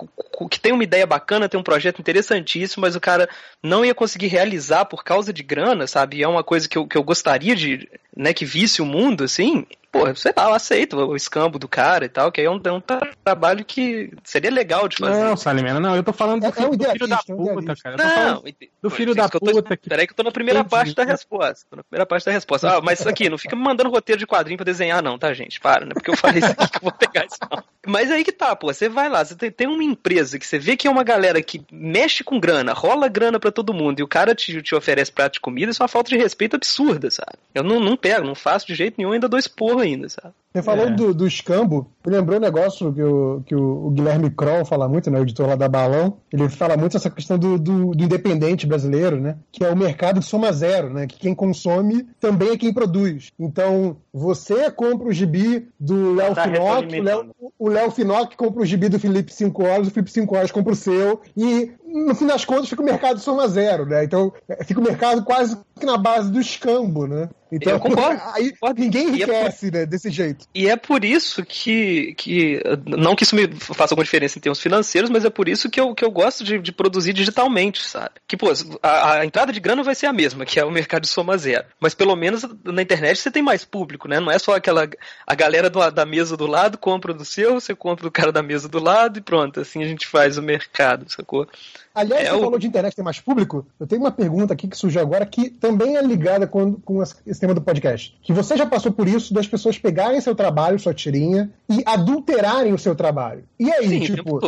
que 0.51 0.59
tem 0.59 0.73
uma 0.73 0.83
ideia 0.83 1.07
bacana, 1.07 1.49
tem 1.49 1.61
um 1.61 1.63
projeto 1.65 2.01
interessantíssimo, 2.01 2.81
mas 2.81 2.97
o 2.97 3.01
cara 3.01 3.29
não 3.63 3.85
ia 3.85 3.95
conseguir 3.95 4.29
realizar 4.29 4.85
por 4.87 5.05
causa 5.05 5.33
de 5.33 5.43
grana, 5.43 5.87
sabe? 5.87 6.17
E 6.19 6.23
é 6.23 6.29
uma 6.29 6.43
coisa 6.43 6.69
que 6.69 6.79
eu, 6.79 6.87
que 6.87 6.97
eu 6.97 7.03
gostaria 7.03 7.55
de, 7.55 7.89
né, 8.17 8.33
que 8.33 8.45
visse 8.47 8.81
o 8.83 8.87
mundo, 8.87 9.25
assim, 9.25 9.67
pô, 9.93 10.13
sei 10.17 10.33
lá, 10.37 10.49
eu 10.49 10.55
aceito 10.55 10.97
o 10.97 11.15
escambo 11.15 11.59
do 11.59 11.69
cara 11.69 12.05
e 12.05 12.09
tal, 12.09 12.33
que 12.33 12.41
aí 12.41 12.47
é 12.47 12.51
um, 12.51 12.61
é 12.65 12.73
um 12.73 12.81
tra- 12.81 13.13
trabalho 13.23 13.65
que 13.65 14.11
seria 14.25 14.51
legal 14.51 14.89
de 14.89 14.97
fazer. 14.97 15.23
Não, 15.23 15.37
Salimena, 15.37 15.79
não, 15.79 15.95
eu 15.95 16.03
tô 16.03 16.13
falando 16.13 16.41
do, 16.41 16.47
É- 16.47 16.49
é 16.49 16.53
filho, 16.53 16.69
um 16.73 16.77
do 16.77 16.85
filho 16.91 17.07
da 17.09 17.17
é 17.29 17.33
um 17.33 17.37
puta, 17.37 17.75
cara. 17.77 17.97
Não, 17.97 18.43
do 18.83 18.91
filho 18.91 19.15
da 19.15 19.29
que 19.29 19.37
eu 19.37 19.41
tô- 19.41 19.53
puta 19.53 19.77
que. 19.77 19.89
Peraí 19.89 20.07
que 20.07 20.13
eu 20.13 20.17
tô 20.17 20.23
na 20.25 20.33
primeira 20.33 20.61
Entendi. 20.61 20.71
parte 20.71 20.95
da 20.95 21.05
resposta. 21.05 21.65
Tô 21.71 21.77
na 21.77 21.85
primeira 21.85 22.05
parte 22.07 22.27
da 22.27 22.33
resposta. 22.33 22.69
Ah, 22.77 22.81
mas 22.83 23.07
aqui, 23.07 23.29
não 23.29 23.39
fica 23.39 23.55
me 23.55 23.63
mandando 23.63 23.89
roteiro 23.91 24.19
de 24.19 24.27
quadrinho 24.27 24.57
pra 24.59 24.65
desenhar, 24.65 25.01
não, 25.03 25.17
tá, 25.17 25.33
gente? 25.33 25.61
Para, 25.61 25.87
né? 25.87 25.93
Porque 25.95 26.11
eu 26.11 26.17
falei 26.17 26.41
isso 26.41 26.54
que 26.55 26.63
eu 26.79 26.83
vou 26.83 26.93
pegar 26.93 27.27
isso 27.27 27.39
não. 27.51 27.63
Mas 27.87 28.11
aí 28.11 28.25
que 28.25 28.33
tá, 28.33 28.55
pô. 28.57 28.73
Você 28.73 28.89
vai 28.89 29.09
lá, 29.09 29.25
você 29.25 29.51
tem, 29.51 29.67
uma 29.67 29.85
empresa 29.85 30.39
que 30.39 30.47
você 30.47 30.59
vê 30.59 30.77
que 30.77 30.89
é 30.89 30.91
uma 30.91 31.05
galera 31.05 31.43
que 31.43 31.63
mexe 31.71 32.25
com 32.25 32.41
grana, 32.41 32.73
rola 32.73 33.09
grana 33.09 33.39
pra 33.39 33.53
todo 33.53 33.75
mundo, 33.75 34.01
e 34.01 34.03
o 34.03 34.09
cara 34.09 34.35
te, 34.35 34.63
te 34.63 34.75
oferece 34.75 35.13
prato 35.13 35.35
de 35.35 35.41
comida, 35.41 35.71
isso 35.71 35.83
é 35.83 35.85
uma 35.85 35.89
falta 35.89 36.11
de 36.11 36.17
respeito 36.17 36.57
absurda, 36.57 37.11
sabe? 37.11 37.39
Eu 37.55 37.63
não, 37.63 37.81
não 37.81 37.97
pego, 37.97 38.27
não 38.27 38.35
faço 38.35 38.67
de 38.67 38.75
jeito 38.75 38.95
nenhum, 38.97 39.13
ainda 39.13 39.29
dou 39.29 39.39
esporro 39.39 39.81
ainda, 39.81 40.09
sabe? 40.09 40.35
Você 40.55 40.63
falou 40.63 40.87
É. 40.87 40.91
do, 40.91 41.13
do 41.13 41.27
escambo, 41.27 41.91
me 42.07 42.13
lembrou 42.13 42.39
um 42.39 42.41
negócio 42.41 42.93
que, 42.93 43.03
o, 43.03 43.43
que 43.45 43.57
o, 43.57 43.87
o 43.87 43.91
Guilherme 43.91 44.31
Kroll 44.31 44.65
fala 44.65 44.89
muito, 44.89 45.11
né, 45.11 45.19
o 45.19 45.23
editor 45.23 45.49
lá 45.49 45.57
da 45.57 45.69
Balão, 45.69 46.19
ele 46.33 46.49
fala 46.49 46.77
muito 46.77 46.97
essa 46.97 47.11
questão 47.11 47.37
do, 47.37 47.59
do, 47.59 47.91
do 47.91 48.05
independente 48.05 48.65
brasileiro, 48.65 49.21
né, 49.21 49.37
que 49.51 49.65
é 49.65 49.69
o 49.69 49.77
mercado 49.77 50.21
de 50.21 50.27
soma 50.27 50.53
zero, 50.53 50.95
né, 50.95 51.09
que 51.09 51.19
quem 51.19 51.35
consome 51.35 52.07
também 52.21 52.51
é 52.51 52.57
quem 52.57 52.73
produz. 52.73 53.33
Então, 53.37 53.97
você 54.13 54.71
compra 54.71 55.09
o 55.09 55.13
gibi 55.13 55.67
do 55.81 56.15
Léo 56.15 56.37
Tá 56.37 56.45
Finock, 56.45 57.01
o 57.01 57.03
Léo, 57.03 57.31
o 57.59 57.69
Léo 57.69 57.91
Finock 57.91 58.37
compra 58.37 58.63
o 58.63 58.67
gibi 58.67 58.89
do 58.89 59.01
Felipe 59.01 59.35
5 59.35 59.61
Horas, 59.61 59.89
o 59.89 59.91
Felipe 59.91 60.13
5 60.13 60.37
Horas 60.37 60.53
compra 60.53 60.73
o 60.73 60.77
seu, 60.77 61.21
e 61.37 61.73
no 61.95 62.15
fim 62.15 62.27
das 62.27 62.45
contas 62.45 62.69
fica 62.69 62.83
o 62.83 62.85
mercado 62.85 63.19
soma 63.21 63.47
zero, 63.49 63.87
né, 63.87 64.05
então 64.05 64.33
é, 64.49 64.65
fica 64.65 64.81
o 64.81 64.85
mercado 64.85 65.23
quase 65.25 65.57
que 65.79 65.87
na 65.87 65.97
base 65.97 66.31
do 66.31 66.41
escambo, 66.41 67.07
né. 67.07 67.29
Então, 67.53 67.79
concordo, 67.79 68.21
aí 68.35 68.51
concordo. 68.53 68.81
ninguém 68.81 69.03
E 69.15 69.23
é 69.23 69.27
enriquece, 69.27 69.71
né, 69.71 69.87
desse 69.87 70.11
jeito. 70.11 70.45
E 70.53 70.69
é 70.69 70.75
por 70.77 71.05
isso 71.05 71.45
que, 71.45 72.13
que. 72.17 72.61
Não 72.85 73.15
que 73.15 73.23
isso 73.23 73.37
me 73.37 73.47
faça 73.55 73.95
alguma 73.95 74.03
diferença 74.05 74.37
em 74.39 74.41
termos 74.41 74.61
financeiros, 74.61 75.09
mas 75.09 75.25
é 75.25 75.31
por 75.31 75.49
isso 75.49 75.71
que 75.71 75.81
eu, 75.81 75.95
que 75.95 76.05
eu 76.05 76.11
gosto 76.11 76.43
de, 76.43 76.59
de 76.59 76.73
produzir 76.73 77.13
digitalmente, 77.13 77.81
sabe? 77.87 78.11
Que, 78.27 78.37
pô, 78.37 78.49
a, 78.83 79.13
a 79.21 79.25
entrada 79.25 79.53
de 79.53 79.61
grana 79.61 79.85
vai 79.85 79.95
ser 79.95 80.07
a 80.07 80.13
mesma, 80.13 80.45
que 80.45 80.59
é 80.59 80.65
o 80.65 80.71
mercado 80.71 81.03
de 81.03 81.09
soma 81.09 81.39
zero. 81.39 81.65
Mas 81.79 81.95
pelo 81.95 82.17
menos 82.17 82.45
na 82.65 82.83
internet 82.83 83.19
você 83.21 83.31
tem 83.31 83.43
mais 83.43 83.65
público, 83.65 84.09
né? 84.09 84.19
Não 84.19 84.33
é 84.33 84.39
só 84.39 84.57
aquela. 84.57 84.89
A 85.25 85.35
galera 85.37 85.71
do- 85.71 85.91
da 85.93 86.05
mesa 86.05 86.37
do 86.37 86.47
lado 86.49 86.77
compra 86.77 87.15
do 87.15 87.25
seu, 87.25 87.55
você 87.55 87.73
compra 87.75 88.03
do 88.05 88.11
cara 88.11 88.33
da 88.33 88.43
mesa 88.43 88.69
do 88.69 88.83
lado 88.83 89.19
e 89.19 89.23
pronto. 89.23 89.61
Assim 89.61 89.81
a 89.83 89.87
gente 89.87 90.09
faz 90.09 90.37
o 90.37 90.43
mercado, 90.43 91.05
sacou? 91.09 91.47
Aliás, 91.95 92.27
É 92.27 92.31
você 92.31 92.37
o- 92.37 92.41
falou 92.41 92.59
de 92.59 92.67
internet 92.67 92.97
ter 92.97 93.03
mais 93.03 93.21
público. 93.21 93.65
Eu 93.79 93.87
tenho 93.87 94.01
uma 94.03 94.11
pergunta 94.11 94.53
aqui 94.53 94.67
que 94.67 94.77
surgiu 94.77 95.01
agora 95.01 95.25
que 95.25 95.49
também 95.49 95.97
é 95.97 96.03
ligada 96.03 96.47
com, 96.47 96.75
com 96.75 97.01
esse 97.03 97.39
tema 97.41 97.55
do 97.55 97.63
podcast. 97.63 98.19
Que 98.21 98.33
você 98.33 98.57
já 98.57 98.67
passou 98.67 98.91
por 98.91 99.07
isso 99.07 99.33
das 99.33 99.47
pessoas 99.47 99.79
pegarem 99.79 100.21
seu 100.21 100.35
trabalho, 100.35 100.79
sua 100.79 100.93
tirinha, 100.93 101.53
e 101.71 101.83
adulterarem 101.87 102.73
o 102.73 102.79
seu 102.79 102.97
trabalho. 102.97 103.45
E 103.61 103.71
aí, 103.73 103.89
Sim, 103.89 104.01
tipo. 104.01 104.41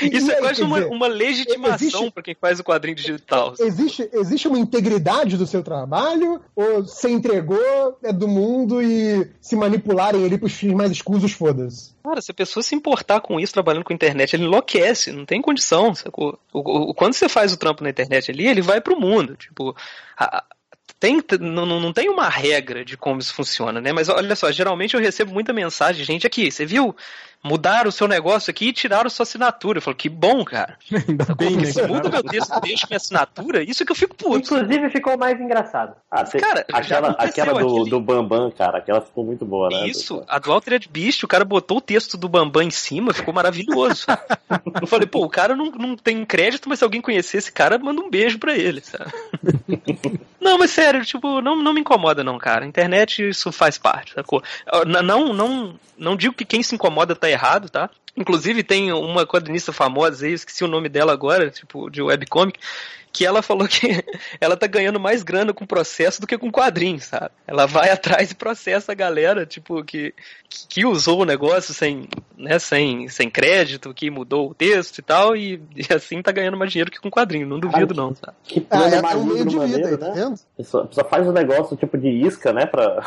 Isso 0.00 0.30
é 0.30 0.36
quase 0.36 0.62
uma, 0.62 0.78
uma 0.86 1.06
legitimação 1.06 2.10
pra 2.10 2.22
quem 2.22 2.34
faz 2.40 2.58
o 2.60 2.64
quadrinho 2.64 2.96
digital. 2.96 3.54
Existe, 3.58 4.08
existe 4.12 4.48
uma 4.48 4.58
integridade 4.58 5.36
do 5.36 5.46
seu 5.46 5.62
trabalho? 5.62 6.40
Ou 6.54 6.82
você 6.82 7.08
entregou, 7.10 7.98
é 8.02 8.12
do 8.12 8.26
mundo 8.28 8.82
e 8.82 9.28
se 9.40 9.54
manipularem 9.56 10.24
ali 10.24 10.38
pros 10.38 10.52
fins 10.52 10.72
mais 10.74 10.90
escusos, 10.90 11.32
foda-se? 11.32 11.94
Cara, 12.02 12.20
se 12.22 12.30
a 12.30 12.34
pessoa 12.34 12.62
se 12.62 12.74
importar 12.74 13.20
com 13.20 13.38
isso 13.40 13.52
trabalhando 13.52 13.84
com 13.84 13.92
internet, 13.92 14.34
ele 14.34 14.44
enlouquece, 14.44 15.12
não 15.12 15.24
tem 15.26 15.42
condição, 15.42 15.94
sacou? 15.94 16.38
O, 16.52 16.90
o- 16.90 16.94
quando 16.94 17.14
você 17.14 17.28
faz 17.28 17.52
o 17.52 17.56
trampo 17.56 17.82
na 17.82 17.90
internet 17.90 18.30
ali, 18.30 18.46
ele 18.46 18.62
vai 18.62 18.80
pro 18.80 18.98
mundo. 18.98 19.36
Tipo, 19.36 19.74
a- 20.16 20.44
tem, 20.98 21.22
não, 21.40 21.66
não 21.66 21.78
não 21.80 21.92
tem 21.92 22.08
uma 22.08 22.26
regra 22.28 22.82
de 22.84 22.96
como 22.96 23.20
isso 23.20 23.34
funciona, 23.34 23.80
né? 23.82 23.92
Mas 23.92 24.08
olha 24.08 24.34
só, 24.34 24.50
geralmente 24.50 24.94
eu 24.94 25.00
recebo 25.00 25.30
muita 25.32 25.52
mensagem, 25.52 26.02
gente, 26.04 26.26
aqui, 26.26 26.50
você 26.50 26.64
viu? 26.64 26.96
Mudaram 27.42 27.88
o 27.88 27.92
seu 27.92 28.08
negócio 28.08 28.50
aqui 28.50 28.68
e 28.68 28.72
tiraram 28.72 29.08
sua 29.10 29.22
assinatura. 29.24 29.78
Eu 29.78 29.82
falo, 29.82 29.96
que 29.96 30.08
bom, 30.08 30.44
cara. 30.44 30.76
Ainda 31.08 31.34
bem, 31.34 31.56
né? 31.56 31.66
Você 31.66 31.86
muda 31.86 32.08
meu 32.08 32.22
texto, 32.22 32.60
deixa 32.60 32.86
minha 32.88 32.96
assinatura, 32.96 33.62
isso 33.62 33.84
que 33.84 33.92
eu 33.92 33.96
fico 33.96 34.16
puto. 34.16 34.38
Inclusive 34.38 34.90
ficou 34.90 35.16
mais 35.16 35.40
engraçado. 35.40 35.94
Ah, 36.10 36.24
cê- 36.26 36.38
Cara, 36.38 36.64
aquela, 36.72 37.10
aquela 37.10 37.60
do, 37.60 37.68
aquele- 37.68 37.90
do 37.90 38.00
Bambam, 38.00 38.50
cara, 38.50 38.78
aquela 38.78 39.00
ficou 39.00 39.24
muito 39.24 39.44
boa, 39.44 39.68
né? 39.70 39.86
Isso, 39.88 40.24
a 40.28 40.38
do 40.38 40.52
Altered 40.52 40.88
Beast, 40.90 41.22
o 41.24 41.28
cara 41.28 41.44
botou 41.44 41.78
o 41.78 41.80
texto 41.80 42.16
do 42.16 42.28
Bambam 42.28 42.62
em 42.62 42.70
cima, 42.70 43.12
ficou 43.14 43.32
maravilhoso. 43.32 44.06
Eu 44.80 44.86
falei, 44.86 45.06
pô, 45.06 45.24
o 45.24 45.28
cara 45.30 45.54
não, 45.56 45.66
não 45.70 45.96
tem 45.96 46.24
crédito, 46.24 46.68
mas 46.68 46.78
se 46.78 46.84
alguém 46.84 47.00
conhecer 47.00 47.38
esse 47.38 47.50
cara, 47.52 47.78
manda 47.78 48.00
um 48.00 48.10
beijo 48.10 48.38
pra 48.38 48.56
ele, 48.56 48.80
sabe? 48.80 49.10
Não, 50.40 50.58
mas 50.58 50.70
sério, 50.70 51.04
tipo, 51.04 51.40
não, 51.40 51.56
não 51.56 51.72
me 51.72 51.80
incomoda 51.80 52.22
não, 52.22 52.38
cara. 52.38 52.64
Internet, 52.64 53.28
isso 53.30 53.50
faz 53.50 53.76
parte, 53.78 54.12
sacou? 54.14 54.40
N- 54.84 55.02
Não, 55.02 55.32
não, 55.32 55.74
não 55.98 56.14
digo 56.16 56.34
que 56.34 56.44
quem 56.44 56.62
se 56.62 56.72
incomoda 56.72 57.16
tá 57.16 57.25
errado, 57.28 57.68
tá? 57.68 57.90
Inclusive 58.16 58.62
tem 58.62 58.92
uma 58.92 59.26
quadrinista 59.26 59.72
famosa 59.72 60.24
aí, 60.24 60.32
esqueci 60.32 60.64
o 60.64 60.68
nome 60.68 60.88
dela 60.88 61.12
agora, 61.12 61.50
tipo, 61.50 61.90
de 61.90 62.00
webcomic, 62.00 62.58
que 63.16 63.24
ela 63.24 63.40
falou 63.40 63.66
que 63.66 63.88
ela 64.38 64.58
tá 64.58 64.66
ganhando 64.66 65.00
mais 65.00 65.22
grana 65.22 65.54
com 65.54 65.64
processo 65.64 66.20
do 66.20 66.26
que 66.26 66.36
com 66.36 66.52
quadrinhos, 66.52 67.04
sabe? 67.04 67.30
Ela 67.46 67.64
vai 67.64 67.88
atrás 67.90 68.30
e 68.30 68.34
processa 68.34 68.92
a 68.92 68.94
galera, 68.94 69.46
tipo, 69.46 69.82
que, 69.82 70.12
que, 70.50 70.66
que 70.68 70.84
usou 70.84 71.22
o 71.22 71.24
negócio 71.24 71.72
sem, 71.72 72.06
né, 72.36 72.58
sem, 72.58 73.08
sem 73.08 73.30
crédito, 73.30 73.94
que 73.94 74.10
mudou 74.10 74.50
o 74.50 74.54
texto 74.54 74.98
e 74.98 75.02
tal, 75.02 75.34
e, 75.34 75.62
e 75.74 75.94
assim 75.94 76.20
tá 76.20 76.30
ganhando 76.30 76.58
mais 76.58 76.70
dinheiro 76.70 76.90
que 76.90 77.00
com 77.00 77.10
quadrinho, 77.10 77.46
não 77.46 77.58
duvido 77.58 77.94
não, 77.94 78.14
sabe? 78.14 78.36
Que 78.44 78.60
Ah, 78.70 78.76
plano 78.76 78.94
é, 78.94 79.12
é 79.12 79.16
um 79.16 79.24
meio 79.24 79.46
de 79.46 79.58
vida 79.58 79.66
maneiro, 79.66 79.98
tá 79.98 80.14
né? 80.14 80.34
pessoa 80.56 80.88
faz 81.08 81.26
um 81.26 81.32
negócio 81.32 81.74
tipo 81.76 81.96
de 81.96 82.08
isca, 82.08 82.52
né? 82.52 82.66
Pra, 82.66 83.02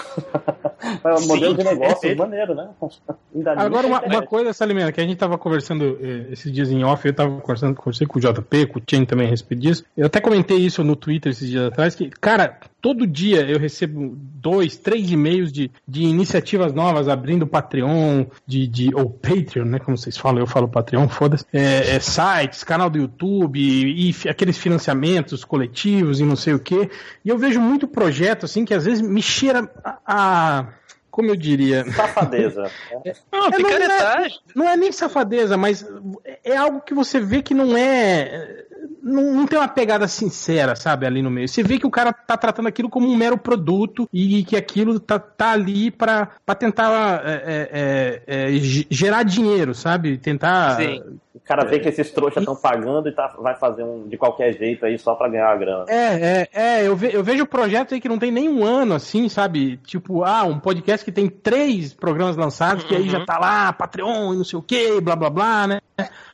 pra 1.04 1.16
um 1.16 1.20
Sim, 1.20 1.28
modelo 1.28 1.56
de 1.56 1.64
negócio 1.64 2.00
perfeito. 2.00 2.18
maneiro, 2.18 2.56
né? 2.56 2.70
Agora, 3.58 3.86
uma, 3.86 4.02
uma 4.02 4.22
coisa, 4.24 4.54
Salimena, 4.54 4.92
que 4.92 5.00
a 5.00 5.04
gente 5.04 5.18
tava 5.18 5.38
conversando 5.38 6.00
eh, 6.02 6.32
esses 6.32 6.52
dias 6.52 6.72
em 6.72 6.84
off, 6.84 7.08
eu 7.08 7.14
tava 7.14 7.40
conversando, 7.40 7.76
conversei 7.76 8.08
com 8.08 8.18
o 8.18 8.22
JP, 8.22 8.66
com 8.68 8.80
o 8.80 8.82
Chen 8.88 9.06
também 9.06 9.28
a 9.28 9.30
respeito 9.30 9.62
disso. 9.62 9.84
Eu 10.00 10.06
até 10.06 10.22
comentei 10.22 10.58
isso 10.58 10.84
no 10.84 10.96
Twitter 10.96 11.32
esses 11.32 11.50
dias 11.50 11.66
atrás, 11.66 11.94
que, 11.94 12.10
cara, 12.10 12.58
todo 12.82 13.06
dia 13.06 13.42
eu 13.42 13.60
recebo 13.60 14.16
dois, 14.16 14.78
três 14.78 15.12
e-mails 15.12 15.52
de, 15.52 15.70
de 15.88 16.04
iniciativas 16.04 16.74
novas, 16.74 17.10
abrindo 17.10 17.46
Patreon, 17.46 18.26
de, 18.48 18.66
de, 18.66 18.96
ou 18.96 19.10
Patreon, 19.10 19.66
né, 19.66 19.80
como 19.80 19.98
vocês 19.98 20.18
falam, 20.18 20.40
eu 20.40 20.48
falo 20.48 20.70
Patreon, 20.70 21.08
foda-se, 21.10 21.46
é, 21.52 21.96
é, 21.96 22.00
sites, 22.00 22.64
canal 22.64 22.90
do 22.90 22.98
YouTube, 22.98 23.60
e, 23.60 24.14
fi- 24.14 24.30
aqueles 24.30 24.58
financiamentos 24.58 25.44
coletivos 25.44 26.20
e 26.22 26.24
não 26.24 26.36
sei 26.38 26.54
o 26.54 26.60
quê. 26.60 26.90
E 27.26 27.30
eu 27.30 27.38
vejo 27.38 27.60
muito 27.60 27.88
projeto, 27.88 28.46
assim, 28.46 28.64
que 28.64 28.74
às 28.74 28.86
vezes 28.86 29.02
me 29.02 29.22
cheira 29.22 29.70
a... 29.84 29.98
a- 30.06 30.68
como 31.12 31.32
eu 31.32 31.36
diria? 31.36 31.84
Safadeza. 31.92 32.72
Não, 32.94 33.02
É, 33.04 33.14
não, 33.34 33.52
picaretagem. 33.52 34.40
Não 34.56 34.70
é 34.70 34.78
nem 34.78 34.92
safadeza, 34.92 35.58
mas 35.58 35.86
é 36.46 36.56
algo 36.56 36.80
que 36.82 36.94
você 36.94 37.20
vê 37.20 37.42
que 37.42 37.54
não 37.54 37.76
é. 37.76 38.64
Não, 39.02 39.34
não 39.34 39.48
tem 39.48 39.58
uma 39.58 39.68
pegada 39.68 40.08
sincera, 40.08 40.76
sabe, 40.76 41.06
ali 41.06 41.22
no 41.22 41.30
meio. 41.30 41.48
Você 41.48 41.64
vê 41.64 41.78
que 41.80 41.88
o 41.88 41.92
cara 41.92 42.12
tá 42.14 42.36
tratando 42.38 42.68
aquilo 42.68 42.90
como 42.90 43.08
um 43.08 43.16
mero 43.16 43.38
produto 43.38 44.08
e 44.14 44.44
que 44.44 44.56
aquilo 44.56 45.00
tá, 45.00 45.18
tá 45.20 45.52
ali 45.52 45.90
pra, 45.92 46.30
pra 46.46 46.56
tentar 46.56 47.22
é, 47.26 47.32
é, 47.34 47.70
é, 48.28 48.46
é, 48.48 48.52
ge- 48.60 48.88
gerar 48.90 49.24
dinheiro, 49.24 49.74
sabe? 49.74 50.18
Tentar. 50.18 50.76
Sim. 50.78 51.02
O 51.34 51.40
cara 51.50 51.64
vê 51.66 51.80
que 51.80 51.88
esses 51.90 52.12
trouxas 52.12 52.42
estão 52.44 52.56
pagando 52.56 53.08
e 53.10 53.12
tá, 53.12 53.34
vai 53.40 53.56
fazer 53.56 53.84
um 53.84 54.08
de 54.08 54.18
qualquer 54.18 54.56
jeito 54.56 54.86
aí 54.86 55.00
só 55.00 55.16
pra 55.16 55.28
ganhar 55.30 55.50
a 55.50 55.56
grana. 55.56 55.86
É, 55.88 56.48
é, 56.54 56.80
é, 56.82 56.88
eu, 56.88 56.96
ve- 56.96 57.10
eu 57.12 57.24
vejo 57.24 57.46
projetos 57.46 57.94
aí 57.94 58.02
que 58.02 58.10
não 58.10 58.20
tem 58.20 58.30
nem 58.32 58.48
um 58.50 58.64
ano, 58.64 58.94
assim, 58.94 59.28
sabe? 59.30 59.78
Tipo, 59.78 60.24
ah, 60.24 60.44
um 60.44 60.60
podcast 60.60 61.04
que 61.04 61.12
tem 61.12 61.28
três 61.28 61.92
programas 61.94 62.36
lançados, 62.36 62.84
que 62.84 62.96
aí 62.96 63.10
já 63.10 63.26
tá 63.26 63.40
lá, 63.40 63.74
Patreon 63.74 64.34
e 64.34 64.38
não 64.38 64.44
sei 64.44 64.60
o 64.60 64.62
que, 64.62 65.02
blá 65.02 65.16
blá 65.16 65.30
blá, 65.30 65.66
né? 65.68 65.80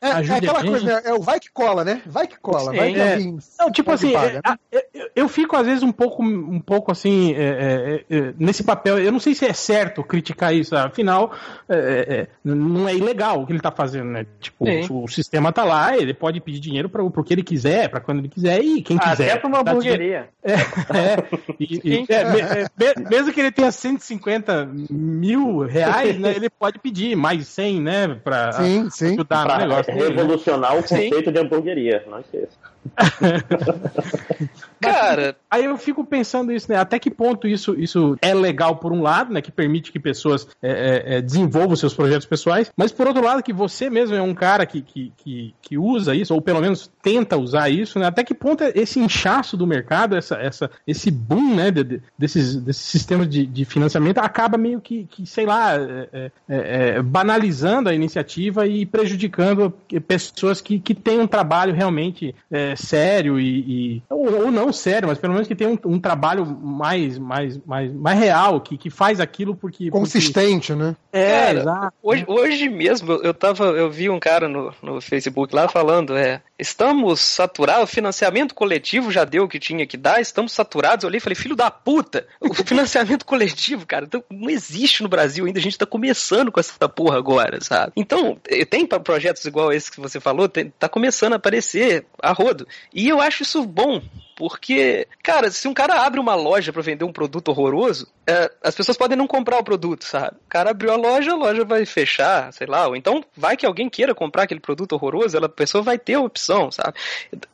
É, 0.01 0.07
é 0.09 0.35
aquela 0.35 0.63
coisa, 0.63 0.85
né? 0.85 1.01
É 1.05 1.13
o 1.13 1.21
vai 1.21 1.39
que 1.39 1.49
cola, 1.51 1.83
né? 1.83 2.01
Vai 2.05 2.27
que 2.27 2.37
cola, 2.39 2.73
vai 2.73 2.93
que 2.93 2.99
É. 2.99 3.17
Não, 3.59 3.71
tipo 3.71 3.91
assim, 3.91 4.11
pagar, 4.11 4.29
é, 4.71 4.77
né? 4.77 4.81
eu, 4.93 5.09
eu 5.15 5.29
fico 5.29 5.55
às 5.55 5.65
vezes 5.65 5.83
um 5.83 5.91
pouco, 5.91 6.23
um 6.23 6.59
pouco 6.59 6.91
assim, 6.91 7.33
é, 7.33 8.03
é, 8.09 8.17
é, 8.17 8.33
nesse 8.37 8.63
papel. 8.63 8.99
Eu 8.99 9.11
não 9.11 9.19
sei 9.19 9.33
se 9.33 9.45
é 9.45 9.53
certo 9.53 10.03
criticar 10.03 10.53
isso, 10.53 10.75
afinal, 10.75 11.31
é, 11.67 11.75
é, 11.77 12.13
é, 12.21 12.27
não 12.43 12.87
é 12.87 12.95
ilegal 12.95 13.41
o 13.41 13.45
que 13.47 13.53
ele 13.53 13.61
tá 13.61 13.71
fazendo, 13.71 14.09
né? 14.09 14.25
Tipo, 14.39 14.65
Sim. 14.65 14.87
o, 14.91 15.07
sistema 15.07 15.51
tá 15.51 15.63
lá, 15.63 15.97
ele 15.97 16.13
pode 16.13 16.39
pedir 16.41 16.59
dinheiro 16.59 16.89
para 16.89 17.03
o 17.03 17.23
que 17.23 17.33
ele 17.33 17.43
quiser, 17.43 17.89
para 17.89 17.99
quando 17.99 18.19
ele 18.19 18.29
quiser, 18.29 18.59
e 18.61 18.81
quem 18.81 18.97
quiser. 18.97 19.31
Até 19.31 19.39
pra 19.39 19.47
uma 19.47 19.63
dinheiro. 19.63 19.79
hamburgueria. 19.79 20.29
É, 20.43 20.53
é, 20.53 22.15
é, 22.15 22.31
me- 22.31 22.41
é, 22.41 22.99
me- 22.99 23.09
mesmo 23.09 23.33
que 23.33 23.39
ele 23.39 23.51
tenha 23.51 23.71
150 23.71 24.69
mil 24.89 25.59
reais, 25.59 26.17
né, 26.19 26.33
ele 26.35 26.49
pode 26.49 26.79
pedir 26.79 27.15
mais 27.15 27.47
100, 27.47 27.81
né, 27.81 28.07
pra 28.23 28.51
Sim, 28.53 28.89
sim. 28.89 29.13
ajudar 29.13 29.45
Pra 29.45 29.54
negócio. 29.57 29.93
dele, 29.93 30.09
né? 30.09 30.15
revolucionar 30.15 30.77
o 30.77 30.81
Sim. 30.81 31.09
conceito 31.09 31.31
de 31.31 31.39
hamburgueria. 31.39 32.03
Não 32.07 32.19
esqueça. 32.19 32.74
Cara, 34.81 35.35
Aí 35.55 35.63
eu 35.63 35.77
fico 35.77 36.03
pensando 36.03 36.51
isso, 36.51 36.69
né? 36.69 36.77
Até 36.77 36.99
que 36.99 37.09
ponto 37.09 37.47
isso, 37.47 37.73
isso 37.79 38.17
é 38.21 38.33
legal 38.33 38.75
por 38.75 38.91
um 38.91 39.01
lado, 39.01 39.31
né? 39.31 39.41
Que 39.41 39.49
permite 39.53 39.89
que 39.89 39.97
pessoas 39.97 40.45
é, 40.61 40.69
é, 40.69 41.15
é, 41.15 41.21
desenvolvam 41.21 41.77
seus 41.77 41.93
projetos 41.93 42.25
pessoais, 42.27 42.69
mas 42.75 42.91
por 42.91 43.07
outro 43.07 43.23
lado, 43.23 43.41
que 43.41 43.53
você 43.53 43.89
mesmo 43.89 44.17
é 44.17 44.21
um 44.21 44.33
cara 44.33 44.65
que, 44.65 44.81
que, 44.81 45.13
que, 45.15 45.55
que 45.61 45.77
usa 45.77 46.13
isso, 46.13 46.33
ou 46.33 46.41
pelo 46.41 46.59
menos 46.59 46.91
tenta 47.01 47.37
usar 47.37 47.69
isso, 47.69 47.97
né? 47.99 48.05
Até 48.07 48.21
que 48.21 48.33
ponto 48.33 48.65
é 48.65 48.73
esse 48.75 48.99
inchaço 48.99 49.55
do 49.55 49.65
mercado, 49.65 50.17
essa, 50.17 50.35
essa, 50.35 50.69
esse 50.85 51.09
boom, 51.09 51.55
né? 51.55 51.71
de- 51.71 51.85
de- 51.85 52.01
desses, 52.19 52.57
desses 52.57 52.83
sistemas 52.83 53.29
de, 53.29 53.45
de 53.45 53.63
financiamento 53.63 54.17
acaba 54.17 54.57
meio 54.57 54.81
que, 54.81 55.05
que 55.05 55.25
sei 55.25 55.45
lá, 55.45 55.75
é, 55.75 56.31
é, 56.49 57.01
banalizando 57.01 57.87
a 57.87 57.93
iniciativa 57.93 58.67
e 58.67 58.85
prejudicando 58.85 59.73
pessoas 60.05 60.59
que, 60.59 60.79
que 60.81 60.93
têm 60.93 61.17
um 61.21 61.27
trabalho 61.27 61.73
realmente 61.73 62.35
é, 62.75 62.85
sério 62.85 63.39
e, 63.39 63.95
e- 63.97 64.03
ou, 64.09 64.45
ou 64.45 64.51
não 64.51 64.71
sério, 64.71 65.07
mas 65.07 65.17
pelo 65.17 65.33
menos 65.33 65.47
que 65.47 65.55
tem 65.55 65.67
um, 65.67 65.77
um 65.85 65.99
trabalho 65.99 66.45
mais, 66.45 67.17
mais, 67.17 67.59
mais, 67.65 67.91
mais 67.93 68.19
real, 68.19 68.61
que, 68.61 68.77
que 68.77 68.89
faz 68.89 69.19
aquilo 69.19 69.55
porque. 69.55 69.89
Consistente, 69.89 70.73
né? 70.73 70.95
porque- 71.11 71.17
É, 71.17 71.45
Cara, 71.45 71.59
exato. 71.59 71.93
Hoje, 72.03 72.25
hoje 72.27 72.69
mesmo 72.69 73.11
eu- 73.13 73.23
eu 73.23 73.33
tava, 73.33 73.65
eu 73.67 73.89
vi 73.89 74.09
um 74.09 74.19
cara 74.19 74.47
no, 74.49 74.73
no 74.83 74.99
Facebook 75.01 75.55
lá 75.55 75.67
falando, 75.67 76.15
é, 76.15 76.41
estamos 76.57 77.19
saturados, 77.21 77.83
o 77.83 77.87
financiamento 77.87 78.55
coletivo 78.55 79.11
já 79.11 79.23
deu 79.23 79.43
o 79.43 79.47
que 79.47 79.59
tinha 79.59 79.85
que 79.85 79.97
dar, 79.97 80.21
estamos 80.21 80.51
saturados. 80.51 81.03
Eu 81.03 81.09
olhei 81.09 81.17
e 81.17 81.21
falei, 81.21 81.35
filho 81.35 81.55
da 81.55 81.69
puta, 81.69 82.27
o 82.39 82.53
financiamento 82.63 83.25
coletivo, 83.25 83.85
cara, 83.85 84.05
então, 84.05 84.23
não 84.29 84.49
existe 84.49 85.03
no 85.03 85.09
Brasil 85.09 85.45
ainda, 85.45 85.59
a 85.59 85.61
gente 85.61 85.77
tá 85.77 85.85
começando 85.85 86.51
com 86.51 86.59
essa 86.59 86.87
porra 86.87 87.17
agora, 87.17 87.59
sabe? 87.61 87.93
Então, 87.95 88.39
eh, 88.47 88.65
tem 88.65 88.85
projetos 88.85 89.45
igual 89.45 89.71
esse 89.71 89.91
que 89.91 89.99
você 89.99 90.19
falou, 90.19 90.49
tá 90.79 90.87
começando 90.87 91.33
a 91.33 91.35
aparecer 91.37 92.05
a 92.21 92.31
rodo. 92.31 92.67
E 92.93 93.07
eu 93.07 93.19
acho 93.19 93.43
isso 93.43 93.63
bom, 93.65 94.01
porque, 94.35 95.07
cara, 95.23 95.49
se 95.49 95.67
um 95.67 95.73
cara 95.73 96.01
abre 96.05 96.19
uma 96.19 96.35
loja 96.35 96.73
pra 96.73 96.81
vender 96.81 97.05
um 97.05 97.11
produto 97.13 97.47
horroroso, 97.49 98.07
é, 98.27 98.51
as 98.61 98.75
pessoas 98.75 98.97
podem 98.97 99.17
não 99.17 99.27
comprar 99.27 99.57
o 99.57 99.63
produto, 99.63 100.03
sabe? 100.03 100.35
O 100.45 100.49
cara 100.49 100.71
abriu 100.71 100.91
a 100.91 100.95
loja, 100.97 101.31
a 101.31 101.35
loja 101.35 101.63
vai 101.63 101.85
fechar, 101.85 102.51
sei 102.51 102.67
lá, 102.67 102.87
ou 102.87 102.95
então 102.95 103.23
vai 103.35 103.55
que 103.55 103.65
alguém 103.65 103.89
queira 103.89 104.13
comprar 104.13 104.43
aquele 104.43 104.59
produto 104.59 104.93
horroroso, 104.93 105.37
ela, 105.37 105.45
a 105.45 105.49
pessoa 105.49 105.81
vai 105.81 105.97
ter 105.97 106.15
a 106.15 106.21
opção, 106.21 106.69
sabe? 106.69 106.93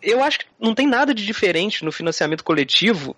Eu 0.02 0.24
acho 0.24 0.40
que 0.40 0.46
não 0.60 0.74
tem 0.74 0.88
nada 0.88 1.14
de 1.14 1.26
diferente 1.26 1.86
no 1.86 1.92
financiamento 1.92 2.44
coletivo 2.44 3.16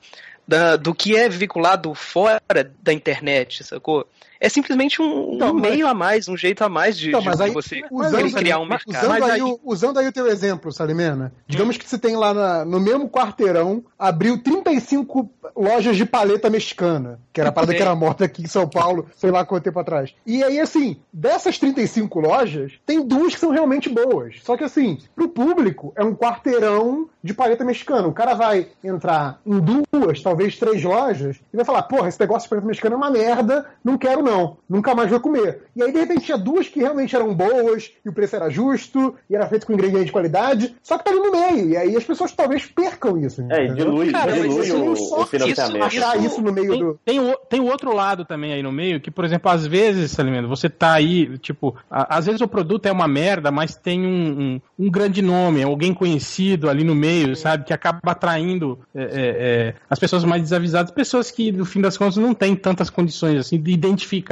da- 0.48 0.76
do 0.76 0.94
que 0.94 1.16
é 1.16 1.30
vinculado 1.30 1.94
fora 1.96 2.42
da 2.82 2.92
internet, 2.92 3.64
sacou? 3.64 4.06
É 4.46 4.50
simplesmente 4.50 5.02
um, 5.02 5.36
Então, 5.36 5.52
um 5.52 5.54
mas- 5.54 5.72
meio 5.72 5.88
a 5.88 5.94
mais, 5.94 6.28
um 6.28 6.36
jeito 6.36 6.62
a 6.66 6.68
mais 6.70 6.98
de, 6.98 7.08
Então, 7.08 7.22
de 7.22 7.28
mas 7.28 7.40
aí, 7.40 7.52
você 7.52 7.82
usando, 7.90 8.34
criar 8.34 8.60
um 8.60 8.66
mercado. 8.66 8.90
usando, 8.98 9.10
Mas 9.10 9.24
aí, 9.24 9.42
o, 9.42 9.58
usando 9.64 10.00
aí 10.00 10.08
o 10.08 10.12
teu 10.12 10.28
exemplo, 10.28 10.70
Salimena, 10.70 11.32
digamos 11.48 11.78
que 11.78 11.88
você 11.88 11.98
tem 11.98 12.18
lá 12.18 12.34
na- 12.34 12.66
no 12.66 12.78
mesmo 12.78 13.08
quarteirão, 13.10 13.82
abriu 13.98 14.38
35 14.44 15.30
lojas 15.56 15.96
de 15.96 16.06
paleta 16.06 16.50
mexicana, 16.50 17.22
que 17.32 17.40
era 17.40 17.50
a 17.50 17.54
parada 17.54 17.72
Sim. 17.72 17.78
que 17.78 17.82
era 17.84 17.96
morta 17.96 18.26
aqui 18.26 18.44
em 18.44 18.48
São 18.48 18.68
Paulo, 18.68 19.08
sei 19.16 19.32
lá 19.32 19.46
quanto 19.46 19.64
tempo 19.64 19.80
atrás. 19.80 20.14
E 20.26 20.44
aí, 20.44 20.60
assim, 20.60 20.98
dessas 21.14 21.58
35 21.58 22.20
lojas, 22.20 22.74
tem 22.86 23.02
duas 23.06 23.34
que 23.36 23.40
são 23.40 23.52
realmente 23.52 23.88
boas. 23.88 24.36
Só 24.44 24.58
que, 24.58 24.64
assim, 24.66 24.98
pro 25.16 25.30
público, 25.30 25.94
é 25.96 26.04
um 26.04 26.14
quarteirão 26.14 27.08
de 27.24 27.34
paleta 27.34 27.64
mexicana. 27.64 28.08
O 28.08 28.14
cara 28.14 28.34
vai 28.34 28.68
entrar 28.84 29.40
em 29.46 29.58
duas, 29.60 30.22
talvez 30.22 30.58
três 30.58 30.84
lojas, 30.84 31.38
e 31.54 31.56
vai 31.56 31.64
falar, 31.66 31.84
porra, 31.84 32.10
esse 32.10 32.20
negócio 32.20 32.44
de 32.44 32.50
paleta 32.50 32.68
mexicana 32.68 32.96
é 32.96 32.98
uma 32.98 33.10
merda, 33.12 33.66
não 33.84 33.98
quero 33.98 34.22
não, 34.22 34.33
nunca 34.70 34.94
mais 34.96 35.10
vou 35.10 35.20
comer. 35.20 35.64
E 35.76 35.84
aí, 35.84 35.92
de 35.92 36.00
repente, 36.00 36.26
tinha 36.26 36.38
duas 36.38 36.68
que 36.68 36.80
realmente 36.80 37.16
eram 37.16 37.34
boas, 37.34 37.92
e 38.06 38.10
o 38.10 38.14
preço 38.14 38.36
era 38.36 38.50
justo, 38.50 39.16
e 39.30 39.36
era 39.36 39.48
feito 39.48 39.66
com 39.66 39.74
ingrediente 39.74 40.06
de 40.06 40.12
qualidade, 40.12 40.76
só 40.82 40.98
que 40.98 41.04
tá 41.06 41.12
ali 41.12 41.20
no 41.20 41.32
meio, 41.32 41.70
e 41.70 41.78
aí 41.78 41.96
as 41.96 42.04
pessoas 42.04 42.32
talvez 42.32 42.66
percam 42.66 43.18
isso. 43.18 43.42
É, 43.50 43.64
e 43.64 43.66
entendeu? 43.66 43.86
dilui, 43.92 44.12
Cara, 44.12 44.32
mas 44.32 44.42
dilui 44.42 44.62
isso 44.66 44.84
o, 44.84 44.96
só 44.96 45.22
o 45.22 45.26
financiamento. 45.26 45.84
Achar 45.84 46.18
isso 46.18 46.42
no 46.42 46.52
meio 46.52 46.70
Tem, 46.72 46.80
do... 46.80 47.00
tem, 47.06 47.20
o, 47.20 47.36
tem 47.50 47.60
o 47.60 47.66
outro 47.66 47.94
lado 47.94 48.26
também 48.26 48.54
aí 48.54 48.64
no 48.64 48.72
meio, 48.72 49.00
que, 49.02 49.12
por 49.12 49.26
exemplo, 49.26 49.50
às 49.52 49.66
vezes, 49.66 50.12
Salimeno, 50.12 50.48
você 50.48 50.70
tá 50.70 50.94
aí, 50.94 51.38
tipo, 51.40 51.76
a- 51.90 52.18
às 52.18 52.26
vezes 52.26 52.42
o 52.42 52.48
produto 52.48 52.86
é 52.86 52.92
uma 52.92 53.08
merda, 53.08 53.52
mas 53.52 53.76
tem 53.76 54.06
um, 54.06 54.60
um, 54.80 54.86
um 54.86 54.92
grande 54.92 55.22
nome, 55.22 55.62
alguém 55.64 55.94
conhecido 55.94 56.70
ali 56.70 56.84
no 56.84 56.96
meio, 56.96 57.36
sabe, 57.36 57.66
que 57.66 57.74
acaba 57.74 58.00
atraindo 58.06 58.80
é, 58.96 59.02
é, 59.04 59.08
é, 59.14 59.74
as 59.90 60.00
pessoas 60.00 60.24
mais 60.24 60.42
desavisadas, 60.42 60.92
pessoas 60.92 61.30
que, 61.32 61.52
no 61.52 61.66
fim 61.66 61.82
das 61.82 61.98
contas, 61.98 62.18
não 62.18 62.34
têm 62.34 62.56
tantas 62.56 62.90
condições 62.90 63.38
assim 63.40 63.60
de 63.60 63.72
identificar 63.72 64.23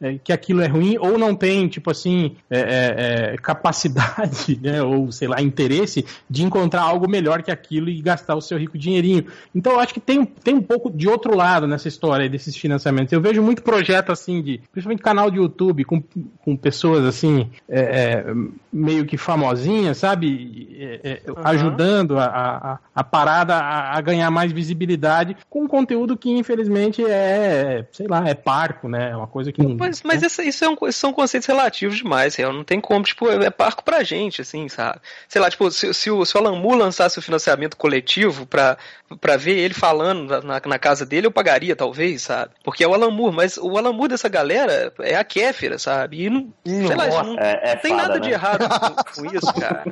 é, 0.00 0.18
que 0.22 0.32
aquilo 0.32 0.60
é 0.62 0.66
ruim 0.66 0.96
ou 0.98 1.18
não 1.18 1.34
tem, 1.34 1.68
tipo 1.68 1.90
assim, 1.90 2.36
é, 2.50 2.60
é, 2.60 3.34
é 3.34 3.36
capacidade, 3.36 4.58
né, 4.62 4.82
ou 4.82 5.10
sei 5.10 5.28
lá, 5.28 5.40
interesse 5.40 6.04
de 6.28 6.44
encontrar 6.44 6.82
algo 6.82 7.08
melhor 7.08 7.42
que 7.42 7.50
aquilo 7.50 7.88
e 7.88 8.00
gastar 8.00 8.34
o 8.34 8.40
seu 8.40 8.58
rico 8.58 8.78
dinheirinho. 8.78 9.26
Então 9.54 9.72
eu 9.72 9.80
acho 9.80 9.94
que 9.94 10.00
tem, 10.00 10.24
tem 10.24 10.54
um 10.54 10.62
pouco 10.62 10.90
de 10.90 11.08
outro 11.08 11.36
lado 11.36 11.66
nessa 11.66 11.88
história 11.88 12.28
desses 12.28 12.56
financiamentos. 12.56 13.12
Eu 13.12 13.20
vejo 13.20 13.42
muito 13.42 13.62
projeto 13.62 14.12
assim 14.12 14.42
de, 14.42 14.60
principalmente 14.72 15.02
canal 15.02 15.30
de 15.30 15.38
YouTube 15.38 15.84
com, 15.84 16.02
com 16.44 16.56
pessoas 16.56 17.04
assim, 17.04 17.50
é, 17.68 17.80
é, 17.80 18.34
meio 18.72 19.04
que 19.04 19.16
famosinhas, 19.16 19.98
sabe? 19.98 21.22
Uhum. 21.26 21.34
Ajudando 21.44 22.18
a, 22.18 22.24
a, 22.24 22.78
a 22.94 23.04
parada 23.04 23.54
a, 23.56 23.96
a, 23.96 24.00
ganhar 24.00 24.30
mais 24.30 24.52
visibilidade 24.52 25.36
com 25.48 25.62
um 25.64 25.68
conteúdo 25.68 26.16
que 26.16 26.30
infelizmente 26.30 27.04
é, 27.04 27.86
sei 27.92 28.06
lá, 28.06 28.28
é 28.28 28.34
parco, 28.34 28.88
né? 28.88 29.10
É 29.10 29.16
uma 29.16 29.26
coisa 29.28 29.52
que 29.52 29.62
não. 29.62 29.76
Mas, 29.76 30.02
mas 30.02 30.22
essa, 30.22 30.42
isso 30.42 30.64
é 30.64 30.68
um, 30.68 30.76
são 30.92 31.12
conceitos 31.12 31.46
relativos 31.46 31.96
demais, 31.96 32.34
real. 32.34 32.52
Não 32.52 32.64
tem 32.64 32.80
como, 32.80 33.04
tipo, 33.04 33.30
é 33.30 33.50
parco 33.50 33.84
pra 33.84 34.02
gente, 34.02 34.40
assim, 34.40 34.68
sabe? 34.68 35.00
Sei 35.28 35.40
lá, 35.40 35.50
tipo, 35.50 35.70
se, 35.70 35.92
se, 35.94 36.10
o, 36.10 36.24
se 36.24 36.36
o 36.36 36.40
Alan 36.40 36.56
Moore 36.56 36.78
lançasse 36.78 37.18
o 37.18 37.22
financiamento 37.22 37.76
coletivo 37.76 38.46
pra, 38.46 38.76
pra 39.20 39.36
ver 39.36 39.58
ele 39.58 39.74
falando 39.74 40.42
na, 40.42 40.60
na 40.64 40.78
casa 40.78 41.06
dele, 41.06 41.26
eu 41.26 41.30
pagaria, 41.30 41.76
talvez, 41.76 42.22
sabe? 42.22 42.52
Porque 42.64 42.82
é 42.82 42.88
o 42.88 42.94
Alan 42.94 43.10
Moore, 43.10 43.34
mas 43.34 43.56
o 43.56 43.76
Alan 43.76 43.92
Moore 43.92 44.10
dessa 44.10 44.28
galera 44.28 44.92
é 45.00 45.16
a 45.16 45.24
Kéfera, 45.24 45.78
sabe? 45.78 46.24
E 46.24 46.30
não, 46.30 46.52
sei 46.64 46.96
lá, 46.96 47.22
não, 47.22 47.38
é, 47.38 47.60
é 47.62 47.74
não 47.74 47.82
tem 47.82 47.90
fada, 47.92 48.02
nada 48.02 48.14
né? 48.14 48.20
de 48.20 48.30
errado 48.30 48.68
com, 48.68 49.22
com, 49.22 49.36
isso, 49.36 49.52
cara. 49.54 49.84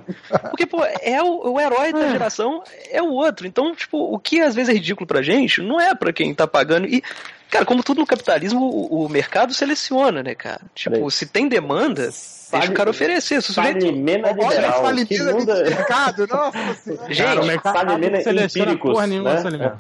Porque, 0.51 0.67
pô, 0.67 0.85
é 0.85 1.23
o, 1.23 1.53
o 1.53 1.61
herói 1.61 1.93
da 1.93 2.07
é. 2.07 2.11
geração 2.11 2.63
é 2.91 3.03
o 3.03 3.11
outro. 3.11 3.47
Então, 3.47 3.75
tipo, 3.75 3.99
o 3.99 4.19
que 4.19 4.41
às 4.41 4.55
vezes 4.55 4.71
é 4.71 4.73
ridículo 4.73 5.07
pra 5.07 5.23
gente, 5.23 5.61
não 5.61 5.81
é 5.81 5.95
pra 5.95 6.13
quem 6.13 6.35
tá 6.35 6.47
pagando. 6.47 6.87
E, 6.87 7.03
cara, 7.51 7.65
como 7.65 7.83
tudo 7.83 8.01
no 8.01 8.07
capitalismo, 8.07 8.61
o, 8.61 9.05
o 9.05 9.09
mercado 9.09 9.55
seleciona, 9.55 10.23
né, 10.23 10.35
cara? 10.35 10.61
Tipo, 10.75 11.11
se 11.11 11.27
tem 11.27 11.49
demanda 11.49 12.11
Deixa 12.51 12.71
o 12.71 12.75
cara 12.75 12.91
oferecer. 12.91 13.43
Se 13.43 13.51
o 13.51 13.55
sujeito... 13.55 13.81
Falimena 13.81 14.31
liberal. 14.31 14.85
Olha, 14.85 15.05
que 15.05 15.21
muda... 15.21 15.65
mercado, 15.65 16.27
nossa 16.31 17.09
Gente, 17.09 17.23
cara, 17.23 17.43
o 17.43 17.47
mercado 17.47 17.93
empíricos, 17.95 18.93
porra 18.93 19.07
nenhuma, 19.07 19.35
né? 19.51 19.77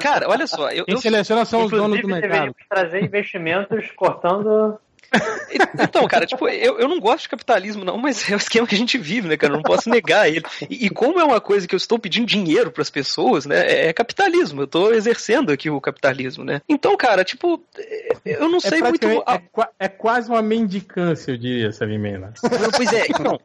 Cara, 0.00 0.28
olha 0.28 0.46
só. 0.46 0.70
Eu, 0.70 0.84
Quem 0.84 0.94
eu... 0.94 1.00
seleciona 1.00 1.44
são 1.44 1.64
os 1.64 1.70
donos 1.70 2.00
do 2.00 2.08
mercado. 2.08 2.54
trazer 2.68 3.02
investimentos 3.02 3.90
cortando 3.96 4.78
então, 5.80 6.06
cara, 6.06 6.26
tipo, 6.26 6.48
eu, 6.48 6.78
eu 6.78 6.88
não 6.88 6.98
gosto 6.98 7.22
de 7.22 7.28
capitalismo, 7.28 7.84
não, 7.84 7.98
mas 7.98 8.30
é 8.30 8.34
o 8.34 8.38
esquema 8.38 8.66
que 8.66 8.74
a 8.74 8.78
gente 8.78 8.96
vive, 8.98 9.28
né, 9.28 9.36
cara? 9.36 9.52
Eu 9.52 9.56
não 9.56 9.62
posso 9.62 9.90
negar 9.90 10.28
ele. 10.28 10.44
E, 10.68 10.86
e 10.86 10.90
como 10.90 11.20
é 11.20 11.24
uma 11.24 11.40
coisa 11.40 11.66
que 11.66 11.74
eu 11.74 11.78
estou 11.78 11.98
pedindo 11.98 12.26
dinheiro 12.26 12.70
para 12.70 12.82
as 12.82 12.90
pessoas, 12.90 13.46
né? 13.46 13.60
É, 13.66 13.88
é 13.88 13.92
capitalismo. 13.92 14.62
Eu 14.62 14.64
estou 14.64 14.94
exercendo 14.94 15.52
aqui 15.52 15.68
o 15.70 15.80
capitalismo, 15.80 16.44
né? 16.44 16.60
Então, 16.68 16.96
cara, 16.96 17.24
tipo, 17.24 17.62
é, 17.76 18.16
eu 18.24 18.48
não 18.48 18.58
é 18.58 18.60
sei 18.60 18.78
é 18.80 18.82
muito. 18.82 19.06
É, 19.06 19.42
é, 19.78 19.88
quase 19.88 20.30
uma 20.30 20.42
mendicância, 20.42 21.32
eu 21.32 21.38
diria, 21.38 21.72
Salimena. 21.72 22.32
Pois 22.74 22.92
é, 22.92 23.06
então, 23.08 23.38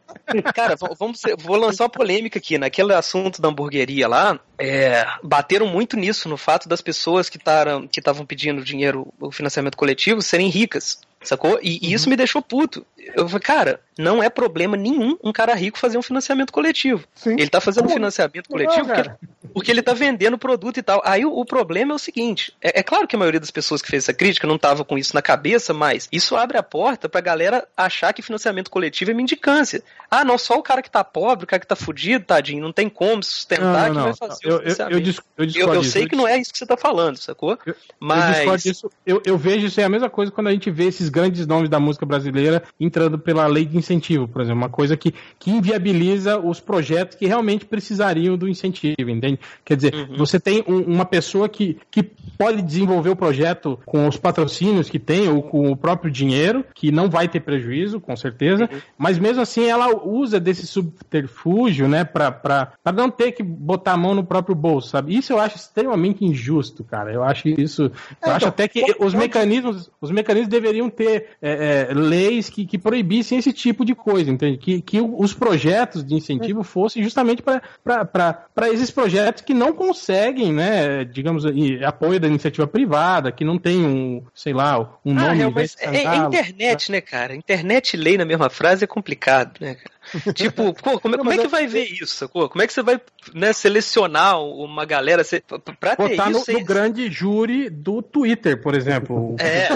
cara, 0.54 0.76
vamos 0.98 1.22
vou 1.38 1.58
lançar 1.58 1.84
uma 1.86 1.90
polêmica 1.90 2.40
aqui. 2.40 2.58
Naquele 2.58 2.94
assunto 2.94 3.42
da 3.42 3.50
hamburgueria 3.50 4.08
lá, 4.08 4.40
é, 4.60 5.06
bateram 5.24 5.68
muito 5.68 5.98
nisso, 5.98 6.30
no 6.30 6.38
fato 6.38 6.68
das 6.70 6.82
pessoas 6.82 7.30
que 7.30 7.38
estavam 7.38 7.88
que 7.88 8.02
pedindo 8.26 8.64
dinheiro, 8.64 9.14
o 9.20 9.32
financiamento 9.32 9.78
coletivo, 9.78 10.22
serem 10.22 10.50
ricas. 10.50 11.00
Sacou? 11.28 11.60
E, 11.62 11.78
e, 11.82 11.94
isso 11.94 12.06
uhum. 12.06 12.12
me 12.12 12.16
deixou 12.16 12.42
puto. 12.42 12.86
Eu 13.16 13.28
falei, 13.28 13.42
cara, 13.42 13.80
não 13.98 14.22
é 14.22 14.30
problema 14.30 14.78
nenhum 14.78 15.18
um 15.24 15.32
cara 15.32 15.54
rico 15.54 15.78
fazer 15.78 15.98
um 15.98 16.02
financiamento 16.02 16.52
coletivo. 16.52 17.06
Sim. 17.16 17.34
Ele 17.34 17.50
tá 17.50 17.60
fazendo 17.60 17.86
um 17.86 17.90
financiamento 17.90 18.48
coletivo 18.48 18.88
não, 18.88 18.96
porque, 18.96 19.12
porque, 19.54 19.72
ele 19.72 19.82
tá 19.82 19.94
vendendo 19.94 20.38
produto 20.38 20.78
e 20.78 20.84
tal. 20.84 21.02
Aí 21.04 21.26
o, 21.26 21.32
o 21.32 21.46
problema 21.46 21.94
é 21.94 21.96
o 21.96 22.00
seguinte: 22.00 22.54
é, 22.62 22.80
é, 22.80 22.84
claro 22.84 23.08
que 23.08 23.16
a 23.16 23.20
maioria 23.20 23.40
das 23.40 23.52
pessoas 23.52 23.82
que 23.82 23.90
fez 23.90 24.04
essa 24.04 24.14
crítica 24.14 24.48
não 24.48 24.58
tava 24.58 24.86
com 24.86 24.98
isso 24.98 25.16
na 25.16 25.22
cabeça, 25.22 25.74
mas 25.74 26.08
isso 26.12 26.36
abre 26.36 26.58
a 26.58 26.64
porta 26.64 27.10
pra 27.10 27.22
galera 27.22 27.68
achar 27.76 28.14
que 28.14 28.22
financiamento 28.22 28.70
coletivo 28.70 29.12
é 29.12 29.14
mendicância. 29.14 29.84
Ah, 30.10 30.24
não, 30.24 30.38
só 30.38 30.58
o 30.58 30.64
cara 30.64 30.82
que 30.82 30.92
tá 30.92 31.04
pobre, 31.04 31.46
o 31.46 31.48
cara 31.48 31.60
que 31.60 31.68
tá 31.68 31.76
fudido, 31.76 32.26
tadinho, 32.26 32.62
não 32.62 32.72
tem 32.72 32.90
como 32.90 33.24
sustentar 33.24 33.90
não, 33.90 33.94
não, 33.94 34.14
que 34.14 34.20
vai 34.20 34.30
fazer 34.30 34.48
eu, 34.48 34.56
o 34.56 34.60
financiamento. 34.60 35.08
Eu, 35.38 35.46
eu, 35.46 35.68
eu, 35.68 35.74
eu 35.76 35.84
sei 35.84 36.08
que 36.08 36.16
não 36.16 36.28
é 36.28 36.38
isso 36.38 36.52
que 36.52 36.58
você 36.58 36.66
tá 36.66 36.78
falando, 36.78 37.18
sacou? 37.18 37.58
mas. 38.00 38.84
Eu, 39.06 39.22
eu 39.26 39.38
vejo 39.38 39.68
isso 39.68 39.80
é 39.82 39.84
a 39.84 39.90
mesma 39.90 40.10
coisa 40.10 40.32
quando 40.32 40.48
a 40.48 40.52
gente 40.52 40.70
vê 40.70 40.86
esses 40.86 41.10
grandes 41.10 41.46
nomes 41.46 41.70
da 41.70 41.80
música 41.80 42.06
brasileira 42.06 42.64
entrando 42.98 43.20
pela 43.20 43.46
lei 43.46 43.64
de 43.64 43.78
incentivo, 43.78 44.28
por 44.28 44.42
exemplo, 44.42 44.58
uma 44.58 44.70
coisa 44.70 44.98
que, 44.98 45.14
que 45.38 45.52
inviabiliza 45.52 46.40
os 46.40 46.60
projetos 46.60 47.16
que 47.16 47.28
realmente 47.28 47.64
precisariam 47.64 48.36
do 48.36 48.50
incentivo, 48.50 49.10
entende? 49.10 49.40
Quer 49.64 49.76
dizer, 49.76 49.94
uhum. 49.94 50.18
você 50.18 50.40
tem 50.40 50.64
um, 50.68 50.80
uma 50.82 51.06
pessoa 51.06 51.48
que, 51.48 51.78
que 51.92 52.02
pode 52.02 52.62
desenvolver 52.64 53.12
o 53.12 53.16
projeto 53.16 53.80
com 53.86 54.08
os 54.08 54.18
patrocínios 54.18 54.90
que 54.90 54.98
tem 54.98 55.30
ou 55.30 55.44
com 55.44 55.72
o 55.72 55.78
próprio 55.78 56.12
dinheiro, 56.12 56.66
que 56.74 56.92
não 56.92 57.08
vai 57.08 57.28
ter 57.28 57.42
prejuízo, 57.42 58.00
com 58.00 58.16
certeza, 58.16 58.68
uhum. 58.72 58.80
mas 58.98 59.20
mesmo 59.20 59.44
assim 59.44 59.66
ela 59.66 59.96
usa 60.04 60.40
desse 60.40 60.66
subterfúgio, 60.66 61.88
né, 61.88 62.04
para 62.04 62.74
não 62.94 63.12
ter 63.12 63.34
que 63.34 63.44
botar 63.44 63.94
a 63.94 63.98
mão 63.98 64.16
no 64.16 64.24
próprio 64.24 64.56
bolso, 64.56 64.90
sabe? 64.90 65.16
Isso 65.16 65.34
eu 65.34 65.40
acho 65.40 65.58
extremamente 65.58 66.26
injusto, 66.26 66.84
cara. 66.84 67.14
Eu 67.14 67.24
acho 67.24 67.48
isso. 67.48 67.84
Eu 67.84 67.92
é, 68.24 68.30
acho 68.32 68.38
então, 68.38 68.50
até 68.50 68.68
que 68.68 68.96
os 69.00 69.14
mecanismos, 69.14 69.92
os 70.02 70.10
mecanismos 70.10 70.50
deveriam 70.50 70.90
ter 70.90 71.28
é, 71.42 71.88
é, 71.90 71.94
leis 71.94 72.50
que, 72.50 72.66
que 72.66 72.77
proibissem 72.78 73.38
esse 73.38 73.52
tipo 73.52 73.84
de 73.84 73.96
coisa, 73.96 74.30
entende? 74.30 74.58
Que, 74.58 74.82
que 74.82 75.02
os 75.02 75.34
projetos 75.34 76.04
de 76.04 76.16
incentivo 76.16 76.64
fossem 76.64 77.04
justamente 77.04 77.42
para 77.42 78.70
esses 78.72 78.92
projetos 78.92 79.42
que 79.42 79.54
não 79.54 79.74
conseguem, 79.74 80.54
né, 80.54 81.04
digamos, 81.06 81.44
apoio 81.86 82.20
da 82.20 82.28
iniciativa 82.28 82.68
privada, 82.68 83.32
que 83.32 83.46
não 83.46 83.58
tem 83.58 83.86
um, 83.86 84.24
sei 84.34 84.54
lá, 84.54 84.80
um 85.06 85.18
ah, 85.18 85.34
nome. 85.34 85.42
É, 85.42 85.50
mas 85.50 85.76
é, 85.80 86.06
é, 86.06 86.16
internet, 86.16 86.92
né, 86.92 87.02
cara? 87.02 87.36
Internet 87.36 87.94
e 87.94 87.98
lei 87.98 88.18
na 88.18 88.26
mesma 88.26 88.50
frase 88.50 88.84
é 88.84 88.88
complicado, 88.88 89.54
né, 89.60 89.76
cara? 89.76 89.97
tipo, 90.34 90.74
pô, 90.74 91.00
como, 91.00 91.18
como 91.18 91.32
é 91.32 91.38
que 91.38 91.48
vai 91.48 91.68
ver 91.68 91.86
isso? 91.86 92.28
Pô? 92.30 92.50
Como 92.50 92.62
é 92.62 92.68
que 92.68 92.74
você 92.74 92.82
vai 92.82 93.00
né, 93.34 93.54
selecionar 93.54 94.42
uma 94.42 94.86
galera 94.86 95.24
você, 95.24 95.42
pra 95.80 95.96
ter 95.96 96.10
Botar 96.10 96.32
isso? 96.32 96.52
No, 96.52 96.60
no 96.60 96.66
grande 96.66 97.10
júri 97.10 97.70
do 97.70 98.02
Twitter, 98.02 98.62
por 98.62 98.76
exemplo. 98.76 99.36
É. 99.48 99.70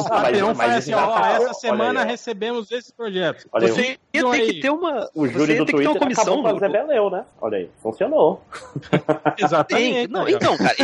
o 0.00 0.08
patrão 0.08 0.54
fala 0.54 0.74
assim, 0.74 0.92
ó, 0.92 1.18
essa 1.18 1.54
semana 1.54 2.02
recebemos 2.02 2.70
esse 2.72 2.92
projeto. 2.92 3.46
Olha 3.52 3.68
você 3.68 3.98
tem 4.12 4.32
aí. 4.32 4.46
que 4.46 4.60
ter 4.60 4.70
uma. 4.70 5.08
O 5.14 5.26
júri 5.28 5.56
do 5.56 5.66
Twitter 5.66 5.90
uma 5.90 6.00
comissão. 6.00 6.40
Acabou 6.40 6.58
fazer 6.58 6.72
Beleu, 6.72 7.10
né? 7.10 7.24
Olha 7.40 7.58
aí, 7.58 7.70
funcionou. 7.82 8.42
Exatamente. 9.38 10.10
Não, 10.10 10.28
então, 10.28 10.56
cara, 10.56 10.74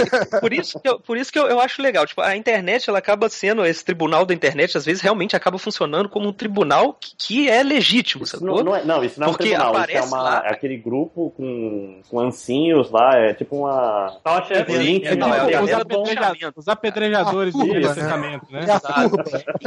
por 0.40 0.52
isso 0.52 0.80
que, 0.80 0.88
eu, 0.88 1.00
por 1.00 1.16
isso 1.16 1.32
que 1.32 1.38
eu, 1.38 1.46
eu 1.46 1.60
acho 1.60 1.82
legal. 1.82 2.06
Tipo, 2.06 2.20
a 2.20 2.36
internet, 2.36 2.88
ela 2.88 2.98
acaba 2.98 3.28
sendo, 3.28 3.64
esse 3.64 3.84
tribunal 3.84 4.24
da 4.24 4.34
internet, 4.34 4.76
às 4.76 4.84
vezes, 4.84 5.02
realmente 5.02 5.36
acaba 5.36 5.58
funcionando 5.58 6.08
como 6.08 6.28
um 6.28 6.32
tribunal 6.32 6.94
que, 6.94 7.14
que 7.16 7.50
é 7.50 7.62
legítimo, 7.62 8.26
sacou? 8.26 8.46
Não, 8.46 8.64
não, 8.64 8.71
é, 8.74 8.84
não, 8.84 9.04
isso 9.04 9.20
não 9.20 9.28
Porque 9.28 9.48
é 9.52 9.58
um 9.58 9.60
tribunal, 9.60 9.84
isso 9.84 9.96
é, 9.96 10.02
uma, 10.02 10.22
lá... 10.22 10.42
é 10.44 10.52
aquele 10.52 10.76
grupo 10.76 11.30
com, 11.36 12.00
com 12.08 12.20
ancinhos 12.20 12.90
lá, 12.90 13.16
é 13.16 13.34
tipo 13.34 13.56
uma. 13.56 14.18
Nossa, 14.24 14.54
é, 14.54 14.62
link, 14.64 15.06
é, 15.06 15.14
não, 15.14 15.34
é, 15.34 15.60
os, 15.62 15.72
apedreja 15.72 16.52
os 16.56 16.68
apedrejadores 16.68 17.54
do 17.54 17.64
licenciamento, 17.64 18.46
né? 18.50 18.66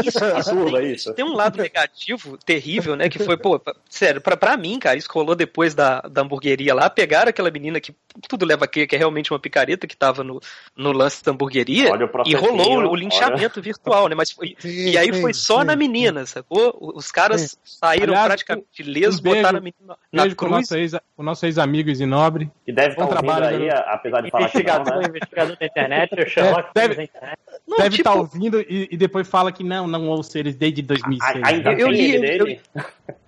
Isso, 0.04 0.20
isso, 0.26 0.72
tem, 0.72 0.92
isso, 0.92 1.14
tem 1.14 1.26
um 1.26 1.34
lado 1.34 1.58
negativo 1.58 2.38
terrível, 2.38 2.96
né? 2.96 3.10
Que 3.10 3.20
foi, 3.20 3.38
pô, 3.38 3.60
sério, 3.90 4.22
pra, 4.22 4.36
pra 4.36 4.58
mim, 4.58 4.78
cara, 4.80 4.98
isso 4.98 5.10
rolou 5.12 5.36
depois 5.36 5.74
da, 5.74 6.02
da 6.02 6.22
hamburgueria 6.22 6.74
lá, 6.74 6.90
pegaram 6.90 7.30
aquela 7.30 7.50
menina 7.52 7.80
que 7.80 7.94
tudo 8.28 8.46
leva 8.46 8.66
a 8.66 8.68
crer 8.68 8.88
que 8.88 8.96
é 8.96 9.00
realmente 9.00 9.32
uma 9.32 9.40
picareta 9.40 9.88
que 9.88 9.96
tava 9.96 10.24
no, 10.24 10.40
no 10.76 10.92
lance 10.92 11.24
da 11.24 11.32
hamburgueria 11.32 11.90
e 12.26 12.36
rolou 12.36 12.90
o, 12.90 12.96
linchamento 12.96 13.60
olha. 13.60 13.64
virtual, 13.64 14.08
né? 14.08 14.16
Mas 14.16 14.32
foi, 14.32 14.56
sim, 14.60 14.90
e 14.90 14.98
aí 14.98 15.14
sim, 15.14 15.22
foi 15.22 15.34
só 15.34 15.60
sim. 15.60 15.68
na 15.68 15.76
menina, 15.76 16.26
sacou? 16.26 16.78
Os 16.96 17.12
caras 17.12 17.58
saíram 17.64 18.14
Aliás, 18.14 18.28
praticamente 18.28 18.84
lesos, 19.00 19.20
um 19.20 19.24
beijo, 19.24 19.38
botaram 19.38 19.58
a 19.58 19.62
menina 19.62 19.98
na 20.12 20.24
beijo 20.24 20.36
cruz. 20.36 20.52
Nosso 20.52 20.76
ex, 20.76 20.94
o 21.18 21.24
nosso 21.24 21.46
ex-amigo 21.46 21.94
Zinobre. 21.94 22.52
Que 22.66 22.72
deve 22.72 22.90
estar 22.90 23.04
ouvindo 23.04 23.10
trabalho, 23.10 23.46
aí, 23.46 23.70
apesar 23.70 24.22
de 24.22 24.32
falar 24.32 24.50
que 24.50 24.64
não, 24.64 24.84
né? 24.84 25.08
investigador 25.08 25.58
da 25.58 25.66
internet, 25.66 26.22
o 26.22 26.30
Sherlock 26.30 26.70
é, 26.76 26.88
deve, 26.88 27.04
internet. 27.04 27.40
Não, 27.68 27.78
deve 27.78 27.96
estar 27.96 27.98
tipo... 27.98 28.10
tá 28.10 28.16
ouvindo 28.16 28.62
e, 28.62 28.88
e, 28.92 28.98
depois 28.98 29.28
fala 29.28 29.52
que 29.52 29.64
não, 29.64 29.88
não 29.88 30.08
ouço 30.08 30.38
eles 30.38 30.56
desde 30.56 30.82
2006. 30.82 31.44
Ainda 31.44 31.74
eu, 31.74 31.80
eu 31.80 31.88
li, 31.90 32.16
eu, 32.16 32.48
eu, 32.48 32.58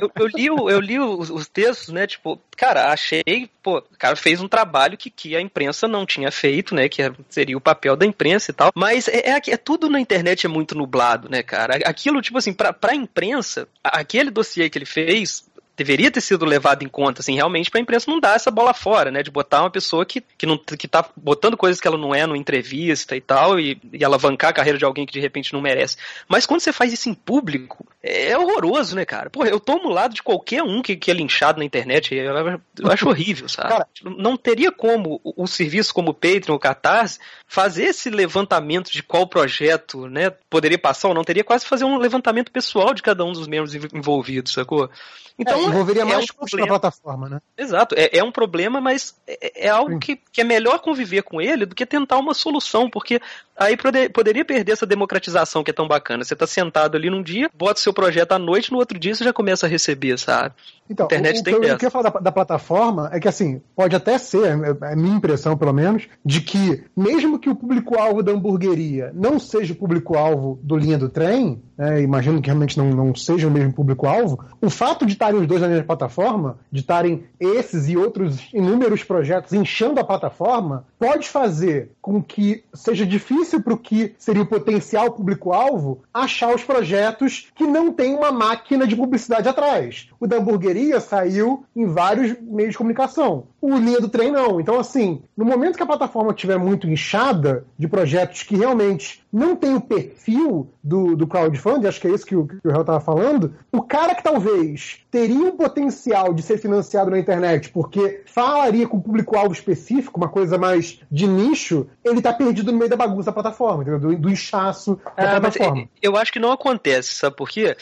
eu, 0.00 0.10
eu, 0.14 0.26
li, 0.26 0.46
eu 0.46 0.80
li 0.80 0.98
os, 0.98 1.30
os, 1.30 1.48
textos, 1.48 1.92
né? 1.92 2.06
Tipo, 2.06 2.40
cara, 2.56 2.92
achei, 2.92 3.48
pô, 3.62 3.78
o 3.78 3.98
cara 3.98 4.16
fez 4.16 4.40
um 4.40 4.48
trabalho 4.48 4.96
que, 4.96 5.10
que 5.10 5.36
a 5.36 5.40
imprensa 5.40 5.86
não 5.86 6.04
tinha 6.04 6.30
feito, 6.30 6.74
né? 6.74 6.88
Que 6.88 7.02
seria 7.28 7.56
o 7.56 7.60
papel 7.60 7.96
da 7.96 8.06
imprensa 8.06 8.50
e 8.50 8.54
tal. 8.54 8.70
Mas 8.74 9.08
é, 9.08 9.30
é, 9.30 9.40
é 9.50 9.56
tudo 9.56 9.88
na 9.88 10.00
internet 10.00 10.46
é 10.46 10.48
muito 10.48 10.74
nublado, 10.74 11.28
né, 11.28 11.42
cara? 11.42 11.76
Aquilo, 11.84 12.20
tipo 12.20 12.38
assim, 12.38 12.52
pra, 12.52 12.72
pra 12.72 12.94
imprensa, 12.94 13.68
aquele 13.82 14.30
dossiê 14.30 14.68
que 14.68 14.78
ele 14.78 14.86
fez 14.86 15.44
deveria 15.76 16.10
ter 16.10 16.20
sido 16.20 16.44
levado 16.44 16.84
em 16.84 16.88
conta, 16.88 17.20
assim, 17.20 17.34
realmente 17.34 17.70
pra 17.70 17.80
imprensa 17.80 18.10
não 18.10 18.20
dar 18.20 18.36
essa 18.36 18.50
bola 18.50 18.72
fora, 18.72 19.10
né? 19.10 19.22
De 19.22 19.30
botar 19.30 19.62
uma 19.62 19.70
pessoa 19.70 20.06
que, 20.06 20.22
que, 20.38 20.46
não, 20.46 20.56
que 20.56 20.86
tá 20.86 21.04
botando 21.16 21.56
coisas 21.56 21.80
que 21.80 21.88
ela 21.88 21.98
não 21.98 22.14
é 22.14 22.26
no 22.26 22.36
entrevista 22.36 23.16
e 23.16 23.20
tal, 23.20 23.58
e, 23.58 23.80
e 23.92 24.04
alavancar 24.04 24.50
a 24.50 24.54
carreira 24.54 24.78
de 24.78 24.84
alguém 24.84 25.06
que 25.06 25.12
de 25.12 25.20
repente 25.20 25.52
não 25.52 25.60
merece. 25.60 25.96
Mas 26.28 26.46
quando 26.46 26.60
você 26.60 26.72
faz 26.72 26.92
isso 26.92 27.08
em 27.08 27.14
público, 27.14 27.86
é 28.02 28.36
horroroso, 28.36 28.94
né, 28.94 29.04
cara? 29.04 29.30
Porra, 29.30 29.48
eu 29.48 29.58
tomo 29.58 29.88
o 29.88 29.92
lado 29.92 30.14
de 30.14 30.22
qualquer 30.22 30.62
um 30.62 30.80
que, 30.82 30.96
que 30.96 31.10
é 31.10 31.14
linchado 31.14 31.58
na 31.58 31.64
internet, 31.64 32.14
eu, 32.14 32.34
eu 32.34 32.90
acho 32.90 33.08
horrível, 33.08 33.48
sabe? 33.48 33.68
Cara, 33.68 33.88
não 34.04 34.36
teria 34.36 34.70
como 34.70 35.20
o, 35.24 35.44
o 35.44 35.46
serviço 35.46 35.92
como 35.92 36.10
o 36.10 36.14
Patreon 36.14 36.54
ou 36.54 36.58
Catarse 36.58 37.18
fazer 37.46 37.84
esse 37.84 38.10
levantamento 38.10 38.90
de 38.90 39.02
qual 39.02 39.26
projeto, 39.26 40.08
né, 40.08 40.30
poderia 40.50 40.78
passar 40.78 41.08
ou 41.08 41.14
não, 41.14 41.24
teria 41.24 41.44
quase 41.44 41.66
fazer 41.66 41.84
um 41.84 41.98
levantamento 41.98 42.50
pessoal 42.50 42.94
de 42.94 43.02
cada 43.02 43.24
um 43.24 43.32
dos 43.32 43.46
membros 43.46 43.74
env- 43.74 43.94
envolvidos, 43.94 44.52
sacou? 44.52 44.90
Então, 45.38 45.63
envolveria 45.68 46.02
é 46.02 46.04
mais 46.04 46.24
um 46.24 46.34
custo 46.36 46.56
na 46.56 46.66
plataforma, 46.66 47.28
né? 47.28 47.40
Exato, 47.56 47.94
é, 47.98 48.18
é 48.18 48.22
um 48.24 48.32
problema, 48.32 48.80
mas 48.80 49.14
é, 49.26 49.66
é 49.66 49.68
algo 49.68 49.98
que, 49.98 50.16
que 50.32 50.40
é 50.40 50.44
melhor 50.44 50.78
conviver 50.80 51.22
com 51.22 51.40
ele 51.40 51.66
do 51.66 51.74
que 51.74 51.86
tentar 51.86 52.18
uma 52.18 52.34
solução, 52.34 52.88
porque 52.90 53.20
aí 53.56 53.76
pode- 53.76 54.08
poderia 54.08 54.44
perder 54.44 54.72
essa 54.72 54.86
democratização 54.86 55.62
que 55.62 55.70
é 55.70 55.74
tão 55.74 55.86
bacana. 55.86 56.24
Você 56.24 56.34
tá 56.34 56.46
sentado 56.46 56.96
ali 56.96 57.08
num 57.10 57.22
dia, 57.22 57.50
bota 57.54 57.80
seu 57.80 57.92
projeto 57.92 58.32
à 58.32 58.38
noite, 58.38 58.72
no 58.72 58.78
outro 58.78 58.98
dia 58.98 59.14
você 59.14 59.24
já 59.24 59.32
começa 59.32 59.66
a 59.66 59.68
receber, 59.68 60.18
sabe? 60.18 60.54
Então, 60.88 61.06
Internet 61.06 61.38
o, 61.38 61.40
o 61.40 61.44
tem 61.44 61.54
que 61.54 61.56
eu, 61.56 61.60
dessa. 61.62 61.72
eu 61.74 61.78
queria 61.78 61.90
falar 61.90 62.10
da, 62.10 62.20
da 62.20 62.32
plataforma 62.32 63.08
é 63.12 63.18
que, 63.18 63.28
assim, 63.28 63.62
pode 63.74 63.96
até 63.96 64.18
ser, 64.18 64.46
é 64.46 64.92
a 64.92 64.96
minha 64.96 65.16
impressão 65.16 65.56
pelo 65.56 65.72
menos, 65.72 66.06
de 66.24 66.40
que, 66.40 66.84
mesmo 66.96 67.38
que 67.38 67.48
o 67.48 67.54
público-alvo 67.54 68.22
da 68.22 68.32
hamburgueria 68.32 69.10
não 69.14 69.38
seja 69.38 69.72
o 69.72 69.76
público-alvo 69.76 70.58
do 70.62 70.76
Linha 70.76 70.98
do 70.98 71.08
Trem, 71.08 71.62
né, 71.78 72.02
imagino 72.02 72.40
que 72.42 72.48
realmente 72.48 72.76
não, 72.76 72.90
não 72.90 73.14
seja 73.14 73.48
o 73.48 73.50
mesmo 73.50 73.72
público-alvo, 73.72 74.44
o 74.60 74.68
fato 74.68 75.06
de 75.06 75.12
estarem 75.12 75.40
os 75.40 75.46
dois 75.46 75.53
na 75.60 75.68
mesma 75.68 75.84
plataforma, 75.84 76.58
de 76.70 76.80
estarem 76.80 77.24
esses 77.38 77.88
e 77.88 77.96
outros 77.96 78.48
inúmeros 78.52 79.04
projetos 79.04 79.52
enchendo 79.52 80.00
a 80.00 80.04
plataforma, 80.04 80.86
pode 80.98 81.28
fazer 81.28 81.90
com 82.00 82.22
que 82.22 82.64
seja 82.72 83.06
difícil 83.06 83.62
para 83.62 83.74
o 83.74 83.78
que 83.78 84.14
seria 84.18 84.42
o 84.42 84.46
potencial 84.46 85.12
público-alvo 85.12 86.02
achar 86.12 86.54
os 86.54 86.64
projetos 86.64 87.50
que 87.54 87.66
não 87.66 87.92
tem 87.92 88.14
uma 88.14 88.32
máquina 88.32 88.86
de 88.86 88.96
publicidade 88.96 89.48
atrás. 89.48 90.08
O 90.20 90.26
da 90.26 90.36
hamburgueria 90.36 91.00
saiu 91.00 91.64
em 91.74 91.86
vários 91.86 92.36
meios 92.40 92.72
de 92.72 92.78
comunicação. 92.78 93.46
O 93.66 93.78
linha 93.78 93.98
do 93.98 94.10
trem 94.10 94.30
não. 94.30 94.60
Então, 94.60 94.78
assim, 94.78 95.22
no 95.34 95.42
momento 95.42 95.78
que 95.78 95.82
a 95.82 95.86
plataforma 95.86 96.32
estiver 96.32 96.58
muito 96.58 96.86
inchada 96.86 97.64
de 97.78 97.88
projetos 97.88 98.42
que 98.42 98.56
realmente 98.56 99.24
não 99.32 99.56
tem 99.56 99.74
o 99.74 99.80
perfil 99.80 100.70
do, 100.82 101.16
do 101.16 101.26
crowdfunding, 101.26 101.86
acho 101.86 101.98
que 101.98 102.06
é 102.06 102.10
isso 102.10 102.26
que 102.26 102.36
o, 102.36 102.46
que 102.46 102.56
o 102.62 102.70
Real 102.70 102.82
estava 102.82 103.00
falando, 103.00 103.54
o 103.72 103.80
cara 103.82 104.14
que 104.14 104.22
talvez 104.22 104.98
teria 105.10 105.46
um 105.46 105.56
potencial 105.56 106.34
de 106.34 106.42
ser 106.42 106.58
financiado 106.58 107.10
na 107.10 107.18
internet 107.18 107.70
porque 107.70 108.22
falaria 108.26 108.86
com 108.86 108.98
um 108.98 109.00
público-alvo 109.00 109.54
específico, 109.54 110.18
uma 110.20 110.28
coisa 110.28 110.58
mais 110.58 111.00
de 111.10 111.26
nicho, 111.26 111.86
ele 112.04 112.20
tá 112.20 112.34
perdido 112.34 112.70
no 112.70 112.76
meio 112.78 112.90
da 112.90 112.96
bagunça 112.96 113.26
da 113.26 113.32
plataforma, 113.32 113.82
entendeu? 113.82 113.98
Do, 113.98 114.16
do 114.16 114.30
inchaço 114.30 115.00
da 115.16 115.36
Ah, 115.36 115.40
mas 115.40 115.56
plataforma. 115.56 115.88
eu 116.02 116.16
acho 116.18 116.30
que 116.30 116.38
não 116.38 116.52
acontece, 116.52 117.14
sabe 117.14 117.34
por 117.34 117.48
quê? 117.48 117.74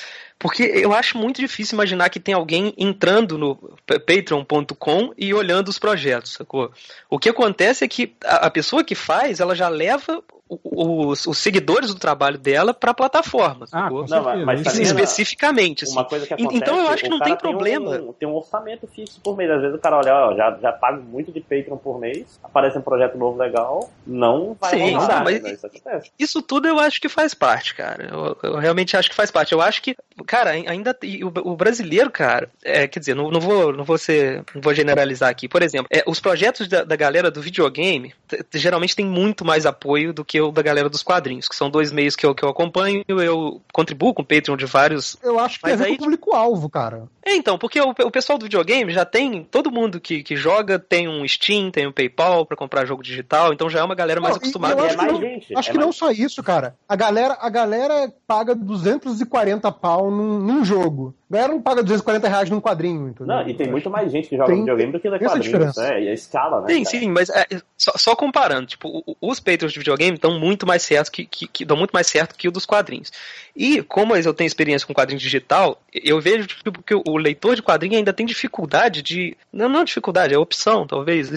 Porque 0.42 0.64
eu 0.64 0.92
acho 0.92 1.16
muito 1.16 1.40
difícil 1.40 1.76
imaginar 1.76 2.10
que 2.10 2.18
tem 2.18 2.34
alguém 2.34 2.74
entrando 2.76 3.38
no 3.38 3.54
patreon.com 3.86 5.12
e 5.16 5.32
olhando 5.32 5.68
os 5.68 5.78
projetos, 5.78 6.32
sacou? 6.32 6.72
O 7.08 7.16
que 7.16 7.28
acontece 7.28 7.84
é 7.84 7.88
que 7.88 8.16
a, 8.24 8.50
pessoa 8.50 8.82
que 8.82 8.96
faz, 8.96 9.38
ela 9.38 9.54
já 9.54 9.68
leva 9.68 10.20
os, 10.62 11.26
os 11.26 11.38
seguidores 11.38 11.88
do 11.92 11.98
trabalho 11.98 12.38
dela 12.38 12.74
para 12.74 12.90
a 12.90 12.94
plataforma, 12.94 13.66
sacou? 13.66 14.06
Não, 14.08 14.22
mas, 14.22 14.44
mas 14.44 14.60
Isso 14.60 14.70
também, 14.70 14.86
especificamente, 14.86 15.84
assim. 15.84 15.92
Uma 15.92 16.04
coisa 16.04 16.26
que 16.26 16.34
acontece, 16.34 16.56
então 16.56 16.78
eu 16.80 16.88
acho 16.88 17.02
que 17.04 17.08
não 17.08 17.20
tem 17.20 17.36
problema. 17.36 17.90
um- 17.90 18.12
tem 18.12 18.28
um 18.28 18.34
orçamento 18.34 18.86
fixo 18.86 19.20
por 19.22 19.36
mês. 19.36 19.50
Às 19.50 19.60
vezes 19.60 19.76
o 19.76 19.80
cara 19.80 19.96
olha, 19.98 20.14
ó, 20.14 20.34
já, 20.36 20.58
já 20.60 20.72
pago 20.72 21.02
muito 21.02 21.32
de 21.32 21.40
Patreon 21.40 21.76
por 21.76 21.98
mês, 21.98 22.38
aparece 22.42 22.78
um 22.78 22.82
projeto 22.82 23.16
novo 23.16 23.38
legal, 23.38 23.90
não 24.06 24.56
vai 24.60 24.70
Sim, 24.70 24.92
rolar. 24.94 25.16
não, 25.18 25.24
mas 25.24 25.42
né? 25.42 25.52
Isso 25.52 25.66
acontece. 25.66 26.10
Isso 26.18 26.42
tudo 26.42 26.68
eu 26.68 26.78
acho 26.78 27.00
que 27.00 27.08
faz 27.08 27.34
parte, 27.34 27.74
cara. 27.74 28.08
Eu, 28.10 28.36
eu 28.42 28.56
realmente 28.58 28.96
acho 28.96 29.08
que 29.08 29.16
faz 29.16 29.30
parte. 29.30 29.52
Eu 29.52 29.60
acho 29.60 29.80
que, 29.82 29.96
cara, 30.26 30.50
ainda 30.50 30.96
e 31.02 31.24
o, 31.24 31.32
o 31.44 31.56
brasileiro, 31.56 32.10
cara, 32.10 32.48
é, 32.64 32.86
quer 32.86 32.98
dizer, 33.00 33.14
não, 33.14 33.30
não 33.30 33.40
vou, 33.40 33.72
não 33.72 33.84
vou 33.84 33.98
ser, 33.98 34.44
não 34.54 34.60
vou 34.60 34.74
generalizar 34.74 35.30
aqui. 35.30 35.48
Por 35.48 35.62
exemplo, 35.62 35.86
é, 35.90 36.02
os 36.06 36.20
projetos 36.20 36.68
da, 36.68 36.84
da 36.84 36.96
galera 36.96 37.30
do 37.30 37.40
videogame 37.40 38.14
geralmente 38.54 38.96
tem 38.96 39.06
muito 39.06 39.44
mais 39.44 39.66
apoio 39.66 40.12
do 40.12 40.24
que 40.24 40.40
o 40.42 40.52
da 40.52 40.62
galera 40.62 40.88
dos 40.88 41.02
quadrinhos, 41.02 41.48
que 41.48 41.56
são 41.56 41.70
dois 41.70 41.92
meios 41.92 42.16
que 42.16 42.26
eu, 42.26 42.34
que 42.34 42.44
eu 42.44 42.48
acompanho. 42.48 43.04
Eu 43.08 43.60
contribuo 43.72 44.14
com 44.14 44.22
o 44.22 44.24
Patreon 44.24 44.56
de 44.56 44.66
vários. 44.66 45.16
Eu 45.22 45.38
acho 45.38 45.58
que 45.60 45.68
Mas 45.68 45.80
é 45.80 45.84
aí, 45.84 45.98
público-alvo, 45.98 46.68
cara. 46.68 47.08
É, 47.24 47.34
então, 47.36 47.56
porque 47.56 47.80
o, 47.80 47.90
o 47.90 48.10
pessoal 48.10 48.38
do 48.38 48.44
videogame 48.44 48.92
já 48.92 49.04
tem, 49.04 49.44
todo 49.44 49.70
mundo 49.70 50.00
que, 50.00 50.22
que 50.22 50.36
joga 50.36 50.78
tem 50.78 51.08
um 51.08 51.26
Steam, 51.26 51.70
tem 51.70 51.86
um 51.86 51.92
PayPal 51.92 52.44
pra 52.44 52.56
comprar 52.56 52.84
jogo 52.84 53.02
digital, 53.02 53.52
então 53.52 53.70
já 53.70 53.80
é 53.80 53.82
uma 53.82 53.94
galera 53.94 54.20
mais 54.20 54.34
Não, 54.34 54.38
acostumada. 54.38 54.80
eu 54.80 54.84
acho 54.84 54.96
que 54.96 55.06
não, 55.06 55.58
acho 55.58 55.70
que 55.70 55.78
não 55.78 55.92
só 55.92 56.10
isso, 56.10 56.42
cara. 56.42 56.74
A 56.88 56.96
galera, 56.96 57.38
a 57.40 57.48
galera 57.48 58.12
paga 58.26 58.54
240 58.54 59.70
pau 59.72 60.10
num, 60.10 60.38
num 60.38 60.64
jogo. 60.64 61.14
Galera 61.32 61.50
não 61.50 61.62
paga 61.62 61.82
240 61.82 62.28
reais 62.28 62.50
num 62.50 62.60
quadrinho, 62.60 63.08
entendeu? 63.08 63.34
Não, 63.34 63.48
e 63.48 63.54
tem 63.54 63.70
muito 63.70 63.88
mais 63.88 64.12
gente 64.12 64.28
que 64.28 64.36
joga 64.36 64.50
Tem- 64.50 64.58
videogame 64.60 64.92
do 64.92 65.00
que 65.00 65.08
da 65.08 65.18
quadrinhos. 65.18 65.46
diferença. 65.46 65.82
É, 65.94 66.02
e 66.02 66.08
a 66.10 66.12
escala, 66.12 66.60
né? 66.60 66.66
Sim, 66.68 66.84
cara? 66.84 66.98
sim, 66.98 67.08
mas 67.10 67.30
é, 67.30 67.46
só, 67.78 67.92
só 67.96 68.14
comparando, 68.14 68.66
tipo, 68.66 69.02
os 69.18 69.40
Patreons 69.40 69.72
de 69.72 69.78
videogame 69.78 70.16
estão 70.16 70.38
muito 70.38 70.66
mais 70.66 70.82
certos 70.82 71.08
que, 71.08 71.24
que, 71.24 71.48
que 71.48 71.64
dão 71.64 71.74
muito 71.74 71.92
mais 71.92 72.06
certo 72.06 72.34
que 72.36 72.46
o 72.48 72.52
dos 72.52 72.66
quadrinhos. 72.66 73.10
E 73.54 73.82
como 73.82 74.16
eu 74.16 74.34
tenho 74.34 74.46
experiência 74.46 74.86
com 74.86 74.94
quadrinho 74.94 75.20
digital, 75.20 75.80
eu 75.92 76.20
vejo 76.20 76.46
tipo, 76.46 76.82
que 76.82 76.94
o 76.94 77.16
leitor 77.16 77.54
de 77.54 77.62
quadrinho 77.62 77.96
ainda 77.96 78.12
tem 78.12 78.24
dificuldade 78.24 79.02
de. 79.02 79.36
Não, 79.52 79.68
não 79.68 79.84
dificuldade, 79.84 80.34
é 80.34 80.38
opção, 80.38 80.86
talvez. 80.86 81.30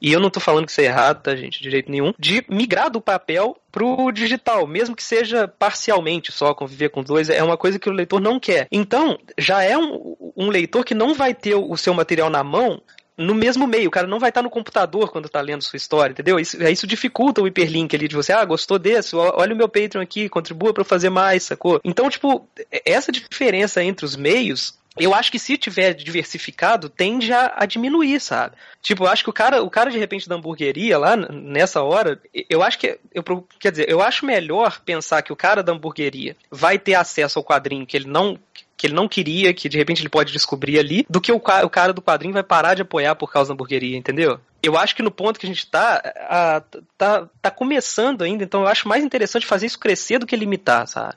E 0.00 0.12
eu 0.12 0.20
não 0.20 0.30
tô 0.30 0.38
falando 0.38 0.66
que 0.66 0.70
isso 0.70 0.80
é 0.80 0.84
errado, 0.84 1.22
tá, 1.22 1.34
gente, 1.34 1.62
de 1.62 1.70
jeito 1.70 1.90
nenhum, 1.90 2.12
de 2.18 2.44
migrar 2.48 2.90
do 2.90 3.00
papel 3.00 3.56
pro 3.72 4.10
digital, 4.10 4.66
mesmo 4.66 4.96
que 4.96 5.02
seja 5.02 5.48
parcialmente 5.48 6.32
só 6.32 6.54
conviver 6.54 6.88
com 6.88 7.02
dois, 7.02 7.28
é 7.28 7.42
uma 7.42 7.56
coisa 7.56 7.78
que 7.78 7.90
o 7.90 7.92
leitor 7.92 8.20
não 8.20 8.40
quer. 8.40 8.68
Então, 8.70 9.18
já 9.36 9.62
é 9.62 9.76
um, 9.76 10.16
um 10.36 10.48
leitor 10.48 10.84
que 10.84 10.94
não 10.94 11.14
vai 11.14 11.34
ter 11.34 11.54
o 11.54 11.76
seu 11.76 11.92
material 11.92 12.30
na 12.30 12.42
mão 12.42 12.80
no 13.16 13.34
mesmo 13.34 13.66
meio, 13.66 13.88
o 13.88 13.90
cara 13.90 14.06
não 14.06 14.18
vai 14.18 14.28
estar 14.28 14.42
no 14.42 14.50
computador 14.50 15.10
quando 15.10 15.28
tá 15.28 15.40
lendo 15.40 15.62
sua 15.62 15.76
história, 15.76 16.12
entendeu? 16.12 16.38
Isso, 16.38 16.62
isso 16.62 16.86
dificulta 16.86 17.40
o 17.40 17.46
hiperlink 17.46 17.94
ali 17.96 18.08
de 18.08 18.14
você, 18.14 18.32
ah, 18.32 18.44
gostou 18.44 18.78
desse, 18.78 19.16
olha 19.16 19.54
o 19.54 19.56
meu 19.56 19.68
Patreon 19.68 20.02
aqui, 20.02 20.28
contribua 20.28 20.74
para 20.74 20.84
fazer 20.84 21.08
mais, 21.08 21.44
sacou? 21.44 21.80
Então, 21.82 22.10
tipo, 22.10 22.46
essa 22.84 23.10
diferença 23.10 23.82
entre 23.82 24.04
os 24.04 24.16
meios, 24.16 24.78
eu 24.98 25.14
acho 25.14 25.30
que 25.30 25.38
se 25.38 25.56
tiver 25.58 25.94
diversificado, 25.94 26.88
tende 26.88 27.32
a, 27.32 27.52
a 27.56 27.66
diminuir, 27.66 28.20
sabe? 28.20 28.54
Tipo, 28.80 29.04
eu 29.04 29.08
acho 29.08 29.22
que 29.24 29.30
o 29.30 29.32
cara, 29.32 29.62
o 29.62 29.70
cara 29.70 29.90
de 29.90 29.98
repente 29.98 30.28
da 30.28 30.36
hamburgueria 30.36 30.98
lá, 30.98 31.16
nessa 31.16 31.82
hora, 31.82 32.20
eu 32.48 32.62
acho 32.62 32.78
que, 32.78 32.98
eu, 33.12 33.22
quer 33.58 33.70
dizer, 33.70 33.88
eu 33.88 34.00
acho 34.00 34.24
melhor 34.24 34.80
pensar 34.84 35.22
que 35.22 35.32
o 35.32 35.36
cara 35.36 35.62
da 35.62 35.72
hamburgueria 35.72 36.36
vai 36.50 36.78
ter 36.78 36.94
acesso 36.94 37.38
ao 37.38 37.44
quadrinho 37.44 37.86
que 37.86 37.96
ele 37.96 38.06
não 38.08 38.38
que 38.76 38.86
ele 38.88 38.94
não 38.94 39.08
queria, 39.08 39.54
que 39.54 39.70
de 39.70 39.78
repente 39.78 40.02
ele 40.02 40.08
pode 40.10 40.30
descobrir 40.34 40.78
ali, 40.78 41.06
do 41.08 41.18
que 41.18 41.32
o, 41.32 41.36
o 41.36 41.70
cara 41.70 41.94
do 41.94 42.02
quadrinho 42.02 42.34
vai 42.34 42.42
parar 42.42 42.74
de 42.74 42.82
apoiar 42.82 43.14
por 43.14 43.32
causa 43.32 43.48
da 43.48 43.54
hamburgueria, 43.54 43.96
entendeu? 43.96 44.38
Eu 44.62 44.76
acho 44.76 44.94
que 44.94 45.02
no 45.02 45.10
ponto 45.10 45.40
que 45.40 45.46
a 45.46 45.48
gente 45.48 45.66
tá, 45.66 46.02
a- 46.28 46.62
tá, 46.98 47.26
tá 47.40 47.50
começando 47.50 48.20
ainda, 48.20 48.44
então 48.44 48.60
eu 48.60 48.68
acho 48.68 48.86
mais 48.86 49.02
interessante 49.02 49.46
fazer 49.46 49.64
isso 49.64 49.78
crescer 49.78 50.18
do 50.18 50.26
que 50.26 50.36
limitar, 50.36 50.86
sabe? 50.86 51.14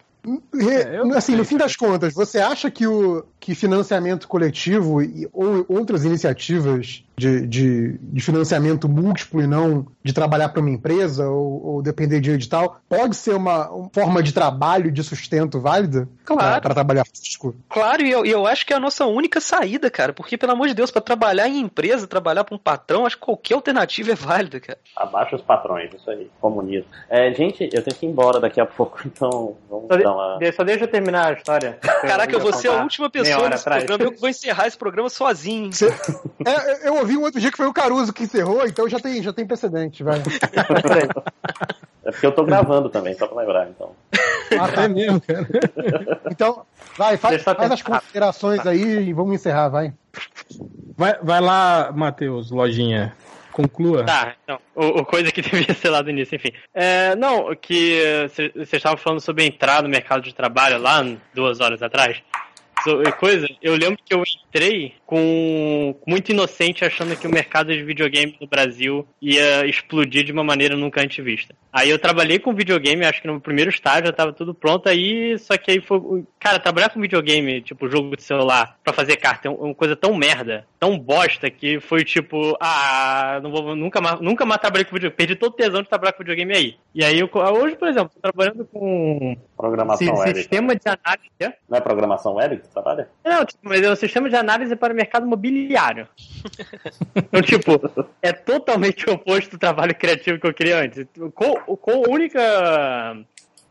Re- 0.53 1.15
assim, 1.15 1.35
no 1.35 1.45
fim 1.45 1.57
das 1.57 1.75
contas, 1.75 2.13
você 2.13 2.39
acha 2.39 2.69
que 2.69 2.85
o 2.85 3.23
que 3.39 3.55
financiamento 3.55 4.27
coletivo 4.27 5.01
e, 5.01 5.27
ou 5.31 5.65
outras 5.69 6.03
iniciativas 6.03 7.03
de, 7.17 7.47
de, 7.47 7.97
de 7.97 8.21
financiamento 8.21 8.87
múltiplo 8.89 9.41
e 9.41 9.47
não 9.47 9.87
de 10.03 10.11
trabalhar 10.13 10.49
para 10.49 10.59
uma 10.61 10.69
empresa 10.69 11.27
ou, 11.29 11.65
ou 11.65 11.81
depender 11.81 12.19
de 12.19 12.31
edital 12.31 12.81
pode 12.87 13.15
ser 13.15 13.33
uma, 13.35 13.69
uma 13.69 13.89
forma 13.93 14.21
de 14.21 14.33
trabalho 14.33 14.91
de 14.91 15.03
sustento 15.03 15.59
válida 15.59 16.07
Claro. 16.25 16.61
para 16.61 16.73
trabalhar 16.73 17.05
físico? 17.05 17.55
Claro, 17.69 18.03
e 18.03 18.11
eu, 18.11 18.25
eu 18.25 18.45
acho 18.45 18.65
que 18.65 18.73
é 18.73 18.75
a 18.75 18.79
nossa 18.79 19.05
única 19.05 19.39
saída, 19.41 19.89
cara, 19.89 20.11
porque, 20.13 20.37
pelo 20.37 20.51
amor 20.51 20.67
de 20.67 20.73
Deus, 20.73 20.91
pra 20.91 21.01
trabalhar 21.01 21.47
em 21.47 21.59
empresa, 21.59 22.05
trabalhar 22.07 22.43
pra 22.43 22.55
um 22.55 22.59
patrão, 22.59 23.05
acho 23.05 23.17
que 23.17 23.23
qualquer 23.25 23.53
alternativa 23.55 24.11
é 24.11 24.15
válida, 24.15 24.59
cara. 24.59 24.77
Abaixa 24.95 25.35
os 25.37 25.41
patrões, 25.41 25.91
isso 25.93 26.09
aí, 26.11 26.29
comunismo. 26.41 26.89
É, 27.09 27.33
gente, 27.33 27.63
eu 27.73 27.81
tenho 27.83 27.95
que 27.95 28.05
ir 28.05 28.09
embora 28.09 28.39
daqui 28.39 28.59
a 28.61 28.65
pouco, 28.65 28.99
então 29.07 29.55
vamos 29.69 29.87
de- 29.89 30.03
dar 30.03 30.13
de- 30.39 30.51
só 30.51 30.63
deixa 30.63 30.83
eu 30.83 30.87
terminar 30.87 31.27
a 31.27 31.33
história. 31.33 31.77
Caraca, 32.01 32.33
eu 32.33 32.39
vou 32.39 32.53
ser 32.53 32.67
a 32.67 32.71
contar 32.71 32.83
última 32.83 33.09
pessoa 33.09 33.49
nesse 33.49 33.61
atrás. 33.61 33.83
programa, 33.83 34.11
eu 34.13 34.19
vou 34.19 34.29
encerrar 34.29 34.67
esse 34.67 34.77
programa 34.77 35.09
sozinho. 35.09 35.69
É, 36.45 36.87
eu 36.87 36.95
ouvi 36.97 37.17
um 37.17 37.21
outro 37.23 37.39
dia 37.39 37.51
que 37.51 37.57
foi 37.57 37.67
o 37.67 37.73
Caruso 37.73 38.11
que 38.13 38.23
encerrou, 38.23 38.65
então 38.65 38.87
já 38.89 38.99
tem, 38.99 39.21
já 39.21 39.31
tem 39.33 39.45
precedente, 39.45 40.03
vai. 40.03 40.21
É 42.05 42.11
porque 42.11 42.25
eu 42.25 42.31
tô 42.31 42.43
gravando 42.43 42.89
também, 42.89 43.13
só 43.13 43.27
pra 43.27 43.41
lembrar, 43.41 43.69
então. 43.69 43.91
Ah, 44.59 44.67
tá 44.67 44.87
mesmo, 44.87 45.21
cara. 45.21 45.45
Então, 46.31 46.63
vai, 46.97 47.17
faz, 47.17 47.43
faz 47.43 47.71
as 47.71 47.81
considerações 47.81 48.65
aí 48.65 49.09
e 49.09 49.13
vamos 49.13 49.35
encerrar, 49.35 49.69
vai. 49.69 49.93
Vai, 50.97 51.17
vai 51.21 51.39
lá, 51.41 51.91
Matheus, 51.93 52.49
lojinha. 52.49 53.13
Conclua. 53.60 54.06
Tá, 54.06 54.36
então, 54.41 54.57
o, 54.73 55.02
o 55.02 55.06
coisa 55.06 55.31
que 55.34 55.41
devia 55.44 55.73
ser 55.73 55.90
lá 55.90 56.02
do 56.02 56.10
início, 56.10 56.34
enfim. 56.36 56.52
É, 56.73 57.14
não, 57.18 57.53
que 57.56 58.02
vocês 58.56 58.73
estavam 58.73 58.98
falando 58.98 59.19
sobre 59.19 59.45
entrar 59.45 59.84
no 59.84 59.90
mercado 59.90 60.22
de 60.22 60.34
trabalho 60.34 60.80
lá 60.81 61.03
duas 61.34 61.60
horas 61.60 61.84
atrás. 61.84 62.22
So- 62.86 63.03
coisa, 63.18 63.45
eu 63.61 63.76
lembro 63.76 63.99
que 64.06 64.14
eu 64.14 64.23
entrei 64.49 64.93
com 65.05 65.95
muito 66.05 66.31
inocente, 66.31 66.84
achando 66.84 67.15
que 67.15 67.27
o 67.27 67.31
mercado 67.31 67.73
de 67.73 67.84
videogame 67.84 68.35
no 68.41 68.47
Brasil 68.47 69.07
ia 69.21 69.65
explodir 69.65 70.23
de 70.23 70.31
uma 70.31 70.43
maneira 70.43 70.76
nunca 70.76 71.01
antes 71.01 71.23
vista. 71.23 71.55
Aí 71.71 71.89
eu 71.89 71.99
trabalhei 71.99 72.39
com 72.39 72.53
videogame, 72.53 73.05
acho 73.05 73.21
que 73.21 73.27
no 73.27 73.39
primeiro 73.39 73.69
estágio 73.69 74.07
já 74.07 74.11
tava 74.13 74.34
tudo 74.34 74.53
pronto, 74.53 74.89
aí 74.89 75.38
só 75.38 75.55
que 75.57 75.71
aí 75.71 75.81
foi. 75.81 76.23
Cara, 76.39 76.59
trabalhar 76.59 76.89
com 76.89 76.99
videogame, 76.99 77.61
tipo 77.61 77.88
jogo 77.89 78.15
de 78.15 78.23
celular, 78.23 78.77
pra 78.84 78.93
fazer 78.93 79.17
carta 79.17 79.47
é 79.47 79.51
uma 79.51 79.73
coisa 79.76 79.95
tão 79.95 80.15
merda, 80.15 80.65
tão 80.80 80.97
bosta, 80.97 81.49
que 81.49 81.80
foi 81.80 82.03
tipo, 82.03 82.57
ah, 82.59 83.39
não 83.43 83.51
vou, 83.51 83.76
nunca 83.76 84.01
mais, 84.01 84.19
nunca 84.19 84.45
mais 84.45 84.59
trabalhei 84.61 84.85
com 84.85 84.95
videogame. 84.95 85.15
Perdi 85.17 85.35
todo 85.35 85.51
o 85.51 85.55
tesão 85.55 85.81
de 85.84 85.89
trabalhar 85.89 86.13
com 86.13 86.23
videogame 86.23 86.55
aí. 86.55 86.76
E 86.95 87.03
aí, 87.03 87.19
eu, 87.19 87.30
hoje, 87.34 87.76
por 87.76 87.88
exemplo, 87.88 88.11
tô 88.15 88.19
trabalhando 88.19 88.65
com. 88.65 89.38
Programação 89.55 90.07
si- 90.15 90.21
web. 90.21 90.35
Sistema 90.38 90.76
de 90.76 90.81
análise. 90.88 91.30
é? 91.39 91.53
Não 91.69 91.77
é 91.77 91.81
programação 91.81 92.35
web 92.35 92.57
que 92.57 92.63
tu 92.63 92.73
trabalha? 92.73 93.09
Não, 93.23 93.45
tipo, 93.45 93.59
mas 93.63 93.81
é 93.81 93.91
um 93.91 93.95
sistema 93.95 94.30
de 94.30 94.35
análise 94.39 94.75
para 94.75 94.93
o 94.93 94.95
mercado 94.95 95.25
imobiliário. 95.25 96.07
então, 97.15 97.41
tipo, 97.41 98.07
é 98.21 98.31
totalmente 98.31 99.09
oposto 99.09 99.51
do 99.51 99.59
trabalho 99.59 99.95
criativo 99.95 100.39
que 100.39 100.47
eu 100.47 100.53
queria 100.53 100.79
antes. 100.79 101.05
Com, 101.33 101.91
a 101.91 102.09
única 102.09 102.39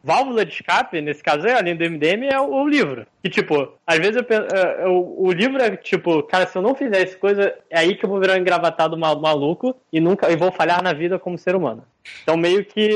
válvula 0.02 0.44
de 0.44 0.52
escape, 0.52 1.00
nesse 1.00 1.22
caso 1.22 1.46
aí, 1.46 1.52
além 1.52 1.76
do 1.76 1.84
MDM, 1.84 2.26
é 2.30 2.40
o, 2.40 2.62
o 2.62 2.68
livro. 2.68 3.06
Que, 3.22 3.28
tipo, 3.28 3.74
às 3.86 3.98
vezes 3.98 4.16
eu 4.16 4.24
penso, 4.24 4.46
é, 4.54 4.86
o, 4.88 5.26
o 5.26 5.32
livro 5.32 5.60
é 5.62 5.76
tipo, 5.76 6.22
cara, 6.22 6.46
se 6.46 6.56
eu 6.56 6.62
não 6.62 6.74
fizer 6.74 7.02
essa 7.02 7.16
coisa, 7.16 7.54
é 7.68 7.78
aí 7.78 7.94
que 7.94 8.04
eu 8.04 8.08
vou 8.08 8.20
virar 8.20 8.34
um 8.34 8.38
engravatado 8.38 8.96
ma- 8.96 9.14
maluco 9.14 9.76
e 9.92 10.00
nunca 10.00 10.30
e 10.30 10.36
vou 10.36 10.52
falhar 10.52 10.82
na 10.82 10.92
vida 10.92 11.18
como 11.18 11.36
ser 11.38 11.54
humano. 11.54 11.84
Então, 12.22 12.36
meio 12.36 12.64
que 12.64 12.90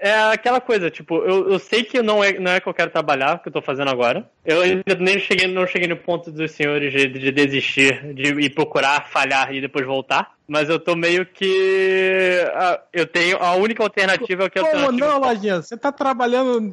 é 0.00 0.14
aquela 0.32 0.60
coisa, 0.60 0.90
tipo, 0.90 1.16
eu, 1.16 1.50
eu 1.50 1.58
sei 1.58 1.82
que 1.82 2.00
não 2.02 2.22
é, 2.22 2.38
não 2.38 2.52
é 2.52 2.60
que 2.60 2.68
eu 2.68 2.74
quero 2.74 2.90
trabalhar, 2.90 3.34
o 3.34 3.38
que 3.40 3.48
eu 3.48 3.52
tô 3.52 3.60
fazendo 3.60 3.90
agora. 3.90 4.28
Eu 4.44 4.62
ainda 4.62 4.94
nem 4.98 5.18
cheguei, 5.18 5.46
não 5.46 5.66
cheguei 5.66 5.88
no 5.88 5.96
ponto 5.96 6.30
dos 6.30 6.52
senhores 6.52 6.92
de, 6.92 7.08
de 7.08 7.32
desistir, 7.32 8.14
de 8.14 8.28
ir 8.40 8.50
procurar, 8.50 9.08
falhar 9.08 9.52
e 9.52 9.60
depois 9.60 9.84
voltar. 9.86 10.36
Mas 10.46 10.68
eu 10.68 10.78
tô 10.78 10.94
meio 10.94 11.26
que. 11.26 12.40
ah, 12.54 12.80
eu 12.92 13.04
tenho. 13.06 13.36
A 13.38 13.56
única 13.56 13.82
alternativa 13.82 14.44
é 14.44 14.46
o 14.46 14.50
que 14.50 14.58
eu 14.60 14.66
Como 14.66 14.92
não, 14.92 15.18
Lojinha? 15.18 15.60
Você 15.60 15.76
tá 15.76 15.90
trabalhando 15.90 16.72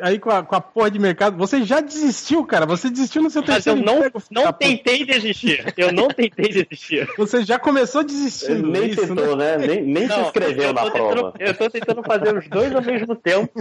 aí 0.00 0.18
com 0.18 0.30
a, 0.30 0.42
com 0.42 0.54
a 0.54 0.60
porra 0.60 0.90
de 0.90 0.98
mercado. 0.98 1.36
Você 1.36 1.62
já 1.64 1.80
desistiu, 1.80 2.44
cara. 2.44 2.66
Você 2.66 2.90
desistiu 2.90 3.22
no 3.22 3.30
seu 3.30 3.40
Mas 3.42 3.48
eu 3.48 3.54
terceiro 3.74 3.82
não, 3.84 3.96
emprego. 3.98 4.20
filho 4.20 4.28
não 4.32 4.42
da 4.44 4.52
puta. 4.52 4.66
tentei 4.66 5.04
desistir. 5.04 5.72
Eu 5.76 5.92
não 5.92 6.08
tentei 6.08 6.48
desistir. 6.48 7.08
Você 7.16 7.44
já 7.44 7.58
começou 7.58 8.02
desistindo. 8.04 8.68
Nem 8.68 8.82
é 8.82 8.86
isso, 8.86 9.06
tentou, 9.06 9.36
né? 9.36 9.56
Nem, 9.58 9.82
nem 9.82 10.02
se 10.02 10.08
Não, 10.08 10.22
inscreveu 10.22 10.64
eu 10.64 10.74
tô 10.74 10.84
na 10.84 10.90
tentando- 10.90 11.10
prova. 11.12 11.32
Eu 11.38 11.54
tô 11.56 11.70
tentando 11.70 12.02
fazer 12.02 12.36
os 12.36 12.48
dois 12.48 12.74
ao 12.74 12.82
mesmo 12.82 13.16
tempo. 13.16 13.52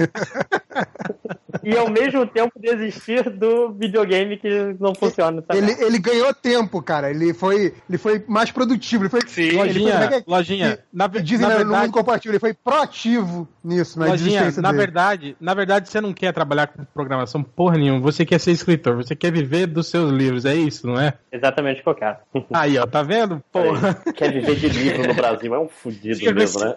e 1.64 1.76
ao 1.78 1.90
mesmo 1.90 2.26
tempo 2.26 2.60
desistir 2.60 3.30
do 3.30 3.72
videogame 3.74 4.38
que 4.38 4.76
não 4.80 4.94
funciona. 4.96 5.44
Sabe? 5.46 5.58
Ele, 5.60 5.84
ele 5.84 6.00
ganhou 6.00 6.34
tempo, 6.34 6.82
cara. 6.82 7.10
Ele 7.10 7.34
foi, 7.34 7.74
ele 7.90 7.98
foi 7.98 8.24
mais 8.28 8.52
produtivo. 8.52 9.04
Ele 9.04 9.10
foi. 9.10 9.20
ele 9.20 9.30
foi- 9.54 9.68
Lojinha, 9.68 9.94
é 9.94 10.08
que 10.08 10.14
é? 10.16 10.24
lojinha, 10.26 10.78
Que 10.78 10.84
na, 10.94 11.08
Dizem 11.08 11.40
na 11.40 11.48
né, 11.50 11.54
no 11.56 11.60
verdade, 11.66 11.84
mundo 11.88 11.94
compartilhado. 11.94 12.34
Ele 12.36 12.40
foi 12.40 12.54
proativo 12.54 13.48
nisso, 13.64 14.00
na 14.00 14.08
Lojinha, 14.08 14.52
na 14.58 14.72
dele. 14.72 14.78
verdade, 14.78 15.38
na 15.40 15.54
verdade, 15.54 15.90
você 15.90 16.00
não 16.00 16.14
quer 16.20 16.34
trabalhar 16.34 16.68
com 16.68 16.84
programação 16.84 17.42
porra 17.42 17.78
nenhuma. 17.78 18.02
Você 18.02 18.26
quer 18.26 18.40
ser 18.40 18.52
escritor, 18.52 18.98
você 18.98 19.16
quer 19.16 19.32
viver 19.32 19.66
dos 19.66 19.88
seus 19.88 20.12
livros, 20.12 20.44
é 20.44 20.54
isso, 20.54 20.86
não 20.86 21.00
é? 21.00 21.14
Exatamente 21.32 21.80
o 21.80 21.84
que 21.84 21.90
eu 21.90 21.96
quero. 21.96 22.18
Aí, 22.54 22.78
ó, 22.78 22.86
tá 22.86 23.02
vendo? 23.02 23.42
Porra. 23.52 23.94
Quer 24.14 24.34
viver 24.34 24.56
de 24.56 24.68
livro 24.68 25.08
no 25.08 25.14
Brasil 25.14 25.56
é 25.56 25.60
um 25.60 25.70
fudido 25.70 26.36
mesmo, 26.36 26.60
né? 26.60 26.76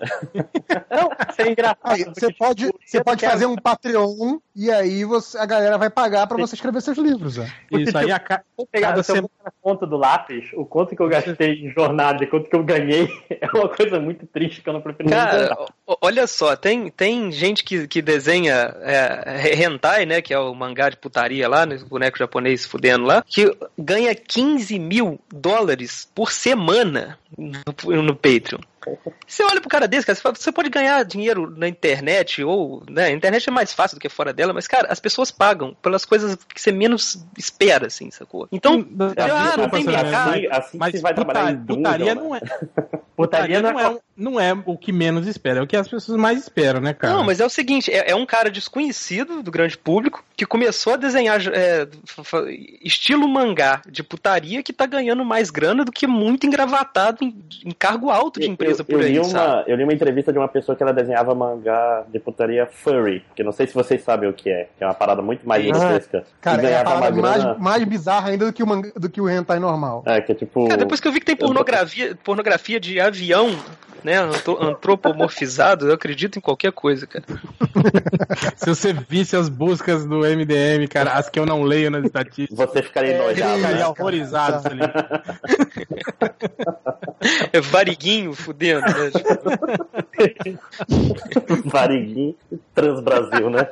Não, 0.89 1.10
isso 1.28 1.43
é 1.43 1.51
engraçado. 1.51 1.78
Aí, 1.82 2.05
você 2.05 2.32
pode, 2.32 2.70
você 2.86 3.02
pode 3.02 3.27
fazer 3.27 3.47
um 3.47 3.56
Patreon 3.56 4.39
e 4.55 4.70
aí 4.70 5.05
você, 5.05 5.36
a 5.36 5.47
galera 5.47 5.77
vai 5.77 5.90
pagar 5.90 6.27
pra 6.28 6.36
você 6.36 6.55
escrever 6.55 6.81
seus 6.81 6.98
livros. 6.98 7.39
Ó. 7.39 7.44
Isso 7.73 7.98
aí, 7.98 8.12
a 8.12 8.20
ca... 8.20 8.39
Se 8.39 8.62
eu 8.62 8.66
pegar 8.70 8.89
cada 8.90 9.02
semana. 9.02 9.28
na 9.44 9.51
conta 9.60 9.86
do 9.86 9.97
lápis, 9.97 10.51
o 10.55 10.64
quanto 10.64 10.94
que 10.94 11.02
eu 11.02 11.09
gastei 11.09 11.55
em 11.55 11.70
jornada 11.70 12.23
e 12.23 12.27
quanto 12.28 12.48
que 12.48 12.55
eu 12.55 12.62
ganhei 12.62 13.09
é 13.28 13.47
uma 13.52 13.69
coisa 13.69 13.98
muito 13.98 14.24
triste 14.27 14.62
que 14.62 14.69
eu 14.69 14.74
não 14.74 14.81
prefiro 14.81 15.09
nem 15.09 15.19
Cara, 15.19 15.56
olha 16.01 16.27
só, 16.28 16.55
tem, 16.55 16.90
tem 16.90 17.32
gente 17.32 17.64
que, 17.64 17.89
que 17.89 18.01
desenha 18.01 18.74
é, 18.82 19.31
hentai, 19.38 20.06
né, 20.06 20.20
que 20.20 20.32
é 20.32 20.38
o 20.38 20.54
mangá 20.54 20.88
de 20.88 20.96
putaria 20.96 21.48
lá, 21.48 21.66
né, 21.66 21.78
boneco 21.88 22.18
japonês 22.18 22.64
fudendo 22.64 23.04
lá, 23.04 23.22
que 23.26 23.54
ganha 23.78 24.14
15 24.14 24.78
mil 24.78 25.20
dólares 25.32 26.09
por 26.14 26.32
semana 26.32 27.18
no, 27.36 28.02
no 28.02 28.14
Patreon. 28.14 28.60
Você 29.26 29.42
olha 29.42 29.60
pro 29.60 29.68
cara 29.70 29.88
desse, 29.88 30.06
cara, 30.06 30.18
você 30.34 30.52
pode 30.52 30.68
ganhar 30.70 31.04
dinheiro 31.04 31.52
na 31.56 31.68
internet, 31.68 32.42
ou, 32.42 32.82
né, 32.88 33.06
a 33.06 33.10
internet 33.10 33.48
é 33.48 33.52
mais 33.52 33.72
fácil 33.72 33.96
do 33.96 34.00
que 34.00 34.09
fora 34.09 34.32
dela, 34.32 34.52
mas, 34.52 34.66
cara, 34.66 34.88
as 34.90 35.00
pessoas 35.00 35.30
pagam 35.30 35.74
pelas 35.82 36.04
coisas 36.04 36.36
que 36.52 36.60
você 36.60 36.72
menos 36.72 37.24
espera, 37.36 37.86
assim, 37.86 38.10
sacou? 38.10 38.48
Então, 38.50 38.86
ah, 39.18 39.56
não 39.56 39.68
tem 39.68 39.84
mercado. 39.84 40.30
Assim, 40.30 40.46
assim 40.50 40.78
Mas 40.78 40.92
você 40.92 41.00
vai 41.00 41.14
trabalhar 41.14 41.52
em 41.52 41.59
puta- 41.59 41.74
putaria 41.74 42.14
não 42.14 42.34
é. 42.34 42.40
Putaria 43.14 43.60
não 43.60 43.72
não 43.72 43.80
é, 43.80 43.98
não 44.16 44.40
é 44.40 44.52
o 44.66 44.76
que 44.76 44.90
menos 44.90 45.26
espera, 45.26 45.60
é 45.60 45.62
o 45.62 45.66
que 45.66 45.76
as 45.76 45.86
pessoas 45.86 46.18
mais 46.18 46.40
esperam, 46.40 46.80
né, 46.80 46.94
cara? 46.94 47.14
Não, 47.14 47.22
mas 47.22 47.40
é 47.40 47.46
o 47.46 47.50
seguinte, 47.50 47.90
é, 47.92 48.10
é 48.10 48.16
um 48.16 48.24
cara 48.24 48.50
desconhecido 48.50 49.42
do 49.42 49.50
grande 49.50 49.76
público 49.76 50.24
que 50.34 50.46
começou 50.46 50.94
a 50.94 50.96
desenhar 50.96 51.40
é, 51.48 51.86
estilo 52.82 53.28
mangá 53.28 53.82
de 53.88 54.02
putaria 54.02 54.62
que 54.62 54.72
tá 54.72 54.86
ganhando 54.86 55.24
mais 55.24 55.50
grana 55.50 55.84
do 55.84 55.92
que 55.92 56.06
muito 56.06 56.46
engravatado 56.46 57.22
em, 57.22 57.44
em 57.64 57.70
cargo 57.70 58.10
alto 58.10 58.40
de 58.40 58.48
empresa 58.48 58.71
eu, 58.80 58.84
por 58.84 58.94
eu 58.94 59.06
aí, 59.06 59.12
li 59.18 59.24
sabe? 59.24 59.46
uma, 59.52 59.64
eu 59.66 59.76
li 59.76 59.84
uma 59.84 59.92
entrevista 59.92 60.32
de 60.32 60.38
uma 60.38 60.48
pessoa 60.48 60.74
que 60.76 60.82
ela 60.82 60.92
desenhava 60.92 61.34
mangá 61.34 62.04
de 62.08 62.18
putaria 62.18 62.66
furry, 62.66 63.24
que 63.34 63.42
não 63.42 63.52
sei 63.52 63.66
se 63.66 63.74
vocês 63.74 64.02
sabem 64.02 64.28
o 64.28 64.32
que 64.32 64.50
é, 64.50 64.68
que 64.76 64.82
é 64.84 64.86
uma 64.86 64.94
parada 64.94 65.20
muito 65.22 65.46
mais 65.46 65.64
Ah, 65.64 65.70
grotesca. 65.78 66.24
Cara, 66.40 66.62
e 66.62 66.66
é 66.66 66.78
a 66.80 66.84
parada 66.84 67.10
grana. 67.10 67.22
mais, 67.46 67.58
mais 67.58 67.84
bizarra 67.84 68.30
ainda 68.30 68.46
do 68.46 68.52
que 68.52 68.62
o, 68.62 68.66
manga- 68.66 68.92
do 68.96 69.08
que 69.10 69.20
o 69.20 69.28
hentai 69.28 69.58
normal. 69.58 70.02
É, 70.06 70.20
que 70.20 70.32
é 70.32 70.34
tipo. 70.34 70.66
Cara, 70.66 70.78
depois 70.78 71.00
que 71.00 71.08
eu 71.08 71.12
vi 71.12 71.20
que 71.20 71.26
tem 71.26 71.36
pornografia, 71.36 72.16
pornografia 72.24 72.78
de 72.80 73.00
avião, 73.00 73.50
né, 74.04 74.16
antro- 74.18 74.62
antropomorfizado, 74.62 75.86
eu 75.88 75.94
acredito 75.94 76.38
em 76.38 76.40
qualquer 76.42 76.72
coisa, 76.72 77.06
cara. 77.06 77.24
Se 78.56 78.66
você 78.66 78.92
visse 78.92 79.36
as 79.36 79.48
buscas 79.48 80.04
do 80.04 80.20
MDM, 80.20 80.86
cara, 80.88 81.12
as 81.12 81.28
que 81.28 81.38
eu 81.38 81.46
não 81.46 81.62
leio 81.62 81.90
nas 81.90 82.04
estatísticas, 82.04 82.56
Você 82.56 82.82
ficaria 82.82 83.12
enojado. 83.14 83.50
eu 83.52 83.56
ficaria 83.56 83.76
né? 83.78 83.86
horrorizado, 83.86 84.62
tá 84.62 84.68
ligado? 84.70 85.22
É 87.52 87.60
variguinho 87.60 88.32
fudendo, 88.32 88.80
né? 88.82 89.10
Variguinho 91.64 92.34
Transbrasil, 92.74 93.50
né? 93.50 93.68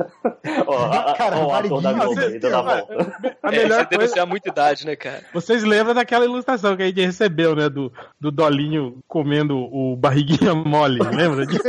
Ó, 0.67 1.15
Cara, 1.15 1.37
ó, 1.39 1.47
o 1.49 1.55
ator 1.55 1.83
da 1.83 1.93
Globo 1.93 2.21
aí, 2.21 2.39
dando 2.39 2.55
a 2.57 2.63
volta. 2.63 3.37
A 3.43 3.49
É, 3.55 3.63
melhor 3.63 3.87
você 3.89 3.97
coisa, 3.97 4.27
muita 4.27 4.49
idade, 4.49 4.87
né, 4.87 4.97
cara? 4.97 5.23
vocês 5.33 5.63
lembram 5.65 5.95
daquela 5.95 6.25
ilustração 6.25 6.77
que 6.77 6.83
a 6.83 6.87
gente 6.87 7.01
recebeu, 7.05 7.55
né, 7.57 7.69
do, 7.69 7.93
do 8.21 8.31
Dolinho 8.31 8.99
comendo 9.09 9.57
o 9.59 9.97
barriguinha 10.21 10.55
mole, 10.55 10.99
lembra 11.15 11.47
disso? 11.47 11.63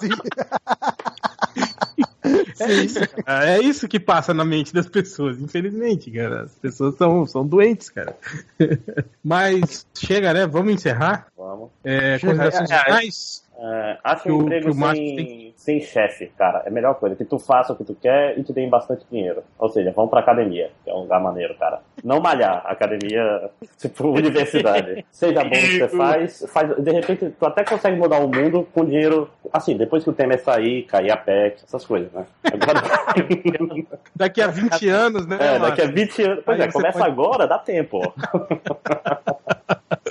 Sim. 0.00 0.10
É 2.60 2.72
isso. 2.72 2.98
É 3.26 3.60
isso 3.60 3.88
que 3.88 3.98
passa 3.98 4.32
na 4.32 4.44
mente 4.44 4.72
das 4.72 4.86
pessoas, 4.88 5.40
infelizmente, 5.40 6.10
cara. 6.10 6.42
As 6.44 6.54
pessoas 6.54 6.96
são, 6.96 7.26
são 7.26 7.46
doentes, 7.46 7.90
cara. 7.90 8.16
Mas 9.22 9.86
chega, 9.94 10.32
né? 10.32 10.46
Vamos 10.46 10.72
encerrar? 10.74 11.26
Vamos. 11.36 11.70
É, 11.82 12.18
considerações 12.18 12.70
É, 12.70 12.74
é, 12.74 12.84
finais? 12.84 13.44
É, 13.64 13.98
acho 14.02 14.24
Que 14.24 14.32
um 14.32 14.38
o- 14.38 14.42
emprego 14.42 14.70
o 14.70 14.72
sem, 14.74 15.52
sem 15.56 15.80
chefe, 15.80 16.26
cara. 16.36 16.62
É 16.64 16.68
a 16.68 16.72
melhor 16.72 16.94
coisa. 16.96 17.14
Que 17.14 17.24
tu 17.24 17.38
faça 17.38 17.72
o 17.72 17.76
que 17.76 17.84
tu 17.84 17.94
quer 17.94 18.36
e 18.36 18.42
te 18.42 18.52
deem 18.52 18.68
bastante 18.68 19.04
dinheiro. 19.08 19.44
Ou 19.56 19.68
seja, 19.68 19.92
vamos 19.94 20.10
pra 20.10 20.18
academia, 20.18 20.70
que 20.82 20.90
é 20.90 20.92
um 20.92 21.02
lugar 21.02 21.20
maneiro, 21.20 21.54
cara. 21.54 21.78
Não 22.02 22.18
malhar, 22.20 22.60
academia, 22.66 23.48
tipo, 23.78 24.08
universidade. 24.08 25.06
Seja 25.12 25.44
bom 25.44 25.50
no 25.50 25.52
que 25.54 25.78
você 25.78 25.88
faz, 25.96 26.44
faz. 26.52 26.76
De 26.82 26.90
repente, 26.90 27.30
tu 27.38 27.46
até 27.46 27.62
consegue 27.62 27.96
mudar 27.96 28.18
o 28.18 28.26
mundo 28.28 28.66
com 28.74 28.84
dinheiro. 28.84 29.30
Assim, 29.52 29.76
depois 29.76 30.02
que 30.02 30.10
o 30.10 30.12
Temer 30.12 30.40
sair, 30.40 30.82
cair 30.84 31.12
a 31.12 31.16
PEC, 31.16 31.62
essas 31.62 31.84
coisas, 31.84 32.10
né? 32.12 32.26
Agora, 32.44 32.82
Daqui 34.16 34.42
a 34.42 34.48
20 34.48 34.88
anos, 34.88 35.26
né? 35.26 35.36
é, 35.36 35.58
daqui 35.60 35.82
a 35.82 35.84
Marcos? 35.84 35.90
20 36.00 36.22
anos. 36.24 36.42
Pois 36.44 36.60
Aí 36.60 36.66
é, 36.68 36.72
começa 36.72 36.98
pode- 36.98 37.10
agora, 37.10 37.46
dá 37.46 37.58
tempo. 37.58 38.00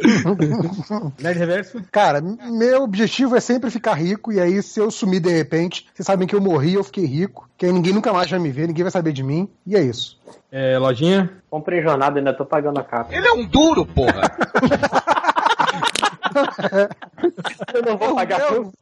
Nerd 1.19 1.39
Reverso? 1.39 1.81
Cara, 1.91 2.21
meu 2.21 2.83
objetivo 2.83 3.35
é 3.35 3.39
sempre 3.39 3.69
ficar 3.69 3.93
rico, 3.93 4.31
e 4.31 4.39
aí 4.39 4.61
se 4.61 4.79
eu 4.79 4.91
sumir 4.91 5.19
de 5.19 5.31
repente, 5.31 5.87
vocês 5.93 6.05
sabem 6.05 6.27
que 6.27 6.35
eu 6.35 6.41
morri, 6.41 6.73
eu 6.73 6.83
fiquei 6.83 7.05
rico, 7.05 7.49
que 7.57 7.65
aí 7.65 7.71
ninguém 7.71 7.93
nunca 7.93 8.13
mais 8.13 8.29
vai 8.29 8.39
me 8.39 8.51
ver, 8.51 8.67
ninguém 8.67 8.83
vai 8.83 8.91
saber 8.91 9.13
de 9.13 9.23
mim, 9.23 9.49
e 9.65 9.75
é 9.75 9.81
isso. 9.81 10.19
É, 10.51 10.77
lojinha? 10.77 11.29
Comprei 11.49 11.81
jornada 11.81 12.19
ainda 12.19 12.33
tô 12.33 12.45
pagando 12.45 12.79
a 12.79 12.83
capa. 12.83 13.13
Ele 13.13 13.27
é 13.27 13.33
um 13.33 13.45
duro, 13.45 13.85
porra. 13.85 14.21
Eu 17.73 17.81
não 17.83 17.97
vou 17.97 18.15
pagar 18.15 18.39
eu- 18.39 18.47
tudo. 18.47 18.73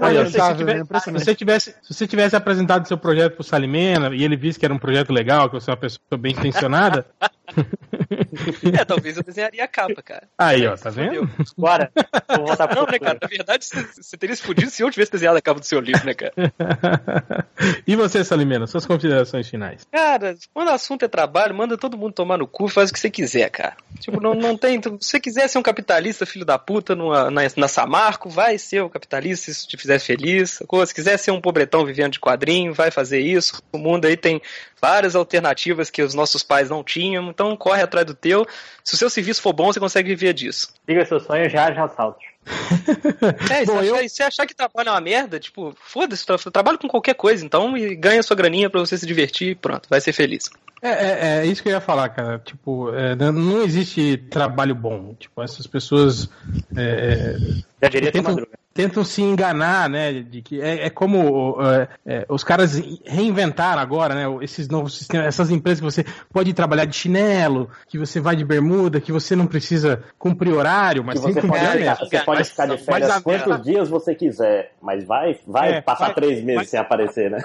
Olha, 0.00 0.28
se, 0.28 1.12
você 1.12 1.34
tivesse, 1.34 1.74
se 1.82 1.94
você 1.94 2.06
tivesse 2.06 2.36
apresentado 2.36 2.86
seu 2.86 2.98
projeto 2.98 3.36
pro 3.36 3.44
Salimena 3.44 4.14
e 4.14 4.22
ele 4.22 4.36
visse 4.36 4.58
que 4.58 4.64
era 4.64 4.74
um 4.74 4.78
projeto 4.78 5.12
legal, 5.12 5.48
que 5.48 5.54
você 5.54 5.70
é 5.70 5.72
uma 5.72 5.80
pessoa 5.80 6.18
bem 6.18 6.32
intencionada, 6.32 7.06
É, 8.80 8.84
talvez 8.84 9.16
eu 9.16 9.22
desenharia 9.22 9.64
a 9.64 9.68
capa, 9.68 10.02
cara. 10.02 10.28
Aí, 10.38 10.66
ó, 10.66 10.76
tá 10.76 10.90
vendo? 10.90 11.28
Bora, 11.56 11.90
vou 12.28 12.46
voltar 12.46 12.68
pro 12.68 12.80
Não, 12.80 12.86
né, 12.86 12.98
cara? 12.98 13.18
Na 13.20 13.28
verdade, 13.28 13.64
você 13.64 14.16
teria 14.16 14.36
fudido 14.36 14.70
se 14.70 14.82
eu 14.82 14.90
tivesse 14.90 15.12
desenhado 15.12 15.38
a 15.38 15.42
capa 15.42 15.60
do 15.60 15.66
seu 15.66 15.80
livro, 15.80 16.04
né, 16.04 16.14
cara? 16.14 16.32
e 17.86 17.96
você, 17.96 18.22
Salimena, 18.22 18.66
suas 18.66 18.86
considerações 18.86 19.48
finais? 19.48 19.86
Cara, 19.90 20.36
quando 20.54 20.68
o 20.68 20.72
assunto 20.72 21.04
é 21.04 21.08
trabalho, 21.08 21.54
manda 21.54 21.76
todo 21.76 21.98
mundo 21.98 22.12
tomar 22.12 22.38
no 22.38 22.46
cu, 22.46 22.68
faz 22.68 22.90
o 22.90 22.92
que 22.92 23.00
você 23.00 23.10
quiser, 23.10 23.50
cara. 23.50 23.76
Tipo, 23.98 24.20
não, 24.20 24.34
não 24.34 24.56
tem. 24.56 24.80
Se 24.82 24.88
você 24.88 25.20
quiser 25.20 25.48
ser 25.48 25.58
um 25.58 25.62
capitalista, 25.62 26.24
filho 26.24 26.44
da 26.44 26.58
puta, 26.58 26.94
numa, 26.94 27.30
na, 27.30 27.42
na 27.56 27.68
Samarco, 27.68 28.28
vai 28.28 28.58
ser 28.58 28.82
um 28.82 28.88
capitalista 28.88 29.46
se 29.46 29.50
isso 29.50 29.68
te 29.68 29.76
fizer 29.76 29.98
feliz. 29.98 30.50
sacou? 30.50 30.84
Se 30.84 30.94
quiser 30.94 31.18
ser 31.18 31.30
um 31.30 31.40
pobretão 31.40 31.84
vivendo 31.84 32.12
de 32.12 32.20
quadrinho, 32.20 32.72
vai 32.72 32.90
fazer 32.90 33.20
isso. 33.20 33.62
O 33.72 33.78
mundo 33.78 34.06
aí 34.06 34.16
tem 34.16 34.40
várias 34.80 35.14
alternativas 35.14 35.90
que 35.90 36.02
os 36.02 36.14
nossos 36.14 36.42
pais 36.42 36.70
não 36.70 36.82
tinham, 36.82 37.28
então 37.28 37.56
corre 37.56 37.82
atrás 37.82 38.06
do 38.06 38.14
teu. 38.20 38.46
Se 38.84 38.94
o 38.94 38.98
seu 38.98 39.10
serviço 39.10 39.42
for 39.42 39.52
bom, 39.52 39.72
você 39.72 39.80
consegue 39.80 40.08
viver 40.10 40.32
disso. 40.32 40.68
Siga 40.86 41.04
seus 41.06 41.22
sonhos, 41.24 41.52
já 41.52 41.72
já 41.72 41.84
assaltos. 41.84 42.24
É, 43.50 43.62
e 43.62 43.66
Bom, 43.66 43.80
se, 43.80 43.86
eu- 43.88 43.94
achar, 43.96 44.08
se 44.08 44.22
achar 44.22 44.46
que 44.46 44.54
trabalho 44.54 44.88
é 44.88 44.92
uma 44.92 45.00
merda, 45.00 45.38
tipo, 45.38 45.74
foda-se, 45.78 46.24
tra 46.24 46.38
trabalho 46.38 46.78
com 46.78 46.88
qualquer 46.88 47.14
coisa, 47.14 47.44
então, 47.44 47.76
e 47.76 47.94
ganha 47.94 48.22
sua 48.22 48.34
graninha 48.36 48.70
pra 48.70 48.80
você 48.80 48.96
se 48.96 49.06
divertir, 49.06 49.56
pronto, 49.56 49.88
vai 49.88 50.00
ser 50.00 50.12
feliz. 50.12 50.48
É, 50.82 50.88
é, 50.88 51.38
é 51.42 51.46
isso 51.46 51.62
que 51.62 51.68
eu 51.68 51.72
ia 51.72 51.80
falar, 51.80 52.08
cara. 52.08 52.38
Tipo, 52.38 52.94
é, 52.94 53.14
não- 53.14 53.62
existe 53.62 54.16
trabalho 54.30 54.74
bom. 54.74 55.14
Tipo, 55.18 55.42
essas 55.42 55.66
pessoas 55.66 56.30
é, 56.74 57.36
Já 57.82 57.88
diria 57.88 58.12
tentam, 58.12 58.32
Madruga. 58.34 58.58
tentam 58.74 59.04
se 59.04 59.22
enganar, 59.22 59.88
né? 59.88 60.12
De 60.12 60.42
que 60.42 60.60
é, 60.60 60.86
é 60.86 60.90
como 60.90 61.56
é, 61.62 61.88
é, 62.04 62.26
os 62.28 62.44
caras 62.44 62.74
reinventaram 63.06 63.80
agora, 63.80 64.14
né? 64.14 64.24
Esses 64.42 64.68
novos 64.68 64.98
sistemas, 64.98 65.26
essas 65.28 65.50
empresas 65.50 65.80
que 65.80 65.84
você 65.84 66.04
pode 66.32 66.52
trabalhar 66.52 66.84
de 66.84 66.94
chinelo, 66.94 67.70
que 67.88 67.98
você 67.98 68.20
vai 68.20 68.36
de 68.36 68.44
bermuda, 68.44 69.00
que 69.00 69.12
você 69.12 69.34
não 69.34 69.46
precisa 69.46 70.02
cumprir 70.18 70.52
horário, 70.52 71.02
mas 71.02 71.18
Que 71.18 71.24
tem 71.26 71.34
você 71.34 71.48
pode, 71.48 71.60
ficar, 71.60 71.94
você 71.96 72.18
pode 72.24 72.38
Mas- 72.38 72.48
ficar 72.50 72.66
de 72.66 72.72
mas 72.72 72.84
férias 72.84 73.10
a 73.10 73.20
quantos 73.22 73.62
dias 73.64 73.88
você 73.88 74.14
quiser, 74.14 74.72
mas 74.82 75.04
vai, 75.04 75.38
vai 75.46 75.72
É, 75.74 75.80
passar 75.80 76.06
vai- 76.06 76.14
três 76.14 76.38
meses 76.42 76.54
vai- 76.56 76.64
sem 76.66 76.78
aparecer, 76.80 77.30
né? 77.30 77.38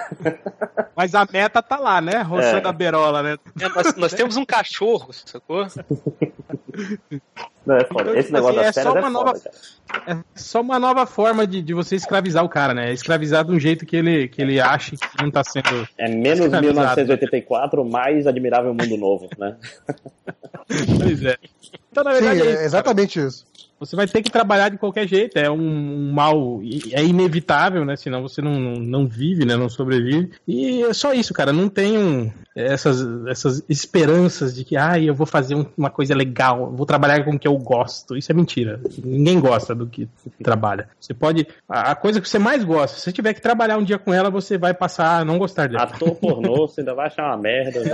Mas 0.94 1.14
a 1.14 1.26
meta 1.32 1.62
tá 1.62 1.78
lá, 1.78 2.00
né? 2.00 2.20
Roçando 2.22 2.66
É. 2.66 2.70
a 2.70 2.72
berola, 2.72 3.22
né? 3.22 3.36
É, 3.60 3.68
nós, 3.68 3.94
nós 3.96 4.12
temos 4.12 4.36
um 4.36 4.44
cachorro, 4.44 5.12
sacou? 5.12 5.66
Não, 7.66 7.76
é 7.76 7.84
foda. 7.84 8.02
Então, 8.02 8.16
Esse 8.16 8.32
negócio 8.32 8.60
assim, 8.60 8.66
das 8.66 8.76
é 8.76 8.80
férias 8.82 8.94
é 8.94 8.98
uma 9.00 9.10
foda, 9.10 9.24
nova- 9.24 9.40
cara. 9.40 9.56
É 10.06 10.24
só 10.38 10.60
uma 10.60 10.78
nova 10.78 11.06
forma 11.06 11.46
de, 11.46 11.60
de 11.62 11.74
você 11.74 11.96
escravizar 11.96 12.44
o 12.44 12.48
cara, 12.48 12.72
né? 12.72 12.92
Escravizar 12.92 13.44
de 13.44 13.50
um 13.52 13.58
jeito 13.58 13.84
que 13.84 13.96
ele, 13.96 14.28
que 14.28 14.40
ele 14.40 14.60
acha 14.60 14.92
que 14.96 15.22
não 15.22 15.30
tá 15.30 15.42
sendo. 15.44 15.88
É 15.98 16.08
menos 16.08 16.40
escravizado. 16.40 16.62
1984, 16.66 17.84
mais 17.84 18.26
Admirável 18.26 18.72
Mundo 18.72 18.96
Novo, 18.96 19.28
né? 19.38 19.56
Pois 20.68 21.22
é. 21.24 21.36
Então, 21.90 22.02
na 22.04 22.14
Sim, 22.14 22.20
verdade, 22.20 22.40
é 22.40 22.42
é 22.42 22.46
isso, 22.46 22.54
cara. 22.54 22.64
exatamente 22.66 23.20
isso. 23.20 23.46
Você 23.78 23.94
vai 23.96 24.06
ter 24.06 24.22
que 24.22 24.30
trabalhar 24.30 24.68
de 24.70 24.78
qualquer 24.78 25.06
jeito. 25.06 25.38
É 25.38 25.50
um, 25.50 25.56
um 26.08 26.12
mal. 26.12 26.60
É 26.92 27.04
inevitável, 27.04 27.84
né? 27.84 27.96
Senão 27.96 28.22
você 28.22 28.40
não, 28.40 28.52
não, 28.58 28.74
não 28.74 29.06
vive, 29.06 29.44
né? 29.44 29.56
Não 29.56 29.68
sobrevive. 29.68 30.30
E 30.46 30.82
é 30.82 30.92
só 30.94 31.12
isso, 31.12 31.34
cara. 31.34 31.52
Não 31.52 31.68
tem 31.68 31.96
um- 31.98 32.30
essas, 32.54 33.06
essas 33.28 33.62
esperanças 33.68 34.54
de 34.54 34.64
que, 34.64 34.76
ah, 34.76 34.98
eu 34.98 35.14
vou 35.14 35.26
fazer 35.26 35.54
um- 35.54 35.66
uma 35.76 35.90
coisa 35.90 36.14
legal, 36.14 36.70
vou 36.72 36.86
trabalhar 36.86 37.22
com 37.24 37.32
o 37.32 37.38
que 37.38 37.46
eu 37.46 37.56
gosto. 37.58 38.16
Isso 38.16 38.32
é 38.32 38.34
mentira. 38.34 38.80
Ninguém 39.04 39.38
gosta 39.40 39.74
do 39.74 39.86
que 39.86 40.08
trabalha. 40.42 40.88
Você 40.98 41.12
pode. 41.12 41.46
A 41.68 41.86
a 41.90 41.94
coisa 41.94 42.20
que 42.20 42.28
você 42.28 42.38
mais 42.38 42.64
gosta, 42.64 42.96
se 42.96 43.02
você 43.04 43.12
tiver 43.12 43.32
que 43.34 43.40
trabalhar 43.40 43.76
um 43.78 43.84
dia 43.84 43.98
com 43.98 44.12
ela, 44.12 44.28
você 44.30 44.58
vai 44.58 44.72
passar 44.74 45.20
a 45.20 45.24
não 45.24 45.38
gostar 45.38 45.68
dela. 45.68 45.84
Ator 45.84 46.14
pornô, 46.16 46.66
você 46.68 46.80
ainda 46.80 46.94
vai 46.94 47.06
achar 47.06 47.26
uma 47.28 47.36
merda, 47.36 47.80
né? 47.80 47.92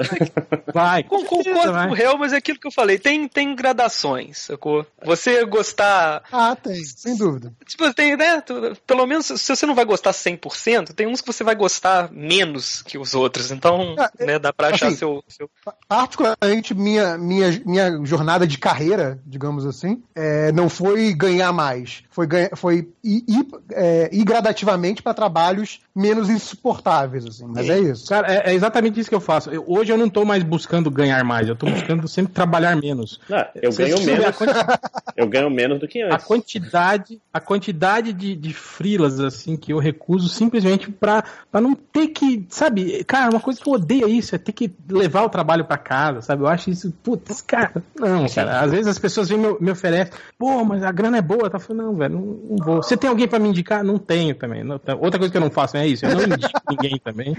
Vai, 0.72 1.02
Com, 1.02 1.18
certeza, 1.20 1.44
concordo 1.50 1.72
vai. 1.72 1.86
com 1.88 1.92
o 1.92 1.96
réu, 1.96 2.16
mas 2.18 2.32
é 2.32 2.36
aquilo 2.36 2.58
que 2.58 2.66
eu 2.66 2.72
falei, 2.72 2.98
tem, 2.98 3.28
tem 3.28 3.54
gradações, 3.54 4.38
sacou? 4.38 4.86
Você 5.04 5.44
gostar. 5.72 6.22
Ah, 6.30 6.54
tem, 6.56 6.84
sem 6.84 7.16
dúvida. 7.16 7.52
Tipo, 7.66 7.92
tem, 7.94 8.16
né? 8.16 8.42
Pelo 8.86 9.06
menos 9.06 9.26
se 9.26 9.56
você 9.56 9.66
não 9.66 9.74
vai 9.74 9.84
gostar 9.84 10.12
100%, 10.12 10.92
tem 10.92 11.06
uns 11.06 11.20
que 11.20 11.26
você 11.32 11.42
vai 11.42 11.54
gostar 11.54 12.10
menos 12.12 12.82
que 12.82 12.98
os 12.98 13.14
outros. 13.14 13.50
Então, 13.50 13.94
Ah, 13.98 14.10
é- 14.18 14.26
né, 14.26 14.38
dá 14.38 14.52
pra 14.52 14.68
achar 14.68 14.88
assim, 14.88 14.96
seu, 14.96 15.22
seu. 15.28 15.50
Particularmente, 15.88 16.74
minha, 16.74 17.16
minha, 17.18 17.62
minha 17.64 18.04
jornada 18.04 18.46
de 18.46 18.58
carreira, 18.58 19.18
digamos 19.26 19.64
assim, 19.66 20.02
é, 20.14 20.52
não 20.52 20.68
foi 20.68 21.12
ganhar 21.14 21.52
mais. 21.52 22.02
Foi, 22.10 22.26
ganhar, 22.26 22.50
foi 22.56 22.88
ir, 23.02 23.24
ir, 23.28 23.46
é, 23.72 24.08
ir 24.12 24.24
gradativamente 24.24 25.02
para 25.02 25.14
trabalhos 25.14 25.80
menos 25.94 26.28
insuportáveis, 26.28 27.24
assim. 27.26 27.46
Mas 27.46 27.68
é 27.68 27.78
isso. 27.78 28.08
Cara, 28.08 28.32
é, 28.32 28.50
é 28.50 28.54
exatamente 28.54 28.98
isso 29.00 29.08
que 29.08 29.14
eu 29.14 29.20
faço. 29.20 29.50
Eu- 29.50 29.64
hoje 29.66 29.92
eu 29.92 29.98
não 29.98 30.08
tô 30.08 30.24
mais 30.24 30.42
buscando 30.42 30.90
ganhar 30.90 31.22
mais, 31.24 31.48
eu 31.48 31.56
tô 31.56 31.66
buscando 31.66 32.06
sempre 32.08 32.32
trabalhar 32.32 32.76
menos. 32.76 33.20
Não, 33.28 33.44
eu 33.54 33.72
ganho 33.72 34.00
menos. 34.00 34.26
A, 34.26 34.32
quanti- 34.32 34.52
Eu 35.16 35.28
ganho 35.28 35.50
menos 35.50 35.61
do 35.78 35.86
que 35.88 36.02
a 36.02 36.14
antes. 36.14 36.26
quantidade, 36.26 37.20
a 37.32 37.40
quantidade 37.40 38.12
de, 38.12 38.34
de 38.36 38.52
frilas 38.52 39.18
assim 39.20 39.56
que 39.56 39.72
eu 39.72 39.78
recuso 39.78 40.28
simplesmente 40.28 40.90
pra, 40.90 41.24
pra 41.50 41.60
não 41.60 41.74
ter 41.74 42.08
que, 42.08 42.46
sabe, 42.48 43.02
cara, 43.04 43.30
uma 43.30 43.40
coisa 43.40 43.60
que 43.60 43.68
eu 43.68 43.72
odeio 43.74 44.06
é 44.06 44.10
isso, 44.10 44.34
é 44.34 44.38
ter 44.38 44.52
que 44.52 44.70
levar 44.88 45.22
o 45.24 45.28
trabalho 45.28 45.64
pra 45.64 45.76
casa, 45.78 46.20
sabe? 46.22 46.42
Eu 46.42 46.48
acho 46.48 46.70
isso, 46.70 46.92
putz, 47.02 47.40
cara, 47.42 47.72
não, 47.98 48.26
cara. 48.28 48.60
Às 48.60 48.70
vezes 48.70 48.86
as 48.86 48.98
pessoas 48.98 49.28
vêm 49.28 49.38
e 49.38 49.42
me, 49.46 49.56
me 49.60 49.70
oferecem, 49.70 50.12
pô, 50.38 50.64
mas 50.64 50.82
a 50.82 50.92
grana 50.92 51.18
é 51.18 51.22
boa, 51.22 51.48
tá 51.50 51.58
falando, 51.58 51.86
não, 51.86 51.94
velho, 51.96 52.14
não, 52.14 52.22
não 52.22 52.56
vou. 52.56 52.76
Você 52.82 52.96
tem 52.96 53.08
alguém 53.08 53.28
pra 53.28 53.38
me 53.38 53.48
indicar? 53.48 53.82
Não 53.84 53.98
tenho 53.98 54.34
também. 54.34 54.62
Não- 54.64 54.78
tá- 54.78 54.94
outra 54.94 55.18
coisa 55.18 55.30
que 55.30 55.36
eu 55.36 55.40
não 55.42 55.50
faço 55.50 55.76
é 55.76 55.86
isso, 55.86 56.04
eu 56.06 56.14
não 56.14 56.24
indico 56.24 56.50
ninguém 56.68 56.98
também. 57.02 57.34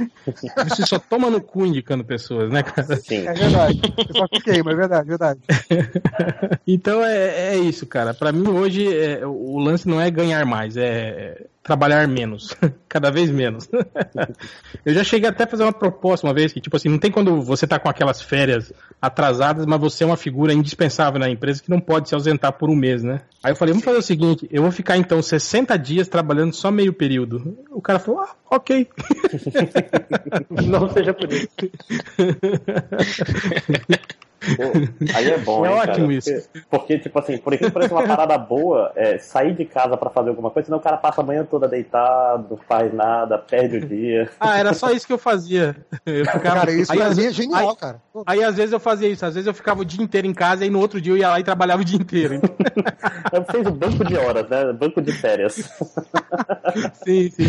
Você 0.67 0.85
só 0.85 0.97
toma 0.99 1.29
no 1.29 1.41
cu 1.41 1.65
indicando 1.65 2.03
pessoas, 2.03 2.51
né, 2.51 2.63
cara? 2.63 2.95
Sim. 2.97 3.27
É 3.27 3.33
verdade. 3.33 3.79
Eu 4.09 4.15
só 4.15 4.27
fiquei, 4.27 4.61
mas 4.63 4.73
é 4.73 4.77
verdade, 4.77 5.07
verdade. 5.07 5.39
Então 6.65 7.03
é, 7.03 7.55
é 7.55 7.57
isso, 7.57 7.85
cara. 7.85 8.12
Pra 8.13 8.31
mim 8.31 8.47
hoje 8.47 8.95
é, 8.95 9.25
o 9.25 9.57
lance 9.59 9.87
não 9.87 9.99
é 9.99 10.09
ganhar 10.09 10.45
mais, 10.45 10.77
é 10.77 11.45
trabalhar 11.63 12.07
menos, 12.07 12.55
cada 12.89 13.09
vez 13.09 13.29
menos. 13.29 13.69
Eu 14.85 14.93
já 14.93 15.03
cheguei 15.03 15.29
até 15.29 15.45
a 15.45 15.47
fazer 15.47 15.63
uma 15.63 15.71
proposta 15.71 16.27
uma 16.27 16.33
vez 16.33 16.51
que 16.51 16.59
tipo 16.59 16.75
assim, 16.75 16.89
não 16.89 16.99
tem 16.99 17.09
quando 17.09 17.41
você 17.41 17.65
tá 17.65 17.79
com 17.79 17.89
aquelas 17.89 18.21
férias 18.21 18.73
atrasadas, 19.01 19.65
mas 19.65 19.79
você 19.79 20.03
é 20.03 20.07
uma 20.07 20.17
figura 20.17 20.53
indispensável 20.53 21.19
na 21.19 21.29
empresa 21.29 21.63
que 21.63 21.69
não 21.69 21.79
pode 21.79 22.09
se 22.09 22.15
ausentar 22.15 22.53
por 22.53 22.69
um 22.69 22.75
mês, 22.75 23.01
né? 23.01 23.21
Aí 23.41 23.51
eu 23.51 23.55
falei, 23.55 23.73
vamos 23.73 23.85
fazer 23.85 23.97
o 23.97 24.01
seguinte, 24.01 24.47
eu 24.51 24.61
vou 24.61 24.71
ficar 24.71 24.97
então 24.97 25.21
60 25.21 25.77
dias 25.77 26.07
trabalhando 26.07 26.53
só 26.53 26.69
meio 26.69 26.93
período. 26.93 27.57
O 27.71 27.81
cara 27.81 27.99
falou, 27.99 28.21
ah, 28.21 28.35
ok. 28.51 28.87
Não 30.67 30.89
seja 30.91 31.13
por 31.13 31.31
isso. 31.31 31.47
Aí 35.15 35.29
é 35.31 35.37
bom, 35.37 35.65
É 35.65 35.69
hein, 35.69 35.75
ótimo 35.75 35.95
cara? 36.07 36.13
isso. 36.13 36.29
Porque, 36.31 36.65
porque, 36.69 36.99
tipo 36.99 37.19
assim, 37.19 37.37
por 37.37 37.57
que 37.57 37.69
parece 37.71 37.93
uma 37.93 38.05
parada 38.07 38.37
boa 38.37 38.91
é 38.95 39.17
sair 39.17 39.53
de 39.55 39.65
casa 39.65 39.95
pra 39.97 40.09
fazer 40.09 40.29
alguma 40.29 40.49
coisa, 40.51 40.65
senão 40.67 40.77
o 40.79 40.81
cara 40.81 40.97
passa 40.97 41.21
a 41.21 41.23
manhã 41.23 41.45
toda 41.49 41.67
deitado, 41.67 42.47
não 42.51 42.57
faz 42.57 42.93
nada, 42.93 43.37
perde 43.37 43.77
o 43.77 43.85
dia. 43.87 44.29
Ah, 44.39 44.57
era 44.59 44.73
só 44.73 44.91
isso 44.91 45.07
que 45.07 45.13
eu 45.13 45.17
fazia. 45.17 45.75
Eu 46.05 46.25
ficava- 46.25 46.39
Cara, 46.55 46.71
isso 46.71 46.91
aí, 46.91 46.97
pra 46.97 47.07
às 47.07 47.15
mim 47.17 47.21
é 47.23 47.25
vezes- 47.27 47.37
genial, 47.37 47.69
aí- 47.69 47.75
cara. 47.77 48.01
Aí 48.25 48.43
às 48.43 48.55
vezes 48.55 48.71
eu 48.73 48.79
fazia 48.79 49.07
isso, 49.09 49.25
às 49.25 49.33
vezes 49.33 49.47
eu 49.47 49.53
ficava 49.53 49.81
o 49.81 49.85
dia 49.85 50.03
inteiro 50.03 50.27
em 50.27 50.33
casa 50.33 50.65
e 50.65 50.69
no 50.69 50.79
outro 50.79 50.99
dia 51.01 51.13
eu 51.13 51.17
ia 51.17 51.29
lá 51.29 51.39
e 51.39 51.43
trabalhava 51.43 51.81
o 51.81 51.85
dia 51.85 51.97
inteiro. 51.97 52.39
Eu 53.33 53.43
fiz 53.45 53.65
o 53.65 53.71
banco 53.71 54.05
de 54.05 54.15
horas, 54.15 54.47
né? 54.47 54.71
Banco 54.73 55.01
de 55.01 55.11
férias. 55.11 55.55
sim, 57.03 57.29
sim. 57.31 57.43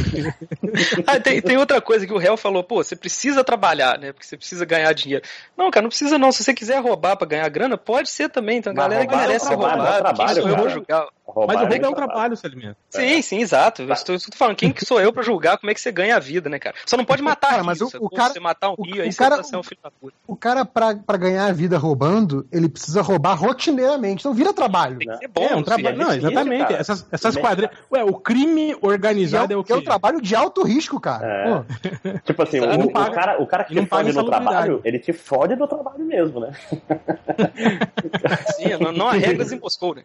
Ah, 1.06 1.20
tem, 1.20 1.40
tem 1.42 1.56
outra 1.58 1.80
coisa 1.80 2.06
que 2.06 2.12
o 2.12 2.18
réu 2.18 2.36
falou, 2.36 2.62
pô, 2.64 2.82
você 2.82 2.96
precisa 2.96 3.44
trabalhar, 3.44 3.98
né? 3.98 4.12
Porque 4.12 4.26
você 4.26 4.36
precisa 4.36 4.64
ganhar 4.64 4.92
dinheiro. 4.94 5.22
Não, 5.56 5.70
cara, 5.70 5.82
não 5.82 5.88
precisa 5.90 6.18
não. 6.18 6.32
Se 6.32 6.42
você 6.42 6.54
quiser 6.54 6.80
roubar 6.84 7.16
pra 7.16 7.26
ganhar 7.26 7.48
grana, 7.48 7.76
pode 7.76 8.08
ser 8.10 8.28
também. 8.28 8.60
Uma 8.60 8.72
Mas 8.72 8.76
galera 8.76 9.06
que 9.06 9.16
merece 9.16 9.46
ser 9.46 9.56
trabalho, 9.56 10.34
Quem 10.34 10.42
sou 10.42 10.50
eu 10.50 10.56
cara. 10.56 10.68
julgar? 10.70 11.06
Mas 11.26 11.56
o 11.56 11.60
roubo 11.66 11.74
é 11.86 11.88
um 11.88 11.94
trabalho. 11.94 12.36
Salimento. 12.36 12.76
Sim, 12.90 13.22
sim, 13.22 13.40
exato. 13.40 13.82
Eu 13.82 13.92
estou, 13.92 14.14
estou 14.14 14.36
falando, 14.36 14.56
quem 14.56 14.70
que 14.70 14.84
sou 14.84 15.00
eu 15.00 15.12
pra 15.12 15.22
julgar 15.22 15.56
como 15.58 15.70
é 15.70 15.74
que 15.74 15.80
você 15.80 15.90
ganha 15.90 16.16
a 16.16 16.20
vida, 16.20 16.50
né, 16.50 16.58
cara? 16.58 16.76
Só 16.84 16.96
não 16.96 17.04
pode 17.04 17.22
matar 17.22 17.48
Cara, 17.48 17.62
rio, 17.62 17.66
mas 17.66 17.80
o- 17.80 17.88
o 17.98 18.10
cara- 18.10 18.28
Se 18.28 18.34
você 18.34 18.40
matar 18.40 18.70
um 18.70 18.74
o- 18.76 18.82
rio, 18.84 19.02
aí 19.02 19.08
o 19.08 19.12
você 19.12 19.18
cara- 19.18 19.36
tá 19.38 19.42
sendo 19.42 19.60
um 19.60 19.62
filho 19.62 19.80
da 19.82 19.90
puta. 19.90 20.14
O 20.26 20.36
cara, 20.36 20.64
pra, 20.64 20.94
pra 20.94 21.16
ganhar 21.16 21.46
a 21.46 21.52
vida 21.52 21.78
roubando, 21.78 22.46
ele 22.52 22.68
precisa 22.68 23.00
roubar 23.00 23.34
rotineiramente. 23.34 24.20
Então 24.20 24.34
vira 24.34 24.52
trabalho. 24.52 24.98
Tem 24.98 25.08
que 25.08 25.16
ser 25.16 25.24
É, 25.24 25.28
bom, 25.28 25.54
um 25.54 25.58
sim. 25.58 25.62
trabalho. 25.64 25.96
Não, 25.96 26.06
difícil, 26.08 26.30
exatamente. 26.30 26.62
cara. 26.68 26.76
Essas, 26.80 27.06
essas 27.10 27.36
quadrilhas. 27.36 27.70
Ué, 27.90 28.04
o 28.04 28.14
crime 28.14 28.72
é, 28.72 28.76
organizado 28.82 29.52
é, 29.52 29.56
um- 29.56 29.60
o 29.60 29.64
que 29.64 29.72
é 29.72 29.76
um 29.76 29.80
quê? 29.80 29.84
trabalho 29.86 30.20
de 30.20 30.36
alto 30.36 30.62
risco, 30.62 31.00
cara. 31.00 31.26
É. 31.26 31.44
Pô, 31.54 32.18
Tipo 32.24 32.42
assim, 32.42 32.60
o, 32.60 32.66
não 32.66 32.86
o 32.86 32.92
cara, 32.92 33.42
o 33.42 33.46
cara 33.46 33.64
que 33.64 33.74
não 33.74 33.84
te 33.84 33.88
paga 33.88 34.04
fode 34.04 34.16
no 34.16 34.24
trabalho, 34.26 34.80
ele 34.84 34.98
te 34.98 35.12
fode 35.12 35.56
no 35.56 35.66
trabalho 35.66 36.04
mesmo, 36.04 36.40
né? 36.40 36.52
Sim, 38.56 38.76
não, 38.80 38.92
não 38.92 39.08
há 39.08 39.12
regras 39.16 39.52
em 39.52 39.58
Moscou, 39.58 39.94
né? 39.94 40.02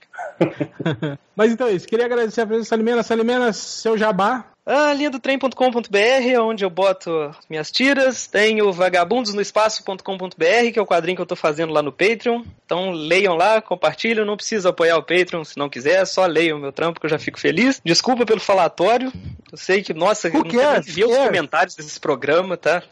Mas 1.36 1.52
então 1.52 1.68
é 1.68 1.72
isso. 1.72 1.88
Queria 1.88 2.06
agradecer 2.06 2.42
a 2.42 2.46
presença 2.46 2.68
do 2.68 2.70
Salimena. 2.70 3.04
Salimena, 3.04 3.54
seu 3.54 3.98
jabá. 3.98 4.46
Ah, 4.72 4.94
linha 4.94 5.10
do 5.10 5.20
trem.com.br, 5.20 6.42
onde 6.42 6.64
eu 6.64 6.70
boto 6.70 7.32
minhas 7.50 7.72
tiras. 7.72 8.28
Tenho 8.28 8.72
vagabundos 8.72 9.34
no 9.34 9.42
espaço.com.br, 9.42 10.72
que 10.72 10.78
é 10.78 10.82
o 10.82 10.86
quadrinho 10.86 11.16
que 11.16 11.22
eu 11.22 11.26
tô 11.26 11.36
fazendo 11.36 11.74
lá 11.74 11.82
no 11.82 11.92
Patreon. 11.92 12.44
Então 12.66 12.92
leiam 12.92 13.36
lá, 13.36 13.62
compartilham. 13.62 14.26
Não 14.26 14.36
precisa 14.38 14.70
apoiar 14.70 14.98
o 14.98 15.02
Patreon 15.04 15.44
se 15.44 15.58
não 15.58 15.70
quiser, 15.70 16.06
só 16.06 16.26
leiam 16.28 16.58
o 16.58 16.62
meu 16.62 16.72
trampo 16.72 17.00
que 17.00 17.06
eu 17.08 17.10
já 17.10 17.18
fico 17.18 17.40
feliz. 17.40 17.82
Desculpa 17.84 18.26
pelo 18.28 18.40
falatório. 18.40 19.12
Eu 19.52 19.58
sei 19.58 19.82
que, 19.82 19.92
nossa, 19.94 20.28
eu 20.28 20.34
Who 20.34 20.44
não 20.44 20.52
quero 20.52 20.62
cares? 20.64 20.86
nem 20.86 20.96
ver 20.96 21.04
os 21.06 21.10
Who 21.10 21.16
cares? 21.18 21.30
comentários 21.32 21.76
desse 21.76 22.00
programa, 22.00 22.56
tá? 22.56 22.84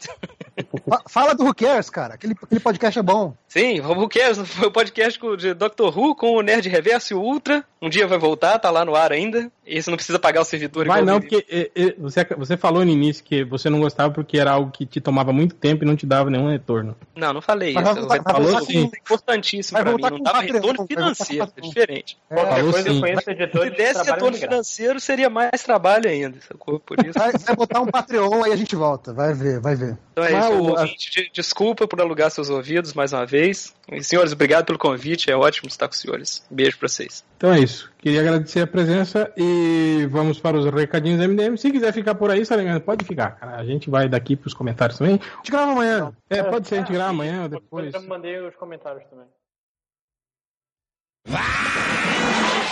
fa- 0.88 1.02
fala 1.08 1.34
do 1.36 1.44
Who 1.44 1.54
Cares, 1.54 1.88
cara. 1.88 2.14
Aquele, 2.14 2.34
aquele 2.42 2.60
podcast 2.60 2.98
é 2.98 3.02
bom. 3.02 3.34
Sim, 3.46 3.80
o 3.80 4.08
que 4.08 4.34
foi 4.44 4.66
o 4.66 4.72
podcast 4.72 5.16
com- 5.18 5.36
de 5.36 5.54
Doctor 5.54 5.96
Who 5.96 6.16
com 6.16 6.32
o 6.36 6.42
Nerd 6.42 6.68
Reverso 6.68 7.12
e 7.12 7.16
o 7.16 7.20
Ultra. 7.20 7.64
Um 7.80 7.88
dia 7.88 8.08
vai 8.08 8.18
voltar, 8.18 8.58
tá 8.58 8.68
lá 8.70 8.84
no 8.84 8.96
ar 8.96 9.12
ainda. 9.12 9.50
E 9.64 9.80
você 9.80 9.88
não 9.88 9.96
precisa 9.96 10.18
pagar 10.18 10.40
o 10.40 10.44
servidor 10.44 10.86
Vai 10.86 11.00
igual 11.00 11.06
não, 11.14 11.18
o 11.18 11.20
porque 11.20 11.46
é, 11.48 11.60
é, 11.60 11.67
você, 11.98 12.24
você 12.36 12.56
falou 12.56 12.84
no 12.84 12.90
início 12.90 13.24
que 13.24 13.44
você 13.44 13.68
não 13.70 13.80
gostava 13.80 14.12
porque 14.12 14.38
era 14.38 14.50
algo 14.52 14.70
que 14.70 14.86
te 14.86 15.00
tomava 15.00 15.32
muito 15.32 15.54
tempo 15.54 15.84
e 15.84 15.86
não 15.86 15.96
te 15.96 16.06
dava 16.06 16.30
nenhum 16.30 16.48
retorno. 16.50 16.96
Não, 17.16 17.32
não 17.32 17.40
falei 17.42 17.72
Mas 17.74 17.84
isso. 17.88 17.98
Eu 17.98 18.02
voltar- 18.06 18.22
vai 18.22 18.32
falou 18.34 18.56
assim, 18.56 18.88
com- 18.88 18.96
importantíssimo 18.96 19.76
vai 19.76 19.82
pra 19.82 19.92
mim. 19.92 20.00
voltar 20.00 20.10
Não 20.10 20.18
com 20.18 20.24
dava 20.24 20.40
retorno 20.40 20.86
financeiro, 20.86 21.52
é 21.56 21.60
diferente. 21.60 22.18
Qualquer 22.28 22.54
falou 22.56 22.72
coisa 22.72 22.88
eu 22.88 22.94
sim. 22.94 23.00
conheço 23.00 23.30
editores 23.30 23.70
Se 23.72 23.76
desse 23.76 24.02
retorno 24.10 24.36
financeiro, 24.36 25.00
seria 25.00 25.30
mais 25.30 25.62
trabalho 25.62 26.08
ainda, 26.08 26.38
sacou? 26.40 26.78
Por 26.80 26.98
isso. 27.04 27.18
Vai, 27.18 27.32
vai 27.32 27.56
botar 27.56 27.80
um 27.80 27.86
Patreon, 27.86 28.44
aí 28.44 28.52
a 28.52 28.56
gente 28.56 28.74
volta. 28.76 29.12
Vai 29.12 29.34
ver, 29.34 29.60
vai 29.60 29.74
ver. 29.74 29.96
Então 30.12 30.24
é 30.24 30.32
Mas 30.32 30.44
isso, 30.46 30.62
o- 30.62 31.32
desculpa 31.32 31.86
por 31.86 32.00
alugar 32.00 32.30
seus 32.30 32.50
ouvidos 32.50 32.94
mais 32.94 33.12
uma 33.12 33.24
vez. 33.26 33.74
E, 33.90 34.02
senhores, 34.04 34.32
obrigado 34.32 34.66
pelo 34.66 34.78
convite, 34.78 35.30
é 35.30 35.36
ótimo 35.36 35.68
estar 35.68 35.88
com 35.88 35.94
os 35.94 36.00
senhores. 36.00 36.44
Beijo 36.50 36.76
pra 36.78 36.88
vocês. 36.88 37.24
Então 37.38 37.52
é 37.52 37.60
isso. 37.60 37.88
Queria 37.98 38.20
agradecer 38.20 38.62
a 38.62 38.66
presença 38.66 39.32
e 39.36 40.08
vamos 40.10 40.40
para 40.40 40.56
os 40.56 40.66
recadinhos 40.66 41.20
do 41.20 41.28
MDM. 41.28 41.56
Se 41.56 41.70
quiser 41.70 41.92
ficar 41.92 42.16
por 42.16 42.32
aí, 42.32 42.44
Salegano, 42.44 42.80
pode 42.80 43.04
ficar, 43.04 43.30
cara. 43.30 43.56
A 43.56 43.64
gente 43.64 43.88
vai 43.88 44.08
daqui 44.08 44.34
pros 44.34 44.52
comentários 44.52 44.98
também. 44.98 45.20
A 45.22 45.36
gente 45.36 45.52
grava 45.52 45.70
amanhã. 45.70 46.12
É, 46.28 46.42
pode 46.42 46.66
ser, 46.66 46.74
a 46.74 46.78
gente 46.78 46.92
grava 46.92 47.10
amanhã 47.10 47.44
ou 47.44 47.48
depois. 47.48 47.94
Eu 47.94 48.02
mandei 48.02 48.40
os 48.40 48.56
comentários 48.56 49.04
também. 49.04 49.26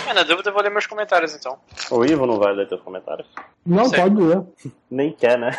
É, 0.09 0.13
na 0.13 0.23
dúvida 0.23 0.49
eu 0.49 0.53
vou 0.53 0.61
ler 0.61 0.69
meus 0.69 0.85
comentários 0.85 1.33
então. 1.33 1.57
O 1.89 2.03
Ivo 2.03 2.25
não 2.25 2.37
vai 2.37 2.53
ler 2.53 2.67
teus 2.67 2.81
comentários. 2.81 3.27
Não, 3.65 3.85
Sei. 3.85 4.01
pode 4.01 4.21
ler. 4.21 4.43
Nem 4.91 5.13
quer, 5.13 5.39
né? 5.39 5.51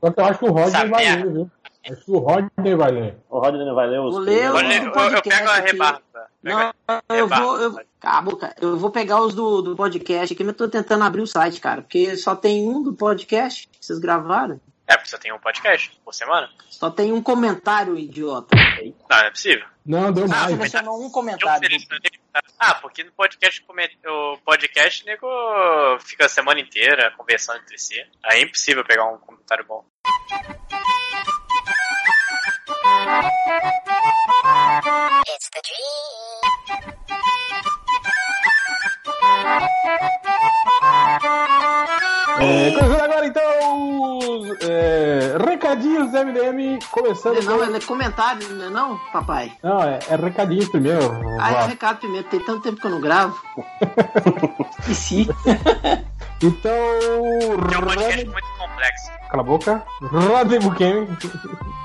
Só 0.00 0.10
que 0.10 0.20
eu 0.20 0.24
acho 0.24 0.38
que 0.40 0.44
o 0.46 0.58
Essa 0.58 0.86
vai 0.88 1.04
merda. 1.04 1.24
ler, 1.24 1.32
viu? 1.32 1.50
Acho 1.90 2.04
que 2.04 2.10
o 2.12 2.18
Rodney 2.18 2.74
vai 2.76 2.90
ler. 2.92 3.18
O 3.28 3.38
Rodney 3.40 3.66
não 3.66 3.74
vai 3.74 3.88
ler 3.88 4.00
os. 4.00 4.14
Vou 4.14 4.22
ler 4.22 4.44
Eu, 4.44 4.56
eu, 4.56 5.22
pego 5.22 5.50
a 5.50 5.56
rebarba. 5.56 6.02
Não, 6.42 6.72
eu 7.08 7.28
vou. 7.28 7.60
Eu, 7.60 7.76
acabou, 8.00 8.36
cara. 8.36 8.54
Eu 8.60 8.76
vou 8.76 8.90
pegar 8.90 9.20
os 9.20 9.34
do, 9.34 9.62
do 9.62 9.76
podcast 9.76 10.32
aqui, 10.32 10.44
mas 10.44 10.52
eu 10.52 10.58
tô 10.58 10.68
tentando 10.68 11.04
abrir 11.04 11.22
o 11.22 11.26
site, 11.26 11.60
cara. 11.60 11.82
Porque 11.82 12.16
só 12.16 12.36
tem 12.36 12.68
um 12.68 12.82
do 12.82 12.92
podcast 12.92 13.68
que 13.68 13.84
vocês 13.84 13.98
gravaram. 13.98 14.60
É, 14.86 14.96
porque 14.96 15.08
você 15.10 15.18
tem 15.18 15.32
um 15.32 15.38
podcast 15.38 15.98
por 16.04 16.12
semana. 16.12 16.50
Só 16.68 16.90
tem 16.90 17.12
um 17.12 17.22
comentário, 17.22 17.96
idiota. 17.96 18.54
Não, 18.54 18.94
não 19.08 19.16
é 19.26 19.30
possível. 19.30 19.66
Não, 19.86 20.12
deu 20.12 20.24
Ah, 20.24 20.28
mais. 20.28 20.50
selecionou 20.52 21.00
um 21.00 21.04
Eu 21.04 21.10
comentário. 21.10 21.68
Ah, 22.58 22.74
porque 22.74 23.02
no 23.04 23.12
podcast, 23.12 23.64
o 24.06 24.38
podcast, 24.44 25.04
nego 25.06 25.26
fica 26.00 26.26
a 26.26 26.28
semana 26.28 26.60
inteira 26.60 27.12
conversando 27.16 27.60
entre 27.60 27.78
si. 27.78 27.94
Aí 28.24 28.40
é 28.40 28.44
impossível 28.44 28.84
pegar 28.84 29.06
um 29.06 29.18
comentário 29.18 29.64
bom. 29.66 29.84
É, 42.40 42.70
começando 42.72 43.02
agora 43.02 43.26
então 43.26 43.42
é, 44.62 45.36
recadinhos 45.48 46.12
MDM, 46.12 46.78
começando. 46.90 47.42
Não, 47.44 47.58
com- 47.58 47.76
é 47.76 47.80
comentário, 47.80 48.48
não 48.50 48.66
é 48.66 48.70
não, 48.70 48.98
papai? 49.12 49.52
Não, 49.62 49.82
é, 49.82 49.98
é 50.08 50.16
recadinhos 50.16 50.68
primeiro. 50.68 51.12
Ah, 51.40 51.52
é 51.52 51.66
recado 51.66 51.98
primeiro. 51.98 52.26
Tem 52.28 52.40
tanto 52.40 52.62
tempo 52.62 52.80
que 52.80 52.86
eu 52.86 52.90
não 52.90 53.00
gravo. 53.00 53.40
Esqueci. 54.80 55.28
Então. 56.44 56.72
É 56.72 57.78
um 57.78 57.82
podcast 57.82 58.24
muito 58.24 58.48
complexo. 58.58 59.10
Cala 59.30 59.42
a 59.42 59.46
boca. 59.46 59.82
Rodney 60.00 60.58
Bukemi. 60.58 61.06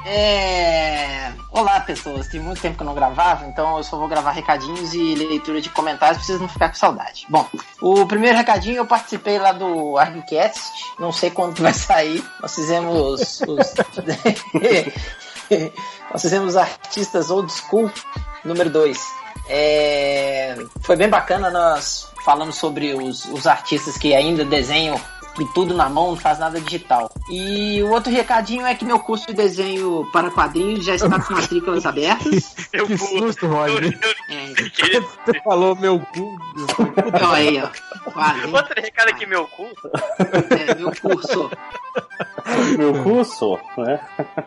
É... 0.10 1.34
Olá, 1.52 1.82
pessoas. 1.82 2.30
Tem 2.30 2.40
muito 2.40 2.62
tempo 2.62 2.78
que 2.78 2.82
eu 2.82 2.86
não 2.86 2.96
gravava, 2.96 3.46
então 3.46 3.76
eu 3.76 3.84
só 3.84 3.98
vou 3.98 4.08
gravar 4.08 4.32
recadinhos 4.32 4.94
e 4.94 5.16
leitura 5.16 5.60
de 5.60 5.70
comentários 5.70 6.20
pra 6.20 6.26
vocês 6.26 6.40
não 6.40 6.48
ficar 6.48 6.70
com 6.70 6.76
saudade. 6.76 7.26
Bom, 7.28 7.46
o 7.82 8.06
primeiro 8.06 8.38
recadinho 8.38 8.78
eu 8.78 8.86
participei 8.86 9.38
lá 9.38 9.52
do 9.52 9.98
Argcast, 9.98 10.72
não 10.98 11.12
sei 11.12 11.30
quando 11.30 11.62
vai 11.62 11.74
sair. 11.74 12.24
Nós 12.42 12.56
fizemos 12.56 13.42
os. 13.42 13.76
Nós 16.12 16.22
fizemos 16.22 16.50
os 16.52 16.58
artistas 16.58 17.30
old 17.30 17.52
school 17.52 17.92
número 18.46 18.70
2. 18.70 18.98
É... 19.50 20.56
Foi 20.84 20.96
bem 20.96 21.10
bacana 21.10 21.50
nós 21.50 22.08
falando 22.24 22.54
sobre 22.54 22.94
os, 22.94 23.26
os 23.26 23.46
artistas 23.46 23.98
que 23.98 24.16
ainda 24.16 24.46
desenham 24.46 25.00
e 25.40 25.46
tudo 25.54 25.74
na 25.74 25.88
mão, 25.90 26.10
não 26.12 26.16
faz 26.18 26.40
nada 26.40 26.60
digital. 26.60 27.12
E 27.32 27.82
o 27.84 27.90
outro 27.92 28.12
recadinho 28.12 28.66
é 28.66 28.74
que 28.76 28.84
meu 28.86 29.00
curso 29.00 29.28
de 29.28 29.34
desenho 29.34 30.08
para 30.12 30.32
quadrinhos 30.32 30.86
já 30.86 30.96
está 30.96 31.20
com 31.22 31.34
matrículas 31.34 31.86
abertas. 31.86 32.56
Eu 32.74 32.88
Que 32.88 32.98
susto, 32.98 33.48
Rodney. 33.48 33.98
É, 34.30 34.48
Você 34.54 35.40
falou 35.44 35.76
meu 35.76 36.00
cu. 36.00 36.38
então 37.08 37.32
aí, 37.32 37.62
ó. 37.62 37.70
Quase, 38.12 38.48
hein? 38.48 38.54
Outro 38.54 38.82
recado 38.82 39.10
aqui, 39.10 39.26
meu 39.26 39.46
cu. 39.48 39.68
É, 40.50 40.76
meu 40.76 40.92
curso. 41.02 41.50
Meu 42.78 43.04
curso, 43.04 43.58
né? 43.78 44.00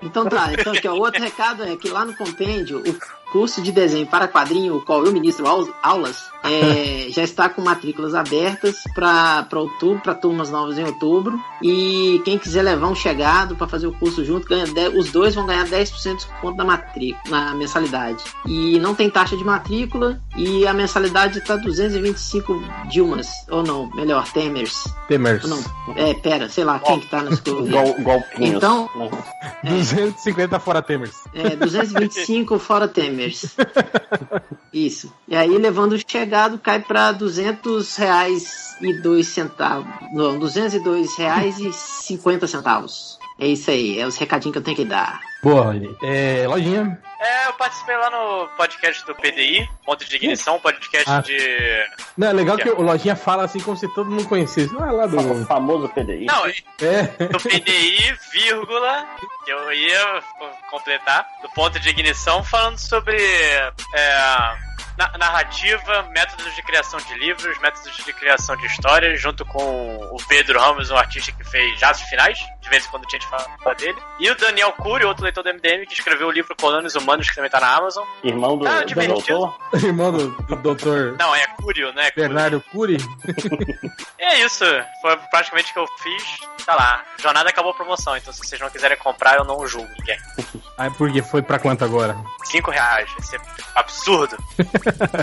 Então 0.03 0.25
tá, 0.27 0.53
então 0.53 0.73
aqui, 0.73 0.89
ó, 0.89 0.95
o 0.95 1.01
outro 1.01 1.23
recado 1.23 1.63
é 1.65 1.77
que 1.77 1.89
lá 1.89 2.05
no 2.05 2.15
compêndio, 2.17 2.83
o 2.87 3.31
curso 3.31 3.63
de 3.63 3.71
desenho 3.71 4.07
para 4.07 4.27
quadrinho, 4.27 4.77
o 4.77 4.85
qual 4.85 5.05
eu 5.05 5.13
ministro 5.13 5.47
au- 5.47 5.69
aulas, 5.83 6.29
é, 6.43 7.07
já 7.15 7.23
está 7.23 7.49
com 7.49 7.63
matrículas 7.63 8.15
abertas 8.15 8.77
para 8.95 9.47
outubro, 9.55 10.01
para 10.03 10.15
turmas 10.15 10.51
novas 10.51 10.79
em 10.79 10.85
outubro. 10.85 11.39
E 11.63 12.21
quem 12.25 12.39
quiser 12.39 12.63
levar 12.63 12.89
um 12.89 12.95
chegado 12.95 13.55
para 13.55 13.69
fazer 13.69 13.87
o 13.87 13.93
curso 13.93 14.25
junto, 14.25 14.49
ganha 14.49 14.67
10 14.67 14.95
os 14.97 15.13
dois 15.13 15.35
vão 15.35 15.47
ganhar 15.47 15.65
10% 15.67 16.03
de 16.11 16.15
desconto 16.17 16.57
na 16.57 16.65
matrícula, 16.65 17.45
na 17.45 17.55
mensalidade. 17.55 18.25
E 18.47 18.79
não 18.81 18.95
tem 18.95 19.09
taxa 19.11 19.37
de 19.37 19.45
matrícula 19.45 20.21
e 20.37 20.67
a 20.67 20.73
mensalidade 20.73 21.39
está 21.39 21.57
225 21.57 22.61
Dilmas, 22.91 23.29
ou 23.51 23.63
não, 23.63 23.89
melhor, 23.95 24.27
Temers. 24.33 24.85
Temers. 25.07 25.45
Ou 25.45 25.51
não, 25.51 25.65
é, 25.97 26.15
pera, 26.15 26.49
sei 26.49 26.65
lá, 26.65 26.79
quem 26.81 26.99
que 27.01 27.07
tá 27.07 27.23
no. 27.23 27.40
Gol, 27.45 27.95
golpinhos. 28.01 28.57
Então, 28.57 28.89
né? 28.95 29.11
250 29.71 30.59
fora 30.61 30.83
Temers. 30.83 31.17
É, 31.35 31.57
225 31.57 32.59
fora 32.59 32.89
Temers. 32.89 33.57
Isso. 34.73 35.13
E 35.29 35.37
aí, 35.37 35.57
levando 35.59 35.93
o 35.93 35.99
chegado, 35.99 36.59
cai 36.59 36.81
para 36.81 37.13
200 37.13 37.97
reais 37.97 38.77
e 38.81 39.01
dois 39.01 39.29
centavos. 39.29 39.87
Não, 40.13 40.39
202 40.39 41.17
reais 41.17 41.59
e 41.59 41.73
50 41.73 42.47
centavos. 42.47 43.19
É 43.39 43.47
isso 43.47 43.71
aí, 43.71 43.99
é 43.99 44.07
os 44.07 44.17
recadinhos 44.17 44.53
que 44.53 44.59
eu 44.59 44.63
tenho 44.63 44.77
que 44.77 44.85
dar. 44.85 45.30
Boa. 45.43 45.75
É, 46.03 46.47
lojinha. 46.47 46.99
É, 47.19 47.47
eu 47.49 47.53
participei 47.55 47.97
lá 47.97 48.11
no 48.11 48.49
podcast 48.57 49.05
do 49.07 49.15
PDI, 49.15 49.69
Ponto 49.85 50.05
de 50.05 50.17
Ignição, 50.17 50.59
podcast 50.61 51.11
Ah. 51.11 51.21
de. 51.21 51.39
Não, 52.17 52.29
é 52.29 52.33
legal 52.33 52.57
que 52.57 52.69
o 52.71 52.81
Lojinha 52.83 53.15
fala 53.17 53.45
assim 53.45 53.61
como 53.61 53.77
se 53.77 53.87
todo 53.95 54.11
mundo 54.11 54.27
conhecesse. 54.29 54.73
Não 54.73 54.87
é 54.87 54.91
lá 54.91 55.05
O 55.05 55.09
do. 55.09 55.47
famoso 55.47 55.89
PDI. 55.91 56.25
Não, 56.27 56.47
É. 56.47 57.03
do 57.27 57.39
PDI, 57.41 58.17
vírgula, 58.33 59.07
que 59.45 59.51
eu 59.53 59.73
ia 59.73 60.23
completar, 60.71 61.27
do 61.43 61.49
ponto 61.51 61.79
de 61.79 61.89
ignição, 61.91 62.43
falando 62.45 62.79
sobre 62.79 63.17
é, 63.17 64.57
na- 64.99 65.17
narrativa, 65.19 66.03
métodos 66.15 66.55
de 66.55 66.63
criação 66.63 66.99
de 67.01 67.15
livros, 67.19 67.59
métodos 67.61 67.97
de 68.05 68.13
criação 68.15 68.57
de 68.57 68.67
histórias, 68.67 69.21
junto 69.21 69.45
com 69.47 69.97
o 70.13 70.17
Pedro 70.29 70.59
Ramos, 70.61 70.91
um 70.91 70.97
artista 70.97 71.33
que 71.33 71.45
fez 71.51 71.79
Jatos 71.79 72.03
Finais, 72.03 72.39
vez 72.71 72.87
em 72.87 72.89
quando 72.91 73.07
tinha 73.07 73.19
de 73.21 73.27
falar 73.27 73.75
dele, 73.77 73.99
e 74.19 74.31
o 74.31 74.35
Daniel 74.37 74.73
Cury, 74.73 75.05
outro 75.05 75.25
leitor 75.25 75.43
do 75.45 75.51
MDM, 75.53 75.85
que 75.87 75.93
escreveu 75.93 76.29
o 76.29 76.31
livro 76.31 76.55
Colônias 76.59 76.95
Humanos, 76.95 77.29
que 77.29 77.35
também 77.35 77.51
tá 77.51 77.61
na 77.61 77.77
Amazon. 77.77 78.05
Irmão 78.25 78.57
do, 78.57 78.67
Ah, 78.67 78.81
do 78.81 78.87
divertido. 78.87 79.39
doutor. 79.39 79.55
Irmão 79.85 80.13
do, 80.13 80.29
do 80.31 80.57
doutor 80.57 81.17
Não, 81.19 81.35
é 81.35 81.47
Cúrio, 81.61 81.93
né? 81.93 82.11
Bernardo 82.17 82.63
Cury. 82.73 82.97
É 84.23 84.39
isso, 84.45 84.65
foi 85.03 85.17
praticamente 85.31 85.71
o 85.71 85.75
que 85.75 85.79
eu 85.81 85.87
fiz, 85.99 86.23
sei 86.65 86.75
lá, 86.75 87.03
jornada 87.19 87.49
acabou 87.49 87.73
a 87.73 87.75
promoção, 87.75 88.17
então 88.17 88.33
se 88.33 88.39
vocês 88.39 88.61
não 88.61 88.69
quiserem 88.71 88.97
comprar, 88.99 89.37
eu 89.39 89.45
não 89.45 89.67
julgo 89.67 89.89
ninguém. 89.99 90.19
Aí 90.79 90.91
porque 90.91 91.21
foi 91.23 91.43
pra 91.43 91.59
quanto 91.59 91.85
agora? 91.85 92.17
Cinco 92.45 92.71
reais, 92.71 93.11
vai 93.13 93.23
ser 93.27 93.41
absurdo. 93.75 94.37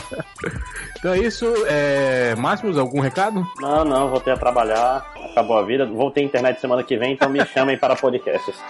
Então 1.00 1.14
é 1.14 1.20
isso. 1.20 1.46
É... 1.68 2.34
Máximos, 2.36 2.76
algum 2.76 3.00
recado? 3.00 3.48
Não, 3.60 3.86
não, 3.86 4.10
voltei 4.10 4.34
a 4.34 4.38
trabalhar, 4.38 5.06
acabou 5.32 5.58
a 5.60 5.62
vida. 5.64 5.86
Vou 5.86 6.10
ter 6.10 6.24
internet 6.24 6.60
semana 6.60 6.84
que 6.84 6.98
vem, 6.98 7.14
então 7.14 7.30
me 7.38 7.46
chamem 7.46 7.78
para 7.78 7.96
podcasts. 7.96 8.56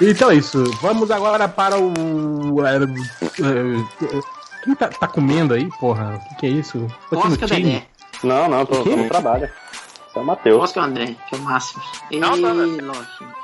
Então 0.00 0.30
é 0.30 0.34
isso. 0.34 0.64
Vamos 0.80 1.10
agora 1.10 1.48
para 1.48 1.78
o. 1.78 1.92
é, 2.64 2.76
é, 2.76 4.20
Quem 4.62 4.74
tá, 4.74 4.88
tá 4.88 5.08
comendo 5.08 5.54
aí, 5.54 5.68
porra? 5.80 6.16
O 6.16 6.28
que, 6.28 6.34
que 6.36 6.46
é 6.46 6.50
isso? 6.50 6.86
Tô 7.10 7.18
Oscar? 7.18 7.48
Dedé. 7.48 7.82
Não, 8.22 8.48
não, 8.48 8.66
tô, 8.66 8.82
tô 8.82 8.96
no 8.96 9.08
trabalho. 9.08 9.50
É 10.18 10.20
o 10.20 10.24
Matheus. 10.24 10.76
é 10.76 10.80
o 10.80 10.82
André, 10.82 11.16
que 11.28 11.34
é 11.34 11.38
o 11.38 11.40
máximo. 11.42 11.82
E... 12.10 12.18
Não, 12.18 12.32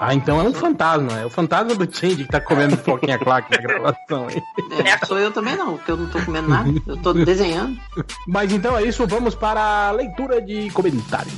ah, 0.00 0.12
então 0.12 0.40
é 0.40 0.42
um 0.42 0.52
fantasma. 0.52 1.20
É 1.20 1.24
o 1.24 1.30
fantasma 1.30 1.74
do 1.74 1.96
Change 1.96 2.24
que 2.24 2.28
tá 2.28 2.40
comendo 2.40 2.76
pipoquinha 2.76 3.18
claque 3.18 3.50
na 3.52 3.58
gravação 3.58 4.26
aí. 4.28 4.42
É, 4.84 5.06
sou 5.06 5.18
eu 5.18 5.30
também 5.30 5.56
não, 5.56 5.76
porque 5.76 5.92
eu 5.92 5.96
não 5.96 6.06
tô 6.08 6.20
comendo 6.22 6.48
nada. 6.48 6.68
Eu 6.86 6.96
tô 6.96 7.12
desenhando. 7.12 7.78
Mas 8.26 8.52
então 8.52 8.76
é 8.76 8.82
isso, 8.82 9.06
vamos 9.06 9.34
para 9.34 9.88
a 9.88 9.90
leitura 9.92 10.42
de 10.42 10.68
comentários. 10.70 11.32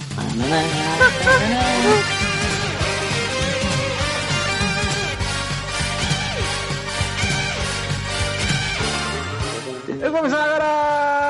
Vamos 10.01 10.21
começar 10.21 10.45
agora! 10.45 11.26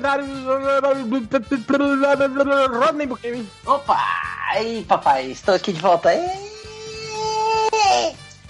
Comentários. 0.00 0.28
Rodney 2.78 3.06
Buchanan. 3.06 3.44
Opa! 3.66 3.98
Aí, 4.50 4.84
papai, 4.88 5.26
estou 5.30 5.54
aqui 5.54 5.72
de 5.72 5.80
volta. 5.80 6.10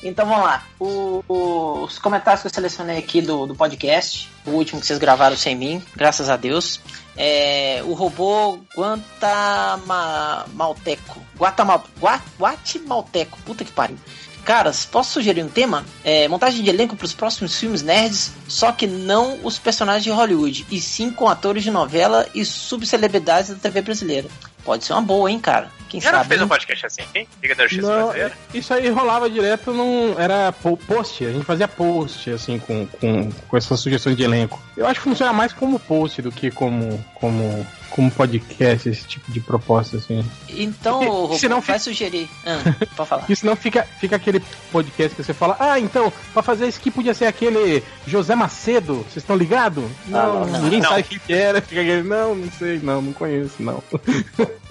Então 0.02 0.24
vamos 0.27 0.44
lá. 0.44 0.62
O- 0.78 1.22
o- 1.28 1.82
os 1.85 1.98
comentários 1.98 2.40
que 2.40 2.47
eu 2.48 2.55
selecionei 2.55 2.97
aqui 2.98 3.20
do, 3.20 3.47
do 3.47 3.55
podcast, 3.55 4.31
o 4.47 4.52
último 4.52 4.81
que 4.81 4.86
vocês 4.86 4.98
gravaram 4.98 5.36
sem 5.36 5.55
mim, 5.55 5.82
graças 5.94 6.31
a 6.31 6.36
Deus. 6.36 6.81
É, 7.16 7.82
o 7.85 7.93
robô 7.93 8.59
Guantamalteco. 8.74 11.20
Guatamal, 11.39 11.85
Gua- 12.01 12.22
Guatimalteco. 12.39 13.36
Puta 13.44 13.62
que 13.64 13.72
pariu. 13.72 13.98
Caras, 14.45 14.85
posso 14.85 15.12
sugerir 15.12 15.43
um 15.43 15.49
tema? 15.49 15.85
É, 16.03 16.27
montagem 16.29 16.62
de 16.62 16.71
elenco 16.71 16.97
para 16.97 17.05
os 17.05 17.12
próximos 17.12 17.57
filmes 17.59 17.83
nerds, 17.83 18.33
só 18.49 18.73
que 18.73 18.87
não 18.87 19.39
os 19.45 19.59
personagens 19.59 20.05
de 20.05 20.11
Hollywood, 20.11 20.67
e 20.71 20.81
sim 20.81 21.11
com 21.11 21.29
atores 21.29 21.62
de 21.62 21.71
novela 21.71 22.27
e 22.35 22.45
subcelebridades 22.45 23.51
da 23.51 23.57
TV 23.57 23.83
brasileira. 23.83 24.29
Pode 24.65 24.85
ser 24.85 24.93
uma 24.93 25.03
boa, 25.03 25.31
hein, 25.31 25.39
cara? 25.39 25.69
Quem 25.89 26.01
Já 26.01 26.12
não 26.12 26.19
sabe? 26.19 26.28
fez 26.28 26.43
um 26.43 26.47
podcast 26.47 26.87
assim, 26.87 27.03
hein? 27.16 27.27
Liga 27.43 27.55
da 27.57 27.65
Justiça 27.65 27.89
Não, 27.89 28.03
Brasileira? 28.05 28.32
isso 28.55 28.73
aí 28.73 28.89
rolava 28.91 29.28
direto 29.28 29.73
num. 29.73 30.15
Era 30.16 30.53
po- 30.53 30.77
post, 30.77 31.24
a 31.27 31.32
gente 31.32 31.45
fazia 31.45 31.66
post, 31.66 32.31
assim, 32.31 32.61
com, 32.61 32.87
com, 32.87 33.28
com 33.49 33.57
essas 33.57 33.81
sugestões 33.81 34.16
de 34.16 34.23
elenco. 34.23 34.62
Eu 34.77 34.87
acho 34.87 35.01
que 35.01 35.09
funciona 35.09 35.32
mais 35.32 35.53
como 35.53 35.81
post 35.81 36.23
do 36.23 36.31
que 36.31 36.49
como, 36.49 37.05
como, 37.15 37.66
como 37.91 38.09
podcast, 38.12 38.89
esse 38.89 39.05
tipo 39.05 39.32
de 39.32 39.41
proposta, 39.41 39.97
assim. 39.97 40.24
Então, 40.49 40.99
Porque 41.01 41.11
o 41.11 41.20
robô 41.23 41.35
senão 41.39 41.61
vai 41.61 41.81
sugerir. 41.81 42.31
Ah, 42.47 42.61
pode 42.95 43.09
falar. 43.09 43.24
E 43.28 43.35
senão 43.35 43.57
fica, 43.57 43.82
fica 43.99 44.15
aquele 44.15 44.39
podcast 44.70 45.16
que 45.16 45.24
você 45.24 45.35
fala, 45.35 45.57
ah, 45.59 45.81
então, 45.81 46.12
pra 46.32 46.41
fazer 46.41 46.69
isso 46.69 46.78
aqui 46.78 46.93
podia 46.93 47.15
ser 47.15 47.24
aquele 47.27 47.82
José 48.07 48.37
Macedo, 48.37 48.99
vocês 48.99 49.16
estão 49.16 49.35
ligados? 49.35 49.82
Não, 50.07 50.41
não, 50.41 50.47
não. 50.47 50.62
ninguém 50.62 50.81
Não. 50.81 50.91
sabe 50.91 51.03
quem 51.03 51.19
que 51.19 51.32
era. 51.32 51.61
Fica 51.61 51.81
aquele, 51.81 52.05
não, 52.05 52.37
não 52.37 52.53
sei, 52.53 52.78
não, 52.81 53.03
não 53.03 53.12
conheço, 53.12 53.55
não. 53.59 53.82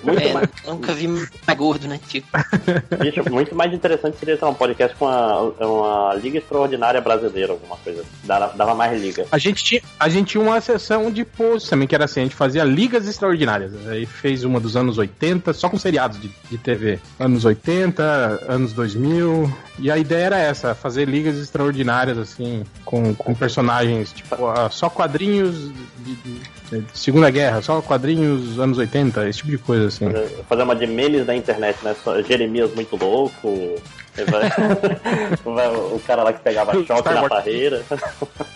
É, 0.06 0.70
nunca 0.70 0.94
vi 0.94 1.08
mais 1.08 1.30
gordo, 1.58 1.88
né? 1.88 2.00
Tipo. 2.08 2.28
Bicho, 3.00 3.30
muito 3.32 3.54
mais 3.56 3.74
interessante 3.74 4.18
seria 4.18 4.38
lá, 4.42 4.50
um 4.50 4.54
podcast 4.54 4.96
com 4.98 5.06
uma, 5.06 5.42
uma 5.66 6.14
Liga 6.16 6.38
Extraordinária 6.38 7.02
Brasileira, 7.02 7.52
alguma 7.54 7.76
coisa. 7.78 8.04
Dava, 8.24 8.54
dava 8.56 8.76
mais 8.76 9.00
liga. 9.02 9.26
A 9.32 9.38
gente, 9.38 9.64
tinha, 9.64 9.82
a 10.00 10.10
gente 10.10 10.28
tinha 10.32 10.42
uma 10.44 10.60
sessão 10.62 11.12
de 11.12 11.24
posts 11.26 11.70
também, 11.70 11.88
que 11.88 11.96
era 11.96 12.06
assim, 12.06 12.22
a 12.22 12.24
gente 12.24 12.36
fazia 12.36 12.64
ligas 12.64 13.08
extraordinárias. 13.08 13.74
Aí 13.88 14.06
fez 14.06 14.44
uma 14.44 14.60
dos 14.60 14.76
anos 14.76 14.98
80, 14.98 15.54
só 15.54 15.70
com 15.70 15.78
seriados 15.78 16.20
de, 16.22 16.30
de 16.50 16.58
TV. 16.58 17.00
Anos 17.20 17.46
80, 17.46 18.46
anos 18.48 18.74
2000. 18.74 19.52
E 19.80 19.90
a 19.90 19.98
ideia 19.98 20.26
era 20.26 20.38
essa, 20.38 20.76
fazer 20.76 21.08
ligas 21.08 21.38
extraordinárias, 21.38 22.18
assim, 22.18 22.64
com, 22.86 23.14
com 23.16 23.34
personagens, 23.34 24.12
tipo, 24.12 24.46
ah, 24.48 24.70
só 24.70 24.90
quadrinhos 24.90 25.56
de- 26.00 26.16
de 26.16 26.42
Segunda 26.94 27.30
Guerra, 27.30 27.62
só 27.62 27.82
quadrinhos 27.82 28.60
anos 28.60 28.78
80, 28.78 29.28
esse 29.28 29.40
tipo 29.40 29.52
de 29.52 29.58
coisa, 29.58 29.88
assim. 29.88 30.06
Fazer 30.48 30.64
uma 30.64 30.76
de 30.76 30.88
memes 30.88 31.26
da 31.26 31.36
internet, 31.36 31.78
né? 31.84 31.96
Jeremias 32.28 32.74
muito 32.74 32.96
louco. 32.96 33.76
o 35.94 36.00
cara 36.02 36.24
lá 36.24 36.34
que 36.34 36.42
pegava 36.42 36.74
choque 36.84 37.10
na 37.10 37.28
barreira. 37.28 37.82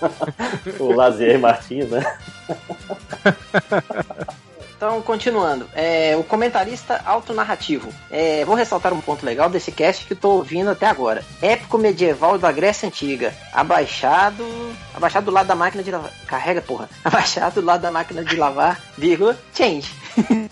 o 0.79 0.93
Lazier 0.93 1.39
Martins, 1.39 1.89
né? 1.89 2.03
Então, 4.83 5.01
continuando. 5.01 5.69
É, 5.73 6.13
o 6.17 6.25
comentarista 6.25 7.01
autonarrativo. 7.05 7.89
É, 8.11 8.43
vou 8.43 8.53
ressaltar 8.53 8.91
um 8.91 8.99
ponto 8.99 9.25
legal 9.25 9.49
desse 9.49 9.71
cast 9.71 10.05
que 10.05 10.11
eu 10.11 10.17
tô 10.17 10.31
ouvindo 10.31 10.69
até 10.69 10.85
agora. 10.85 11.23
Épico 11.41 11.77
medieval 11.77 12.37
da 12.37 12.51
Grécia 12.51 12.89
Antiga. 12.89 13.33
Abaixado. 13.53 14.45
Abaixado 14.93 15.27
do 15.27 15.31
lado 15.31 15.47
da 15.47 15.55
máquina 15.55 15.81
de 15.81 15.89
lavar. 15.89 16.11
Carrega, 16.27 16.61
porra. 16.61 16.89
Abaixado 17.01 17.61
do 17.61 17.65
lado 17.65 17.79
da 17.79 17.91
máquina 17.91 18.25
de 18.25 18.35
lavar, 18.35 18.77
vírgula, 18.97 19.39
change. 19.55 19.89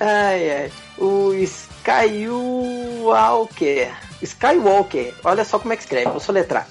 ai, 0.00 0.50
ai. 0.50 0.72
O 0.98 1.32
Skywalker. 1.34 2.32
Skywalker. 4.22 5.12
Olha 5.24 5.44
só 5.44 5.58
como 5.58 5.72
é 5.72 5.76
que 5.76 5.82
escreve. 5.82 6.10
Vou 6.10 6.20
soletrar. 6.20 6.66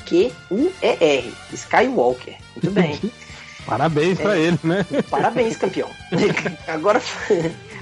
S-C-A-I-U-A-L-Q-U-E-R. 0.00 1.32
Skywalker. 1.52 2.34
Muito 2.56 2.70
bem. 2.70 2.98
Parabéns 3.66 4.18
pra 4.18 4.36
É. 4.36 4.40
ele, 4.40 4.58
né? 4.64 4.84
Parabéns, 5.10 5.56
campeão. 5.56 5.88
Agora, 6.66 7.00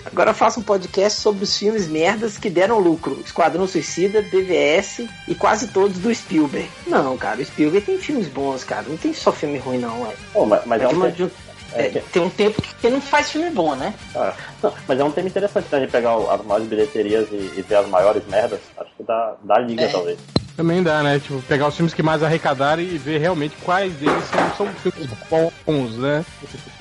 agora 0.04 0.34
faça 0.34 0.58
um 0.60 0.62
podcast 0.62 1.20
sobre 1.20 1.44
os 1.44 1.56
filmes 1.56 1.86
merdas 1.88 2.36
que 2.36 2.50
deram 2.50 2.78
lucro. 2.80 3.22
Esquadrão 3.24 3.66
Suicida, 3.66 4.20
BVS 4.20 5.06
e 5.28 5.34
quase 5.34 5.68
todos 5.68 5.98
do 5.98 6.12
Spielberg. 6.14 6.68
Não, 6.86 7.16
cara, 7.16 7.40
o 7.40 7.44
Spielberg 7.44 7.86
tem 7.86 7.96
filmes 7.98 8.26
bons, 8.26 8.64
cara. 8.64 8.86
Não 8.88 8.96
tem 8.96 9.14
só 9.14 9.30
filme 9.32 9.56
ruim, 9.58 9.78
não, 9.78 10.02
ué. 10.02 10.14
Pô, 10.32 10.44
mas, 10.44 10.66
mas 10.66 10.82
é 10.82 10.86
de 10.88 10.94
um 10.94 10.98
uma- 10.98 11.10
te- 11.10 11.16
de 11.16 11.24
um- 11.24 11.30
é 11.74 11.88
tem 12.12 12.22
um 12.22 12.30
tempo 12.30 12.60
que 12.80 12.88
não 12.88 13.00
faz 13.00 13.30
filme 13.30 13.50
bom, 13.50 13.74
né? 13.74 13.94
Ah, 14.14 14.34
não, 14.62 14.72
mas 14.86 14.98
é 15.00 15.04
um 15.04 15.10
tema 15.10 15.28
interessante 15.28 15.66
né, 15.70 15.80
de 15.80 15.86
pegar 15.88 16.14
as 16.16 16.42
maiores 16.44 16.66
bilheterias 16.68 17.28
e, 17.30 17.52
e 17.56 17.62
ver 17.62 17.76
as 17.76 17.88
maiores 17.88 18.26
merdas. 18.26 18.60
Acho 18.76 18.90
que 18.96 19.02
dá, 19.02 19.34
dá 19.42 19.58
liga, 19.58 19.82
É. 19.84 19.88
talvez. 19.88 20.18
Também 20.58 20.82
dá, 20.82 21.04
né? 21.04 21.20
Tipo, 21.20 21.40
pegar 21.42 21.68
os 21.68 21.76
filmes 21.76 21.94
que 21.94 22.02
mais 22.02 22.20
arrecadaram 22.20 22.82
e 22.82 22.98
ver 22.98 23.18
realmente 23.18 23.54
quais 23.62 23.92
deles 23.94 24.24
são, 24.24 24.66
são 24.66 24.74
filmes 24.74 25.08
bons, 25.30 25.96
né? 25.96 26.24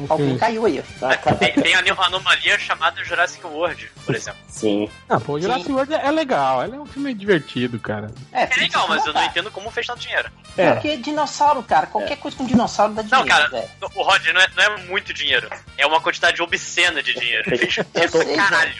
Alguém 0.09 0.35
caiu 0.35 0.65
aí, 0.65 0.83
ó. 0.99 1.35
Tem, 1.35 1.53
tem 1.53 1.75
a 1.75 1.93
uma 1.93 2.07
anomalia 2.07 2.57
chamada 2.57 3.03
Jurassic 3.03 3.45
World, 3.45 3.91
por 4.03 4.15
exemplo. 4.15 4.39
Sim. 4.47 4.89
Ah, 5.07 5.19
pô, 5.19 5.39
Jurassic 5.39 5.71
World 5.71 5.93
é 5.93 6.07
é 6.07 6.11
legal, 6.11 6.63
ele 6.63 6.75
é 6.75 6.79
um 6.79 6.87
filme 6.87 7.13
divertido, 7.13 7.79
cara. 7.79 8.09
É, 8.31 8.45
É 8.51 8.59
legal, 8.59 8.87
mas 8.87 9.05
eu 9.05 9.13
não 9.13 9.23
entendo 9.23 9.51
como 9.51 9.69
fez 9.69 9.85
tanto 9.85 9.99
dinheiro. 9.99 10.27
É. 10.57 10.71
Porque 10.73 10.97
dinossauro, 10.97 11.61
cara, 11.61 11.85
qualquer 11.85 12.17
coisa 12.17 12.35
com 12.35 12.45
dinossauro 12.47 12.93
dá 12.93 13.03
dinheiro, 13.03 13.27
Não, 13.27 13.27
cara, 13.27 13.69
o 13.93 14.01
Roger 14.01 14.33
não 14.33 14.41
é, 14.41 14.47
não 14.55 14.63
é 14.63 14.77
muito 14.85 15.13
dinheiro. 15.13 15.47
É 15.77 15.85
uma 15.85 16.01
quantidade 16.01 16.41
obscena 16.41 17.03
de 17.03 17.13
dinheiro. 17.13 17.43
Dinheiro 17.43 17.85
pra 17.93 18.35
caralho. 18.35 18.73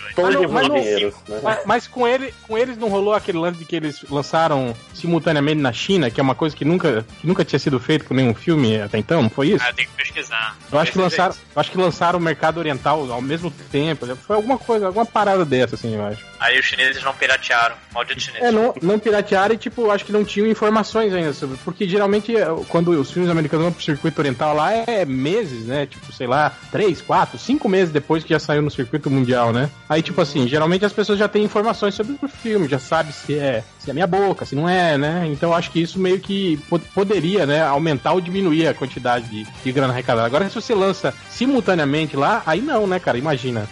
mas 0.49 0.67
né? 0.67 1.39
Mas, 1.43 1.65
mas 1.65 1.87
com, 1.87 2.07
ele, 2.07 2.33
com 2.47 2.57
eles 2.57 2.77
não 2.77 2.89
rolou 2.89 3.13
aquele 3.13 3.37
lance 3.37 3.59
de 3.59 3.65
que 3.65 3.75
eles 3.75 4.01
lançaram 4.09 4.75
simultaneamente 4.97 5.61
na 5.61 5.71
China, 5.71 6.09
que 6.09 6.19
é 6.19 6.23
uma 6.23 6.35
coisa 6.35 6.55
que 6.55 6.65
nunca, 6.65 7.05
que 7.19 7.27
nunca 7.27 7.45
tinha 7.45 7.59
sido 7.59 7.79
feito 7.79 8.05
com 8.05 8.13
nenhum 8.13 8.33
filme 8.33 8.79
até 8.81 8.97
então, 8.97 9.21
não 9.21 9.29
foi 9.29 9.49
isso? 9.49 9.65
Ah, 9.67 9.73
tenho 9.73 9.87
que 9.89 9.95
pesquisar. 9.95 10.57
Eu 10.71 10.79
acho 10.79 10.91
que 10.91 10.97
lançaram, 10.97 11.33
eu 11.33 11.59
acho 11.59 11.71
que 11.71 11.77
lançaram 11.77 12.19
o 12.19 12.21
mercado 12.21 12.57
oriental 12.57 13.11
ao 13.11 13.21
mesmo 13.21 13.51
tempo. 13.71 14.05
Foi 14.15 14.35
alguma 14.35 14.57
coisa, 14.57 14.87
alguma 14.87 15.05
parada 15.05 15.45
dessa, 15.45 15.75
assim, 15.75 15.95
eu 15.95 16.05
acho. 16.05 16.25
Aí 16.39 16.59
os 16.59 16.65
chineses 16.65 17.03
não 17.03 17.13
piratearam. 17.13 17.75
Maldito 17.93 18.21
chinês. 18.21 18.43
É, 18.43 18.51
não, 18.51 18.73
não 18.81 18.99
piratearam 18.99 19.55
e, 19.55 19.57
tipo, 19.57 19.89
acho 19.89 20.05
que 20.05 20.11
não 20.11 20.23
tinham 20.23 20.47
informações 20.47 21.13
ainda 21.13 21.33
sobre. 21.33 21.57
Porque 21.63 21.87
geralmente, 21.87 22.35
é, 22.35 22.45
quando 22.67 22.91
os 22.91 23.11
filmes 23.11 23.29
americanos 23.29 23.65
vão 23.65 23.73
pro 23.73 23.83
circuito 23.83 24.19
oriental 24.19 24.55
lá, 24.55 24.71
é 24.71 25.03
meses, 25.05 25.65
né? 25.65 25.85
Tipo, 25.85 26.11
sei 26.13 26.27
lá, 26.27 26.51
três, 26.71 27.01
quatro, 27.01 27.39
cinco 27.39 27.67
meses 27.67 27.91
depois 27.91 28.23
que 28.23 28.29
já 28.29 28.39
saiu 28.39 28.61
no 28.61 28.69
circuito 28.69 29.09
mundial, 29.09 29.51
né? 29.51 29.69
Aí, 29.89 30.01
tipo 30.01 30.21
assim, 30.21 30.47
geralmente 30.47 30.85
as 30.85 30.93
pessoas 30.93 31.17
já 31.17 31.27
têm 31.27 31.43
informações 31.43 31.95
sobre 31.95 32.17
o 32.21 32.27
filme, 32.27 32.67
já 32.67 32.79
sabe 32.79 33.11
se 33.11 33.37
é, 33.37 33.63
se 33.79 33.89
é 33.89 33.93
minha 33.93 34.07
boca, 34.07 34.45
se 34.45 34.55
não 34.55 34.69
é, 34.69 34.86
né? 34.95 35.27
Então 35.31 35.51
acho 35.51 35.71
que 35.71 35.81
isso 35.81 35.97
meio 35.99 36.19
que 36.19 36.57
po- 36.69 36.77
poderia, 36.77 37.47
né, 37.47 37.63
aumentar 37.63 38.11
ou 38.13 38.21
diminuir 38.21 38.67
a 38.67 38.75
quantidade 38.75 39.27
de, 39.27 39.47
de 39.63 39.71
grana 39.71 39.91
arrecadada. 39.91 40.27
Agora, 40.27 40.47
se 40.47 40.53
você 40.53 40.75
lança 40.75 41.11
simultaneamente 41.31 42.15
lá, 42.15 42.43
aí 42.45 42.61
não, 42.61 42.85
né, 42.85 42.99
cara? 42.99 43.17
Imagina. 43.17 43.67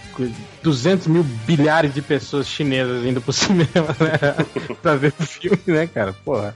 200 0.66 1.06
mil 1.08 1.24
bilhares 1.24 1.94
de 1.94 2.02
pessoas 2.02 2.48
chinesas 2.48 3.06
indo 3.06 3.22
pro 3.22 3.32
cinema, 3.34 3.96
né? 4.00 4.46
pra 4.82 4.96
ver 4.96 5.14
o 5.20 5.24
filme, 5.24 5.60
né, 5.68 5.86
cara? 5.88 6.12
Porra. 6.26 6.56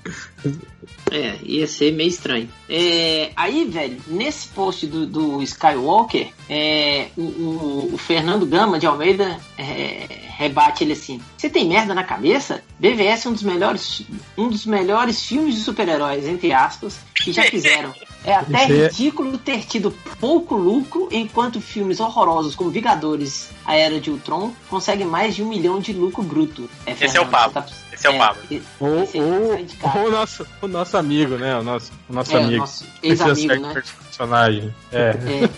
É, 1.11 1.37
ia 1.43 1.67
ser 1.67 1.91
meio 1.93 2.09
estranho. 2.09 2.49
É, 2.67 3.31
aí, 3.35 3.65
velho, 3.65 3.97
nesse 4.07 4.47
post 4.49 4.85
do, 4.87 5.05
do 5.05 5.43
Skywalker, 5.43 6.29
é, 6.49 7.07
o, 7.15 7.21
o- 7.21 7.91
o 7.93 7.97
Fernando 7.97 8.45
Gama 8.45 8.79
de 8.79 8.85
Almeida 8.87 9.39
é, 9.57 10.07
rebate 10.37 10.83
ele 10.83 10.93
assim: 10.93 11.21
Você 11.37 11.49
tem 11.49 11.67
merda 11.67 11.93
na 11.93 12.03
cabeça? 12.03 12.63
BVS 12.79 13.25
é 13.25 13.29
um 13.29 13.33
dos 13.33 13.43
melhores, 13.43 14.01
um 14.37 14.49
dos 14.49 14.65
melhores 14.65 15.23
filmes 15.23 15.55
de 15.55 15.61
super-heróis, 15.61 16.27
entre 16.27 16.51
aspas, 16.51 16.99
que 17.15 17.31
já 17.31 17.43
fizeram. 17.49 17.93
É 18.23 18.35
até 18.35 18.63
é- 18.63 18.65
ridículo 18.87 19.37
ter 19.37 19.65
tido 19.65 19.91
pouco 20.19 20.55
lucro, 20.55 21.07
enquanto 21.11 21.61
filmes 21.61 21.99
horrorosos 21.99 22.55
como 22.55 22.69
Vingadores, 22.69 23.49
A 23.65 23.75
Era 23.75 23.99
de 23.99 24.11
Ultron, 24.11 24.51
conseguem 24.69 25.05
mais 25.05 25.35
de 25.35 25.43
um 25.43 25.47
milhão 25.47 25.79
de 25.79 25.93
lucro 25.93 26.21
bruto. 26.21 26.69
Esse 26.85 27.17
é 27.17 27.21
o 27.21 27.25
você 27.25 27.31
tá- 27.53 27.65
Esse 27.99 28.07
é 28.07 28.09
o 28.09 28.17
Pablo. 28.17 28.41
e- 28.49 28.61
Ou, 28.79 29.03
esse 29.03 29.19
ou 29.19 30.07
o, 30.07 30.09
nosso, 30.11 30.47
o 30.61 30.67
nosso 30.67 30.95
amigo, 30.97 31.37
né? 31.37 31.57
O 31.57 31.63
nosso, 31.63 31.91
o 32.09 32.13
nosso 32.13 32.31
É, 32.35 32.41
amigo. 32.41 32.57
nosso 32.61 32.85
ex-amigo, 33.03 33.51
Esse 33.53 33.59
né? 33.61 33.73
personagem. 34.09 34.73
É. 34.91 35.09
É. 35.09 35.49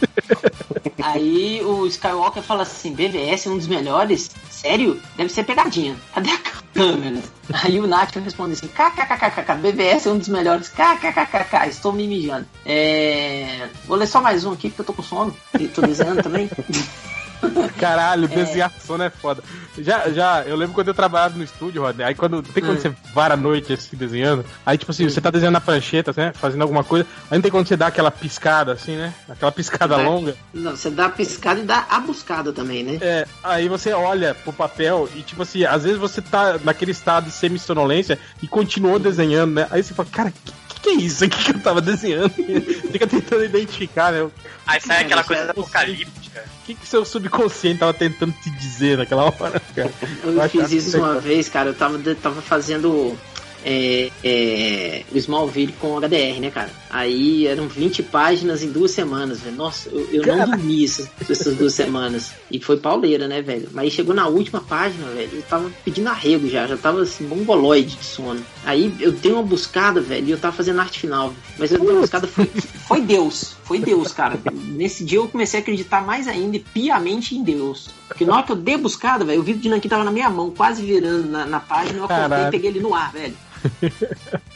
Aí 1.04 1.62
o 1.64 1.86
Skywalker 1.88 2.42
fala 2.42 2.64
assim: 2.64 2.94
BVS 2.94 3.46
é 3.48 3.50
um 3.52 3.58
dos 3.58 3.68
melhores? 3.68 4.32
Sério? 4.50 5.00
Deve 5.16 5.30
ser 5.30 5.44
pegadinha. 5.44 5.96
Cadê 6.14 6.32
a 6.32 6.38
câmera? 6.74 7.22
Aí 7.64 7.80
o 7.80 7.86
Nacho 7.88 8.20
responde 8.20 8.54
assim: 8.54 8.68
kkkk, 8.68 9.56
BVS 9.62 10.08
é 10.08 10.12
um 10.12 10.18
dos 10.18 10.28
melhores. 10.28 10.70
kkkk, 10.70 11.70
estou 11.70 11.94
me 11.94 12.08
mijando. 12.08 12.46
É... 12.66 13.68
Vou 13.86 13.98
ler 13.98 14.08
só 14.08 14.20
mais 14.20 14.46
um 14.46 14.54
aqui 14.54 14.70
porque 14.70 14.82
eu 14.82 14.86
tô 14.86 14.94
com 14.94 15.04
sono 15.04 15.36
e 15.60 15.68
tô 15.68 15.82
desenhando 15.82 16.24
também. 16.24 16.50
Caralho, 17.80 18.26
É. 18.26 18.28
desenhar 18.28 18.72
sono 18.86 19.04
é 19.04 19.10
foda. 19.10 19.44
Já, 19.78 20.10
já, 20.10 20.44
eu 20.44 20.56
lembro 20.56 20.74
quando 20.76 20.90
eu 20.90 20.94
trabalhava 20.94 21.38
no 21.38 21.44
estúdio, 21.44 21.82
Rodney, 21.82 22.06
aí 22.06 22.16
quando, 22.16 22.42
tem 22.44 22.64
quando 22.64 22.78
Hum. 22.78 22.82
você 22.82 22.94
vara 23.14 23.34
a 23.34 23.38
noite 23.38 23.74
assim, 23.74 23.96
desenhando, 23.96 24.46
aí 24.66 24.78
tipo 24.78 24.92
assim, 24.92 25.08
você 25.10 25.20
tá 25.22 25.30
desenhando 25.32 25.54
na 25.54 25.62
prancheta, 25.62 26.14
né, 26.16 26.32
fazendo 26.36 26.62
alguma 26.62 26.84
coisa, 26.84 27.06
aí 27.30 27.38
não 27.38 27.42
tem 27.42 27.52
quando 27.52 27.68
você 27.68 27.78
dá 27.78 27.88
aquela 27.88 28.12
piscada 28.12 28.74
assim, 28.74 28.96
né, 28.98 29.14
aquela 29.30 29.52
piscada 29.52 29.96
longa, 29.98 30.36
Não, 30.54 30.72
você 30.76 30.90
dá 30.90 31.06
a 31.06 31.10
piscada 31.10 31.60
e 31.60 31.64
dá 31.64 31.86
a 31.90 32.00
buscada 32.00 32.52
também, 32.54 32.84
né? 32.84 32.98
é, 33.02 33.26
aí 33.44 33.68
você 33.70 33.94
olha 33.94 34.36
pro 34.36 34.52
papel 34.54 35.10
e 35.16 35.22
tipo 35.22 35.42
assim, 35.44 35.64
às 35.66 35.84
vezes 35.84 35.98
você 35.98 36.22
tá 36.22 36.60
naquele 36.64 36.92
estado 36.92 37.26
de 37.26 37.32
semi-sonolência 37.32 38.20
e 38.42 38.48
continuou 38.48 39.00
desenhando, 39.00 39.54
né, 39.54 39.68
aí 39.72 39.82
você 39.84 39.94
fala, 39.94 40.10
cara, 40.12 40.32
que, 40.32 40.52
que 40.82 40.90
é 40.90 40.94
isso 40.94 41.24
aqui 41.24 41.44
que 41.44 41.52
eu 41.52 41.60
tava 41.60 41.82
desenhando? 41.82 42.30
Fica 42.32 43.08
tentando 43.08 43.44
identificar, 43.44 44.12
né, 44.12 44.24
o 44.24 44.32
Aí 44.66 44.80
sai 44.80 45.04
aquela 45.04 45.24
coisa 45.24 45.44
é- 45.44 45.50
apocalíptica. 45.50 46.44
que, 46.66 46.76
que 46.76 46.88
seu 46.88 47.04
subconsciente 47.04 47.80
tava 47.80 47.94
tentando 47.94 48.34
te 48.42 48.50
dizer 48.52 48.98
naquela 48.98 49.26
hora, 49.26 49.62
cara. 49.76 49.92
Eu 50.24 50.32
Eu 50.32 50.50
fiz 50.50 50.72
isso 50.72 50.98
uma 50.98 51.20
vez, 51.20 51.50
cara. 51.50 51.70
Eu 51.70 51.74
tava, 51.74 52.00
tava 52.16 52.42
fazendo 52.42 53.18
é, 53.64 54.10
é, 54.24 55.04
o 55.12 55.18
Smallville 55.18 55.74
com 55.74 55.98
HDR, 56.00 56.40
né, 56.40 56.52
cara? 56.52 56.70
Aí 56.90 57.48
eram 57.48 57.68
20 57.68 58.04
páginas 58.04 58.64
em 58.64 58.72
duas 58.72 58.92
semanas, 58.92 59.42
velho. 59.42 59.56
Nossa, 59.56 59.90
eu, 59.90 60.08
eu 60.12 60.26
não 60.26 60.46
dormi 60.46 60.84
essas, 60.84 61.10
essas 61.30 61.56
duas 61.56 61.74
semanas. 61.74 62.32
E 62.50 62.60
foi 62.60 62.78
pauleira, 62.78 63.28
né, 63.28 63.42
velho? 63.42 63.70
Mas 63.72 63.86
aí 63.86 63.92
chegou 63.92 64.16
na 64.16 64.28
última 64.28 64.62
página, 64.62 65.06
velho. 65.08 65.30
Eu 65.34 65.42
tava 65.44 65.72
pedindo 65.84 66.10
arrego 66.10 66.50
já, 66.50 66.68
já 66.68 66.78
tava 66.78 67.02
assim, 67.02 67.26
mongoloide 67.26 67.96
de 67.96 68.06
sono. 68.06 68.42
Aí 68.64 68.94
eu 69.00 69.12
dei 69.12 69.32
uma 69.32 69.44
buscada, 69.44 70.00
velho, 70.00 70.28
e 70.28 70.32
eu 70.32 70.38
tava 70.38 70.56
fazendo 70.56 70.80
arte 70.80 71.00
final. 71.00 71.34
Mas 71.58 71.72
eu 71.72 71.80
dei 71.80 71.90
uma 71.90 72.02
buscada, 72.02 72.28
foi, 72.28 72.46
foi 72.88 73.02
Deus. 73.02 73.56
Foi 73.64 73.80
Deus, 73.80 74.12
cara. 74.12 74.40
Nesse 74.52 75.04
dia 75.04 75.18
eu 75.18 75.28
comecei 75.28 75.60
a 75.60 75.64
acreditar 75.64 76.06
mais 76.06 76.28
ainda 76.28 76.58
e 76.58 76.60
piamente 76.60 77.36
em 77.36 77.44
Deus. 77.44 77.90
Porque 78.08 78.26
na 78.26 78.36
hora 78.36 78.44
que 78.44 78.52
eu 78.52 78.56
dei 78.56 78.76
a 78.76 78.78
buscada, 78.78 79.26
velho, 79.26 79.40
o 79.40 79.44
vídeo 79.44 79.62
de 79.62 79.70
Nankin 79.70 79.90
tava 79.90 80.04
na 80.04 80.12
minha 80.12 80.30
mão, 80.30 80.52
quase 80.52 80.84
virando 80.84 81.28
na, 81.28 81.46
na 81.46 81.60
página, 81.60 82.00
eu 82.00 82.06
acordei 82.06 82.48
e 82.48 82.52
peguei 82.52 82.70
ele 82.70 82.80
no 82.80 82.94
ar, 82.94 83.12
velho. 83.12 83.36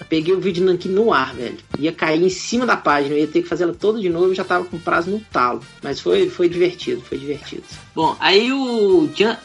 Peguei 0.10 0.34
o 0.34 0.40
vídeo 0.40 0.64
de 0.64 0.72
Nankin 0.72 0.90
no 0.90 1.14
ar, 1.14 1.34
velho. 1.34 1.58
Ia 1.80 1.92
cair 1.92 2.24
em 2.24 2.30
cima 2.30 2.66
da 2.66 2.78
página, 2.78 3.16
eu 3.16 3.20
ia 3.20 3.28
ter 3.28 3.42
que 3.42 3.48
fazer 3.48 3.64
ela 3.64 3.74
toda 3.74 4.00
de 4.00 4.10
novo 4.10 4.32
e 4.32 4.36
já 4.36 4.44
tava 4.44 4.66
com 4.66 4.78
prazo 4.78 5.10
no 5.10 5.20
talo. 5.20 5.62
Mas 5.82 6.00
foi, 6.00 6.30
foi 6.30 6.50
divertido, 6.50 7.02
foi 7.02 7.18
divertido. 7.18 7.64
Bom, 7.94 8.16
aí 8.20 8.52
o 8.52 9.10
Jan, 9.16 9.38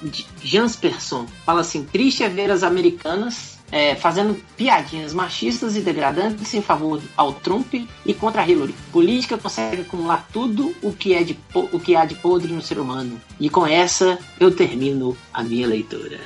Jansperson 0.43 1.27
fala 1.45 1.61
assim: 1.61 1.85
triste 1.85 2.23
é 2.23 2.29
ver 2.29 2.51
as 2.51 2.63
americanas 2.63 3.60
é, 3.71 3.95
fazendo 3.95 4.35
piadinhas 4.57 5.13
machistas 5.13 5.77
e 5.77 5.81
degradantes 5.81 6.53
em 6.55 6.63
favor 6.63 7.01
ao 7.17 7.33
Trump 7.33 7.75
e 8.05 8.15
contra 8.15 8.43
a 8.43 8.49
Hillary. 8.49 8.75
Política 8.93 9.39
consegue 9.39 9.83
acumular 9.83 10.27
tudo 10.33 10.75
o 10.83 10.93
que, 10.93 11.15
é 11.15 11.23
de, 11.23 11.39
o 11.55 11.79
que 11.79 11.95
há 11.95 12.05
de 12.05 12.15
podre 12.17 12.53
no 12.53 12.63
ser 12.63 12.79
humano. 12.79 13.21
E 13.39 13.49
com 13.49 13.67
essa 13.67 14.19
eu 14.39 14.51
termino 14.51 15.17
a 15.33 15.43
minha 15.43 15.67
leitura. 15.67 16.19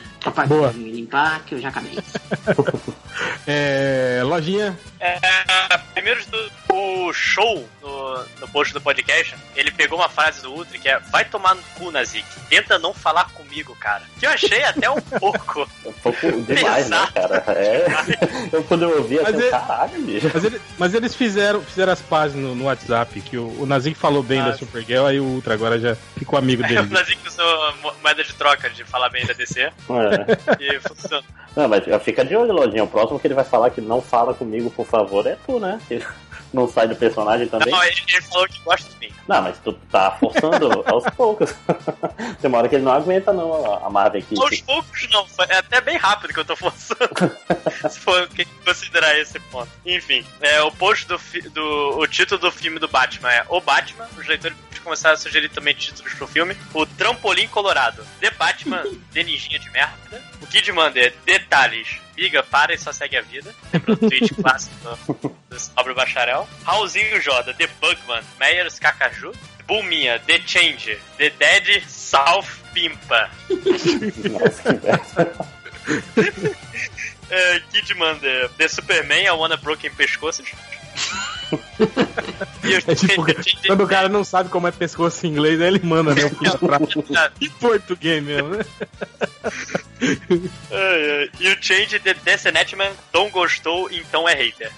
Boa. 0.49 0.69
Papai, 0.69 0.73
limpar 0.73 1.45
que 1.45 1.55
eu 1.55 1.61
já 1.61 1.69
acabei. 1.69 1.99
É, 3.47 4.23
lojinha. 4.25 4.77
É, 4.99 5.19
primeiro 5.93 6.21
de 6.21 6.27
tudo, 6.27 6.51
o 6.71 7.13
show 7.13 7.69
no, 7.83 8.25
no 8.41 8.49
post 8.49 8.73
do 8.73 8.81
podcast, 8.81 9.35
ele 9.55 9.71
pegou 9.71 9.99
uma 9.99 10.09
frase 10.09 10.43
do 10.43 10.53
Ultra 10.53 10.79
que 10.79 10.89
é 10.89 10.99
vai 10.99 11.25
tomar 11.25 11.55
no 11.55 11.63
cu, 11.79 11.91
Nazik. 11.91 12.25
Tenta 12.49 12.79
não 12.79 12.93
falar 12.95 13.31
comigo, 13.31 13.77
cara. 13.79 14.03
Que 14.19 14.27
eu 14.27 14.31
achei 14.31 14.63
até 14.65 14.91
um 14.91 15.01
pouco. 15.19 15.69
Um 15.85 15.93
pouco 15.93 16.33
demais, 16.43 16.89
né, 16.89 17.09
cara? 17.15 17.45
É. 17.49 17.87
Eu 18.53 18.65
quando 18.65 18.83
eu 18.83 18.99
ouvi, 18.99 19.21
Mas 19.21 19.35
assim, 19.35 19.47
é- 19.47 19.51
caralho, 19.51 20.03
bicho. 20.03 20.31
Mas, 20.33 20.45
ele- 20.45 20.61
mas 20.79 20.95
eles 20.95 21.15
fizeram, 21.15 21.63
fizeram 21.63 21.93
as 21.93 22.01
páginas 22.01 22.45
no, 22.45 22.55
no 22.55 22.65
WhatsApp, 22.65 23.21
que 23.21 23.37
o, 23.37 23.47
o 23.61 23.67
Nazik 23.67 23.97
falou 23.97 24.23
bem 24.23 24.41
Ah. 24.41 24.47
da 24.51 24.57
Supergirl, 24.57 25.07
aí 25.07 25.21
o 25.21 25.25
Ultra 25.25 25.55
agora 25.55 25.79
já 25.79 25.95
ficou 26.17 26.39
amigo 26.39 26.63
o 26.63 26.67
dele. 26.67 26.83
Nazik 26.89 27.27
usou 27.29 27.75
mo- 27.83 27.95
moeda 28.03 28.25
de 28.25 28.33
troca 28.35 28.69
de 28.71 28.85
falar 28.85 29.09
bem 29.11 29.25
da 29.27 29.33
DC 29.35 29.61
É. 29.61 29.73
e 30.61 30.81
funcionou. 30.81 31.25
Não, 31.57 31.69
mas 31.69 31.85
já 31.85 32.01
fica 32.01 32.25
de 32.25 32.35
olho, 32.35 32.53
Lojinha. 32.53 32.83
O 32.83 32.89
próximo 32.89 33.21
que 33.21 33.27
ele 33.29 33.35
vai 33.35 33.45
falar 33.45 33.71
que 33.71 33.81
não 33.81 34.03
fala 34.03 34.35
comigo, 34.35 34.71
por 34.71 34.85
favor, 34.87 35.25
é 35.27 35.37
tu, 35.47 35.61
né? 35.61 35.79
Não 36.55 36.69
sai 36.69 36.87
do 36.87 36.95
personagem 36.95 37.49
também. 37.49 37.73
Não, 37.73 37.83
ele, 37.83 38.01
ele 38.09 38.23
falou 38.23 38.47
que 38.47 38.61
gosta 38.61 38.89
de 38.89 38.97
mim. 39.01 39.13
Não, 39.27 39.43
mas 39.43 39.59
tu 39.59 39.73
tá 39.91 40.13
forçando 40.13 40.83
aos 40.87 41.03
poucos. 41.17 41.53
Tem 42.41 42.49
uma 42.49 42.59
hora 42.59 42.69
que 42.69 42.77
ele 42.77 42.85
não 42.85 42.93
aguenta, 42.93 43.33
não, 43.33 43.85
a 43.85 43.91
Marvel 43.91 44.23
aqui. 44.23 44.41
Aos 44.41 44.61
poucos 44.61 45.09
não, 45.11 45.27
é 45.49 45.57
até 45.57 45.81
bem 45.81 45.97
rápido 45.97 46.33
que 46.33 46.39
eu 46.39 46.45
tô 46.45 46.55
forçando. 46.55 47.11
se 47.91 47.99
for 47.99 48.29
que- 48.29 48.45
considerar 48.65 49.19
esse 49.19 49.41
ponto. 49.41 49.69
Enfim, 49.85 50.25
é, 50.41 50.63
o 50.63 50.71
post 50.71 51.09
do, 51.09 51.19
do. 51.51 51.99
O 51.99 52.07
título 52.07 52.41
do 52.41 52.53
filme 52.53 52.79
do 52.79 52.87
Batman 52.87 53.33
é 53.33 53.45
O 53.49 53.61
Batman. 53.61 54.09
Os 54.17 54.25
leitores 54.25 54.57
começaram 54.85 55.15
a 55.15 55.19
sugerir 55.19 55.49
também 55.49 55.75
títulos 55.75 56.15
pro 56.15 56.29
filme. 56.29 56.57
O 56.73 56.87
Trampolim 56.87 57.49
Colorado. 57.49 58.07
The 58.21 58.31
Batman, 58.31 58.85
The 59.13 59.25
Ninjinha 59.25 59.59
de 59.59 59.69
Merda. 59.71 60.23
O 60.41 60.47
Kid 60.47 60.71
manda 60.71 61.01
é 61.01 61.13
Detalhes. 61.27 62.04
Biga, 62.15 62.43
para 62.43 62.75
e 62.75 62.79
só 62.79 62.93
segue 62.93 63.17
a 63.17 63.23
vida. 63.23 63.55
Lembra 63.73 63.93
o 63.93 63.97
tweet 63.97 64.35
clássico 64.35 64.77
do, 64.83 65.37
do 65.51 65.61
Sobre 65.61 65.95
Bacharel. 65.95 66.49
Raulzinho 66.65 67.21
Joda, 67.21 67.53
The 67.55 67.67
Bugman, 67.81 68.23
Meyers 68.39 68.79
Kakaju. 68.79 69.33
Bulminha, 69.67 70.19
The 70.21 70.41
Change, 70.41 70.99
The 71.17 71.31
Dead 71.31 71.83
South 71.89 72.49
Pimpa. 72.75 73.31
É, 77.31 77.61
Kid 77.73 77.95
manda 77.95 78.49
The 78.59 78.69
Superman, 78.69 79.27
I 79.27 79.31
Wanna 79.31 79.57
Broken 79.57 79.91
Pescoços. 79.95 80.53
e 82.65 82.75
É 82.75 82.95
tipo, 82.95 83.25
quando 83.67 83.85
o 83.85 83.89
cara 83.89 84.09
não 84.09 84.25
sabe 84.25 84.49
como 84.49 84.67
é 84.67 84.71
pescoço 84.71 85.27
em 85.27 85.31
inglês, 85.31 85.61
aí 85.61 85.69
ele 85.69 85.81
manda, 85.83 86.15
né? 86.15 86.25
O 86.25 86.31
filho 86.31 86.59
pra... 86.59 86.79
em 87.41 87.51
português 87.51 88.23
mesmo, 88.23 88.49
né? 88.49 88.65
E 91.41 91.49
o 91.49 91.57
Change 91.61 91.99
The 91.99 92.15
Decenetman 92.15 92.91
não 93.13 93.31
gostou, 93.31 93.89
então 93.91 94.29
é 94.29 94.35
hater. 94.35 94.71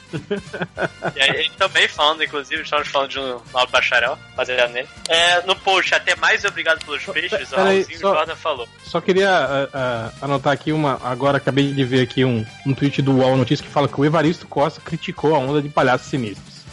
e 1.15 1.21
aí, 1.21 1.31
ele 1.31 1.51
também 1.57 1.89
falando, 1.89 2.23
inclusive, 2.23 2.63
estamos 2.63 2.89
falando 2.89 3.11
de 3.11 3.19
um 3.19 3.41
novo 3.53 3.67
bacharel, 3.71 4.19
baseado 4.37 4.73
nele. 4.73 4.89
É, 5.09 5.43
no 5.43 5.57
post, 5.57 5.95
até 5.95 6.15
mais 6.17 6.45
obrigado 6.45 6.85
pelos 6.85 7.05
peixes, 7.05 7.53
o 7.53 7.57
Raulzinho 7.57 7.99
só- 7.99 8.15
Jordan 8.15 8.37
falou. 8.37 8.69
Só 8.85 9.01
queria 9.01 9.31
ah, 9.31 9.69
ah, 9.73 10.13
anotar 10.23 10.53
aqui 10.53 10.73
uma. 10.73 11.01
Agora 11.03 11.39
acabei 11.39 11.73
de 11.73 11.85
ver 11.85 12.03
aqui 12.03 12.25
um, 12.25 12.45
um 12.67 12.75
tweet 12.75 13.03
do 13.03 13.17
UOL 13.17 13.37
Notícias 13.37 13.67
que 13.67 13.73
fala 13.73 13.89
que 13.89 14.01
o 14.01 14.05
Evaristo 14.05 14.47
Costa 14.47 14.81
criticou 14.81 15.35
a 15.35 15.39
onda 15.39 15.61
de 15.61 15.69
palhaços 15.69 16.09
sinistros. 16.09 16.66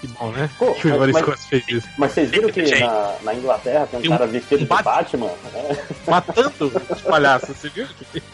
Que 0.00 0.06
bom, 0.08 0.30
né? 0.32 0.48
Pô, 0.58 0.72
que 0.74 0.88
o 0.88 0.98
mas- 1.12 1.24
Costa 1.24 1.46
fez 1.48 1.64
isso. 1.68 1.88
Mas 1.98 2.12
vocês 2.12 2.30
viram 2.30 2.48
que 2.50 2.62
na, 2.80 3.14
na 3.22 3.34
Inglaterra 3.34 3.86
tem 3.90 3.98
um 3.98 4.02
Tem 4.02 4.10
um- 4.10 4.16
cara 4.18 4.26
vestido 4.26 4.58
de 4.60 4.64
Batman. 4.66 5.30
Né? 5.52 5.78
Matando 6.06 6.72
os 6.90 7.00
palhaços, 7.02 7.56
você 7.56 7.68
viu? 7.68 7.86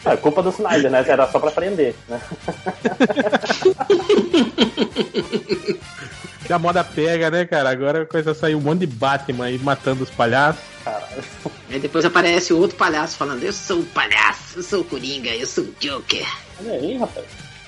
É 0.05 0.15
culpa 0.17 0.41
do 0.43 0.49
Snyder, 0.49 0.89
né? 0.91 1.03
Era 1.07 1.27
só 1.31 1.39
pra 1.39 1.51
prender, 1.51 1.95
né? 2.07 2.19
Que 6.45 6.53
a 6.53 6.57
moda 6.59 6.83
pega, 6.83 7.29
né, 7.29 7.45
cara? 7.45 7.69
Agora 7.69 8.05
coisa 8.05 8.33
saiu 8.33 8.57
um 8.57 8.61
monte 8.61 8.79
de 8.79 8.87
Batman 8.87 9.45
aí 9.45 9.59
matando 9.59 10.03
os 10.03 10.09
palhaços. 10.09 10.61
Caralho. 10.83 11.23
Aí 11.69 11.79
depois 11.79 12.03
aparece 12.05 12.51
outro 12.53 12.75
palhaço 12.75 13.17
falando: 13.17 13.43
Eu 13.43 13.53
sou 13.53 13.79
o 13.81 13.85
palhaço, 13.85 14.57
eu 14.57 14.63
sou 14.63 14.81
o 14.81 14.83
Coringa, 14.83 15.29
eu 15.29 15.45
sou 15.45 15.65
o 15.65 15.75
Joker. 15.79 16.25
Olha 16.61 16.73
aí, 16.73 16.97
rapaz. 16.97 17.25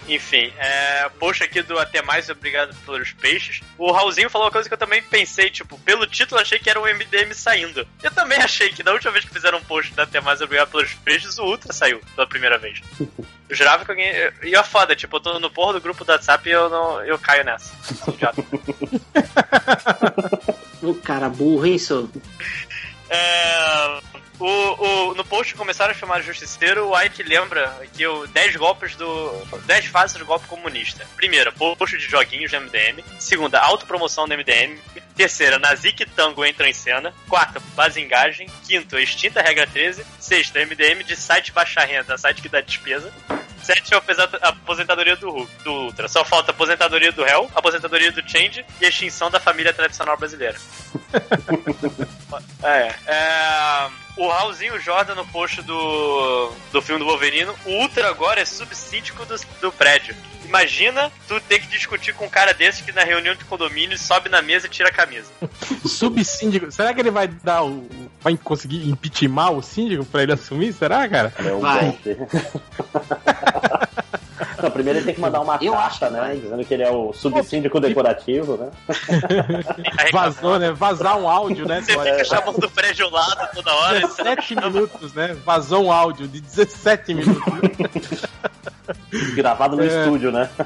Enfim, 0.07 0.52
é, 0.57 1.10
post 1.19 1.44
aqui 1.44 1.61
do 1.61 1.78
Até 1.78 2.02
Mais 2.02 2.30
Obrigado 2.30 2.76
pelos 2.86 3.11
Peixes. 3.14 3.61
O 3.78 3.91
Raulzinho 3.91 4.30
falou 4.30 4.48
uma 4.48 4.52
coisa 4.52 4.68
que 4.68 4.73
eu 4.73 4.78
também 4.78 5.02
pensei, 5.02 5.49
tipo, 5.49 5.78
pelo 5.80 6.07
título 6.07 6.40
eu 6.40 6.41
achei 6.41 6.60
que 6.60 6.69
era 6.69 6.80
o 6.80 6.86
MDM 6.86 7.34
saindo. 7.34 7.88
Eu 8.02 8.11
também 8.11 8.40
achei 8.41 8.69
que 8.69 8.84
da 8.84 8.91
última 8.91 9.11
vez 9.11 9.26
que 9.26 9.34
fizeram 9.34 9.60
um 9.60 9.64
post 9.64 9.94
do 9.94 10.02
Até 10.02 10.19
Mais 10.19 10.41
Obrigado 10.41 10.72
pelos 10.72 10.94
Peixes, 10.94 11.38
o 11.38 11.44
Ultra 11.44 11.72
saiu 11.72 12.02
pela 12.15 12.28
primeira 12.28 12.57
vez. 12.57 12.82
Eu 13.49 13.56
jurava 13.56 13.84
que 13.84 13.91
alguém. 13.91 14.10
E 14.44 14.56
é 14.56 14.64
foda, 14.64 14.95
tipo, 14.95 15.18
eu 15.18 15.19
tô 15.19 15.38
no 15.38 15.52
porra 15.52 15.73
do 15.73 15.82
grupo 15.82 16.06
do 16.06 16.11
WhatsApp 16.14 16.48
e 16.48 16.53
eu, 16.53 16.69
não, 16.69 17.03
eu 17.03 17.19
caio 17.19 17.44
nessa. 17.44 17.76
O 20.82 20.95
cara 20.95 21.30
burro, 21.30 21.65
hein, 21.65 21.78
sou? 21.78 22.10
É, 23.10 23.99
o, 24.44 25.10
o- 25.10 25.14
no 25.16 25.24
post 25.24 25.54
começaram 25.56 25.92
a 25.92 25.94
chamar 25.96 26.20
de 26.22 26.28
Justiceiro, 26.28 26.88
o 26.90 27.00
Ike 27.02 27.24
lembra 27.24 27.74
que 27.94 28.06
o 28.08 28.26
10 28.28 28.56
golpes 28.56 28.96
do. 28.96 29.32
10 29.66 29.86
fases 29.88 30.18
do 30.18 30.26
golpe 30.26 30.48
comunista. 30.48 31.06
Primeira, 31.16 31.52
post 31.52 31.98
de 31.98 32.04
joguinhos 32.06 32.52
do 32.52 32.58
MDM. 32.60 33.04
Segunda, 33.20 33.60
autopromoção 33.60 34.28
do 34.28 34.34
MDM. 34.38 34.78
Terceira, 35.16 35.60
Nazik 35.60 36.06
Tango 36.06 36.44
entra 36.46 36.68
em 36.70 36.74
cena. 36.74 37.14
Quarta, 37.30 37.62
basingagem. 37.76 38.48
Quinto, 38.68 38.98
extinta 38.98 39.42
regra 39.42 39.68
13. 39.68 40.04
Sexta, 40.20 40.60
MDM 40.66 41.04
de 41.04 41.16
site 41.16 41.52
baixa 41.52 41.82
renda, 41.82 42.18
site 42.18 42.42
que 42.42 42.50
dá 42.50 42.62
despesa. 42.62 43.12
Sétimo, 43.62 43.98
apesenta- 43.98 44.38
aposentadoria 44.42 45.16
do, 45.16 45.30
Hulk- 45.30 45.64
do 45.64 45.72
Ultra. 45.72 46.08
Só 46.08 46.26
falta 46.26 46.50
aposentadoria 46.50 47.12
do 47.12 47.24
Hell, 47.24 47.48
aposentadoria 47.54 48.12
do 48.12 48.28
Change 48.28 48.66
e 48.82 48.86
extinção 48.86 49.30
da 49.30 49.40
família 49.40 49.72
tradicional 49.72 50.18
brasileira. 50.18 50.58
É, 52.64 52.94
é, 53.08 53.88
o 54.22 54.27
Raulzinho 54.27 54.80
Jordan 54.80 55.15
no 55.15 55.26
post 55.26 55.64
do, 55.64 56.52
do 56.72 56.80
filme 56.81 56.99
do 56.99 57.06
Wolverine, 57.07 57.49
o 57.65 57.69
Ultra 57.81 58.07
agora 58.07 58.39
é 58.39 58.45
subsíndico 58.45 59.26
do, 59.26 59.35
do 59.60 59.72
prédio. 59.72 60.15
Imagina 60.45 61.11
tu 61.27 61.39
ter 61.41 61.60
que 61.60 61.68
discutir 61.68 62.14
com 62.14 62.26
um 62.26 62.30
cara 62.30 62.53
desse 62.53 62.84
que 62.84 62.91
na 62.91 63.03
reunião 63.03 63.34
de 63.34 63.43
condomínio 63.45 63.98
sobe 63.98 64.30
na 64.30 64.41
mesa 64.41 64.68
e 64.68 64.69
tira 64.69 64.89
a 64.89 64.91
camisa. 64.91 65.31
Subsíndico. 65.88 66.72
Será 66.72 66.93
que 66.93 66.99
ele 66.99 67.10
vai 67.10 67.27
dar 67.27 67.64
o, 67.64 67.88
vai 68.19 68.38
conseguir 68.38 68.88
impeachment 68.88 69.52
o 69.52 69.61
síndico 69.61 70.06
pra 70.06 70.22
ele 70.22 70.34
assumir? 70.34 70.72
Será, 70.73 71.10
cara? 71.10 71.34
É 71.39 71.52
o 71.52 71.60
Vai. 71.60 71.98
Não, 74.62 74.72
primeiro 74.72 75.00
ele 75.00 75.06
tem 75.06 75.16
que 75.16 75.22
mandar 75.22 75.42
uma 75.42 75.58
Eu 75.62 75.74
acho 75.78 76.00
carta, 76.00 76.16
que 76.16 76.22
né? 76.28 76.36
Dizendo 76.42 76.66
que 76.66 76.74
ele 76.74 76.84
é 76.84 76.90
o 76.92 77.12
subsíndico 77.14 77.80
decorativo, 77.80 78.58
né? 78.58 78.70
Vazou, 80.12 80.60
né? 80.60 80.72
Vazar 80.72 81.18
um 81.18 81.28
áudio, 81.28 81.68
né? 81.68 81.82
Você 81.82 81.92
fica 81.94 82.24
chamando 82.26 82.64
o 82.64 82.70
prédio 82.70 83.06
ao 83.06 83.12
lado 83.12 83.50
toda 83.54 83.74
hora. 83.74 84.00
você 84.02 84.24
não 84.24 84.36
17 84.36 84.56
minutos, 84.56 85.14
né? 85.14 85.36
Vazou 85.46 85.86
um 85.86 85.92
áudio 85.92 86.28
de 86.28 86.42
17 86.42 87.14
minutos. 87.14 88.22
Gravado 89.36 89.78
no 89.78 89.84
É. 89.84 89.88
estúdio, 89.88 90.32
né? 90.32 90.50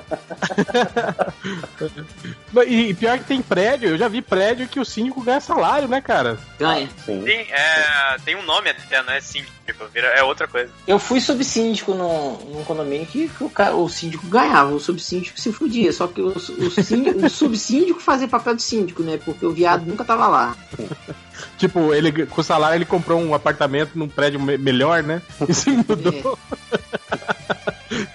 E, 2.68 2.90
e 2.90 2.94
pior 2.94 3.18
que 3.18 3.26
tem 3.26 3.42
prédio, 3.42 3.90
eu 3.90 3.98
já 3.98 4.08
vi 4.08 4.22
prédio 4.22 4.68
que 4.68 4.80
o 4.80 4.86
síndico 4.86 5.22
ganha 5.22 5.42
salário, 5.42 5.88
né, 5.88 6.02
cara? 6.02 6.38
Ganha. 6.58 6.88
Sim. 7.06 7.22
Sim, 7.24 7.46
é, 7.52 8.18
tem 8.24 8.36
um 8.36 8.44
nome 8.44 8.70
até, 8.70 9.04
não 9.04 9.14
é 9.14 9.20
síndico, 9.66 9.86
vira- 9.94 10.08
é 10.10 10.24
outra 10.24 10.48
coisa. 10.48 10.72
Eu 10.88 11.00
fui 11.00 11.20
subsíndico 11.20 11.94
num, 11.94 12.38
num 12.54 12.64
condomínio 12.64 13.06
que, 13.08 13.30
o, 13.42 13.50
cara, 13.50 13.76
o 13.76 13.90
síndico 13.90 14.28
ganhava, 14.28 14.72
o 14.74 14.80
subsíndico 14.80 15.40
se 15.40 15.52
fudia. 15.52 15.92
Só 15.92 16.08
que 16.08 16.22
o, 16.22 16.28
o, 16.28 16.40
síndico, 16.40 17.26
o 17.26 17.30
subsíndico 17.30 18.00
fazia 18.00 18.28
papel 18.28 18.56
de 18.56 18.62
síndico, 18.64 19.04
né? 19.04 19.20
Porque 19.24 19.46
o 19.46 19.52
viado 19.52 19.86
nunca 19.86 20.04
tava 20.04 20.28
lá. 20.28 20.56
Tipo, 21.58 21.94
ele 21.94 22.26
com 22.26 22.40
o 22.40 22.44
salário 22.44 22.78
ele 22.78 22.86
comprou 22.86 23.20
um 23.20 23.34
apartamento 23.34 23.92
num 23.96 24.08
prédio 24.08 24.40
me- 24.40 24.58
melhor, 24.58 25.04
né? 25.04 25.22
E 25.48 25.54
se 25.54 25.70
mudou. 25.70 26.38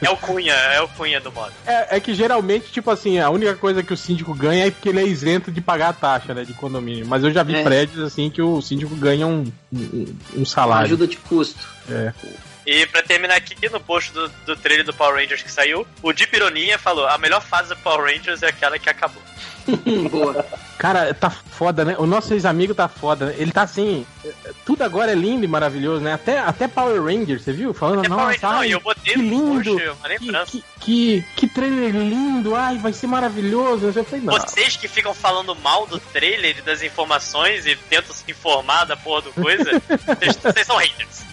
É 0.02 0.10
o 0.10 0.16
Cunha, 0.16 0.52
é 0.52 0.80
o 0.80 0.88
Cunha 0.88 1.20
do 1.20 1.30
modo. 1.30 1.52
É, 1.66 1.96
é 1.96 2.00
que 2.00 2.12
geralmente, 2.14 2.70
tipo 2.72 2.90
assim, 2.90 3.18
a 3.18 3.28
única 3.30 3.54
coisa 3.56 3.82
que 3.82 3.92
o 3.92 3.96
síndico 3.96 4.34
ganha 4.34 4.66
é 4.66 4.70
porque 4.70 4.88
ele 4.88 5.00
é 5.00 5.06
isento 5.06 5.50
de 5.52 5.60
pagar 5.60 5.90
a 5.90 5.92
taxa, 5.92 6.34
né, 6.34 6.44
de 6.44 6.52
condomínio. 6.54 7.06
Mas 7.06 7.22
eu 7.22 7.30
já 7.30 7.42
vi 7.42 7.54
É. 7.56 7.62
prédios 7.62 8.02
assim 8.04 8.30
que 8.30 8.40
o 8.42 8.60
síndico 8.62 8.94
ganha 8.96 9.26
um, 9.26 9.44
um, 9.72 10.06
Uma 10.34 10.46
salário. 10.46 10.86
ajuda 10.86 11.06
de 11.06 11.16
custo. 11.16 11.66
É. 11.88 12.12
E 12.72 12.86
pra 12.86 13.02
terminar 13.02 13.34
aqui, 13.34 13.56
no 13.68 13.80
post 13.80 14.12
do, 14.12 14.28
do 14.46 14.54
trailer 14.56 14.84
do 14.84 14.94
Power 14.94 15.16
Rangers 15.20 15.42
que 15.42 15.50
saiu, 15.50 15.84
o 16.02 16.12
Deep 16.12 16.36
Ironia 16.36 16.78
falou: 16.78 17.06
a 17.08 17.18
melhor 17.18 17.42
fase 17.42 17.70
do 17.70 17.76
Power 17.78 18.04
Rangers 18.14 18.42
é 18.44 18.46
aquela 18.48 18.78
que 18.78 18.88
acabou. 18.88 19.20
Boa. 20.10 20.46
Cara, 20.78 21.12
tá 21.12 21.28
foda, 21.28 21.84
né? 21.84 21.96
O 21.98 22.06
nosso 22.06 22.32
ex-amigo 22.32 22.74
tá 22.74 22.88
foda. 22.88 23.26
né? 23.26 23.34
Ele 23.38 23.50
tá 23.52 23.62
assim. 23.62 24.06
Tudo 24.64 24.82
agora 24.82 25.10
é 25.12 25.14
lindo 25.14 25.44
e 25.44 25.48
maravilhoso, 25.48 26.02
né? 26.02 26.12
Até, 26.14 26.38
até 26.38 26.66
Power 26.68 27.02
Rangers, 27.02 27.42
você 27.42 27.52
viu? 27.52 27.74
Falando, 27.74 28.00
Até 28.00 28.08
nossa, 28.08 28.22
Rangers, 28.24 28.42
não, 28.42 28.50
ai, 28.60 28.68
e 28.68 28.72
eu 28.72 28.80
botei 28.80 29.14
que 29.14 29.22
no 29.22 29.58
lindo. 29.58 29.74
lembrança. 30.04 30.52
Que, 30.52 30.64
que, 30.80 31.24
que 31.36 31.48
trailer 31.48 31.90
lindo, 31.92 32.54
ai, 32.54 32.78
vai 32.78 32.92
ser 32.92 33.08
maravilhoso. 33.08 33.86
Eu 33.94 34.04
falei, 34.04 34.24
não. 34.24 34.32
Vocês 34.32 34.76
que 34.76 34.86
ficam 34.88 35.12
falando 35.12 35.54
mal 35.56 35.86
do 35.86 35.98
trailer 35.98 36.56
e 36.58 36.62
das 36.62 36.82
informações 36.82 37.66
e 37.66 37.74
tentam 37.76 38.14
se 38.14 38.24
informar 38.30 38.84
da 38.86 38.96
porra 38.96 39.22
do 39.22 39.32
coisa, 39.32 39.64
vocês- 40.06 40.36
vocês 40.36 40.66
são 40.66 40.76
haters. 40.76 41.28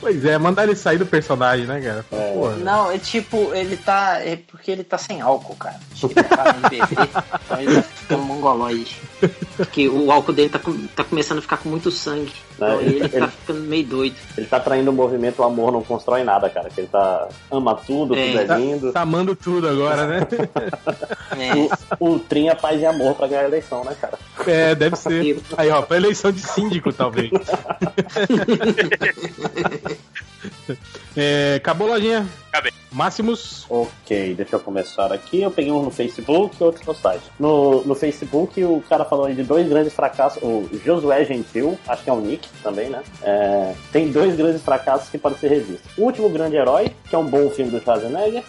Pois 0.00 0.24
é, 0.24 0.38
mandar 0.38 0.64
ele 0.64 0.76
sair 0.76 0.98
do 0.98 1.06
personagem, 1.06 1.66
né, 1.66 1.80
cara? 1.80 2.04
Porra. 2.08 2.56
Não, 2.56 2.90
é 2.90 2.98
tipo, 2.98 3.52
ele 3.54 3.76
tá. 3.76 4.20
É 4.20 4.36
porque 4.36 4.70
ele 4.70 4.84
tá 4.84 4.98
sem 4.98 5.20
álcool, 5.20 5.56
cara. 5.56 5.78
Ele 6.02 6.14
tá 6.14 6.52
no 6.52 6.68
bebê, 6.68 6.86
então 7.44 7.60
ele 7.60 7.74
tá 7.76 7.82
ficando 7.82 8.22
mongoloide. 8.22 8.96
Porque 9.56 9.88
o 9.88 10.10
álcool 10.12 10.32
dele 10.32 10.48
tá, 10.48 10.58
com- 10.58 10.86
tá 10.88 11.02
começando 11.04 11.38
a 11.38 11.42
ficar 11.42 11.56
com 11.58 11.68
muito 11.68 11.90
sangue. 11.90 12.32
Então 12.54 12.80
ele- 12.80 12.96
ele 12.96 13.08
tá 13.08 13.16
ele- 13.18 13.26
ficando 13.28 13.60
meio 13.60 13.84
doido. 13.86 14.16
Ele 14.36 14.46
tá 14.46 14.60
traindo 14.60 14.90
o 14.90 14.94
movimento 14.94 15.40
O 15.40 15.44
Amor 15.44 15.72
Não 15.72 15.82
Constrói 15.82 16.22
Nada, 16.24 16.48
cara. 16.50 16.68
Que 16.70 16.82
ele 16.82 16.88
tá. 16.88 17.28
ama 17.50 17.74
tudo, 17.74 18.14
É. 18.14 18.26
tudo 18.28 18.38
é 18.40 18.44
Tá, 18.44 18.56
lindo. 18.58 18.92
tá 18.92 19.00
amando 19.00 19.34
tudo 19.34 19.68
agora, 19.68 20.06
né? 20.06 20.20
É. 21.36 21.52
O, 21.98 22.14
o 22.14 22.18
Trim 22.20 22.48
é 22.48 22.54
paz 22.54 22.80
e 22.80 22.86
amor 22.86 23.14
pra 23.16 23.26
ganhar 23.26 23.42
a 23.42 23.46
eleição, 23.48 23.84
né, 23.84 23.96
cara? 24.00 24.16
É, 24.46 24.74
deve 24.74 24.96
ser. 24.96 25.40
Aí, 25.56 25.70
ó, 25.70 25.82
pra 25.82 25.96
eleição 25.96 26.32
de 26.32 26.40
síndico, 26.40 26.92
talvez. 26.92 27.30
É, 31.16 31.54
acabou, 31.56 31.86
lojinha? 31.86 32.26
Acabei. 32.48 32.72
Máximos. 32.90 33.66
Ok, 33.68 34.34
deixa 34.34 34.56
eu 34.56 34.60
começar 34.60 35.12
aqui. 35.12 35.42
Eu 35.42 35.50
peguei 35.50 35.72
um 35.72 35.82
no 35.82 35.90
Facebook 35.90 36.56
e 36.60 36.64
outro 36.64 36.82
no 36.86 36.94
site. 36.94 37.22
No, 37.38 37.84
no 37.84 37.94
Facebook, 37.94 38.62
o 38.62 38.82
cara 38.88 39.04
falou 39.04 39.26
aí 39.26 39.34
de 39.34 39.42
dois 39.42 39.68
grandes 39.68 39.92
fracassos. 39.92 40.42
O 40.42 40.68
Josué 40.84 41.24
Gentil, 41.24 41.78
acho 41.86 42.04
que 42.04 42.10
é 42.10 42.12
o 42.12 42.20
Nick 42.20 42.48
também, 42.62 42.90
né? 42.90 43.02
É, 43.22 43.74
tem 43.92 44.10
dois 44.10 44.36
grandes 44.36 44.62
fracassos 44.62 45.08
que 45.08 45.18
podem 45.18 45.38
ser 45.38 45.48
revistos. 45.48 45.90
O 45.96 46.02
Último 46.02 46.28
Grande 46.28 46.56
Herói, 46.56 46.92
que 47.08 47.14
é 47.14 47.18
um 47.18 47.26
bom 47.26 47.48
filme 47.50 47.70
do 47.70 47.80
Schwarzenegger. 47.80 48.44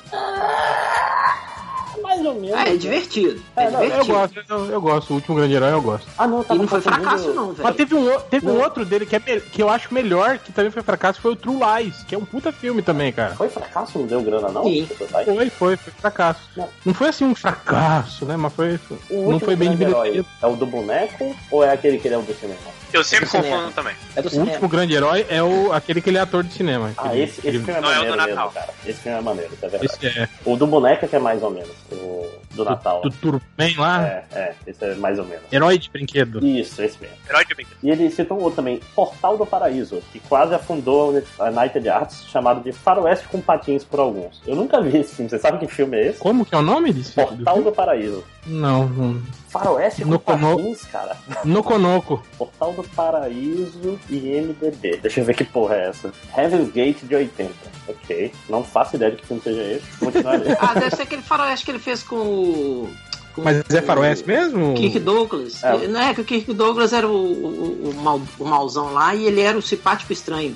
Mais 2.15 2.25
ou 2.25 2.33
menos. 2.41 2.53
Ah, 2.57 2.67
é 2.69 2.75
divertido. 2.77 3.41
É, 3.55 3.63
É, 3.65 3.69
não, 3.71 3.83
Eu 3.83 3.89
divertido. 4.03 4.13
gosto, 4.17 4.43
eu, 4.49 4.65
eu 4.71 4.81
gosto. 4.81 5.09
O 5.11 5.13
último 5.15 5.35
grande 5.35 5.53
herói 5.53 5.71
eu 5.73 5.81
gosto. 5.81 6.07
Ah, 6.17 6.27
não, 6.27 6.41
E 6.41 6.45
tava 6.45 6.59
não 6.61 6.67
foi 6.67 6.81
confundindo- 6.81 7.03
fracasso, 7.03 7.33
não, 7.33 7.51
velho. 7.51 7.63
Mas 7.63 7.75
teve 7.75 7.95
um, 7.95 8.19
teve 8.21 8.47
um 8.49 8.61
outro 8.61 8.85
dele 8.85 9.05
que, 9.05 9.15
é, 9.15 9.19
que 9.19 9.61
eu 9.61 9.69
acho 9.69 9.93
melhor, 9.93 10.37
que 10.39 10.51
também 10.51 10.71
foi 10.71 10.81
fracasso, 10.83 11.21
foi 11.21 11.31
o 11.31 11.35
True 11.35 11.57
Lies, 11.57 12.03
que 12.03 12.15
é 12.15 12.17
um 12.17 12.25
puta 12.25 12.51
filme 12.51 12.81
também, 12.81 13.11
cara. 13.11 13.35
Foi 13.35 13.49
fracasso? 13.49 13.97
Não 13.99 14.05
deu 14.05 14.21
grana, 14.21 14.49
não? 14.49 14.63
Sim. 14.63 14.87
Foi, 14.87 15.49
foi, 15.49 15.77
foi 15.77 15.93
fracasso. 15.99 16.41
Não. 16.55 16.69
Não 16.85 16.93
foi 16.93 17.09
assim 17.09 17.25
um 17.25 17.35
fracasso, 17.35 18.25
né? 18.25 18.35
Mas 18.37 18.53
foi. 18.53 18.79
O 19.09 19.13
não 19.15 19.19
último 19.23 19.39
foi 19.41 19.55
bem 19.55 19.71
de 19.71 19.77
grande 19.77 19.91
herói 19.93 20.09
bilheteria. 20.11 20.31
é 20.41 20.47
o 20.47 20.55
do 20.55 20.65
boneco 20.65 21.35
ou 21.51 21.63
é 21.63 21.71
aquele 21.71 21.97
que 21.97 22.07
ele 22.07 22.15
é 22.15 22.17
o 22.17 22.21
do 22.21 22.33
cinema? 22.33 22.59
Eu 22.95 23.03
sempre 23.03 23.25
do 23.25 23.31
cinema. 23.31 23.55
confundo 23.57 23.71
também. 23.73 23.95
É 24.15 24.21
do 24.21 24.27
O 24.27 24.31
cinema. 24.31 24.49
último 24.51 24.69
grande 24.69 24.93
herói 24.93 25.25
é 25.29 25.41
o, 25.43 25.71
aquele 25.73 26.01
que 26.01 26.09
ele 26.09 26.17
é 26.17 26.21
ator 26.21 26.43
de 26.43 26.53
cinema. 26.53 26.91
Ah, 26.97 27.05
Aquele- 27.07 27.23
esse, 27.23 27.39
esse 27.47 27.57
filme 27.59 27.71
é 27.71 27.81
Não, 27.81 27.91
é 27.91 27.99
o 27.99 28.03
do 28.03 28.09
maneiro 28.09 28.17
mesmo, 28.17 28.35
Natal. 28.35 28.51
cara. 28.51 28.73
Esse 28.85 28.99
filme 29.01 29.17
é 29.17 29.21
maneiro, 29.21 29.51
é 29.53 29.67
verdade. 29.67 29.85
Esse 29.85 30.07
é. 30.07 30.29
O 30.45 30.55
do 30.55 30.67
boneco 30.67 31.05
é 31.05 31.07
que 31.07 31.15
é 31.15 31.19
mais 31.19 31.43
ou 31.43 31.51
menos. 31.51 31.69
O 31.91 32.25
do 32.55 32.63
Natal. 32.63 33.01
Do 33.01 33.09
Turman 33.11 33.75
lá. 33.77 34.05
É, 34.07 34.23
é, 34.33 34.55
esse 34.65 34.83
é 34.85 34.95
mais 34.95 35.19
ou 35.19 35.25
menos. 35.25 35.43
Herói 35.51 35.77
de 35.77 35.89
brinquedo. 35.89 36.45
Isso, 36.45 36.81
esse 36.81 36.97
mesmo. 37.01 37.15
Herói 37.29 37.45
de 37.45 37.53
brinquedo. 37.55 37.77
E 37.83 37.89
ele 37.91 38.09
citou 38.09 38.39
um 38.39 38.43
outro 38.43 38.57
também, 38.57 38.79
Portal 38.95 39.37
do 39.37 39.45
Paraíso, 39.45 40.01
que 40.13 40.19
quase 40.21 40.53
afundou 40.55 41.21
a 41.39 41.49
United 41.49 41.89
Arts, 41.89 42.25
chamado 42.31 42.61
de 42.61 42.71
Faroeste 42.71 43.27
com 43.27 43.41
Patins 43.41 43.83
por 43.83 43.99
alguns. 43.99 44.41
Eu 44.47 44.55
nunca 44.55 44.81
vi 44.81 44.97
esse 44.99 45.15
filme, 45.15 45.29
você 45.29 45.37
sabe 45.39 45.57
que 45.57 45.67
filme 45.67 45.97
é 45.97 46.07
esse? 46.09 46.19
Como 46.19 46.45
que 46.45 46.55
é 46.55 46.57
o 46.57 46.61
nome 46.61 46.93
desse 46.93 47.09
do 47.11 47.15
Portal 47.25 47.53
filme? 47.55 47.69
do 47.69 47.75
Paraíso. 47.75 48.23
Não, 48.45 48.87
não. 48.87 49.21
Faroeste 49.49 50.03
com 50.03 50.09
No 50.09 50.19
Patins, 50.19 50.83
cara. 50.85 51.17
Noconoco. 51.43 52.23
Portal 52.37 52.73
do 52.73 52.83
Paraíso 52.89 53.99
e 54.09 54.15
MDB. 54.41 54.97
Deixa 55.01 55.21
eu 55.21 55.25
ver 55.25 55.35
que 55.35 55.43
porra 55.43 55.75
é 55.75 55.89
essa. 55.89 56.13
Heaven's 56.37 56.71
Gate 56.71 57.03
de 57.03 57.15
80. 57.15 57.53
Ok. 57.87 58.31
Não 58.49 58.63
faço 58.63 58.95
ideia 58.95 59.11
de 59.11 59.17
que 59.17 59.27
filme 59.27 59.41
seja 59.41 59.61
esse. 59.63 59.97
Continuarei. 59.97 60.55
Ah, 60.59 60.73
deve 60.73 60.95
ser 60.95 61.03
aquele 61.03 61.21
faroeste 61.21 61.65
que 61.65 61.71
ele 61.71 61.79
fez 61.79 62.01
com 62.01 62.15
o. 62.15 62.89
Mas 63.37 63.63
é 63.69 63.81
faroeste 63.81 64.27
mesmo? 64.27 64.73
Kirk 64.75 64.99
Douglas. 64.99 65.63
É. 65.63 65.87
Não 65.87 65.99
é 66.01 66.13
que 66.13 66.21
o 66.21 66.25
Kirk 66.25 66.53
Douglas 66.53 66.93
era 66.93 67.07
o, 67.07 67.11
o, 67.15 67.89
o, 67.89 67.93
mal, 67.95 68.21
o 68.39 68.45
mauzão 68.45 68.93
lá 68.93 69.13
e 69.15 69.25
ele 69.25 69.41
era 69.41 69.57
o 69.57 69.61
simpático 69.61 70.13
estranho. 70.13 70.55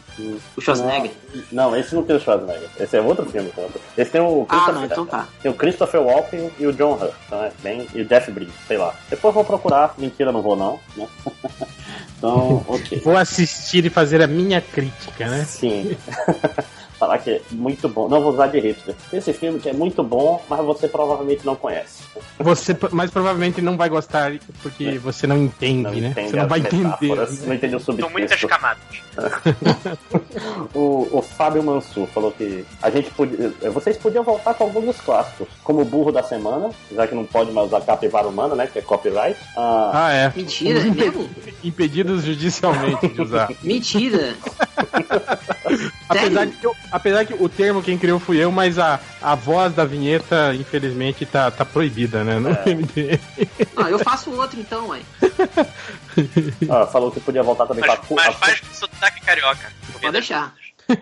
O 0.55 0.61
Schwarzenegger. 0.61 1.11
Não, 1.51 1.75
esse 1.75 1.93
não 1.95 2.03
tem 2.03 2.15
o 2.15 2.19
Schwarzenegger. 2.19 2.69
Esse 2.79 2.97
é 2.97 3.01
outro 3.01 3.25
filme. 3.25 3.49
pô. 3.55 3.63
Esse 3.97 4.11
tem 4.11 4.21
o 4.21 4.45
Ah, 4.47 4.55
Christopher, 4.55 4.73
não, 4.75 4.85
então 4.85 5.05
tá. 5.05 5.27
tem 5.41 5.51
o 5.51 5.53
Christopher 5.53 6.01
Walken 6.01 6.51
e 6.59 6.67
o 6.67 6.73
John 6.73 6.93
Hurt. 6.93 7.13
Então 7.27 7.43
é 7.43 7.51
bem. 7.61 7.87
E 7.93 8.01
o 8.01 8.05
Jeff 8.05 8.31
Bridges, 8.31 8.55
sei 8.67 8.77
lá. 8.77 8.93
Depois 9.09 9.29
eu 9.31 9.33
vou 9.33 9.43
procurar. 9.45 9.93
Mentira, 9.97 10.31
não 10.31 10.41
vou 10.41 10.55
não. 10.55 10.79
Né? 10.95 11.07
então, 12.17 12.63
ok. 12.67 12.99
Vou 13.03 13.17
assistir 13.17 13.85
e 13.85 13.89
fazer 13.89 14.21
a 14.21 14.27
minha 14.27 14.61
crítica, 14.61 15.27
né? 15.27 15.43
Sim. 15.45 15.95
Falar 16.99 17.17
que 17.19 17.29
é 17.31 17.41
muito 17.51 17.87
bom. 17.87 18.09
Não 18.09 18.21
vou 18.21 18.33
usar 18.33 18.47
de 18.47 18.59
Hitler. 18.59 18.95
Esse 19.13 19.31
filme 19.31 19.57
que 19.59 19.69
é 19.69 19.73
muito 19.73 20.03
bom, 20.03 20.43
mas 20.49 20.59
você 20.65 20.87
provavelmente 20.87 21.45
não 21.45 21.55
conhece. 21.55 22.03
Você, 22.39 22.77
mas 22.91 23.09
provavelmente 23.09 23.61
não 23.61 23.77
vai 23.77 23.87
gostar 23.89 24.33
porque 24.61 24.97
você 24.97 25.25
não 25.25 25.37
entende, 25.37 25.83
Não 25.83 25.91
né? 25.91 26.09
entende 26.09 26.29
Você 26.31 26.35
não 26.35 26.47
vai 26.47 26.59
entender. 26.59 27.15
Não 27.47 27.53
entende 27.53 27.75
o 27.75 27.79
São 27.79 27.95
muitas 27.95 28.37
subtexto. 28.39 28.47
camadas. 28.47 28.79
O, 30.73 31.07
o 31.17 31.21
Fábio 31.21 31.63
Mansur 31.63 32.07
falou 32.07 32.31
que 32.31 32.63
a 32.81 32.89
gente 32.89 33.09
podia, 33.11 33.51
vocês 33.71 33.97
podiam 33.97 34.23
voltar 34.23 34.53
com 34.53 34.65
alguns 34.65 34.85
dos 34.85 35.01
clássicos, 35.01 35.47
como 35.63 35.81
o 35.81 35.85
Burro 35.85 36.11
da 36.11 36.21
Semana, 36.23 36.69
já 36.93 37.07
que 37.07 37.15
não 37.15 37.25
pode 37.25 37.51
mais 37.51 37.67
usar 37.67 37.81
capivara 37.81 38.27
humana, 38.27 38.55
né, 38.55 38.67
que 38.71 38.79
é 38.79 38.81
copyright. 38.81 39.37
Ah, 39.57 39.91
Ah, 39.93 40.11
é. 40.13 40.33
Mentira, 40.35 40.79
é 40.79 40.83
mesmo? 40.85 41.29
Impedidos 41.63 42.23
judicialmente 42.23 43.07
de 43.07 43.21
usar. 43.21 43.49
Mentira. 43.63 44.35
apesar, 46.09 46.47
que 46.47 46.65
eu- 46.65 46.75
apesar 46.91 47.25
que 47.25 47.33
o 47.33 47.49
termo 47.49 47.81
quem 47.83 47.97
criou 47.97 48.19
fui 48.19 48.37
eu, 48.37 48.51
mas 48.51 48.77
a, 48.79 48.99
a 49.21 49.35
voz 49.35 49.73
da 49.73 49.85
vinheta, 49.85 50.53
infelizmente, 50.55 51.25
tá, 51.25 51.51
tá 51.51 51.63
proibida, 51.65 52.23
né? 52.23 52.39
No 52.39 52.49
MDM. 52.49 53.19
Não, 53.75 53.87
eu 53.89 53.99
faço 53.99 54.31
outro 54.31 54.59
então, 54.59 54.87
ué. 54.89 55.01
ah, 56.69 56.85
falou 56.87 57.11
que 57.11 57.19
podia 57.19 57.43
voltar 57.43 57.65
também 57.67 57.83
Mas, 57.87 57.99
com 57.99 58.03
a, 58.03 58.07
cu- 58.07 58.15
mas 58.15 58.35
faz 58.35 58.59
com 58.61 58.73
sotaque 58.73 59.21
carioca. 59.21 59.71
Pode 60.01 60.11
deixar. 60.13 60.53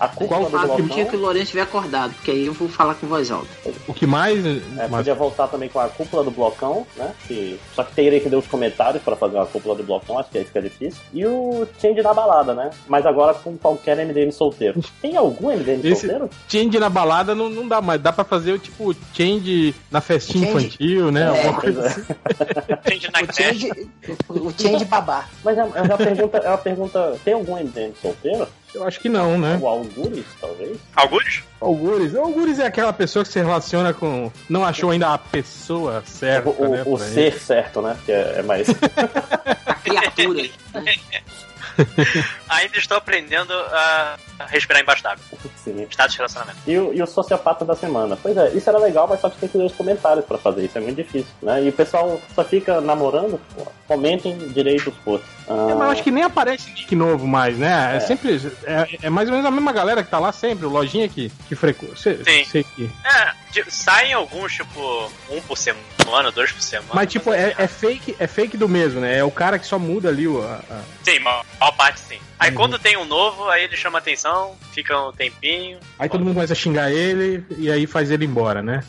A 0.00 0.08
cúpula 0.08 0.40
Qual 0.48 0.50
blocão. 0.50 0.76
o 0.76 0.88
dia 0.88 1.04
que 1.04 1.14
o 1.14 1.20
Lourenço 1.20 1.44
estiver 1.44 1.62
acordado, 1.62 2.14
porque 2.14 2.30
aí 2.30 2.46
eu 2.46 2.54
vou 2.54 2.68
falar 2.68 2.94
com 2.94 3.06
voz 3.06 3.30
alta. 3.30 3.46
O 3.86 3.92
que 3.92 4.06
mais. 4.06 4.44
É, 4.46 4.60
mas- 4.78 4.90
podia 4.90 5.14
voltar 5.14 5.46
também 5.48 5.68
com 5.68 5.78
a 5.78 5.88
cúpula 5.88 6.24
do 6.24 6.30
blocão, 6.30 6.86
né? 6.96 7.12
Que, 7.28 7.60
só 7.74 7.84
que 7.84 7.92
teria 7.94 8.18
que 8.18 8.28
ler 8.28 8.36
os 8.36 8.46
comentários 8.46 9.02
pra 9.02 9.14
fazer 9.14 9.36
uma 9.36 9.44
cúpula 9.46 9.74
do 9.74 9.82
blocão, 9.82 10.18
acho 10.18 10.30
que 10.30 10.38
aí 10.38 10.44
fica 10.44 10.62
difícil. 10.62 10.98
E 11.12 11.26
o 11.26 11.66
change 11.80 12.00
na 12.02 12.14
balada, 12.14 12.54
né? 12.54 12.70
Mas 12.88 13.04
agora 13.04 13.34
com 13.34 13.56
qualquer 13.58 13.96
MDM 13.98 14.32
solteiro. 14.32 14.80
Tem 15.02 15.16
algum 15.16 15.50
MDM 15.50 15.80
Esse 15.86 16.00
solteiro? 16.08 16.30
change 16.48 16.78
na 16.78 16.88
balada 16.88 17.34
não, 17.34 17.50
não 17.50 17.68
dá 17.68 17.80
mais. 17.82 18.00
Dá 18.00 18.10
pra 18.12 18.24
fazer 18.24 18.52
o 18.52 18.58
tipo 18.58 18.94
change 19.14 19.74
na 19.90 20.00
festinha 20.00 20.46
Change- 20.50 20.66
infantil, 20.66 21.12
né? 21.12 21.22
É, 21.22 21.26
Alguma 21.28 21.60
coisa 21.60 21.80
é. 21.82 21.86
assim. 21.86 22.02
Change 22.88 23.10
na 23.12 23.20
O 23.20 23.34
change, 23.34 23.90
o 24.28 24.52
change 24.58 24.84
babá. 24.86 25.26
Mas 25.44 25.58
é, 25.58 25.60
é 25.60 25.82
uma 25.82 25.96
pergunta, 25.98 26.38
é 26.38 26.48
uma 26.48 26.58
pergunta. 26.58 27.16
Tem 27.24 27.34
algum 27.34 27.56
MDM 27.56 27.92
solteiro? 28.00 28.46
Eu 28.74 28.84
acho 28.84 29.00
que 29.00 29.08
não, 29.08 29.38
né? 29.38 29.58
O 29.60 29.66
Algures, 29.66 30.24
talvez? 30.40 30.78
Alguns? 30.94 31.42
Algures. 31.60 32.14
Algures 32.14 32.58
é 32.58 32.66
aquela 32.66 32.92
pessoa 32.92 33.24
que 33.24 33.32
se 33.32 33.38
relaciona 33.38 33.92
com. 33.92 34.30
Não 34.48 34.64
achou 34.64 34.90
ainda 34.90 35.12
a 35.12 35.18
pessoa 35.18 36.02
certa. 36.06 36.50
O, 36.50 36.68
né, 36.68 36.82
o 36.86 36.96
ser 36.98 37.38
certo, 37.40 37.82
né? 37.82 37.96
Que 38.06 38.12
é, 38.12 38.34
é 38.38 38.42
mais. 38.42 38.68
A 39.66 39.74
criatura. 39.74 40.48
Ainda 42.48 42.76
estou 42.78 42.96
aprendendo 42.96 43.52
a 43.52 44.16
respirar 44.48 44.82
embaixo 44.82 45.02
d'água. 45.02 45.22
Sim. 45.56 45.86
Estado 45.88 46.10
de 46.10 46.16
relacionamento. 46.16 46.58
E 46.66 46.78
o, 46.78 46.92
e 46.94 47.02
o 47.02 47.06
sociopata 47.06 47.64
da 47.64 47.74
semana? 47.76 48.16
Pois 48.20 48.36
é, 48.36 48.50
isso 48.50 48.68
era 48.68 48.78
legal, 48.78 49.06
mas 49.08 49.20
só 49.20 49.28
que 49.28 49.38
tem 49.38 49.48
que 49.48 49.56
ler 49.58 49.64
os 49.66 49.72
comentários 49.74 50.24
pra 50.24 50.38
fazer 50.38 50.64
isso, 50.64 50.78
é 50.78 50.80
muito 50.80 50.96
difícil, 50.96 51.30
né? 51.42 51.62
E 51.62 51.68
o 51.68 51.72
pessoal 51.72 52.20
só 52.34 52.42
fica 52.44 52.80
namorando, 52.80 53.40
pô, 53.54 53.70
comentem 53.86 54.36
direito 54.48 54.90
os 54.90 54.96
posts. 54.98 55.28
Ah, 55.48 55.52
É, 55.70 55.74
mas 55.74 55.80
eu 55.86 55.90
acho 55.90 56.02
que 56.02 56.10
nem 56.10 56.22
aparece 56.24 56.70
nick 56.70 56.94
novo 56.96 57.26
mais, 57.26 57.58
né? 57.58 57.92
É, 57.92 57.96
É. 57.96 58.00
sempre. 58.00 58.40
É, 58.64 58.98
é 59.02 59.10
mais 59.10 59.28
ou 59.28 59.32
menos 59.34 59.46
a 59.46 59.50
mesma 59.50 59.72
galera 59.72 60.02
que 60.02 60.10
tá 60.10 60.18
lá 60.18 60.32
sempre, 60.32 60.66
o 60.66 60.70
lojinha 60.70 61.08
que, 61.08 61.30
que 61.48 61.54
frequenta. 61.54 61.96
Sim. 61.96 62.44
sei 62.44 62.64
que. 62.64 62.90
É, 63.04 63.32
saem 63.68 64.12
alguns, 64.12 64.52
tipo, 64.54 65.10
um 65.30 65.40
por 65.42 65.56
semana, 65.58 66.30
dois 66.32 66.52
por 66.52 66.62
semana. 66.62 66.90
Mas 66.94 67.10
tipo, 67.10 67.32
é, 67.32 67.54
é 67.58 67.66
fake, 67.66 68.16
é 68.18 68.26
fake 68.26 68.56
do 68.56 68.68
mesmo, 68.68 69.00
né? 69.00 69.18
É 69.18 69.24
o 69.24 69.30
cara 69.30 69.58
que 69.58 69.66
só 69.66 69.78
muda 69.78 70.08
ali 70.08 70.26
o. 70.28 70.42
a- 70.42 70.60
a- 70.70 70.82
Sim, 71.04 71.18
maior, 71.20 71.44
maior 71.58 71.72
parte 71.72 72.00
sim. 72.00 72.18
Aí 72.40 72.48
Uhum. 72.50 72.56
quando 72.56 72.78
tem 72.78 72.96
um 72.96 73.04
novo, 73.04 73.48
aí 73.50 73.64
ele 73.64 73.76
chama 73.76 73.98
atenção, 73.98 74.56
fica 74.72 74.98
um 74.98 75.12
tempinho. 75.12 75.78
Aí 75.98 76.08
todo 76.08 76.24
mundo 76.24 76.34
começa 76.34 76.54
a 76.54 76.56
xingar 76.56 76.90
ele 76.90 77.44
e 77.58 77.70
aí 77.70 77.86
faz 77.86 78.10
ele 78.10 78.24
embora, 78.24 78.62
né? 78.62 78.82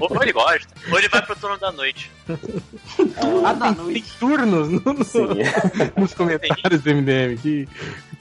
Ou 0.00 0.22
ele 0.22 0.32
gosta, 0.32 0.68
ou 0.90 0.98
ele 0.98 1.08
vai 1.08 1.20
pro 1.22 1.34
turno 1.34 1.58
da 1.58 1.72
noite. 1.72 2.10
Ah, 3.44 3.54
tem, 3.74 3.94
tem 3.94 4.04
turnos 4.18 4.68
no- 4.70 4.80
no- 4.80 4.94
nos 5.96 6.14
comentários 6.14 6.80
do 6.80 6.90
MDM. 6.90 7.36
Que, 7.36 7.68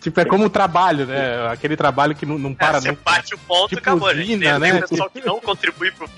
tipo, 0.02 0.20
é 0.20 0.26
como 0.26 0.46
o 0.46 0.50
trabalho, 0.50 1.06
né? 1.06 1.48
Aquele 1.50 1.78
trabalho 1.78 2.14
que 2.16 2.26
não, 2.26 2.38
não 2.38 2.54
para 2.54 2.78
É, 2.78 2.82
você 2.82 2.88
nunca. 2.90 3.02
bate 3.06 3.34
o 3.36 3.38
ponto 3.38 3.70
Tipo 3.70 3.80
e 3.80 3.82
acabou, 3.82 4.14
gente. 4.14 4.24
usina, 4.36 4.60
Tem, 4.60 4.60
tem 4.62 4.74
né? 4.74 4.80
o 4.86 4.90
pessoal 4.90 5.10
que 5.10 5.22
não 5.22 5.40
contribui 5.40 5.92
pro 5.92 6.10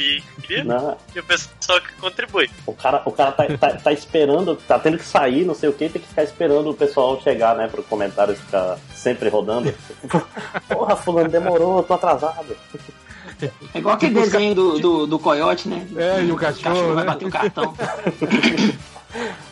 Não. 0.66 0.98
e 1.16 1.20
o 1.20 1.24
pessoal 1.24 1.82
que 1.82 1.94
contribui. 2.00 2.50
O 2.66 2.74
cara, 2.74 3.02
o 3.06 3.12
cara 3.12 3.32
tá, 3.32 3.46
tá, 3.58 3.70
tá 3.76 3.92
esperando, 3.94 4.56
tá 4.56 4.80
tendo 4.80 4.98
que 4.98 5.06
sair, 5.06 5.46
não 5.46 5.54
sei 5.54 5.70
o 5.70 5.74
que, 5.74 5.90
tem 5.90 6.02
que 6.02 6.08
ficar 6.08 6.24
esperando 6.24 6.70
o 6.72 6.74
pessoal 6.74 7.22
chegar, 7.22 7.56
né, 7.56 7.68
pro 7.68 7.84
comentário 7.84 8.05
ficar 8.36 8.78
sempre 8.94 9.30
rodando. 9.30 9.74
Porra, 10.68 10.96
fulano, 10.96 11.30
demorou, 11.30 11.78
eu 11.78 11.84
tô 11.84 11.94
atrasado. 11.94 12.56
É 13.74 13.80
igual 13.80 13.96
aquele 13.96 14.14
desenho 14.14 14.56
do, 14.56 14.80
do, 14.80 15.08
do 15.08 15.20
coiote, 15.20 15.68
né? 15.68 15.86
É, 15.98 16.22
e 16.24 16.32
o 16.32 16.36
O 16.36 16.38
cachorro, 16.38 16.76
cachorro 16.76 16.94
vai 16.96 17.04
né? 17.06 17.12
bater 17.12 17.26
o 17.26 17.32
cartão. 17.32 17.74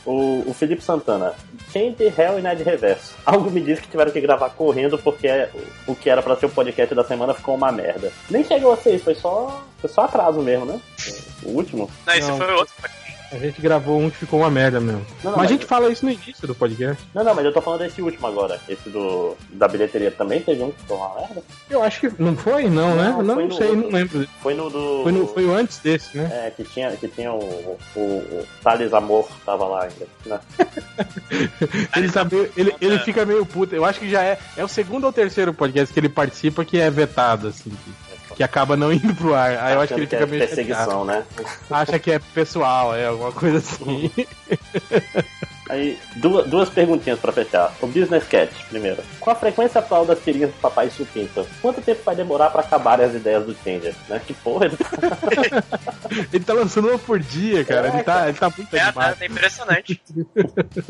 O, 0.05 0.43
o 0.49 0.53
Felipe 0.53 0.83
Santana, 0.83 1.33
Change 1.71 1.95
Hell 2.17 2.37
e 2.37 2.41
Ned 2.41 2.61
Reverso. 2.63 3.13
Algo 3.25 3.49
me 3.49 3.61
diz 3.61 3.79
que 3.79 3.87
tiveram 3.87 4.11
que 4.11 4.19
gravar 4.19 4.49
correndo 4.49 4.97
porque 4.97 5.29
o, 5.87 5.93
o 5.93 5.95
que 5.95 6.09
era 6.09 6.21
pra 6.21 6.35
ser 6.35 6.47
o 6.47 6.49
podcast 6.49 6.93
da 6.93 7.05
semana 7.05 7.33
ficou 7.33 7.55
uma 7.55 7.71
merda. 7.71 8.11
Nem 8.29 8.43
chegou 8.43 8.73
a 8.73 8.75
ser 8.77 8.95
isso, 8.95 9.05
foi 9.05 9.15
só, 9.15 9.63
foi 9.79 9.89
só 9.89 10.01
atraso 10.01 10.41
mesmo, 10.41 10.65
né? 10.65 10.81
O 11.43 11.51
último. 11.51 11.89
Não, 12.05 12.13
esse 12.13 12.27
Não. 12.27 12.37
foi 12.37 12.53
outro. 12.53 12.73
A 13.33 13.37
gente 13.39 13.59
gravou 13.61 13.99
um 13.99 14.09
que 14.09 14.17
ficou 14.17 14.39
uma 14.41 14.49
merda 14.51 14.79
mesmo. 14.79 15.03
Não, 15.23 15.31
não, 15.31 15.31
mas 15.31 15.33
a 15.33 15.37
mas- 15.41 15.49
gente 15.49 15.65
fala 15.65 15.89
isso 15.91 16.05
no 16.05 16.11
início 16.11 16.45
do 16.47 16.53
podcast. 16.53 17.03
Não, 17.13 17.23
não, 17.23 17.33
mas 17.33 17.43
eu 17.45 17.51
tô 17.51 17.61
falando 17.61 17.79
desse 17.79 18.01
último 18.01 18.27
agora. 18.27 18.59
Esse 18.69 18.89
do 18.89 19.35
da 19.49 19.67
bilheteria 19.67 20.11
também 20.11 20.39
teve 20.41 20.61
um 20.61 20.71
que 20.71 20.79
ficou 20.81 20.97
uma 20.97 21.15
merda. 21.15 21.41
Eu 21.69 21.81
acho 21.83 21.99
que. 22.01 22.11
Não 22.21 22.37
foi? 22.37 22.69
Não, 22.69 22.95
né? 22.95 23.09
Não, 23.09 23.23
não 23.23 23.35
no 23.47 23.53
sei, 23.53 23.69
outro. 23.69 23.81
não 23.83 23.89
lembro. 23.89 24.27
Foi 24.41 24.53
no 24.53 24.69
do. 24.69 25.03
Foi, 25.03 25.11
no, 25.11 25.27
foi 25.27 25.45
o 25.45 25.53
antes 25.55 25.79
desse, 25.79 26.15
né? 26.17 26.29
É, 26.47 26.51
que 26.51 26.63
tinha, 26.63 26.91
que 26.95 27.07
tinha 27.07 27.33
o, 27.33 27.77
o, 27.95 27.99
o 27.99 28.47
Thales 28.63 28.93
Amor 28.93 29.27
tava 29.45 29.65
lá 29.65 29.83
ainda. 29.83 30.07
Né? 30.25 30.39
Ele, 31.95 32.11
tá 32.11 32.23
meio- 32.25 32.51
ele, 32.55 32.75
ele 32.81 32.99
fica 32.99 33.25
meio 33.25 33.45
puto. 33.45 33.75
Eu 33.75 33.85
acho 33.85 33.99
que 33.99 34.09
já 34.09 34.21
é. 34.23 34.37
É 34.55 34.63
o 34.63 34.67
segundo 34.67 35.05
ou 35.05 35.13
terceiro 35.13 35.53
podcast 35.53 35.93
que 35.93 35.99
ele 35.99 36.09
participa 36.09 36.63
que 36.65 36.79
é 36.79 36.89
vetado, 36.89 37.47
assim. 37.47 37.71
Que 38.35 38.43
acaba 38.43 38.75
não 38.77 38.91
indo 38.93 39.13
pro 39.15 39.33
ar. 39.33 39.57
Aí 39.57 39.73
eu 39.75 39.81
acho 39.81 39.93
que 39.93 40.01
ele 40.01 40.07
Achando 40.07 40.09
fica 40.09 40.23
é 40.23 40.25
meio 40.25 40.47
perseguição, 40.47 41.05
chateado. 41.05 41.05
né? 41.05 41.23
Acha 41.69 41.99
que 41.99 42.11
é 42.11 42.19
pessoal, 42.19 42.95
é 42.95 43.07
alguma 43.07 43.31
coisa 43.31 43.57
assim. 43.57 44.11
Aí, 45.73 45.97
duas, 46.17 46.45
duas 46.47 46.69
perguntinhas 46.69 47.19
pra 47.19 47.31
fechar. 47.31 47.73
O 47.81 47.87
Business 47.87 48.23
Cat, 48.25 48.51
primeiro. 48.69 49.01
Com 49.19 49.31
a 49.31 49.35
frequência 49.35 49.79
atual 49.79 50.05
das 50.05 50.19
tirinhas 50.23 50.51
do 50.51 50.57
Papai 50.59 50.89
Supimpa, 50.91 51.45
quanto 51.61 51.81
tempo 51.81 52.01
vai 52.05 52.15
demorar 52.15 52.51
pra 52.51 52.61
acabarem 52.61 53.05
as 53.07 53.15
ideias 53.15 53.43
do 53.43 53.55
Changer? 53.63 53.95
Né? 54.07 54.21
Que 54.25 54.33
porra, 54.35 54.65
ele 54.67 54.77
Ele 56.31 56.43
tá 56.43 56.53
lançando 56.53 56.89
uma 56.89 56.99
por 56.99 57.19
dia, 57.19 57.65
cara. 57.65 57.87
Ele 57.87 58.03
tá, 58.03 58.29
ele 58.29 58.37
tá 58.37 58.51
muito 58.55 58.75
É, 58.75 58.81
animado. 58.81 59.17
tá 59.17 59.25
impressionante. 59.25 60.01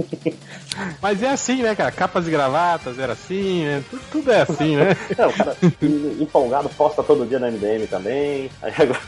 Mas 1.02 1.24
é 1.24 1.30
assim, 1.30 1.62
né, 1.64 1.76
cara? 1.76 1.92
Capas 1.92 2.28
e 2.28 2.32
gravatas 2.32 3.00
era 3.00 3.14
assim, 3.14 3.64
né? 3.64 3.84
Tudo, 3.90 4.02
tudo 4.12 4.32
é 4.32 4.42
assim, 4.42 4.76
né? 4.76 4.98
Não, 5.18 5.30
o 5.30 5.34
cara 5.34 5.56
em- 5.82 6.22
empolgado 6.24 6.68
posta 6.70 7.02
todo 7.04 7.26
dia 7.26 7.40
no 7.40 7.48
MDM 7.50 7.88
também. 7.88 8.50
Aí 8.62 8.74
agora. 8.78 9.00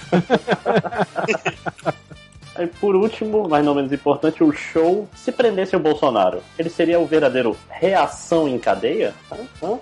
Aí 2.56 2.68
por 2.68 2.96
último, 2.96 3.48
mas 3.50 3.64
não 3.66 3.76
menos 3.76 3.92
importante, 3.92 4.44
o 4.44 4.52
show. 4.52 5.08
Se 5.16 5.32
prendesse 5.32 5.76
o 5.76 5.80
Bolsonaro, 5.80 6.42
ele 6.58 6.70
seria 6.70 7.00
o 7.00 7.06
verdadeiro 7.06 7.58
reação 7.70 8.48
em 8.48 8.58
cadeia? 8.58 9.14
Hã? 9.62 9.80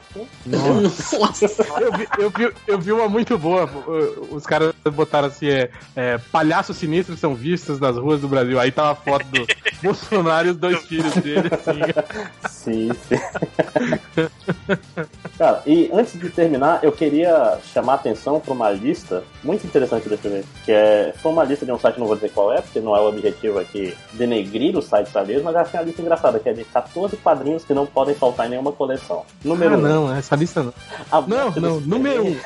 Eu 1.79 1.91
vi, 1.91 2.07
eu, 2.17 2.29
vi, 2.29 2.53
eu 2.67 2.79
vi 2.79 2.91
uma 2.91 3.07
muito 3.07 3.37
boa. 3.37 3.69
Os 4.31 4.43
caras 4.45 4.73
botaram 4.91 5.27
assim: 5.27 5.47
é, 5.47 5.69
é, 5.95 6.17
palhaços 6.31 6.77
sinistros 6.77 7.19
são 7.19 7.35
vistos 7.35 7.79
nas 7.79 7.95
ruas 7.95 8.21
do 8.21 8.27
Brasil. 8.27 8.59
Aí 8.59 8.71
tava 8.71 8.91
a 8.91 8.95
foto 8.95 9.25
do 9.27 9.45
Bolsonaro 9.83 10.47
e 10.47 10.51
os 10.51 10.57
dois 10.57 10.83
filhos 10.85 11.13
dele, 11.15 11.49
assim. 11.51 11.79
Sim, 12.49 12.91
sim. 13.07 13.15
Cara, 15.37 15.63
e 15.65 15.89
antes 15.91 16.13
de 16.19 16.29
terminar, 16.29 16.83
eu 16.83 16.91
queria 16.91 17.57
chamar 17.73 17.93
a 17.93 17.95
atenção 17.95 18.39
para 18.39 18.53
uma 18.53 18.69
lista 18.69 19.23
muito 19.43 19.65
interessante 19.65 20.07
desse 20.07 20.27
mês, 20.27 20.45
que 20.63 20.71
é, 20.71 21.13
foi 21.21 21.31
uma 21.31 21.43
lista 21.43 21.65
de 21.65 21.71
um 21.71 21.79
site, 21.79 21.99
não 21.99 22.05
vou 22.05 22.15
dizer 22.15 22.31
qual 22.31 22.53
é, 22.53 22.61
porque 22.61 22.79
não 22.79 22.95
é 22.95 23.01
o 23.01 23.09
objetivo 23.09 23.59
aqui 23.59 23.95
denegrir 24.13 24.77
o 24.77 24.81
site 24.81 25.09
saber, 25.09 25.41
mas 25.41 25.55
achei 25.55 25.79
uma 25.79 25.85
lista 25.85 26.01
engraçada, 26.01 26.39
que 26.39 26.49
é 26.49 26.53
de 26.53 26.63
14 26.65 27.17
quadrinhos 27.17 27.65
que 27.65 27.73
não 27.73 27.85
podem 27.85 28.13
faltar 28.13 28.45
em 28.45 28.51
nenhuma 28.51 28.71
coleção. 28.71 29.23
Número 29.43 29.73
ah, 29.73 29.77
um, 29.77 29.81
não, 29.81 30.15
essa 30.15 30.35
lista 30.35 30.61
não. 30.61 30.73
A 31.11 31.21
Não, 31.21 31.51
não, 31.51 31.79
número 31.79 32.25
um. 32.27 32.37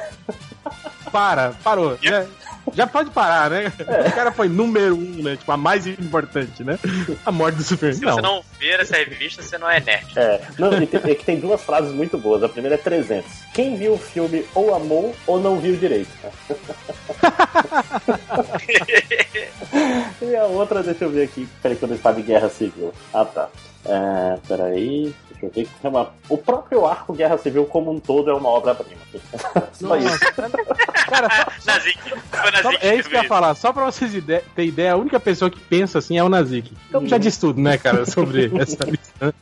Para, 1.11 1.53
parou. 1.63 1.97
Já, 2.01 2.25
já 2.73 2.87
pode 2.87 3.11
parar, 3.11 3.49
né? 3.49 3.71
O 4.07 4.11
cara 4.11 4.31
põe 4.31 4.49
número 4.49 4.95
um, 4.95 5.23
né? 5.23 5.35
Tipo, 5.35 5.51
a 5.51 5.57
mais 5.57 5.87
importante, 5.87 6.63
né? 6.63 6.77
A 7.25 7.31
morte 7.31 7.55
do 7.55 7.63
Superman. 7.63 7.97
Se 7.97 8.05
você 8.05 8.21
não 8.21 8.43
ver 8.59 8.79
essa 8.79 8.97
revista, 8.97 9.41
você 9.41 9.57
não 9.57 9.67
é 9.69 9.79
nerd. 9.79 10.07
É, 10.15 10.41
não, 10.57 10.69
tem, 10.69 10.89
é 11.11 11.15
que 11.15 11.25
tem 11.25 11.39
duas 11.39 11.61
frases 11.61 11.93
muito 11.93 12.17
boas. 12.17 12.43
A 12.43 12.49
primeira 12.49 12.75
é 12.75 12.77
300. 12.77 13.25
Quem 13.53 13.77
viu 13.77 13.93
o 13.93 13.97
filme 13.97 14.45
ou 14.53 14.75
amou 14.75 15.15
ou 15.25 15.39
não 15.39 15.59
viu 15.59 15.75
direito. 15.75 16.11
e 20.21 20.35
a 20.35 20.45
outra, 20.45 20.83
deixa 20.83 21.05
eu 21.05 21.09
ver 21.09 21.23
aqui. 21.23 21.47
Peraí, 21.61 21.77
quando 21.77 21.97
fala 21.97 22.15
de 22.15 22.23
guerra 22.23 22.49
civil. 22.49 22.93
Ah, 23.13 23.25
tá. 23.25 23.49
É, 23.85 24.37
peraí. 24.47 25.13
Eu 25.41 25.49
uma- 25.89 26.09
o 26.29 26.37
próprio 26.37 26.85
arco 26.85 27.13
Guerra 27.13 27.37
Civil 27.37 27.65
como 27.65 27.91
um 27.91 27.99
todo 27.99 28.29
é 28.29 28.33
uma 28.33 28.49
obra-prima. 28.49 29.01
Só 29.73 29.95
isso. 29.97 30.17
Nazik. 31.65 31.99
Foi 32.31 32.51
Só- 32.61 32.71
Nazik 32.71 32.85
é 32.85 32.95
isso 32.95 33.09
que 33.09 33.15
eu 33.15 33.21
ia 33.23 33.27
falar. 33.27 33.55
Só 33.55 33.71
pra 33.71 33.85
vocês 33.85 34.13
ide- 34.13 34.41
terem 34.55 34.69
ideia, 34.69 34.93
a 34.93 34.97
única 34.97 35.19
pessoa 35.19 35.49
que 35.51 35.59
pensa 35.59 35.99
assim 35.99 36.17
é 36.17 36.23
o 36.23 36.29
Nazik. 36.29 36.71
Então 36.89 37.07
já 37.07 37.17
diz 37.17 37.37
tudo, 37.37 37.61
né, 37.61 37.77
cara, 37.77 38.05
sobre 38.05 38.51
essa 38.59 38.83
lista. 38.85 39.33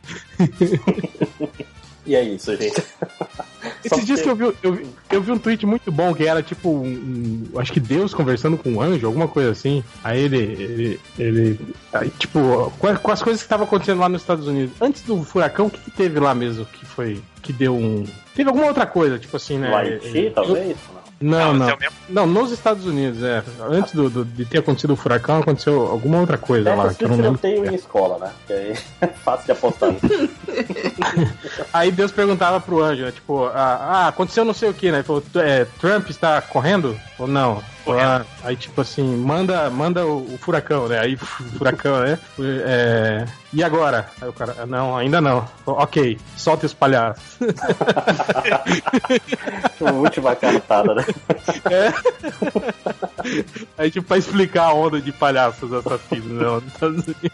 E 2.05 2.15
é 2.15 2.23
isso, 2.23 2.55
gente. 2.55 2.81
Esses 3.83 4.05
dias 4.05 4.21
que 4.21 4.29
eu 4.29 4.35
vi, 4.35 4.43
eu, 4.61 4.73
vi, 4.73 4.85
eu 5.11 5.21
vi 5.21 5.31
um 5.31 5.37
tweet 5.39 5.65
muito 5.65 5.91
bom 5.91 6.13
que 6.13 6.23
era 6.27 6.41
tipo 6.43 6.69
um, 6.69 6.85
um- 7.53 7.59
Acho 7.59 7.71
que 7.73 7.79
Deus 7.79 8.13
conversando 8.13 8.57
com 8.57 8.69
um 8.71 8.81
anjo, 8.81 9.05
alguma 9.07 9.27
coisa 9.27 9.51
assim. 9.51 9.83
Aí 10.03 10.21
ele. 10.21 10.37
ele, 10.37 10.99
ele 11.17 11.59
aí, 11.91 12.09
tipo, 12.11 12.71
com, 12.79 13.11
as 13.11 13.21
coisas 13.23 13.41
que 13.41 13.45
estavam 13.45 13.65
acontecendo 13.65 13.99
lá 13.99 14.09
nos 14.09 14.21
Estados 14.21 14.47
Unidos. 14.47 14.75
Antes 14.79 15.01
do 15.03 15.23
furacão, 15.23 15.67
o 15.67 15.69
que, 15.71 15.79
que 15.79 15.91
teve 15.91 16.19
lá 16.19 16.35
mesmo? 16.35 16.65
Que 16.65 16.85
foi. 16.85 17.21
Que 17.41 17.51
deu 17.51 17.75
um. 17.75 18.05
Teve 18.35 18.49
alguma 18.49 18.67
outra 18.67 18.85
coisa, 18.85 19.17
tipo 19.17 19.35
assim, 19.37 19.57
né? 19.57 19.73
Haiti, 19.73 20.17
Eu- 20.25 20.33
talvez? 20.33 20.77
Não, 21.27 21.53
Não, 21.53 21.65
não. 21.65 21.69
é? 21.69 21.77
Não, 22.07 22.27
nos 22.27 22.51
Estados 22.51 22.85
Unidos, 22.85 23.23
é. 23.23 23.41
Antes 23.69 23.93
do, 23.93 24.09
do- 24.09 24.25
de 24.25 24.45
ter 24.45 24.59
acontecido 24.59 24.93
o 24.93 24.95
furacão, 24.95 25.39
aconteceu 25.39 25.87
alguma 25.87 26.19
outra 26.19 26.37
coisa 26.37 26.65
Deve 26.65 26.75
lá, 26.77 26.83
que 26.93 27.03
eu 27.03 27.07
sido 27.07 27.09
não 27.09 27.15
lembro. 27.23 27.39
tiroteio 27.39 27.71
em 27.71 27.75
escola, 27.75 28.17
né? 28.19 28.31
Que 28.45 28.53
aí 28.53 28.77
é 29.01 29.07
fácil 29.23 29.45
de 29.45 29.51
apostar. 29.53 29.89
Aí 31.73 31.91
Deus 31.91 32.11
perguntava 32.11 32.59
pro 32.59 32.81
anjo, 32.83 33.03
né, 33.03 33.11
tipo, 33.11 33.45
ah, 33.47 33.53
ah, 34.03 34.07
aconteceu 34.07 34.45
não 34.45 34.53
sei 34.53 34.69
o 34.69 34.73
que, 34.73 34.91
né? 34.91 34.97
Ele 34.97 35.03
falou, 35.03 35.21
"Tu- 35.21 35.39
é, 35.39 35.65
Trump 35.79 36.09
está 36.09 36.41
correndo? 36.41 36.97
Ou 37.19 37.27
não? 37.27 37.61
Ah, 37.87 38.23
aí, 38.43 38.55
tipo 38.55 38.81
assim, 38.81 39.03
manda, 39.17 39.69
manda 39.69 40.03
o, 40.05 40.33
o 40.33 40.37
furacão, 40.39 40.87
né? 40.87 40.99
Aí, 40.99 41.13
o 41.15 41.17
furacão, 41.17 41.99
né? 41.99 42.17
É, 42.39 43.25
e 43.53 43.63
agora? 43.63 44.07
Aí 44.21 44.27
o 44.27 44.33
cara, 44.33 44.55
"Ah, 44.59 44.65
não, 44.65 44.97
ainda 44.97 45.21
não. 45.21 45.47
Ok, 45.65 46.19
solte 46.35 46.65
os 46.65 46.73
palhaços. 46.73 47.37
Última 49.79 50.35
cartada, 50.35 50.95
né? 50.95 51.05
Aí, 53.77 53.91
tipo, 53.91 54.07
pra 54.07 54.17
explicar 54.17 54.63
a 54.65 54.73
onda 54.73 54.99
de 54.99 55.11
palhaços 55.11 55.71
assassinos, 55.71 56.31
né? 56.31 56.43
nos 56.45 56.65
Estados 56.67 57.05
Unidos. 57.05 57.31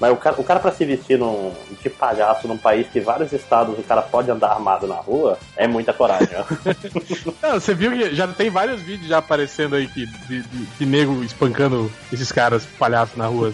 Mas 0.00 0.12
o 0.12 0.16
cara, 0.16 0.40
o 0.40 0.44
cara 0.44 0.60
pra 0.60 0.70
se 0.70 0.84
vestir 0.84 1.18
num, 1.18 1.52
de 1.82 1.90
palhaço 1.90 2.46
num 2.46 2.56
país 2.56 2.86
que 2.88 3.00
vários 3.00 3.32
estados 3.32 3.78
o 3.78 3.82
cara 3.82 4.02
pode 4.02 4.30
andar 4.30 4.50
armado 4.50 4.86
na 4.86 4.94
rua, 4.94 5.38
é 5.56 5.66
muita 5.66 5.92
coragem. 5.92 6.28
Não, 7.42 7.54
você 7.54 7.74
viu 7.74 7.90
que 7.90 8.14
já 8.14 8.28
tem 8.28 8.48
vários 8.48 8.80
vídeos 8.80 9.08
já 9.08 9.18
aparecendo 9.18 9.74
aí 9.74 9.88
que, 9.88 10.06
de, 10.06 10.42
de, 10.42 10.66
de 10.66 10.86
nego 10.86 11.22
espancando 11.24 11.90
esses 12.12 12.30
caras 12.30 12.64
palhaços 12.78 13.16
na 13.16 13.26
rua. 13.26 13.52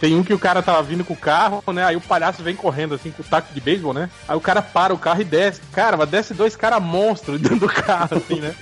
Tem 0.00 0.14
um 0.14 0.22
que 0.22 0.32
o 0.32 0.38
cara 0.38 0.62
tava 0.62 0.82
vindo 0.82 1.04
com 1.04 1.14
o 1.14 1.16
carro, 1.16 1.62
né? 1.72 1.84
Aí 1.84 1.96
o 1.96 2.00
palhaço 2.00 2.42
vem 2.42 2.54
correndo 2.54 2.94
assim 2.94 3.10
com 3.10 3.22
o 3.22 3.26
taco 3.26 3.52
de 3.52 3.60
beisebol, 3.60 3.92
né? 3.92 4.08
Aí 4.28 4.36
o 4.36 4.40
cara 4.40 4.62
para 4.62 4.94
o 4.94 4.98
carro 4.98 5.20
e 5.20 5.24
desce. 5.24 5.60
Cara, 5.72 5.96
mas 5.96 6.08
desce 6.08 6.34
dois 6.34 6.54
caras 6.54 6.82
monstros 6.82 7.38
dentro 7.40 7.60
do 7.60 7.68
carro, 7.68 8.16
assim, 8.16 8.40
né? 8.40 8.54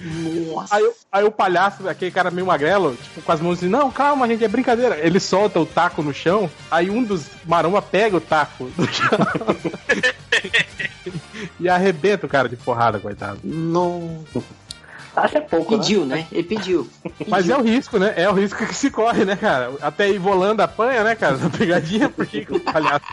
Aí, 0.71 0.83
o- 0.83 0.95
aí 1.13 1.25
o 1.25 1.31
palhaço, 1.31 1.87
aquele 1.89 2.11
cara 2.11 2.31
meio 2.31 2.47
magrelo, 2.47 2.97
tipo, 2.97 3.21
com 3.23 3.33
as 3.33 3.41
mãos 3.41 3.59
assim, 3.59 3.69
não, 3.69 3.91
calma, 3.91 4.27
gente, 4.27 4.45
é 4.45 4.49
brincadeira. 4.49 4.97
Ele 4.99 5.21
solta 5.21 5.61
o 5.61 5.67
taco 5.67 6.03
no 6.03 6.13
chão, 6.15 6.51
aí 6.71 6.89
um 6.91 7.03
dos 7.03 7.27
maromba 7.45 7.83
pega 7.83 8.17
o 8.17 8.21
taco 8.21 8.65
do 8.77 8.87
chão. 8.93 9.19
e 11.61 11.69
arrebenta 11.69 12.27
o 12.27 12.29
cara 12.29 12.49
de 12.49 12.57
porrada, 12.57 12.99
coitado. 12.99 13.39
Não. 13.45 14.25
Acho 15.17 15.33
que 15.33 15.39
é 15.39 15.41
pouco, 15.41 15.79
Pediu, 15.79 16.05
né? 16.05 16.27
Ele 16.31 16.43
pediu. 16.43 16.87
Mas 17.27 17.49
é 17.49 17.57
o 17.57 17.63
risco, 17.63 17.99
né? 17.99 18.13
É 18.17 18.29
o 18.29 18.35
risco 18.35 18.67
que 18.67 18.75
se 18.75 18.91
corre, 18.91 19.25
né, 19.25 19.35
cara? 19.35 19.73
Até 19.81 20.11
ir 20.11 20.19
volando 20.19 20.61
apanha, 20.61 21.03
né, 21.03 21.15
cara? 21.15 21.39
Na 21.39 21.49
pegadinha, 21.49 22.11
porque 22.11 22.45
com 22.45 22.57
o 22.57 22.61
palhaço. 22.61 23.07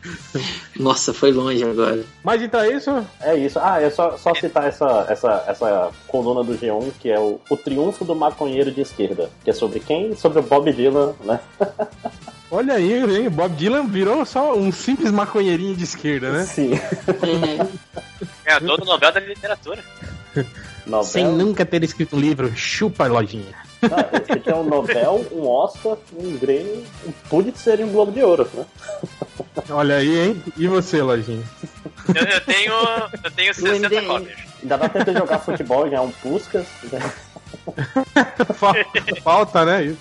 Nossa, 0.80 1.12
foi 1.12 1.32
longe 1.32 1.62
agora. 1.62 2.02
Mas 2.24 2.40
então 2.40 2.60
é 2.60 2.72
isso? 2.72 3.06
É 3.20 3.36
isso. 3.36 3.58
Ah, 3.58 3.80
é 3.82 3.90
só, 3.90 4.16
só 4.16 4.34
citar 4.34 4.66
essa, 4.66 5.06
essa, 5.10 5.44
essa 5.46 5.90
coluna 6.06 6.42
do 6.42 6.56
G1, 6.56 6.92
que 6.98 7.10
é 7.10 7.18
o, 7.20 7.38
o 7.50 7.56
Triunfo 7.56 8.04
do 8.04 8.14
Maconheiro 8.14 8.70
de 8.70 8.80
Esquerda. 8.80 9.28
Que 9.44 9.50
é 9.50 9.52
sobre 9.52 9.80
quem? 9.80 10.16
Sobre 10.16 10.38
o 10.38 10.42
Bob 10.42 10.72
Dylan, 10.72 11.14
né? 11.22 11.38
Olha 12.50 12.74
aí, 12.74 12.92
hein? 12.92 13.28
Bob 13.28 13.54
Dylan 13.56 13.86
virou 13.86 14.24
só 14.24 14.56
um 14.56 14.70
simples 14.70 15.10
maconheirinho 15.10 15.74
de 15.74 15.84
esquerda, 15.84 16.30
né? 16.30 16.44
Sim. 16.44 16.70
Ganhador 18.44 18.78
do 18.78 18.86
Nobel 18.86 19.12
da 19.12 19.20
Literatura. 19.20 19.82
Nobel. 20.86 21.04
Sem 21.04 21.26
nunca 21.26 21.66
ter 21.66 21.82
escrito 21.82 22.16
um 22.16 22.20
livro, 22.20 22.54
chupa 22.56 23.06
lojinha. 23.06 23.54
Ah, 23.82 24.06
ele 24.28 24.40
tem 24.40 24.54
um 24.54 24.64
Nobel, 24.64 25.26
um 25.32 25.46
Oscar, 25.46 25.96
um 26.16 26.38
Grammy, 26.38 26.84
um 27.06 27.12
Pulitzer 27.28 27.80
e 27.80 27.84
um 27.84 27.92
Globo 27.92 28.12
de 28.12 28.22
Ouro, 28.22 28.48
né? 28.54 28.64
Olha 29.70 29.96
aí, 29.96 30.18
hein? 30.18 30.42
E 30.56 30.66
você, 30.68 31.02
lojinha? 31.02 31.42
Eu, 32.14 32.24
eu 32.24 32.40
tenho, 32.40 32.72
eu 33.24 33.30
tenho 33.32 33.54
60 33.54 34.02
cópias. 34.02 34.38
Ainda 34.62 34.78
dá 34.78 34.88
tempo 34.88 35.10
de 35.10 35.18
jogar 35.18 35.38
futebol 35.40 35.86
e 35.86 35.90
ganhar 35.90 36.02
um 36.02 36.10
Puskas. 36.10 36.66
né? 36.90 37.12
Falta, 38.54 39.22
falta, 39.22 39.64
né? 39.64 39.84
Isso. 39.84 40.00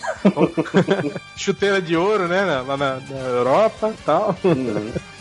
Chuteira 1.36 1.82
de 1.82 1.96
ouro, 1.96 2.28
né? 2.28 2.44
Lá 2.44 2.78
na, 2.78 2.96
na 3.00 3.18
Europa 3.18 3.90
e 3.90 4.04
tal. 4.04 4.36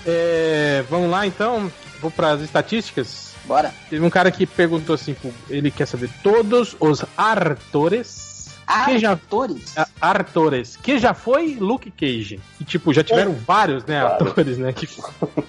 É, 0.06 0.84
vamos 0.88 1.10
lá 1.10 1.26
então. 1.26 1.70
Vou 2.00 2.10
para 2.10 2.32
as 2.32 2.40
estatísticas. 2.42 3.33
Bora. 3.46 3.74
Teve 3.90 4.04
um 4.04 4.10
cara 4.10 4.30
que 4.30 4.46
perguntou 4.46 4.94
assim: 4.94 5.16
ele 5.48 5.70
quer 5.70 5.86
saber 5.86 6.10
todos 6.22 6.76
os 6.80 7.04
Artores. 7.16 8.33
Que 8.84 8.98
já, 8.98 9.12
Atores? 9.12 9.76
a- 9.78 9.86
Artores, 10.00 10.76
que 10.76 10.98
já 10.98 11.14
foi 11.14 11.56
Luke 11.60 11.90
Cage. 11.90 12.40
E, 12.60 12.64
tipo, 12.64 12.92
já 12.92 13.02
tiveram 13.02 13.32
vários, 13.32 13.84
né, 13.84 14.00
Claro. 14.00 14.28
atores, 14.30 14.58
né, 14.58 14.72
que, 14.72 14.86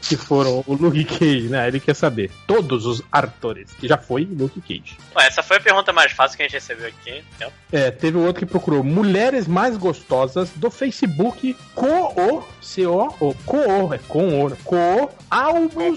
que 0.02 0.16
foram 0.16 0.64
o 0.68 0.74
Luke 0.74 1.04
Cage, 1.06 1.48
né? 1.50 1.68
Ele 1.68 1.80
quer 1.80 1.96
saber 1.96 2.32
todos 2.48 2.86
os 2.86 3.02
Artores, 3.12 3.72
que 3.80 3.88
já 3.88 3.98
foi 3.98 4.26
Luke 4.26 4.62
Cage. 4.62 4.98
Ué, 5.16 5.28
essa 5.28 5.42
foi 5.44 5.58
a 5.58 5.60
pergunta 5.60 5.92
mais 5.94 6.12
fácil 6.12 6.38
que 6.38 6.44
a 6.44 6.46
gente 6.48 6.54
recebeu 6.54 6.88
aqui. 6.88 7.24
Então, 7.36 7.52
É, 7.72 7.92
teve 7.92 8.18
outro 8.18 8.40
que 8.40 8.46
procurou 8.46 8.84
mulheres 8.84 9.48
mais 9.48 9.76
gostosas 9.78 10.50
do 10.56 10.70
Facebook 10.72 11.56
com 11.74 12.04
o 12.04 12.42
CO, 12.62 13.16
ou 13.20 13.36
com 13.46 13.86
o, 13.88 13.94
é 13.94 13.98
com 14.08 14.46
o, 14.46 14.56
com 14.64 14.76
o 15.04 15.10
álbuns, 15.30 15.96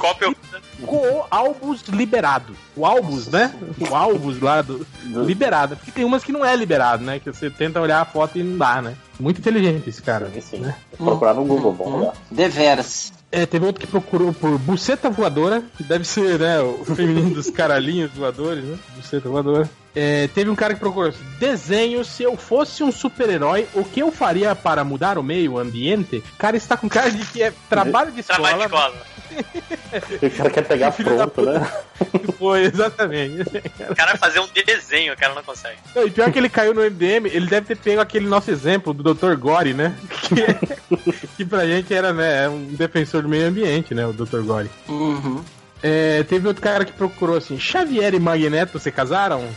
com 0.84 0.96
o 1.18 1.24
álbuns 1.30 1.82
liberado. 1.88 2.55
O 2.76 2.86
álbuns, 2.86 3.26
né? 3.28 3.52
O 3.90 3.94
álbuns 3.94 4.40
lá 4.40 4.62
do, 4.62 4.86
liberado. 5.05 5.76
Porque 5.76 5.90
tem 5.90 6.05
umas 6.05 6.22
que 6.22 6.30
não 6.32 6.44
é 6.44 6.55
liberado, 6.55 7.02
né? 7.05 7.18
Que 7.20 7.31
você 7.31 7.51
tenta 7.51 7.81
olhar 7.81 8.01
a 8.01 8.05
foto 8.05 8.39
e 8.39 8.43
não 8.43 8.59
dá, 8.59 8.82
né? 8.82 8.95
Muito 9.19 9.39
inteligente 9.39 9.89
esse 9.89 10.03
cara. 10.03 10.31
Né? 10.53 10.74
Procurar 10.97 11.35
no 11.35 11.45
Google, 11.45 11.73
bom 11.73 11.90
lugar. 11.90 12.15
Deveras. 12.31 13.12
É, 13.31 13.45
teve 13.45 13.66
outro 13.66 13.81
que 13.81 13.86
procurou 13.86 14.32
por 14.32 14.59
buceta 14.59 15.11
voadora, 15.11 15.62
que 15.77 15.82
deve 15.82 16.05
ser, 16.05 16.39
né, 16.39 16.61
o 16.61 16.82
feminino 16.97 17.35
dos 17.35 17.51
caralhinhos 17.51 18.11
voadores, 18.12 18.65
né? 18.65 18.78
Buceta 18.97 19.28
voadora. 19.28 19.69
É, 19.95 20.28
teve 20.28 20.49
um 20.49 20.55
cara 20.55 20.74
que 20.74 20.81
procurou 20.81 21.11
assim, 21.11 21.24
desenho, 21.39 22.05
se 22.05 22.23
eu 22.23 22.36
fosse 22.36 22.82
um 22.82 22.93
super-herói, 22.93 23.66
o 23.74 23.85
que 23.85 24.01
eu 24.01 24.11
faria 24.11 24.55
para 24.55 24.82
mudar 24.82 25.19
o 25.19 25.23
meio 25.23 25.59
ambiente? 25.59 26.23
O 26.35 26.36
cara 26.39 26.57
está 26.57 26.77
com 26.77 26.89
cara 26.89 27.11
de 27.11 27.24
que 27.27 27.43
é 27.43 27.53
trabalho 27.69 28.12
de 28.12 28.20
escola. 28.20 28.49
trabalho 28.49 28.59
de 28.59 28.74
escola. 28.74 28.95
O 30.22 30.30
cara 30.36 30.50
quer 30.50 30.66
pegar 30.66 30.92
pronto, 30.92 31.42
né? 31.42 31.70
Foi, 32.38 32.64
exatamente. 32.64 33.42
O 33.90 33.94
cara 33.94 34.10
vai 34.10 34.18
fazer 34.18 34.40
um 34.40 34.48
desenho, 34.48 35.14
o 35.14 35.16
cara 35.16 35.34
não 35.34 35.42
consegue. 35.42 35.78
Não, 35.94 36.06
e 36.06 36.10
pior 36.10 36.30
que 36.30 36.38
ele 36.38 36.48
caiu 36.48 36.74
no 36.74 36.82
MDM, 36.82 37.26
ele 37.26 37.46
deve 37.46 37.68
ter 37.68 37.76
pego 37.76 38.00
aquele 38.00 38.26
nosso 38.26 38.50
exemplo 38.50 38.92
do 38.92 39.14
Dr. 39.14 39.34
Gore, 39.36 39.74
né? 39.74 39.94
Que, 40.28 41.28
que 41.38 41.44
pra 41.44 41.66
gente 41.66 41.92
era, 41.94 42.12
né, 42.12 42.48
um 42.48 42.66
defensor 42.74 43.22
do 43.22 43.28
meio 43.28 43.48
ambiente, 43.48 43.94
né? 43.94 44.06
O 44.06 44.12
Dr. 44.12 44.40
Gore. 44.42 44.70
Uhum. 44.88 45.42
É, 45.82 46.22
teve 46.24 46.46
outro 46.46 46.62
cara 46.62 46.84
que 46.84 46.92
procurou 46.92 47.36
assim: 47.36 47.59
Xavier 47.59 48.14
e 48.14 48.20
Magneto 48.20 48.78
se 48.78 48.90
casaram? 48.90 49.48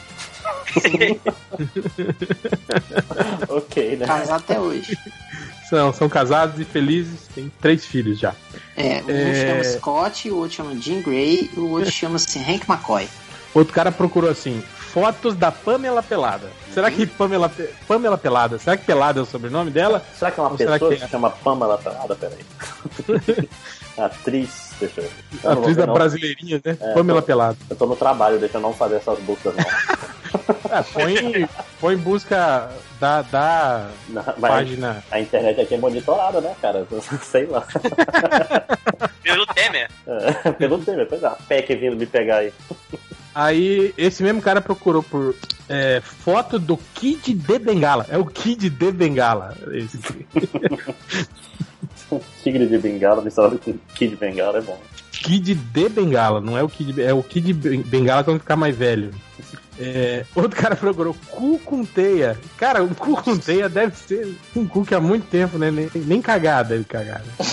ok, 3.49 3.97
né? 3.97 4.05
Casar 4.05 4.35
até 4.37 4.59
hoje. 4.59 4.97
São, 5.71 5.93
são 5.93 6.09
casados 6.09 6.59
e 6.59 6.65
felizes, 6.65 7.27
têm 7.33 7.49
três 7.61 7.85
filhos 7.85 8.19
já. 8.19 8.35
É, 8.75 9.01
um 9.03 9.09
É. 9.09 9.47
chama 9.47 9.63
Scott, 9.63 10.29
o 10.29 10.35
outro 10.35 10.57
chama 10.57 10.75
Jim 10.75 11.01
Gray 11.01 11.49
e 11.55 11.59
o 11.59 11.69
outro 11.71 11.89
chama-se 11.91 12.37
Hank 12.39 12.69
McCoy. 12.69 13.07
Outro 13.53 13.73
cara 13.73 13.89
procurou 13.91 14.29
assim: 14.29 14.61
fotos 14.77 15.33
da 15.35 15.49
Pamela 15.49 16.03
Pelada. 16.03 16.49
Será 16.73 16.91
que 16.91 17.05
Pamela, 17.07 17.49
Pamela 17.87 18.17
Pelada, 18.17 18.59
será 18.59 18.75
que 18.75 18.85
Pelada 18.85 19.19
é 19.19 19.23
o 19.23 19.25
sobrenome 19.25 19.71
dela? 19.71 20.03
Será 20.17 20.29
que 20.29 20.39
é 20.41 20.43
uma 20.43 20.51
Ou 20.51 20.57
pessoa 20.57 20.77
que 20.77 20.87
que 20.89 20.93
é? 20.95 21.05
se 21.05 21.07
chama 21.11 21.29
Pamela 21.29 21.77
Pelada? 21.77 22.15
Peraí. 22.15 22.39
Atriz, 23.97 24.71
deixa 24.79 25.01
eu 25.01 25.09
ver. 25.43 25.47
Atriz 25.47 25.75
da 25.77 25.85
não. 25.85 25.93
brasileirinha, 25.93 26.61
né? 26.63 26.77
É, 26.79 26.93
Pamela 26.93 27.21
tô- 27.21 27.27
Pelada. 27.27 27.57
Eu 27.69 27.75
tô 27.75 27.85
no 27.85 27.95
trabalho, 27.95 28.39
deixa 28.39 28.57
eu 28.57 28.61
não 28.61 28.73
fazer 28.73 28.95
essas 28.95 29.19
buscas, 29.19 29.53
não. 29.55 29.63
É, 30.69 30.81
põe, 30.93 31.49
põe 31.79 31.95
em 31.95 31.97
busca 31.97 32.69
da, 32.99 33.21
da 33.23 33.89
página. 34.39 35.03
A 35.11 35.19
internet 35.19 35.61
aqui 35.61 35.75
é 35.75 35.77
monitorada, 35.77 36.39
né, 36.41 36.55
cara? 36.61 36.87
Sei 37.23 37.45
lá. 37.45 37.65
Pelo 39.23 39.45
Temer. 39.47 39.89
É, 40.07 40.51
pelo 40.51 40.79
Temer, 40.79 41.07
pois 41.07 41.23
é. 41.23 41.27
A 41.27 41.31
PEC 41.31 41.75
vindo 41.75 41.95
me 41.95 42.05
pegar 42.05 42.37
aí. 42.37 42.53
Aí, 43.33 43.93
esse 43.97 44.23
mesmo 44.23 44.41
cara 44.41 44.61
procurou 44.61 45.01
por 45.01 45.35
é, 45.69 46.01
foto 46.01 46.59
do 46.59 46.77
Kid 46.93 47.33
de 47.33 47.59
Bengala. 47.59 48.05
É 48.09 48.17
o 48.17 48.25
Kid 48.25 48.69
de 48.69 48.91
Bengala. 48.91 49.55
Esse. 49.71 49.99
Tigre 52.43 52.65
de 52.67 52.77
Bengala, 52.77 53.21
misturado 53.21 53.57
com 53.59 53.73
Kid 53.95 54.15
Bengala 54.15 54.57
é 54.57 54.61
bom. 54.61 54.79
Kid 55.11 55.53
de 55.53 55.89
Bengala, 55.89 56.41
não 56.41 56.57
é 56.57 56.63
o 56.63 56.69
Kid, 56.69 57.01
é 57.01 57.13
o 57.13 57.21
Kid 57.21 57.53
Ben- 57.53 57.81
Bengala 57.81 58.23
quando 58.23 58.39
ficar 58.39 58.55
mais 58.55 58.75
velho. 58.75 59.11
É, 59.79 60.25
outro 60.35 60.59
cara 60.59 60.75
procurou 60.75 61.15
cu 61.29 61.57
com 61.59 61.83
teia. 61.83 62.37
Cara, 62.57 62.83
um 62.83 62.93
cu 62.93 63.21
com 63.21 63.37
teia 63.37 63.67
deve 63.69 63.95
ser 63.95 64.35
um 64.55 64.67
cu 64.67 64.85
que 64.85 64.93
há 64.93 64.99
muito 64.99 65.25
tempo, 65.27 65.57
né? 65.57 65.71
Nem, 65.71 65.89
nem 65.95 66.21
cagar 66.21 66.63
deve 66.65 66.83
cagar. 66.83 67.21
Né? 67.21 67.45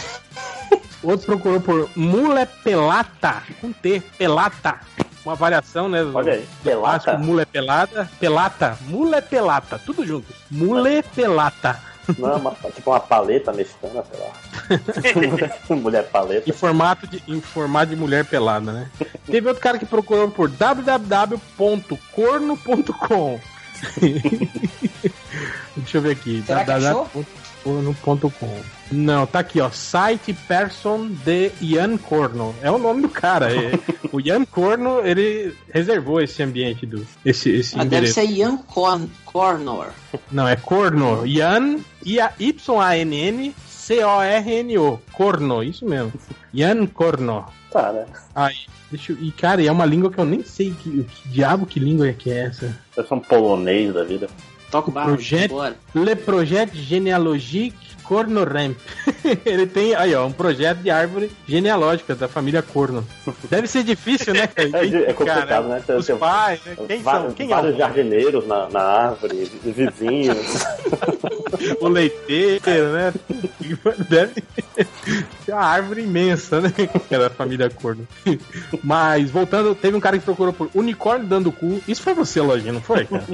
Outro 1.03 1.27
procurou 1.27 1.61
por 1.61 1.89
mule 1.95 2.45
pelata, 2.65 3.43
com 3.61 3.73
T, 3.73 4.03
pelata. 4.19 4.81
Uma 5.25 5.35
variação, 5.35 5.89
né? 5.89 6.03
Olha 6.13 6.35
aí, 6.35 6.45
pelata? 6.65 7.05
clássico 7.05 7.25
Mule 7.25 7.47
pelada, 7.47 8.11
pelata, 8.19 8.79
mule 8.89 9.23
pelata, 9.23 9.79
tudo 9.79 10.05
junto. 10.07 10.27
Mule 10.51 11.03
pelata. 11.15 11.79
Não 12.17 12.31
é 12.31 12.37
uma, 12.37 12.55
tipo 12.75 12.91
uma 12.91 13.01
paleta 13.01 13.53
mexicana, 13.53 14.03
sei 14.11 14.19
lá. 14.21 14.33
Mulher 15.77 16.09
paleta. 16.09 16.49
Em 16.49 16.53
formato, 16.53 17.07
de, 17.07 17.23
em 17.29 17.39
formato 17.41 17.91
de 17.91 17.97
mulher 17.97 18.25
pelada, 18.25 18.73
né? 18.73 18.89
Teve 19.27 19.49
outro 19.49 19.63
cara 19.63 19.79
que 19.79 19.87
procurou 19.87 20.31
por 20.31 20.49
www.corno.com. 20.49 23.41
Deixa 25.77 25.99
eu 25.99 26.03
ver 26.03 26.13
aqui. 26.13 26.43
Será 26.47 26.65
que 26.65 26.71
achou? 26.71 27.11
www.corno.com. 27.65 28.61
Não, 28.91 29.27
tá 29.27 29.41
aqui, 29.41 29.61
ó. 29.61 29.71
Site 29.71 30.33
person 30.33 31.09
de 31.25 31.53
Ian 31.61 31.97
Corno. 31.99 32.55
É 32.63 32.71
o 32.71 32.79
nome 32.79 33.03
do 33.03 33.09
cara. 33.09 33.53
é- 33.55 33.79
o 34.13 34.21
Ian 34.21 34.45
Corno, 34.45 35.01
ele 35.05 35.55
reservou 35.73 36.21
esse 36.21 36.43
ambiente 36.43 36.87
do. 36.87 37.07
Esse, 37.25 37.51
esse 37.51 37.75
Ah, 37.75 37.79
deve 37.85 37.87
endereço. 38.07 38.15
ser 38.15 38.25
Ian 38.25 38.57
Corn 38.59 39.09
Cornor. 39.25 39.89
Não, 40.31 40.49
é 40.49 40.57
Corno. 40.57 41.27
Ian, 41.27 41.79
Y-A-Y-A-N-N, 42.05 43.55
C-O-R-N-O. 43.69 45.01
Corno, 45.13 45.63
isso 45.63 45.85
mesmo. 45.85 46.13
Ian 46.55 46.87
Corno. 46.87 47.45
Tá, 47.71 47.93
né? 47.93 48.07
Aí, 48.35 48.57
deixa 48.91 49.13
eu... 49.13 49.19
E, 49.21 49.31
cara, 49.31 49.63
é 49.63 49.71
uma 49.71 49.85
língua 49.85 50.11
que 50.11 50.19
eu 50.19 50.25
nem 50.25 50.43
sei 50.43 50.71
que, 50.73 51.05
que 51.05 51.29
diabo 51.29 51.67
que 51.67 51.79
língua 51.79 52.09
é 52.09 52.15
que 52.15 52.31
é 52.31 52.47
essa. 52.47 52.75
Deve 52.97 53.07
ser 53.07 53.15
um 53.15 53.21
polonês 53.21 53.93
da 53.93 54.03
vida. 54.05 54.27
Toca 54.71 54.91
o 54.91 54.93
barro, 54.93 55.13
Projeto, 55.13 55.55
bora. 55.55 55.77
Le 55.95 56.15
Projet 56.15 56.69
Genealogique 56.75 57.88
Cornoremp. 58.09 58.77
Ele 59.45 59.67
tem, 59.67 59.95
aí 59.95 60.15
ó, 60.15 60.27
um 60.27 60.33
projeto 60.33 60.79
de 60.79 60.91
árvore 60.91 61.31
genealógica 61.47 62.15
da 62.15 62.27
família 62.27 62.63
Corno. 62.63 63.07
Deve 63.51 63.67
ser 63.69 63.85
difícil, 63.85 64.33
né? 64.33 64.47
cara? 64.47 64.69
É, 64.79 65.11
é 65.11 65.13
complicado, 65.13 65.47
Cara, 65.49 65.63
né? 65.63 65.83
Os 65.99 66.07
Tem- 66.07 66.17
pais, 66.17 66.61
né? 66.65 66.77
Quem 66.87 67.03
Va- 67.03 67.13
são? 67.21 67.33
Quem 67.33 67.47
é 67.47 67.55
vários 67.55 67.75
o, 67.75 67.79
jardineiros 67.79 68.47
na, 68.47 68.69
na 68.71 68.81
árvore, 68.81 69.51
vizinhos. 69.63 70.39
o 71.81 71.89
leiteiro, 71.89 72.93
né? 72.93 73.13
Deve 74.09 74.43
ser 75.45 75.53
uma 75.53 75.61
árvore 75.65 76.03
imensa, 76.03 76.61
né? 76.61 76.73
Que 77.09 77.15
era 77.15 77.27
a 77.27 77.31
família 77.31 77.69
Corno. 77.71 78.07
Mas, 78.83 79.31
voltando, 79.31 79.75
teve 79.75 79.97
um 79.97 80.01
cara 80.01 80.19
que 80.19 80.25
procurou 80.25 80.53
por 80.53 80.71
unicórnio 80.75 81.27
dando 81.27 81.53
cu. 81.53 81.83
Isso 81.87 82.03
foi 82.03 82.15
você, 82.15 82.41
Lojinha, 82.41 82.73
não 82.73 82.81
foi, 82.81 83.05
cara? 83.05 83.25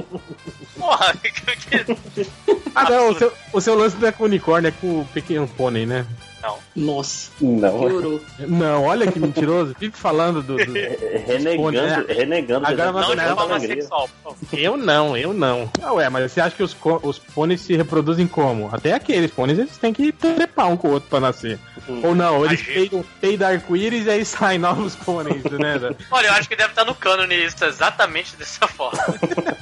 Porra, 0.77 1.13
que- 1.21 2.27
Ah, 2.73 2.89
não, 2.89 3.09
o 3.11 3.15
seu, 3.15 3.31
o 3.53 3.61
seu 3.61 3.75
lance 3.75 3.95
não 3.99 4.07
é 4.07 4.11
com 4.11 4.23
o 4.23 4.27
unicórnio, 4.27 4.64
é 4.67 4.71
com 4.71 5.01
o 5.01 5.05
pequeno 5.13 5.47
pônei, 5.47 5.85
né? 5.85 6.05
Não. 6.41 6.57
Nossa, 6.75 7.31
Não. 7.41 7.79
piorou. 7.79 8.21
Não, 8.39 8.83
olha 8.83 9.11
que 9.11 9.19
mentiroso. 9.19 9.75
Vive 9.79 9.95
falando 9.97 10.43
do. 10.43 10.57
do- 10.57 10.73
Renegando, 11.25 11.71
né? 11.71 12.05
renegando. 12.07 12.67
Agora 12.67 12.91
não 12.91 13.59
sexual. 13.59 14.09
por 14.23 14.35
favor. 14.35 14.59
Eu 14.59 14.77
não, 14.77 15.17
eu 15.17 15.33
não. 15.33 15.67
Ah, 15.81 15.93
ué, 15.93 16.07
mas 16.09 16.31
você 16.31 16.41
acha 16.41 16.55
que 16.55 16.61
os, 16.61 16.75
os 17.01 17.17
pôneis 17.17 17.61
se 17.61 17.75
reproduzem 17.75 18.27
como? 18.27 18.69
Até 18.71 18.93
aqueles 18.93 19.31
pôneis 19.31 19.57
eles 19.57 19.75
têm 19.77 19.91
que 19.91 20.11
trepar 20.11 20.67
um 20.69 20.77
com 20.77 20.89
o 20.89 20.91
outro 20.91 21.09
pra 21.09 21.19
nascer. 21.19 21.57
Ou 21.87 22.15
não, 22.15 22.43
eles 22.45 22.61
peidam, 22.61 23.05
peidam 23.21 23.47
arco-íris 23.49 24.05
e 24.05 24.09
aí 24.09 24.25
saem 24.25 24.57
novos 24.59 24.95
pôneis, 24.95 25.43
né? 25.43 25.75
Olha, 26.11 26.27
eu 26.27 26.33
acho 26.33 26.49
que 26.49 26.55
deve 26.55 26.69
estar 26.69 26.83
no 26.85 26.95
cânone 26.95 27.35
isso 27.45 27.63
exatamente 27.63 28.35
dessa 28.35 28.67
forma. 28.67 28.99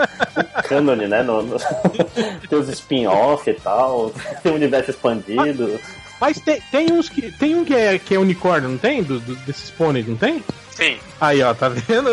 Cânone, 0.67 1.07
né? 1.07 1.21
No, 1.23 1.41
no- 1.41 1.57
tem 2.49 2.57
os 2.59 2.69
spin-off 2.69 3.49
e 3.49 3.53
tal, 3.53 4.11
tem 4.41 4.51
o 4.51 4.55
universo 4.55 4.91
expandido. 4.91 5.79
Mas 6.21 6.39
tem, 6.39 6.61
tem 6.71 6.91
uns 6.91 7.09
que. 7.09 7.31
Tem 7.31 7.55
um 7.55 7.65
que 7.65 7.75
é, 7.75 7.99
que 7.99 8.15
é 8.15 8.19
unicórnio, 8.19 8.69
não 8.69 8.77
tem? 8.77 9.03
Do, 9.03 9.19
do- 9.19 9.35
desses 9.37 9.69
pôneis, 9.71 10.07
não 10.07 10.15
tem? 10.15 10.43
Sim. 10.71 10.97
Aí, 11.19 11.41
ó, 11.43 11.53
tá 11.53 11.67
vendo? 11.69 12.09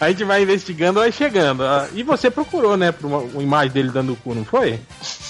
A 0.00 0.10
gente 0.10 0.24
vai 0.24 0.42
investigando, 0.42 1.00
vai 1.00 1.12
chegando. 1.12 1.64
Ah, 1.64 1.88
E 1.94 2.02
você 2.02 2.30
procurou, 2.30 2.76
né, 2.76 2.92
por 2.92 3.06
uma, 3.06 3.18
uma 3.18 3.42
imagem 3.42 3.72
dele 3.72 3.90
dando 3.90 4.12
o 4.12 4.16
cu, 4.16 4.34
não 4.34 4.44
foi? 4.44 4.80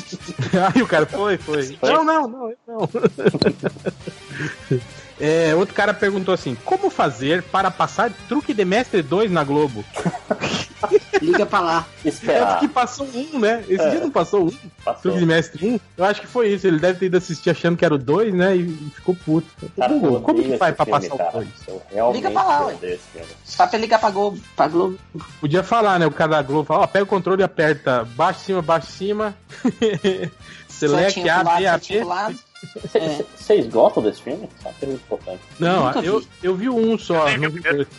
Aí 0.75 0.83
o 0.83 0.87
cara 0.87 1.07
foi, 1.07 1.37
foi. 1.37 1.77
Foi? 1.77 1.93
Não, 1.93 2.05
não, 2.05 2.29
não, 2.29 2.53
não. 2.67 2.89
É, 5.21 5.55
outro 5.55 5.75
cara 5.75 5.95
perguntou 5.95 6.35
assim: 6.35 6.57
como 6.65 6.91
fazer 6.91 7.43
para 7.45 7.71
passar 7.71 8.13
truque 8.29 8.53
de 8.53 8.65
mestre 8.65 9.01
2 9.03 9.31
na 9.31 9.45
Globo? 9.45 9.85
Liga 11.23 11.47
pra 11.47 11.61
lá. 11.61 11.87
É 12.05 12.09
Esperar. 12.09 12.47
porque 12.53 12.69
passou 12.69 13.09
um, 13.15 13.39
né? 13.39 13.65
Esse 13.69 13.83
É. 13.83 13.91
dia 13.91 14.01
não 14.01 14.11
passou 14.11 14.47
um. 14.49 14.53
Passou. 14.85 15.03
Truque 15.03 15.19
de 15.21 15.27
mestre 15.27 15.67
1? 15.67 15.81
Eu 15.97 16.05
acho 16.05 16.21
que 16.21 16.27
foi 16.27 16.49
isso. 16.49 16.67
Ele 16.67 16.79
deve 16.79 16.99
ter 16.99 17.07
ido 17.07 17.17
assistir 17.17 17.49
achando 17.51 17.77
que 17.77 17.85
era 17.85 17.95
o 17.95 17.99
2, 17.99 18.35
né? 18.35 18.55
E, 18.57 18.69
ficou 18.95 19.15
puto. 19.15 19.47
Cara, 19.79 19.93
Google, 19.95 20.21
como 20.21 20.43
que 20.43 20.59
faz 20.59 20.75
pra 20.77 20.85
filme, 20.85 21.01
passar 21.09 21.17
cara. 21.17 21.31
o 21.31 21.41
2? 21.41 21.49
Eu 21.69 21.83
realmente 21.91 22.17
Liga 22.17 22.31
pra 22.31 22.43
lá, 22.43 22.67
ué. 22.67 22.99
Só 23.45 23.67
pra 23.67 23.79
ligar 23.79 23.99
pra 24.01 24.11
Globo. 24.11 24.39
Pra 24.55 24.69
Globo. 24.69 24.99
Podia 25.41 25.63
falar, 25.63 25.99
né? 25.99 26.07
O 26.07 26.11
cara 26.11 26.33
da 26.33 26.43
Globo 26.43 26.65
fala, 26.67 26.83
ó, 26.83 26.87
pega 26.87 27.05
o 27.05 27.07
controle 27.09 27.41
e 27.41 27.45
aperta 27.45 28.05
baixo, 28.15 28.41
cima, 28.41 28.61
baixo, 28.61 28.89
cima. 28.89 29.35
Select 30.69 31.15
Setinha 31.15 31.37
A, 31.37 32.31
É. 32.77 32.89
cê- 32.89 33.25
Vocês 33.37 33.67
gostam 33.67 34.03
desse 34.03 34.23
filme? 34.23 34.49
Só 34.63 34.69
uma 34.69 34.75
pergunta 34.75 35.01
importante. 35.05 35.41
Não, 35.59 35.93
eu, 36.03 36.21
vi. 36.21 36.27
eu 36.43 36.55
vi 36.55 36.69
um 36.69 36.99
só. 36.99 37.27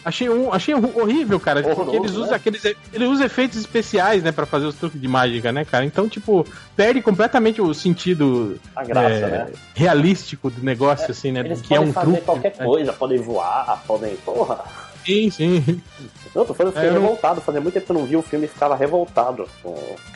Achei 0.04 0.30
um, 0.30 0.52
achei 0.54 0.74
um 0.76 1.00
horrível, 1.00 1.40
cara. 1.40 1.62
porque 1.62 1.80
Horroroso, 1.82 1.98
eles 2.04 2.12
usam 2.16 2.30
né? 2.32 2.36
aqueles. 2.36 2.66
Ele 2.94 3.06
usa 3.06 3.26
efeitos 3.26 3.58
especiais, 3.58 4.24
né, 4.24 4.32
pra 4.32 4.46
fazer 4.46 4.66
os 4.66 4.76
truques 4.76 5.00
de 5.00 5.08
mágica, 5.08 5.52
né, 5.52 5.66
cara? 5.66 5.86
Então, 5.86 6.08
tipo, 6.10 6.46
perde 6.76 7.02
completamente 7.02 7.62
o 7.62 7.74
sentido 7.74 8.60
A 8.76 8.84
graça, 8.84 9.08
é, 9.14 9.30
né? 9.30 9.48
realístico 9.74 10.50
do 10.50 10.64
negócio, 10.64 11.10
assim, 11.12 11.32
né? 11.32 11.42
Eles 11.42 11.62
que 11.62 11.74
é 11.74 11.78
podem 11.78 11.90
um 11.90 11.94
fazer 11.94 12.12
truque. 12.12 12.26
qualquer 12.26 12.56
né? 12.58 12.66
coisa, 12.66 12.94
podem 12.94 13.18
voar, 13.20 13.84
podem. 13.86 14.16
Porra! 14.18 14.64
Sim, 15.06 15.30
sim. 15.30 15.82
Eu 16.34 16.44
tô 16.46 16.54
falando, 16.54 16.74
eu 16.74 16.74
fiquei 16.74 16.90
É, 16.90 16.92
eu 16.92 16.96
não- 16.96 17.02
revoltado. 17.02 17.40
Fazia 17.42 17.62
muito 17.62 17.74
tempo 17.76 17.86
que 17.86 17.92
eu 17.92 17.98
não 17.98 18.06
vi 18.06 18.16
o 18.18 18.22
filme 18.22 18.46
e 18.46 18.50
ficava 18.50 18.76
revoltado. 18.76 19.48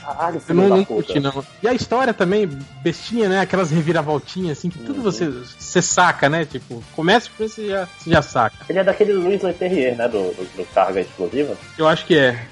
Caralho, 0.04 0.36
Eu 0.38 0.42
filho 0.42 0.60
não, 0.62 0.70
da 0.70 0.76
não 0.78 0.84
puta. 0.86 1.04
curti, 1.14 1.20
não. 1.20 1.46
E 1.62 1.68
a 1.68 1.74
história 1.74 2.14
também, 2.14 2.48
bestinha, 2.82 3.30
né? 3.30 3.40
Aquelas 3.40 3.70
reviravoltinhas, 3.72 4.58
assim, 4.58 4.70
que 4.70 4.80
tudo 4.80 4.98
Uhum. 4.98 5.04
você, 5.04 5.28
você 5.30 5.82
saca, 5.82 6.28
né? 6.28 6.46
Tipo, 6.46 6.84
começa 6.96 7.30
isso 7.40 7.62
e 7.62 7.68
já, 7.70 7.88
você 7.98 8.10
já 8.10 8.22
saca. 8.22 8.58
Ele 8.68 8.80
é 8.80 8.84
daquele 8.84 9.14
Luiz 9.14 9.42
Leterrier, 9.42 9.96
né? 9.96 10.08
Do, 10.08 10.32
do, 10.34 10.58
do 10.58 10.66
Carga 10.74 11.00
Explosiva. 11.02 11.56
Eu 11.78 11.88
acho 11.88 12.06
que 12.06 12.18
é. 12.18 12.46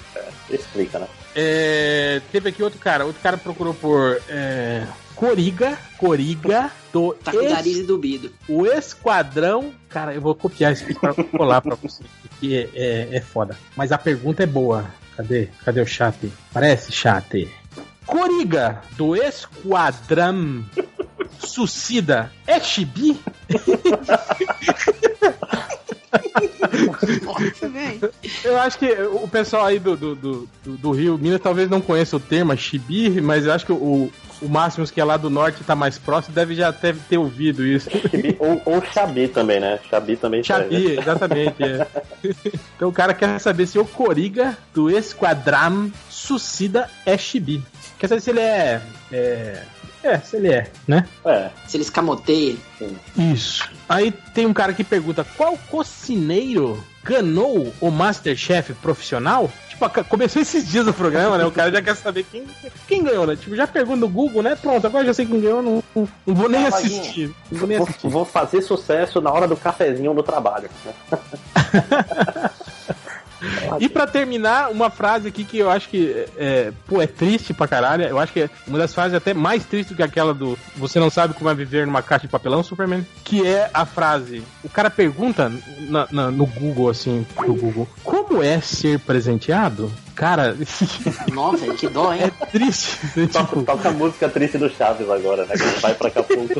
Explica, 0.49 0.99
né? 0.99 1.07
É, 1.35 2.21
teve 2.31 2.49
aqui 2.49 2.63
outro 2.63 2.79
cara. 2.79 3.05
Outro 3.05 3.21
cara 3.21 3.37
procurou 3.37 3.73
por 3.73 4.21
é, 4.29 4.85
Coriga. 5.17 5.77
Coriga 5.97 6.71
do 6.93 7.13
Tá 7.13 7.31
com 7.31 7.37
o 7.39 7.41
es- 7.43 7.85
dubido. 7.87 8.31
o 8.47 8.65
Esquadrão. 8.67 9.73
Cara, 9.89 10.13
eu 10.13 10.21
vou 10.21 10.33
copiar 10.35 10.71
isso 10.73 10.83
aqui 10.83 10.93
pra 10.93 11.13
colar 11.13 11.59
pra 11.61 11.75
você. 11.75 12.03
Porque 12.21 12.69
é, 12.73 13.09
é, 13.13 13.17
é 13.17 13.21
foda. 13.21 13.57
Mas 13.75 13.91
a 13.91 13.97
pergunta 13.97 14.43
é 14.43 14.45
boa. 14.45 14.85
Cadê? 15.15 15.49
Cadê 15.65 15.81
o 15.81 15.87
chat? 15.87 16.31
Parece 16.53 16.91
chat. 16.91 17.49
Coriga 18.05 18.81
do 18.95 19.15
Esquadrão 19.15 20.63
Suicida 21.39 22.31
é 22.45 22.59
chibi? 22.59 23.19
Nossa. 27.23 28.11
Eu 28.43 28.57
acho 28.59 28.77
que 28.79 28.91
o 28.91 29.27
pessoal 29.27 29.65
aí 29.65 29.79
do, 29.79 29.95
do, 29.97 30.15
do, 30.15 30.49
do- 30.63 30.77
do 30.77 30.91
Rio, 30.91 31.17
Minas, 31.17 31.41
talvez 31.41 31.69
não 31.69 31.81
conheça 31.81 32.15
o 32.15 32.19
termo 32.19 32.55
chibi, 32.55 33.19
mas 33.21 33.45
eu 33.45 33.53
acho 33.53 33.65
que 33.65 33.71
o, 33.71 34.11
o 34.41 34.47
Máximos, 34.47 34.91
que 34.91 34.99
é 34.99 35.03
lá 35.03 35.17
do 35.17 35.29
norte, 35.29 35.63
tá 35.63 35.75
mais 35.75 35.97
próximo, 35.97 36.35
deve 36.35 36.55
já 36.55 36.71
deve 36.71 36.99
ter 37.09 37.17
ouvido 37.17 37.65
isso. 37.65 37.89
ou, 38.39 38.61
ou 38.65 38.81
Xabi 38.85 39.27
também, 39.27 39.59
né? 39.59 39.79
Xabi 39.89 40.15
também 40.15 40.43
serve. 40.43 40.63
Xabi, 40.63 40.99
exatamente. 40.99 41.63
é. 41.63 41.87
Então 42.75 42.89
o 42.89 42.93
cara 42.93 43.13
quer 43.13 43.39
saber 43.39 43.65
se 43.65 43.79
o 43.79 43.85
Coriga 43.85 44.57
do 44.73 44.89
Esquadrão 44.89 45.91
Suicida 46.09 46.89
é 47.05 47.17
chibi. 47.17 47.63
Quer 47.97 48.07
saber 48.07 48.21
se 48.21 48.29
ele 48.29 48.39
é. 48.39 48.81
É, 49.11 49.63
é 50.03 50.17
se 50.19 50.35
ele 50.35 50.49
é, 50.49 50.69
né? 50.87 51.07
É. 51.25 51.49
Se 51.67 51.77
ele 51.77 51.83
escamoteia. 51.83 52.55
Isso. 53.17 53.67
Aí 53.89 54.11
tem 54.33 54.45
um 54.45 54.53
cara 54.53 54.73
que 54.73 54.83
pergunta: 54.83 55.25
qual 55.35 55.57
cocineiro 55.69 56.83
ganhou 57.07 57.73
o 57.79 57.89
Masterchef 57.89 58.73
profissional? 58.75 59.49
Tipo, 59.69 59.89
começou 60.05 60.41
esses 60.41 60.67
dias 60.67 60.85
o 60.87 60.93
programa, 60.93 61.37
né? 61.37 61.45
O 61.45 61.51
cara 61.51 61.71
já 61.71 61.81
quer 61.81 61.95
saber 61.95 62.25
quem, 62.31 62.43
quem 62.87 63.03
ganhou, 63.03 63.25
né? 63.25 63.35
Tipo, 63.35 63.55
já 63.55 63.65
pergunta 63.67 63.99
no 63.99 64.09
Google, 64.09 64.41
né? 64.43 64.55
Pronto, 64.55 64.85
agora 64.85 65.05
já 65.05 65.13
sei 65.13 65.25
quem 65.25 65.39
ganhou, 65.39 65.61
não, 65.61 65.83
não, 65.95 66.07
não 66.25 66.35
vou 66.35 66.49
nem 66.49 66.65
Ah, 66.65 66.69
assistir. 66.69 67.33
Não 67.51 67.59
vou 67.59 67.67
nem 67.67 67.77
Vou, 67.77 67.87
assistir. 67.87 68.07
vou 68.09 68.25
fazer 68.25 68.61
sucesso 68.61 69.21
na 69.21 69.31
hora 69.31 69.47
do 69.47 69.55
cafezinho 69.55 70.13
no 70.13 70.23
trabalho. 70.23 70.69
E 73.79 73.87
pra 73.89 74.07
terminar, 74.07 74.71
uma 74.71 74.89
frase 74.89 75.27
aqui 75.27 75.43
que 75.43 75.57
eu 75.57 75.69
acho 75.69 75.89
que 75.89 76.25
é, 76.37 76.71
pô, 76.87 77.01
é 77.01 77.07
triste 77.07 77.53
pra 77.53 77.67
caralho. 77.67 78.03
Eu 78.05 78.19
acho 78.19 78.33
que 78.33 78.41
é 78.41 78.49
uma 78.67 78.77
das 78.77 78.93
frases 78.93 79.13
até 79.13 79.33
mais 79.33 79.65
tristes 79.65 79.95
que 79.95 80.03
aquela 80.03 80.33
do 80.33 80.57
Você 80.75 80.99
não 80.99 81.09
sabe 81.09 81.33
como 81.33 81.49
é 81.49 81.53
viver 81.55 81.85
numa 81.85 82.01
caixa 82.01 82.25
de 82.27 82.31
papelão, 82.31 82.63
Superman. 82.63 83.05
Que 83.23 83.45
é 83.47 83.69
a 83.73 83.85
frase. 83.85 84.43
O 84.63 84.69
cara 84.69 84.89
pergunta 84.89 85.51
na- 85.89 86.07
na- 86.11 86.31
no 86.31 86.45
Google, 86.45 86.89
assim, 86.89 87.25
pro 87.35 87.53
Google, 87.53 87.87
como 88.03 88.41
é 88.41 88.59
ser 88.61 88.99
presenteado? 88.99 89.91
Cara, 90.17 90.57
Nossa, 91.31 91.75
que 91.75 91.87
dó, 91.87 92.11
hein? 92.11 92.23
é 92.23 92.45
triste. 92.47 92.97
Toca, 93.31 93.61
toca 93.61 93.89
a 93.89 93.91
música 93.91 94.27
triste 94.27 94.57
do 94.57 94.67
Chaves 94.67 95.07
agora, 95.07 95.45
né? 95.45 95.53
Que 95.53 95.79
vai 95.79 95.93
pra 95.93 96.07
Acapulco. 96.07 96.59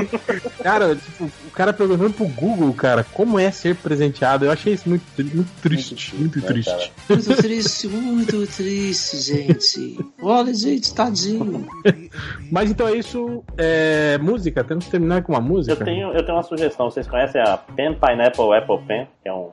Cara, 0.62 0.96
tipo, 0.96 1.24
o 1.46 1.50
cara 1.52 1.72
perguntando 1.72 2.14
pro 2.14 2.26
Google, 2.26 2.72
cara, 2.72 3.04
como 3.12 3.38
é 3.38 3.50
ser 3.50 3.76
presenteado. 3.76 4.46
Eu 4.46 4.50
achei 4.50 4.72
isso 4.72 4.88
muito, 4.88 5.04
muito 5.18 5.50
triste. 5.62 6.16
Muito 6.16 6.40
né, 6.40 6.46
triste. 6.46 6.92
Muito 7.08 7.36
triste, 7.36 7.88
muito 7.88 8.46
triste, 8.46 9.16
gente. 9.18 9.98
Olha, 10.20 10.52
gente, 10.54 10.92
tadinho. 10.92 11.68
Mas 12.50 12.70
então 12.70 12.88
é 12.88 12.96
isso. 12.96 13.44
É, 13.56 14.18
música, 14.18 14.64
temos 14.64 14.86
que 14.86 14.90
terminar 14.90 15.22
com 15.22 15.32
uma 15.34 15.40
música. 15.40 15.80
Eu 15.80 15.84
tenho, 15.84 16.12
eu 16.12 16.24
tenho 16.24 16.36
uma 16.36 16.42
sugestão. 16.42 16.90
Vocês 16.90 17.06
conhecem 17.06 17.40
a 17.40 17.56
Pen 17.56 17.94
Pineapple 17.94 18.54
Apple 18.54 18.86
Pen? 18.86 19.06
Que 19.22 19.28
é 19.28 19.32
um, 19.32 19.50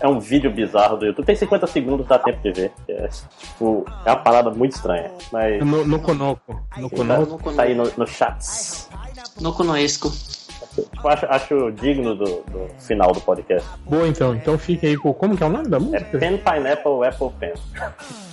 é 0.00 0.06
um 0.06 0.20
vídeo 0.20 0.50
bizarro 0.50 0.96
do 0.96 1.06
YouTube. 1.06 1.24
Tem 1.26 1.34
50 1.34 1.66
segundos, 1.66 2.06
dá 2.06 2.18
tempo 2.18 2.40
de 2.42 2.52
ver. 2.52 2.65
É, 2.88 3.08
tipo, 3.38 3.84
é 4.04 4.10
uma 4.10 4.16
parada 4.16 4.50
muito 4.50 4.76
estranha. 4.76 5.10
Mas 5.32 5.64
No, 5.64 5.86
no 5.86 6.00
Conoco. 6.00 6.62
No 6.76 6.90
Conoco. 6.90 7.50
tá, 7.50 7.56
tá 7.56 7.62
aí 7.62 7.74
no, 7.74 7.90
no 7.96 8.06
chats. 8.06 8.88
No 9.40 9.52
conosco. 9.52 10.10
Tipo, 10.74 11.08
acho, 11.08 11.26
acho 11.26 11.70
digno 11.72 12.14
do, 12.14 12.24
do 12.24 12.68
final 12.78 13.12
do 13.12 13.20
podcast. 13.20 13.66
Boa, 13.84 14.06
então. 14.06 14.34
Então 14.34 14.58
fique 14.58 14.86
aí 14.86 14.96
com. 14.96 15.12
Como 15.14 15.36
que 15.36 15.42
é 15.42 15.46
o 15.46 15.50
nome 15.50 15.68
da 15.68 15.76
É 15.76 15.80
música? 15.80 16.18
Pen 16.18 16.38
Pineapple 16.38 17.06
Apple 17.06 17.30
Pen. 17.38 17.54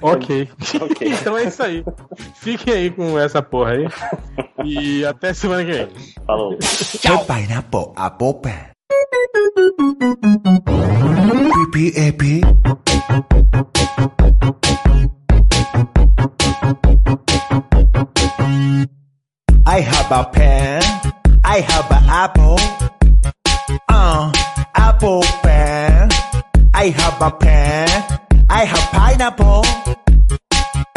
Ok. 0.00 0.48
Ok. 0.80 1.08
então 1.10 1.36
é 1.36 1.44
isso 1.44 1.60
aí. 1.60 1.84
Fiquem 2.36 2.72
aí 2.72 2.90
com 2.90 3.18
essa 3.18 3.42
porra 3.42 3.72
aí. 3.72 3.88
E 4.64 5.04
até 5.04 5.34
semana 5.34 5.64
que 5.64 5.72
vem. 5.72 5.88
Falou. 6.24 6.56
Pen 6.56 7.24
pineapple 7.26 7.92
apple 7.96 8.34
pen. 8.34 8.77
PPAP. 11.68 12.22
I 19.66 19.80
have 19.80 20.10
a 20.10 20.24
pen. 20.30 20.82
I 21.44 21.60
have 21.60 21.90
an 21.90 22.04
apple. 22.08 22.56
Uh, 23.88 24.32
apple 24.74 25.22
pen. 25.42 26.08
I 26.72 26.88
have 26.88 27.20
a 27.20 27.30
pen. 27.30 27.88
I 28.48 28.64
have 28.64 28.90
pineapple. 28.90 29.64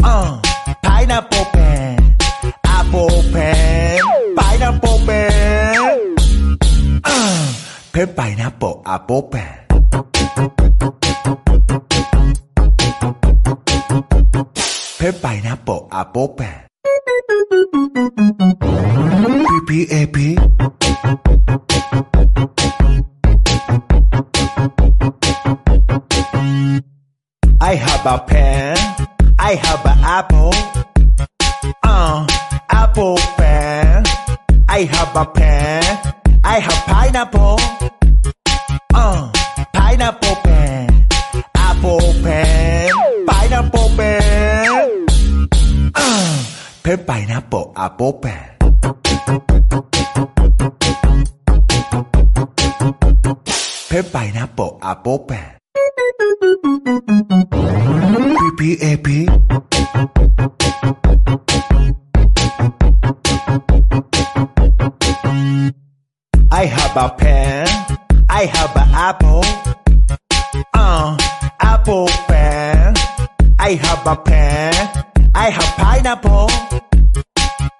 Uh, 0.02 0.40
pineapple 0.82 1.44
pen. 1.52 2.16
Apple 2.64 3.22
pen. 3.32 3.51
Pen 7.92 8.14
pineapple 8.14 8.82
apple 8.86 9.22
pen. 9.24 9.58
Pen 14.98 15.14
pineapple 15.20 15.88
apple 15.92 16.28
pen. 16.28 16.66
PPAP. 19.68 20.16
I 27.60 27.74
have 27.74 28.06
a 28.06 28.18
pen. 28.24 28.76
I 29.38 29.54
have 29.54 29.84
an 29.84 29.98
apple. 30.02 30.52
Uh, 31.82 32.26
apple 32.70 33.18
pen. 33.36 34.04
I 34.68 34.84
have 34.84 35.14
a 35.14 35.26
pen. 35.26 35.82
I 36.44 36.58
have 36.58 36.84
pineapple. 36.86 37.81
Pineapple 40.02 40.36
pen. 40.42 41.06
Apple 41.54 42.00
pen. 42.24 42.90
Pineapple 43.24 43.88
pen. 43.96 45.06
Uh, 45.94 46.44
pen 46.82 47.04
pineapple 47.06 47.72
apple 47.76 48.12
pen. 48.14 48.56
Pen 53.88 54.04
pineapple 54.10 54.78
apple 54.82 55.18
pen. 55.20 55.58
PPAP. 58.58 59.06
I 66.50 66.64
have 66.64 66.96
a 66.96 67.08
pen. 67.16 67.68
I 68.28 68.46
have 68.46 68.74
an 68.74 68.88
apple. 68.94 69.81
Uh, 70.74 71.16
apple 71.60 72.08
pen. 72.26 72.94
I 73.58 73.72
have 73.74 74.06
a 74.06 74.16
pen. 74.16 74.74
I 75.34 75.50
have 75.50 75.76
pineapple. 75.76 76.48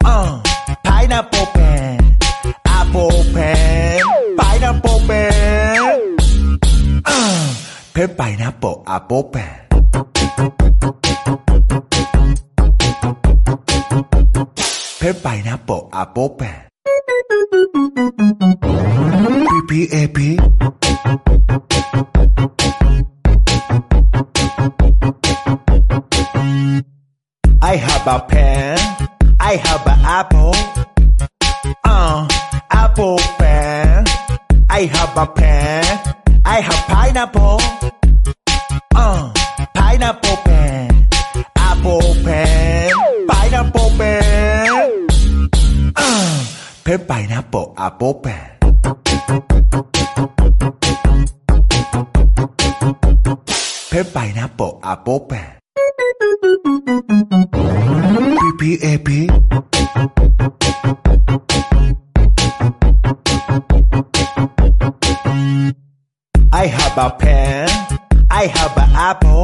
Uh, 0.05 0.43
pineapple 0.85 1.47
pen. 1.55 2.19
Apple 2.67 3.11
pen. 3.35 4.01
Pineapple 4.37 5.01
pen. 5.07 6.17
Uh, 7.05 7.55
pen 7.95 8.15
pineapple 8.17 8.85
apple 8.87 9.25
pen. 9.25 9.59
Pen 15.01 15.15
pineapple 15.23 15.89
apple 15.93 16.31
pen. 16.31 16.69
PPAP. 19.69 20.19
I 27.73 27.77
have 27.77 28.07
a 28.07 28.21
pen. 28.27 28.79
I 29.41 29.57
have 29.57 29.87
an 29.87 30.01
apple. 30.05 30.53
Uh, 31.83 32.29
apple 32.71 33.17
pen. 33.39 34.05
I 34.69 34.81
have 34.93 35.17
a 35.17 35.27
pen. 35.27 35.83
I 36.45 36.61
have 36.61 36.87
pineapple. 36.87 37.61
Uh, 38.95 39.33
pineapple 39.73 40.37
pen. 40.45 41.09
Apple 41.57 42.15
pen. 42.23 42.93
Pineapple 43.27 43.91
pen. 43.97 45.09
Uh, 45.97 46.45
pen 46.85 47.07
pineapple 47.07 47.75
apple 47.79 48.15
pen. 48.21 48.51
Pen 53.91 54.05
pineapple 54.13 54.81
apple 54.83 55.21
pen. 55.21 55.62
PPAP. 58.63 59.09
I 66.53 66.67
have 66.67 66.99
a 66.99 67.11
pen. 67.19 67.69
I 68.31 68.47
have 68.47 68.77
an 68.77 68.91
apple. 68.93 69.43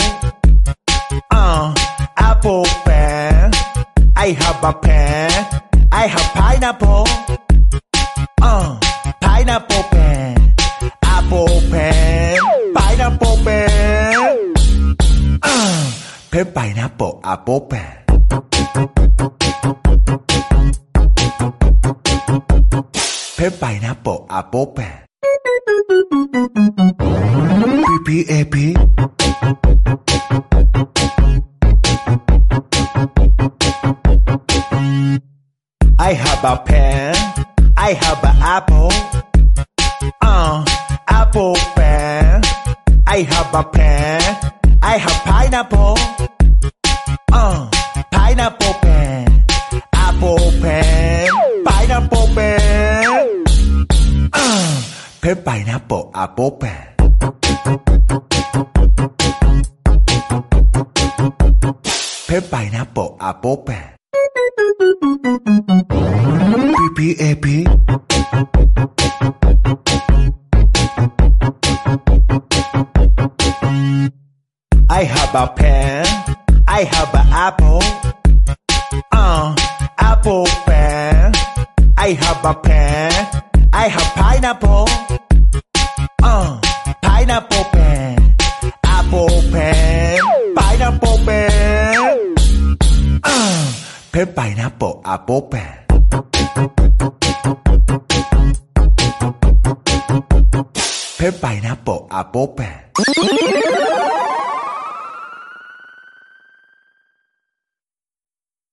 Uh, 1.30 1.74
apple 2.16 2.64
pen. 2.84 3.52
I 4.16 4.30
have 4.30 4.62
a 4.64 4.72
pen. 4.72 5.30
I 5.92 6.06
have 6.06 6.32
pineapple. 6.34 7.06
Uh, 8.40 8.78
pineapple 9.20 9.82
Uh, 16.38 16.44
pineapple 16.44 17.20
apple 17.24 17.62
pen. 17.62 18.04
Pen 23.36 23.52
pineapple 23.58 24.26
apple 24.30 24.66
pen. 24.68 25.04
PPAP. 28.06 28.54
I 35.98 36.12
have 36.12 36.44
a 36.44 36.56
pen. 36.62 37.16
I 37.76 37.92
have 37.94 38.22
an 38.22 38.36
apple. 38.40 38.92
Uh, 40.22 40.64
apple 41.08 41.56
pen. 41.74 42.42
I 43.08 43.22
have 43.22 43.52
a 43.52 43.64
pen. 43.64 44.54
I 44.80 44.96
have 44.96 45.24
pineapple. 45.24 46.27
Uh, 47.40 47.70
pineapple 48.10 48.74
pen. 48.82 49.44
Apple 49.94 50.50
pen. 50.60 51.30
Pineapple 51.64 52.26
pen. 52.34 53.44
Uh, 54.32 54.82
pen 55.20 55.42
pineapple 55.44 56.10
apple 56.14 56.50
pen. 56.50 56.94
Pen 62.26 62.42
pineapple 62.50 63.16
apple 63.20 63.56
pen. 63.58 63.94
PPAP. 66.96 67.46
I 74.90 75.04
have 75.04 75.34
a 75.36 75.46
pen. 75.54 76.37
I 76.70 76.84
have 76.84 77.14
an 77.14 77.28
apple. 77.32 77.80
Uh, 79.10 79.54
apple 79.98 80.46
pen. 80.66 81.32
I 81.96 82.12
have 82.12 82.44
a 82.44 82.54
pen. 82.54 83.12
I 83.72 83.88
have 83.88 84.14
pineapple. 84.14 84.86
Uh, 86.22 86.60
pineapple 87.02 87.64
pen. 87.72 88.36
Apple 88.84 89.42
pen. 89.50 90.20
Pineapple 90.54 91.18
pen. 91.24 92.34
Uh, 93.24 93.72
pen 94.12 94.32
pineapple 94.34 95.02
apple 95.04 95.42
pen. 95.42 95.78
Pen 101.18 101.32
pineapple 101.40 102.06
apple 102.10 102.48
pen. 102.48 103.97